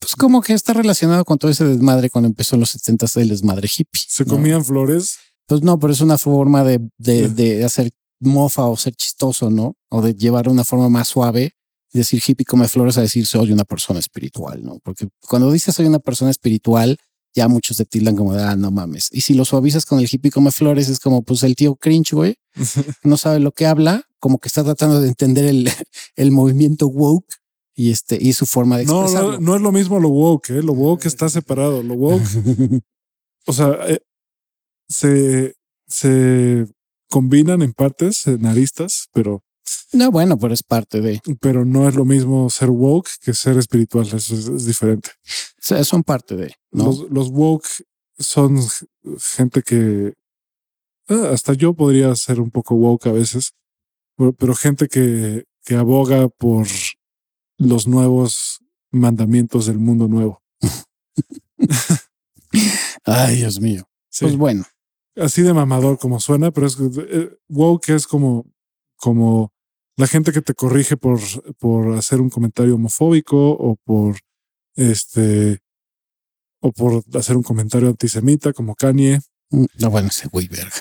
Pues 0.00 0.16
como 0.16 0.40
que 0.40 0.54
está 0.54 0.72
relacionado 0.72 1.24
con 1.24 1.38
todo 1.38 1.50
ese 1.50 1.64
desmadre 1.64 2.10
cuando 2.10 2.26
empezó 2.26 2.56
en 2.56 2.60
los 2.60 2.70
70 2.70 3.06
el 3.16 3.28
desmadre 3.28 3.68
hippie. 3.68 4.02
¿Se 4.08 4.24
comían 4.24 4.64
flores? 4.64 5.18
Pues 5.46 5.62
no, 5.62 5.78
pero 5.78 5.92
es 5.92 6.00
una 6.00 6.16
forma 6.16 6.64
de, 6.64 6.80
de, 6.96 7.28
de, 7.28 7.64
hacer 7.64 7.90
mofa 8.18 8.64
o 8.66 8.76
ser 8.76 8.94
chistoso, 8.94 9.50
¿no? 9.50 9.76
O 9.90 10.00
de 10.00 10.14
llevar 10.14 10.48
una 10.48 10.64
forma 10.64 10.88
más 10.88 11.08
suave, 11.08 11.52
decir 11.92 12.22
hippie 12.26 12.46
come 12.46 12.66
flores 12.66 12.96
a 12.96 13.02
decir 13.02 13.26
soy 13.26 13.52
una 13.52 13.64
persona 13.64 14.00
espiritual, 14.00 14.64
¿no? 14.64 14.78
Porque 14.82 15.08
cuando 15.28 15.52
dices 15.52 15.74
soy 15.74 15.86
una 15.86 15.98
persona 15.98 16.30
espiritual, 16.30 16.96
ya 17.34 17.48
muchos 17.48 17.76
te 17.76 17.84
tildan 17.84 18.16
como 18.16 18.32
de, 18.32 18.42
ah, 18.42 18.56
no 18.56 18.70
mames. 18.70 19.08
Y 19.12 19.20
si 19.20 19.34
lo 19.34 19.44
suavizas 19.44 19.84
con 19.84 20.00
el 20.00 20.08
hippie 20.10 20.30
come 20.30 20.50
flores, 20.50 20.88
es 20.88 20.98
como, 20.98 21.22
pues 21.22 21.42
el 21.42 21.54
tío 21.54 21.76
cringe, 21.76 22.12
güey, 22.12 22.36
no 23.04 23.16
sabe 23.16 23.38
lo 23.38 23.52
que 23.52 23.66
habla, 23.66 24.04
como 24.18 24.38
que 24.38 24.48
está 24.48 24.64
tratando 24.64 25.00
de 25.00 25.08
entender 25.08 25.44
el, 25.44 25.70
el 26.16 26.30
movimiento 26.30 26.86
woke 26.86 27.39
y 27.80 27.90
este 27.90 28.18
y 28.20 28.34
su 28.34 28.44
forma 28.44 28.76
de 28.76 28.82
expresarlo. 28.82 29.32
No, 29.32 29.38
no, 29.38 29.56
es 29.56 29.62
lo 29.62 29.72
mismo 29.72 29.98
lo 29.98 30.10
woke, 30.10 30.50
¿eh? 30.50 30.62
lo 30.62 30.74
woke 30.74 31.06
está 31.06 31.30
separado. 31.30 31.82
Lo 31.82 31.94
woke, 31.94 32.22
o 33.46 33.52
sea, 33.54 33.78
eh, 33.88 34.00
se, 34.86 35.54
se 35.86 36.66
combinan 37.08 37.62
en 37.62 37.72
partes, 37.72 38.26
en 38.26 38.44
aristas, 38.44 39.08
pero 39.14 39.42
no, 39.92 40.10
bueno, 40.10 40.38
pero 40.38 40.52
es 40.52 40.62
parte 40.62 41.00
de. 41.00 41.22
Pero 41.40 41.64
no 41.64 41.88
es 41.88 41.94
lo 41.94 42.04
mismo 42.04 42.50
ser 42.50 42.68
woke 42.68 43.08
que 43.22 43.32
ser 43.32 43.56
espiritual. 43.56 44.06
Eso 44.06 44.34
es, 44.34 44.66
diferente. 44.66 45.10
son 45.58 46.02
parte 46.02 46.36
de. 46.36 46.54
Los, 46.70 47.10
los 47.10 47.30
woke 47.30 47.66
son 48.18 48.58
gente 49.18 49.62
que 49.62 50.12
ah, 51.08 51.30
hasta 51.32 51.54
yo 51.54 51.72
podría 51.72 52.14
ser 52.14 52.40
un 52.40 52.50
poco 52.50 52.74
woke 52.74 53.06
a 53.06 53.12
veces, 53.12 53.52
pero, 54.16 54.34
pero 54.34 54.54
gente 54.54 54.86
que, 54.86 55.44
que 55.64 55.76
aboga 55.76 56.28
por 56.28 56.66
los 57.60 57.86
nuevos 57.86 58.64
mandamientos 58.90 59.66
del 59.66 59.78
mundo 59.78 60.08
nuevo. 60.08 60.42
Ay, 63.04 63.36
Dios 63.36 63.60
mío. 63.60 63.88
Sí. 64.08 64.24
Pues 64.24 64.36
bueno, 64.36 64.64
Así 65.16 65.42
de 65.42 65.52
mamador 65.52 65.98
como 65.98 66.20
suena, 66.20 66.50
pero 66.50 66.66
es 66.66 66.76
eh, 66.80 67.30
woke 67.48 67.90
es 67.90 68.06
como, 68.06 68.46
como 68.96 69.52
la 69.96 70.06
gente 70.06 70.32
que 70.32 70.40
te 70.40 70.54
corrige 70.54 70.96
por, 70.96 71.20
por 71.58 71.96
hacer 71.96 72.20
un 72.20 72.30
comentario 72.30 72.76
homofóbico 72.76 73.50
o 73.50 73.76
por 73.84 74.18
este 74.76 75.60
o 76.62 76.72
por 76.72 77.02
hacer 77.14 77.36
un 77.36 77.42
comentario 77.42 77.88
antisemita 77.88 78.52
como 78.52 78.74
Kanye 78.74 79.20
mm, 79.50 79.64
no, 79.78 79.90
bueno, 79.90 80.08
ese 80.08 80.28
güey 80.28 80.48
verga. 80.48 80.72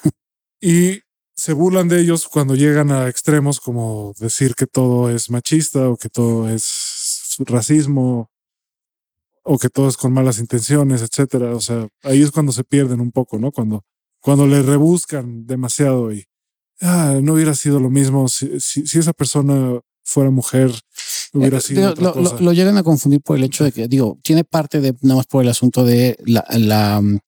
y 0.61 1.01
se 1.39 1.53
burlan 1.53 1.87
de 1.87 2.01
ellos 2.01 2.27
cuando 2.27 2.55
llegan 2.55 2.91
a 2.91 3.07
extremos 3.07 3.59
como 3.59 4.13
decir 4.19 4.55
que 4.55 4.67
todo 4.67 5.09
es 5.09 5.29
machista 5.29 5.89
o 5.89 5.95
que 5.97 6.09
todo 6.09 6.49
es 6.49 7.35
racismo 7.39 8.29
o 9.43 9.57
que 9.57 9.69
todo 9.69 9.87
es 9.87 9.97
con 9.97 10.11
malas 10.13 10.39
intenciones, 10.39 11.01
etcétera. 11.01 11.55
O 11.55 11.61
sea, 11.61 11.87
ahí 12.03 12.21
es 12.21 12.31
cuando 12.31 12.51
se 12.51 12.63
pierden 12.63 12.99
un 12.99 13.11
poco, 13.11 13.39
¿no? 13.39 13.51
Cuando, 13.51 13.83
cuando 14.19 14.45
le 14.45 14.61
rebuscan 14.61 15.45
demasiado 15.47 16.11
y 16.13 16.25
ah, 16.81 17.17
no 17.21 17.33
hubiera 17.33 17.55
sido 17.55 17.79
lo 17.79 17.89
mismo 17.89 18.27
si, 18.27 18.59
si, 18.59 18.85
si 18.85 18.99
esa 18.99 19.13
persona 19.13 19.79
fuera 20.03 20.29
mujer, 20.31 20.71
hubiera 21.33 21.57
Eh, 21.57 21.61
sido 21.61 21.81
digo, 21.81 21.91
otra 21.91 22.03
lo, 22.03 22.15
lo- 22.15 22.31
cosa. 22.31 22.43
lo 22.43 22.53
llegan 22.53 22.77
a 22.77 22.83
confundir 22.83 23.21
por 23.21 23.37
el 23.37 23.43
hecho 23.43 23.63
de 23.63 23.71
que, 23.71 23.87
digo, 23.87 24.17
tiene 24.23 24.43
parte 24.43 24.81
de 24.81 24.93
nada 25.01 25.17
más 25.17 25.27
por 25.27 25.43
el 25.43 25.49
asunto 25.49 25.83
de 25.83 26.17
la, 26.25 26.43
la, 26.57 26.99
mm, 27.01 27.19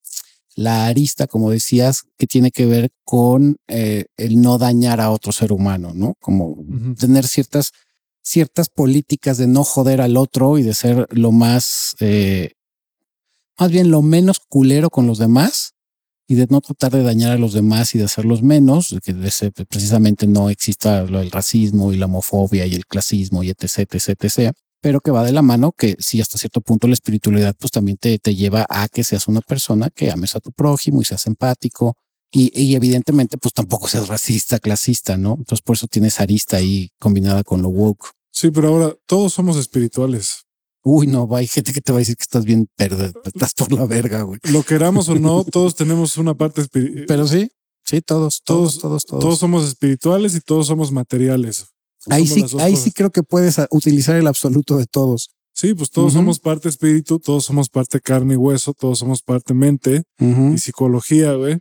la 0.55 0.85
arista, 0.87 1.27
como 1.27 1.49
decías, 1.51 2.03
que 2.17 2.27
tiene 2.27 2.51
que 2.51 2.65
ver 2.65 2.89
con 3.03 3.57
eh, 3.67 4.05
el 4.17 4.41
no 4.41 4.57
dañar 4.57 4.99
a 5.01 5.09
otro 5.11 5.31
ser 5.31 5.51
humano, 5.51 5.91
¿no? 5.95 6.15
Como 6.19 6.55
tener 6.95 7.25
ciertas, 7.27 7.71
ciertas 8.23 8.69
políticas 8.69 9.37
de 9.37 9.47
no 9.47 9.63
joder 9.63 10.01
al 10.01 10.17
otro 10.17 10.57
y 10.57 10.63
de 10.63 10.73
ser 10.73 11.07
lo 11.11 11.31
más, 11.31 11.95
eh, 11.99 12.51
más 13.59 13.71
bien 13.71 13.91
lo 13.91 14.01
menos 14.01 14.39
culero 14.47 14.89
con 14.89 15.07
los 15.07 15.17
demás 15.19 15.73
y 16.27 16.35
de 16.35 16.47
no 16.49 16.61
tratar 16.61 16.91
de 16.93 17.03
dañar 17.03 17.31
a 17.31 17.37
los 17.37 17.53
demás 17.53 17.93
y 17.93 17.97
de 17.97 18.05
hacerlos 18.05 18.41
menos, 18.41 18.95
que 19.03 19.11
ese- 19.23 19.51
precisamente 19.51 20.27
no 20.27 20.49
exista 20.49 21.03
del 21.05 21.29
racismo 21.31 21.91
y 21.91 21.97
la 21.97 22.05
homofobia 22.05 22.65
y 22.65 22.75
el 22.75 22.85
clasismo 22.85 23.43
y 23.43 23.49
etc, 23.49 23.79
etc, 23.93 24.09
etc. 24.23 24.53
Pero 24.81 24.99
que 24.99 25.11
va 25.11 25.23
de 25.23 25.31
la 25.31 25.41
mano 25.41 25.71
que 25.71 25.95
sí, 25.99 26.19
hasta 26.21 26.37
cierto 26.37 26.61
punto 26.61 26.87
la 26.87 26.93
espiritualidad 26.93 27.55
pues 27.59 27.71
también 27.71 27.97
te, 27.97 28.17
te 28.19 28.35
lleva 28.35 28.65
a 28.69 28.89
que 28.89 29.03
seas 29.03 29.27
una 29.27 29.41
persona 29.41 29.89
que 29.89 30.11
ames 30.11 30.35
a 30.35 30.39
tu 30.39 30.51
prójimo 30.51 31.01
y 31.01 31.05
seas 31.05 31.27
empático 31.27 31.95
y, 32.31 32.51
y 32.59 32.75
evidentemente 32.75 33.37
pues 33.37 33.53
tampoco 33.53 33.87
seas 33.87 34.07
racista, 34.07 34.59
clasista, 34.59 35.17
¿no? 35.17 35.35
Entonces 35.37 35.61
por 35.61 35.75
eso 35.75 35.87
tienes 35.87 36.19
arista 36.19 36.57
ahí 36.57 36.89
combinada 36.99 37.43
con 37.43 37.61
lo 37.61 37.69
woke. 37.69 38.11
Sí, 38.31 38.49
pero 38.49 38.69
ahora 38.69 38.95
todos 39.05 39.33
somos 39.33 39.57
espirituales. 39.57 40.45
Uy, 40.83 41.05
no, 41.05 41.27
hay 41.35 41.45
gente 41.45 41.73
que 41.73 41.81
te 41.81 41.91
va 41.91 41.99
a 41.99 41.99
decir 41.99 42.15
que 42.15 42.23
estás 42.23 42.43
bien 42.43 42.67
perdido, 42.75 43.21
estás 43.23 43.53
por 43.53 43.71
la 43.71 43.85
verga, 43.85 44.23
güey. 44.23 44.39
Lo 44.43 44.63
queramos 44.63 45.09
o 45.09 45.15
no, 45.15 45.43
todos 45.51 45.75
tenemos 45.75 46.17
una 46.17 46.33
parte 46.33 46.61
espiritual. 46.61 47.05
Pero 47.07 47.27
sí, 47.27 47.51
sí, 47.85 48.01
todos, 48.01 48.41
todos, 48.43 48.79
todos, 48.79 49.05
todos. 49.05 49.23
Todos 49.23 49.39
somos 49.39 49.67
espirituales 49.67 50.33
y 50.35 50.39
todos 50.39 50.67
somos 50.67 50.91
materiales. 50.91 51.67
Ahí 52.09 52.27
Somos 52.27 52.51
sí, 52.51 52.57
ahí 52.59 52.71
cosas. 52.71 52.83
sí 52.85 52.91
creo 52.91 53.11
que 53.11 53.23
puedes 53.23 53.57
utilizar 53.71 54.15
el 54.15 54.27
absoluto 54.27 54.77
de 54.77 54.85
todos. 54.85 55.29
Sí, 55.53 55.73
pues 55.75 55.89
todos 55.91 56.13
somos 56.13 56.39
parte 56.39 56.69
espíritu, 56.69 57.19
todos 57.19 57.43
somos 57.45 57.69
parte 57.69 57.99
carne 57.99 58.33
y 58.33 58.37
hueso, 58.37 58.73
todos 58.73 58.99
somos 58.99 59.21
parte 59.21 59.53
mente 59.53 60.03
y 60.19 60.57
psicología, 60.57 61.33
güey. 61.33 61.59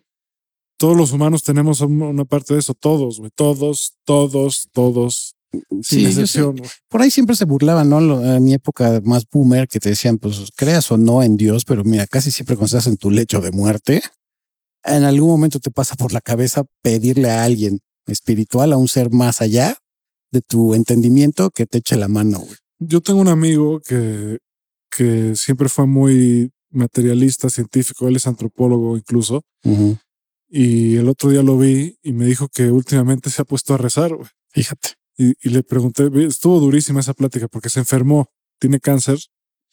Todos 0.79 0.97
los 0.97 1.13
humanos 1.13 1.43
tenemos 1.43 1.81
un- 1.83 2.01
una 2.01 2.25
parte 2.25 2.55
de 2.55 2.61
eso, 2.61 2.73
todos, 2.73 3.19
güey. 3.19 3.31
Todos, 3.35 3.95
todos, 4.07 4.69
todos. 4.73 5.35
Sí, 5.53 5.61
Sin 5.83 6.01
sé. 6.05 6.09
excepción. 6.23 6.57
Por 6.89 7.03
ahí 7.03 7.11
siempre 7.11 7.35
se 7.37 7.45
burlaban, 7.45 7.89
¿no? 7.91 8.25
En 8.25 8.43
mi 8.45 8.55
época 8.55 9.01
más 9.05 9.25
boomer 9.31 9.67
que 9.69 9.81
te 9.81 9.91
decían, 9.91 10.17
pues 10.19 10.39
creas 10.57 10.91
o 10.93 10.97
no 10.97 11.23
en 11.25 11.37
Dios, 11.37 11.65
pero 11.67 11.83
mira, 11.85 12.07
casi 12.07 12.31
siempre 12.31 12.55
cuando 12.57 12.67
estás 12.79 12.87
en 12.87 12.97
tu 12.97 13.11
lecho 13.11 13.41
de 13.41 13.51
muerte, 13.51 14.01
en 14.85 15.03
algún 15.03 15.29
momento 15.29 15.59
te 15.59 15.71
pasa 15.73 15.97
por 15.97 16.13
la 16.13 16.21
cabeza 16.21 16.63
pedirle 16.83 17.31
a 17.31 17.43
alguien 17.45 17.81
espiritual, 18.07 18.73
a 18.73 18.77
un 18.79 18.89
ser 18.89 19.11
más 19.11 19.43
allá 19.43 19.77
de 20.31 20.41
tu 20.43 20.75
entendimiento 20.75 21.51
que 21.51 21.67
te 21.67 21.79
eche 21.79 21.97
la 21.97 22.09
mano, 22.09 22.39
güey. 22.41 22.57
Yo 22.79 23.01
tengo 23.01 23.21
un 23.21 23.29
amigo 23.29 23.81
que, 23.81 24.39
que 24.91 25.35
siempre 25.37 25.69
fue 25.69 25.87
muy 25.87 26.51
materialista, 26.71 27.51
científico, 27.51 28.09
él 28.09 28.17
es 28.17 28.27
antropólogo 28.27 28.97
incluso, 28.97 29.43
Ujú. 29.65 29.99
y 30.49 30.97
el 30.97 31.09
otro 31.09 31.31
día 31.31 31.43
lo 31.43 31.59
vi 31.59 31.97
y 32.03 32.13
me 32.13 32.25
dijo 32.27 32.49
que 32.49 32.71
últimamente 32.71 33.29
se 33.31 33.43
ha 33.43 33.45
puesto 33.45 33.75
a 33.75 33.79
rezar, 33.79 34.15
güey. 34.15 34.29
Fíjate, 34.53 34.91
Y, 35.19 35.33
y 35.43 35.51
le 35.51 35.63
pregunté, 35.63 36.09
estuvo 36.27 36.59
durísima 36.61 37.01
esa 37.01 37.13
plática 37.15 37.49
porque 37.49 37.69
se 37.69 37.81
enfermó, 37.81 38.29
tiene 38.59 38.81
cáncer 38.81 39.19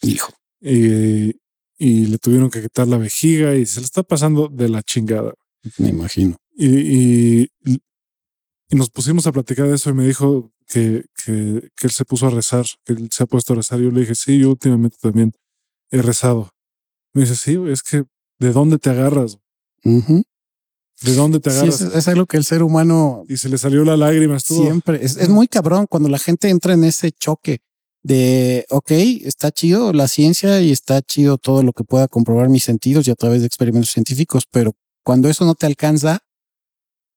hijo. 0.02 0.34
y, 0.60 1.36
y 1.80 2.08
le 2.08 2.18
tuvieron 2.18 2.50
que 2.50 2.62
quitar 2.62 2.88
la 2.88 2.98
vejiga 2.98 3.56
y 3.56 3.66
se 3.66 3.80
le 3.80 3.86
está 3.86 4.02
pasando 4.04 4.48
de 4.50 4.68
la 4.70 4.82
chingada. 4.84 5.34
Me 5.78 5.90
imagino. 5.90 6.36
Y, 6.58 7.42
y, 7.44 7.48
y 8.70 8.76
nos 8.76 8.90
pusimos 8.90 9.26
a 9.28 9.32
platicar 9.32 9.68
de 9.68 9.76
eso 9.76 9.90
y 9.90 9.94
me 9.94 10.06
dijo 10.06 10.52
que, 10.68 11.06
que, 11.26 11.70
que 11.76 11.88
él 11.88 11.92
se 11.92 12.04
puso 12.06 12.28
a 12.28 12.30
rezar, 12.30 12.66
que 12.86 12.94
él 12.94 13.10
se 13.12 13.24
ha 13.24 13.26
puesto 13.26 13.54
a 13.54 13.56
rezar. 13.58 13.80
Yo 13.80 13.92
le 13.92 14.02
dije, 14.02 14.16
sí, 14.16 14.40
yo 14.40 14.50
últimamente 14.50 14.98
también 15.02 15.32
he 15.90 16.02
rezado. 16.02 16.50
Me 17.14 17.22
dice, 17.22 17.36
sí, 17.36 17.58
es 17.70 17.82
que 17.84 18.04
¿de 18.40 18.52
dónde 18.52 18.78
te 18.78 18.90
agarras? 18.90 19.38
¿De 19.84 21.14
dónde 21.16 21.40
te 21.40 21.52
Sí, 21.52 21.58
agarras? 21.58 21.82
es, 21.82 21.96
es 21.96 22.08
algo 22.08 22.26
que 22.26 22.38
el 22.38 22.44
ser 22.44 22.64
humano 22.64 23.24
Y 23.28 23.38
se 23.38 23.50
le 23.50 23.58
salió 23.58 23.84
la 23.86 23.96
lágrima. 23.98 24.38
Estuvo, 24.38 24.64
Siempre. 24.64 25.04
Es, 25.04 25.18
es 25.18 25.30
muy 25.30 25.48
cabrón 25.48 25.86
cuando 25.88 26.10
la 26.10 26.20
gente 26.20 26.50
entra 26.50 26.74
en 26.74 26.84
ese 26.84 27.12
choque 27.12 27.60
de, 28.04 28.66
ok, 28.70 28.92
está 28.92 29.52
chido 29.52 29.92
la 29.94 30.08
ciencia 30.08 30.62
y 30.62 30.72
está 30.72 31.02
chido 31.02 31.38
todo 31.38 31.62
lo 31.64 31.74
que 31.74 31.84
pueda 31.84 32.08
comprobar 32.08 32.50
mis 32.50 32.64
sentidos 32.64 33.08
y 33.08 33.12
a 33.12 33.16
través 33.16 33.42
de 33.42 33.48
experimentos 33.48 33.92
científicos, 33.92 34.46
pero 34.50 34.74
cuando 35.04 35.30
eso 35.30 35.46
no 35.46 35.56
te 35.56 35.66
alcanza, 35.66 36.20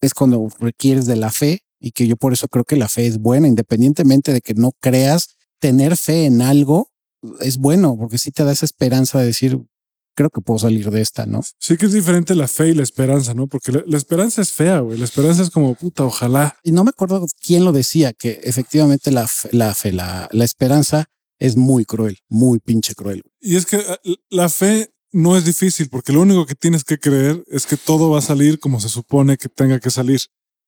es 0.01 0.15
cuando 0.15 0.49
requieres 0.59 1.07
de 1.07 1.17
la 1.17 1.31
fe 1.31 1.65
y 1.79 1.93
que 1.93 2.07
yo 2.07 2.17
por 2.17 2.33
eso 2.33 2.49
creo 2.49 2.65
que 2.65 2.77
la 2.77 2.89
fe 2.89 3.07
es 3.07 3.19
buena, 3.19 3.49
independientemente 3.49 4.33
de 4.33 4.41
que 4.41 4.55
no 4.55 4.73
creas, 4.81 5.37
tener 5.59 5.97
fe 5.97 6.27
en 6.27 6.43
algo 6.43 6.91
es 7.41 7.59
bueno, 7.59 7.97
porque 7.99 8.19
sí 8.19 8.31
te 8.31 8.45
da 8.45 8.53
esa 8.53 8.65
esperanza 8.65 9.19
de 9.19 9.27
decir, 9.27 9.59
creo 10.15 10.31
que 10.31 10.41
puedo 10.41 10.59
salir 10.59 10.91
de 10.91 11.01
esta, 11.01 11.27
¿no? 11.27 11.43
Sí 11.59 11.77
que 11.77 11.87
es 11.87 11.93
diferente 11.93 12.35
la 12.35 12.49
fe 12.49 12.69
y 12.69 12.75
la 12.75 12.83
esperanza, 12.83 13.35
¿no? 13.35 13.47
Porque 13.47 13.73
la, 13.73 13.83
la 13.87 13.97
esperanza 13.97 14.43
es 14.43 14.53
fea, 14.53 14.81
güey. 14.81 14.99
La 14.99 15.05
esperanza 15.05 15.43
es 15.43 15.51
como, 15.51 15.75
puta, 15.75 16.05
ojalá. 16.05 16.57
y 16.63 16.73
no 16.73 16.85
me 16.85 16.91
acuerdo 16.91 17.27
quién 17.41 17.65
lo 17.65 17.73
decía, 17.73 18.13
que 18.13 18.41
efectivamente 18.43 19.11
la 19.11 19.27
fe, 19.27 19.49
la, 19.53 19.75
fe, 19.75 19.93
la, 19.93 20.29
la 20.33 20.45
esperanza 20.45 21.07
es 21.39 21.57
muy 21.57 21.85
cruel, 21.85 22.19
muy 22.29 22.59
pinche 22.59 22.95
cruel. 22.95 23.23
Y 23.41 23.57
es 23.57 23.67
que 23.67 23.77
eh, 23.77 24.17
la 24.29 24.49
fe 24.49 24.93
no 25.13 25.37
es 25.37 25.45
difícil 25.45 25.89
porque 25.89 26.13
lo 26.13 26.23
único 26.23 26.47
que 26.47 26.55
tienes 26.55 26.85
que 26.85 26.99
creer 26.99 27.45
es 27.49 27.67
que 27.67 27.77
todo 27.77 28.11
va 28.11 28.19
a 28.19 28.23
salir 28.23 28.59
como 28.59 28.81
se 28.81 28.89
supone 28.89 29.37
que 29.37 29.49
tenga 29.49 29.81
que 29.81 29.91
salir. 29.91 30.21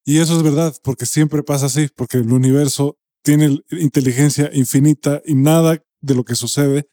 Y 0.04 0.18
eso 0.18 0.36
es 0.36 0.42
verdad, 0.42 0.74
porque 0.82 1.06
siempre 1.06 1.42
pasa 1.42 1.66
así, 1.66 1.88
porque 1.94 2.18
el 2.18 2.32
universo 2.32 2.98
tiene 3.22 3.60
inteligencia 3.70 4.50
infinita 4.52 5.22
y 5.24 5.34
nada 5.34 5.80
de 6.00 6.14
lo 6.14 6.24
que 6.24 6.34
sucede 6.34 6.88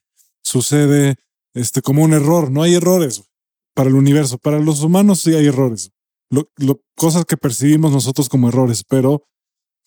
sucede 0.50 1.16
este, 1.54 1.82
como 1.82 2.04
un 2.04 2.14
error. 2.14 2.52
No 2.52 2.64
hay 2.64 2.76
errores 2.76 3.24
para 3.74 3.90
el 3.90 3.96
universo. 3.96 4.38
Para 4.38 4.60
los 4.60 4.82
humanos 4.82 5.22
sí 5.22 5.34
hay 5.34 5.48
errores. 5.48 5.92
Lo, 6.30 6.50
cosas 6.96 7.26
que 7.26 7.38
percibimos 7.38 7.92
nosotros 7.92 8.30
como 8.30 8.50
errores, 8.50 8.84
pero 8.88 9.24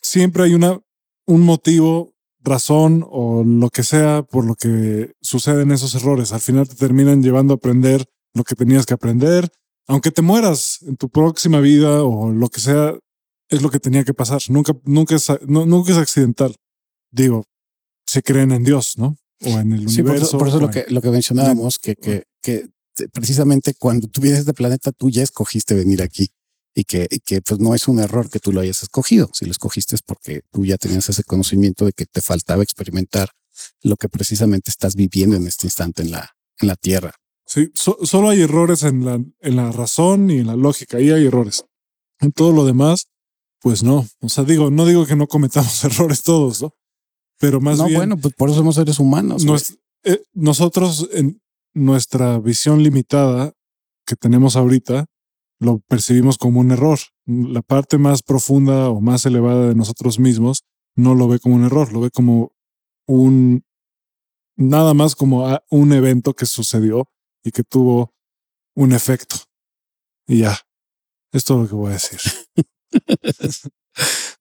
siempre 0.00 0.44
hay 0.44 0.54
una, 0.54 0.80
un 1.26 1.42
motivo, 1.42 2.11
razón 2.42 3.06
o 3.10 3.44
lo 3.44 3.70
que 3.70 3.82
sea 3.82 4.22
por 4.22 4.44
lo 4.44 4.54
que 4.54 5.12
suceden 5.20 5.70
esos 5.72 5.94
errores. 5.94 6.32
Al 6.32 6.40
final 6.40 6.68
te 6.68 6.74
terminan 6.74 7.22
llevando 7.22 7.54
a 7.54 7.56
aprender 7.56 8.04
lo 8.34 8.44
que 8.44 8.54
tenías 8.54 8.86
que 8.86 8.94
aprender. 8.94 9.48
Aunque 9.86 10.10
te 10.10 10.22
mueras 10.22 10.78
en 10.82 10.96
tu 10.96 11.08
próxima 11.08 11.60
vida 11.60 12.02
o 12.04 12.30
lo 12.32 12.48
que 12.48 12.60
sea, 12.60 12.94
es 13.48 13.62
lo 13.62 13.70
que 13.70 13.80
tenía 13.80 14.04
que 14.04 14.14
pasar. 14.14 14.40
Nunca, 14.48 14.72
nunca 14.84 15.14
es, 15.16 15.26
no, 15.46 15.66
nunca 15.66 15.92
es 15.92 15.98
accidental. 15.98 16.54
Digo, 17.10 17.44
se 18.06 18.22
creen 18.22 18.52
en 18.52 18.64
Dios, 18.64 18.96
¿no? 18.98 19.16
O 19.44 19.48
en 19.58 19.72
el 19.72 19.88
Sí, 19.88 20.02
por 20.02 20.10
universo. 20.12 20.26
eso, 20.28 20.38
por 20.38 20.48
eso 20.48 20.60
lo 20.60 20.70
que, 20.70 20.84
lo 20.88 21.00
que 21.02 21.10
mencionábamos, 21.10 21.78
que, 21.78 21.96
que, 21.96 22.24
que 22.40 22.68
te- 22.94 23.08
precisamente 23.08 23.74
cuando 23.74 24.06
tú 24.08 24.20
vienes 24.20 24.46
de 24.46 24.54
planeta, 24.54 24.92
tú 24.92 25.10
ya 25.10 25.22
escogiste 25.22 25.74
venir 25.74 26.00
aquí 26.02 26.28
y 26.74 26.84
que, 26.84 27.06
y 27.10 27.20
que 27.20 27.42
pues 27.42 27.60
no 27.60 27.74
es 27.74 27.86
un 27.88 27.98
error 28.00 28.30
que 28.30 28.38
tú 28.40 28.52
lo 28.52 28.60
hayas 28.60 28.82
escogido. 28.82 29.30
Si 29.34 29.44
lo 29.44 29.50
escogiste 29.52 29.94
es 29.94 30.02
porque 30.02 30.42
tú 30.50 30.64
ya 30.64 30.76
tenías 30.78 31.08
ese 31.08 31.22
conocimiento 31.24 31.84
de 31.84 31.92
que 31.92 32.06
te 32.06 32.20
faltaba 32.22 32.62
experimentar 32.62 33.30
lo 33.82 33.96
que 33.96 34.08
precisamente 34.08 34.70
estás 34.70 34.94
viviendo 34.94 35.36
en 35.36 35.46
este 35.46 35.66
instante 35.66 36.02
en 36.02 36.10
la, 36.12 36.30
en 36.60 36.68
la 36.68 36.76
Tierra. 36.76 37.12
Sí, 37.46 37.70
so- 37.74 37.98
solo 38.04 38.30
hay 38.30 38.40
errores 38.42 38.82
en 38.84 39.04
la, 39.04 39.14
en 39.40 39.56
la 39.56 39.70
razón 39.72 40.30
y 40.30 40.38
en 40.38 40.46
la 40.46 40.56
lógica. 40.56 40.96
Ahí 40.96 41.10
hay 41.10 41.26
errores. 41.26 41.64
En 42.20 42.32
todo 42.32 42.52
lo 42.52 42.64
demás, 42.64 43.08
pues 43.60 43.82
no. 43.82 44.06
O 44.20 44.28
sea, 44.28 44.44
digo, 44.44 44.70
no 44.70 44.86
digo 44.86 45.04
que 45.06 45.16
no 45.16 45.26
cometamos 45.26 45.84
errores 45.84 46.22
todos, 46.22 46.62
¿no? 46.62 46.74
Pero 47.38 47.60
más 47.60 47.76
no, 47.78 47.86
bien, 47.86 47.98
bueno, 47.98 48.16
pues 48.16 48.32
por 48.34 48.48
eso 48.48 48.58
somos 48.58 48.76
seres 48.76 48.98
humanos. 48.98 49.44
nos- 49.44 49.76
eh, 50.04 50.22
nosotros 50.32 51.08
en 51.12 51.40
nuestra 51.74 52.38
visión 52.38 52.82
limitada 52.82 53.52
que 54.06 54.16
tenemos 54.16 54.56
ahorita, 54.56 55.06
lo 55.62 55.78
percibimos 55.78 56.38
como 56.38 56.60
un 56.60 56.72
error. 56.72 56.98
La 57.24 57.62
parte 57.62 57.96
más 57.96 58.22
profunda 58.22 58.90
o 58.90 59.00
más 59.00 59.24
elevada 59.26 59.68
de 59.68 59.74
nosotros 59.74 60.18
mismos 60.18 60.64
no 60.96 61.14
lo 61.14 61.28
ve 61.28 61.38
como 61.38 61.54
un 61.54 61.64
error, 61.64 61.92
lo 61.92 62.00
ve 62.00 62.10
como 62.10 62.52
un 63.06 63.64
nada 64.56 64.92
más 64.92 65.14
como 65.14 65.58
un 65.70 65.92
evento 65.92 66.34
que 66.34 66.46
sucedió 66.46 67.08
y 67.44 67.52
que 67.52 67.62
tuvo 67.62 68.12
un 68.74 68.92
efecto. 68.92 69.36
Y 70.26 70.38
ya, 70.38 70.58
es 71.32 71.44
todo 71.44 71.62
lo 71.62 71.68
que 71.68 71.74
voy 71.74 71.90
a 71.90 71.94
decir. 71.94 72.20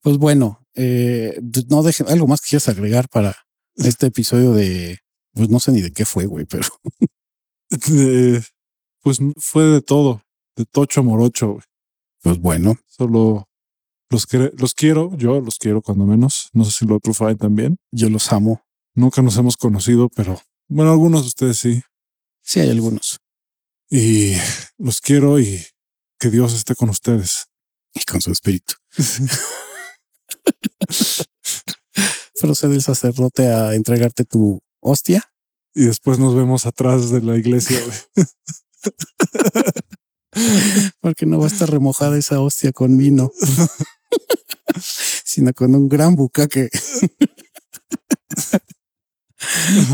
pues 0.01 0.17
bueno, 0.17 0.65
eh, 0.75 1.39
no 1.69 1.83
dejen 1.83 2.09
algo 2.09 2.27
más 2.27 2.41
que 2.41 2.49
quieras 2.49 2.69
agregar 2.69 3.09
para 3.09 3.35
este 3.75 4.07
episodio 4.07 4.53
de, 4.53 4.99
pues 5.33 5.49
no 5.49 5.59
sé 5.59 5.71
ni 5.71 5.81
de 5.81 5.91
qué 5.91 6.05
fue, 6.05 6.25
güey, 6.25 6.45
pero. 6.45 6.67
pues 9.01 9.19
fue 9.37 9.63
de 9.65 9.81
todo, 9.81 10.21
de 10.55 10.65
tocho 10.65 11.03
morocho. 11.03 11.59
Pues 12.21 12.39
bueno. 12.39 12.77
Solo 12.87 13.47
los, 14.09 14.27
los 14.57 14.73
quiero, 14.73 15.15
yo 15.17 15.39
los 15.39 15.57
quiero 15.57 15.81
cuando 15.81 16.05
menos. 16.05 16.49
No 16.53 16.65
sé 16.65 16.71
si 16.71 16.85
lo 16.85 16.97
otro 16.97 17.13
fue 17.13 17.35
también. 17.35 17.77
Yo 17.91 18.09
los 18.09 18.31
amo. 18.31 18.63
Nunca 18.93 19.21
nos 19.21 19.37
hemos 19.37 19.57
conocido, 19.57 20.09
pero 20.09 20.39
bueno, 20.67 20.91
algunos 20.91 21.21
de 21.21 21.27
ustedes 21.27 21.57
sí. 21.57 21.81
Sí, 22.41 22.59
hay 22.59 22.69
algunos. 22.69 23.19
Y 23.89 24.33
los 24.77 25.01
quiero 25.01 25.39
y 25.39 25.65
que 26.19 26.29
Dios 26.29 26.53
esté 26.53 26.75
con 26.75 26.89
ustedes. 26.89 27.47
Y 27.93 28.03
con 28.03 28.21
su 28.21 28.31
espíritu. 28.31 28.75
Procede 32.39 32.75
el 32.75 32.81
sacerdote 32.81 33.47
a 33.47 33.75
entregarte 33.75 34.25
tu 34.25 34.59
hostia. 34.79 35.23
Y 35.73 35.85
después 35.85 36.19
nos 36.19 36.35
vemos 36.35 36.65
atrás 36.65 37.11
de 37.11 37.21
la 37.21 37.37
iglesia. 37.37 37.79
Porque 41.01 41.25
no 41.25 41.39
va 41.39 41.45
a 41.45 41.47
estar 41.47 41.69
remojada 41.69 42.17
esa 42.17 42.39
hostia 42.39 42.71
con 42.71 42.97
vino, 42.97 43.31
sino 45.25 45.53
con 45.53 45.75
un 45.75 45.89
gran 45.89 46.15
bucaque. 46.15 46.69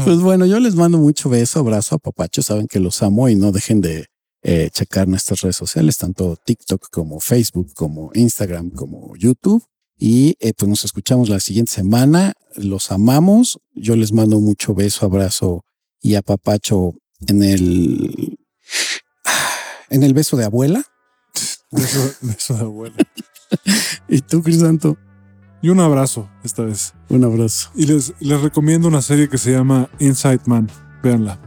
pues 0.03 0.19
bueno, 0.19 0.45
yo 0.45 0.59
les 0.59 0.75
mando 0.75 0.97
mucho 0.97 1.29
beso, 1.29 1.59
abrazo, 1.59 1.95
a 1.95 1.99
papacho. 1.99 2.41
Saben 2.41 2.67
que 2.67 2.79
los 2.79 3.01
amo 3.01 3.29
y 3.29 3.35
no 3.35 3.51
dejen 3.51 3.81
de 3.81 4.07
eh, 4.43 4.69
checar 4.71 5.07
nuestras 5.07 5.41
redes 5.41 5.55
sociales, 5.55 5.97
tanto 5.97 6.38
TikTok 6.38 6.89
como 6.89 7.19
Facebook, 7.19 7.73
como 7.73 8.11
Instagram, 8.13 8.69
como 8.71 9.15
YouTube. 9.15 9.63
Y 9.99 10.35
eh, 10.39 10.53
pues 10.55 10.69
nos 10.69 10.85
escuchamos 10.85 11.29
la 11.29 11.39
siguiente 11.39 11.71
semana. 11.71 12.33
Los 12.55 12.91
amamos. 12.91 13.59
Yo 13.73 13.95
les 13.95 14.11
mando 14.11 14.39
mucho 14.39 14.75
beso, 14.75 15.05
abrazo 15.05 15.63
y 16.01 16.15
a 16.15 16.21
papacho 16.21 16.93
en 17.27 17.41
el 17.41 18.38
en 19.89 20.03
el 20.03 20.13
beso 20.13 20.38
de 20.38 20.45
abuela. 20.45 20.83
beso, 22.21 22.53
de 22.53 22.61
abuela. 22.61 22.95
y 24.07 24.21
tú, 24.21 24.41
Crisanto. 24.41 24.97
Y 25.61 25.69
un 25.69 25.79
abrazo 25.79 26.29
esta 26.43 26.63
vez. 26.63 26.93
Un 27.09 27.23
abrazo. 27.23 27.71
Y 27.75 27.88
les, 27.88 28.13
les 28.19 28.41
recomiendo 28.41 28.88
una 28.88 29.01
serie 29.01 29.27
que 29.27 29.38
se 29.38 29.51
llama 29.51 29.89
Inside 29.99 30.41
Man. 30.45 30.69
Véanla. 31.01 31.39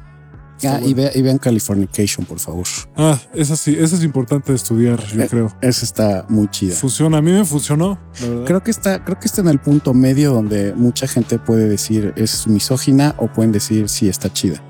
Ah, 0.68 0.80
y, 0.84 0.92
vean 0.94 1.38
Californication, 1.38 2.26
por 2.26 2.38
favor. 2.38 2.66
Ah, 2.96 3.18
esa 3.34 3.56
sí, 3.56 3.76
esa 3.78 3.96
es 3.96 4.04
importante 4.04 4.52
estudiar, 4.52 5.02
yo 5.06 5.22
eh, 5.22 5.28
creo. 5.28 5.56
Esa 5.62 5.84
está 5.84 6.26
muy 6.28 6.48
chida. 6.48 6.74
Funciona, 6.74 7.18
a 7.18 7.22
mí 7.22 7.32
me 7.32 7.44
funcionó. 7.44 7.98
Creo 8.44 8.62
que 8.62 8.70
está, 8.70 9.02
creo 9.04 9.18
que 9.18 9.26
está 9.26 9.40
en 9.40 9.48
el 9.48 9.58
punto 9.58 9.94
medio 9.94 10.32
donde 10.32 10.74
mucha 10.74 11.06
gente 11.06 11.38
puede 11.38 11.68
decir 11.68 12.12
es 12.16 12.46
misógina 12.46 13.14
o 13.18 13.28
pueden 13.32 13.52
decir 13.52 13.88
sí 13.88 14.08
está 14.08 14.32
chida. 14.32 14.62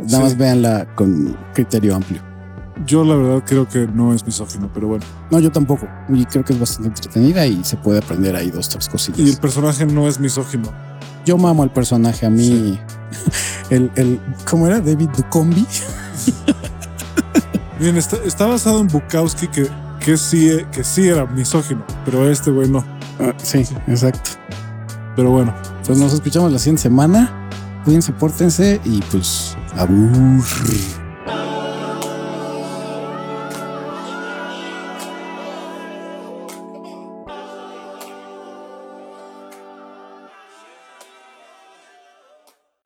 Nada 0.00 0.20
más 0.20 0.36
véanla 0.36 0.94
con 0.94 1.36
criterio 1.54 1.94
amplio. 1.94 2.29
Yo 2.86 3.04
la 3.04 3.14
verdad 3.14 3.44
creo 3.46 3.68
que 3.68 3.86
no 3.86 4.14
es 4.14 4.24
misógino, 4.24 4.70
pero 4.72 4.88
bueno. 4.88 5.04
No, 5.30 5.38
yo 5.38 5.52
tampoco. 5.52 5.86
Y 6.08 6.24
creo 6.24 6.44
que 6.44 6.52
es 6.52 6.60
bastante 6.60 6.88
entretenida 6.88 7.46
y 7.46 7.62
se 7.64 7.76
puede 7.76 7.98
aprender 7.98 8.34
ahí 8.36 8.50
dos, 8.50 8.68
tres 8.68 8.88
cosillas. 8.88 9.20
Y 9.20 9.30
el 9.30 9.36
personaje 9.36 9.86
no 9.86 10.08
es 10.08 10.18
misógino. 10.18 10.72
Yo 11.26 11.36
mamo 11.36 11.62
al 11.62 11.72
personaje. 11.72 12.26
A 12.26 12.30
mí, 12.30 12.78
el, 13.70 13.90
el, 13.96 14.20
¿cómo 14.48 14.66
era? 14.66 14.80
David 14.80 15.10
Ducombi. 15.16 15.66
Bien, 17.78 17.96
está, 17.96 18.46
basado 18.46 18.80
en 18.80 18.88
Bukowski, 18.88 19.48
que, 19.48 19.66
que, 20.04 20.18
sí, 20.18 20.50
que 20.70 20.84
sí 20.84 21.08
era 21.08 21.24
misógino, 21.24 21.82
pero 22.04 22.30
este 22.30 22.50
güey 22.50 22.68
no. 22.68 22.84
Ah, 23.18 23.32
sí, 23.42 23.64
exacto. 23.86 24.32
Pero 25.16 25.30
bueno. 25.30 25.54
Pues 25.86 25.98
nos 25.98 26.12
escuchamos 26.12 26.52
la 26.52 26.58
siguiente 26.58 26.82
semana. 26.82 27.48
Cuídense, 27.84 28.12
pórtense 28.12 28.80
y 28.84 29.00
pues 29.10 29.56
abur. 29.76 30.44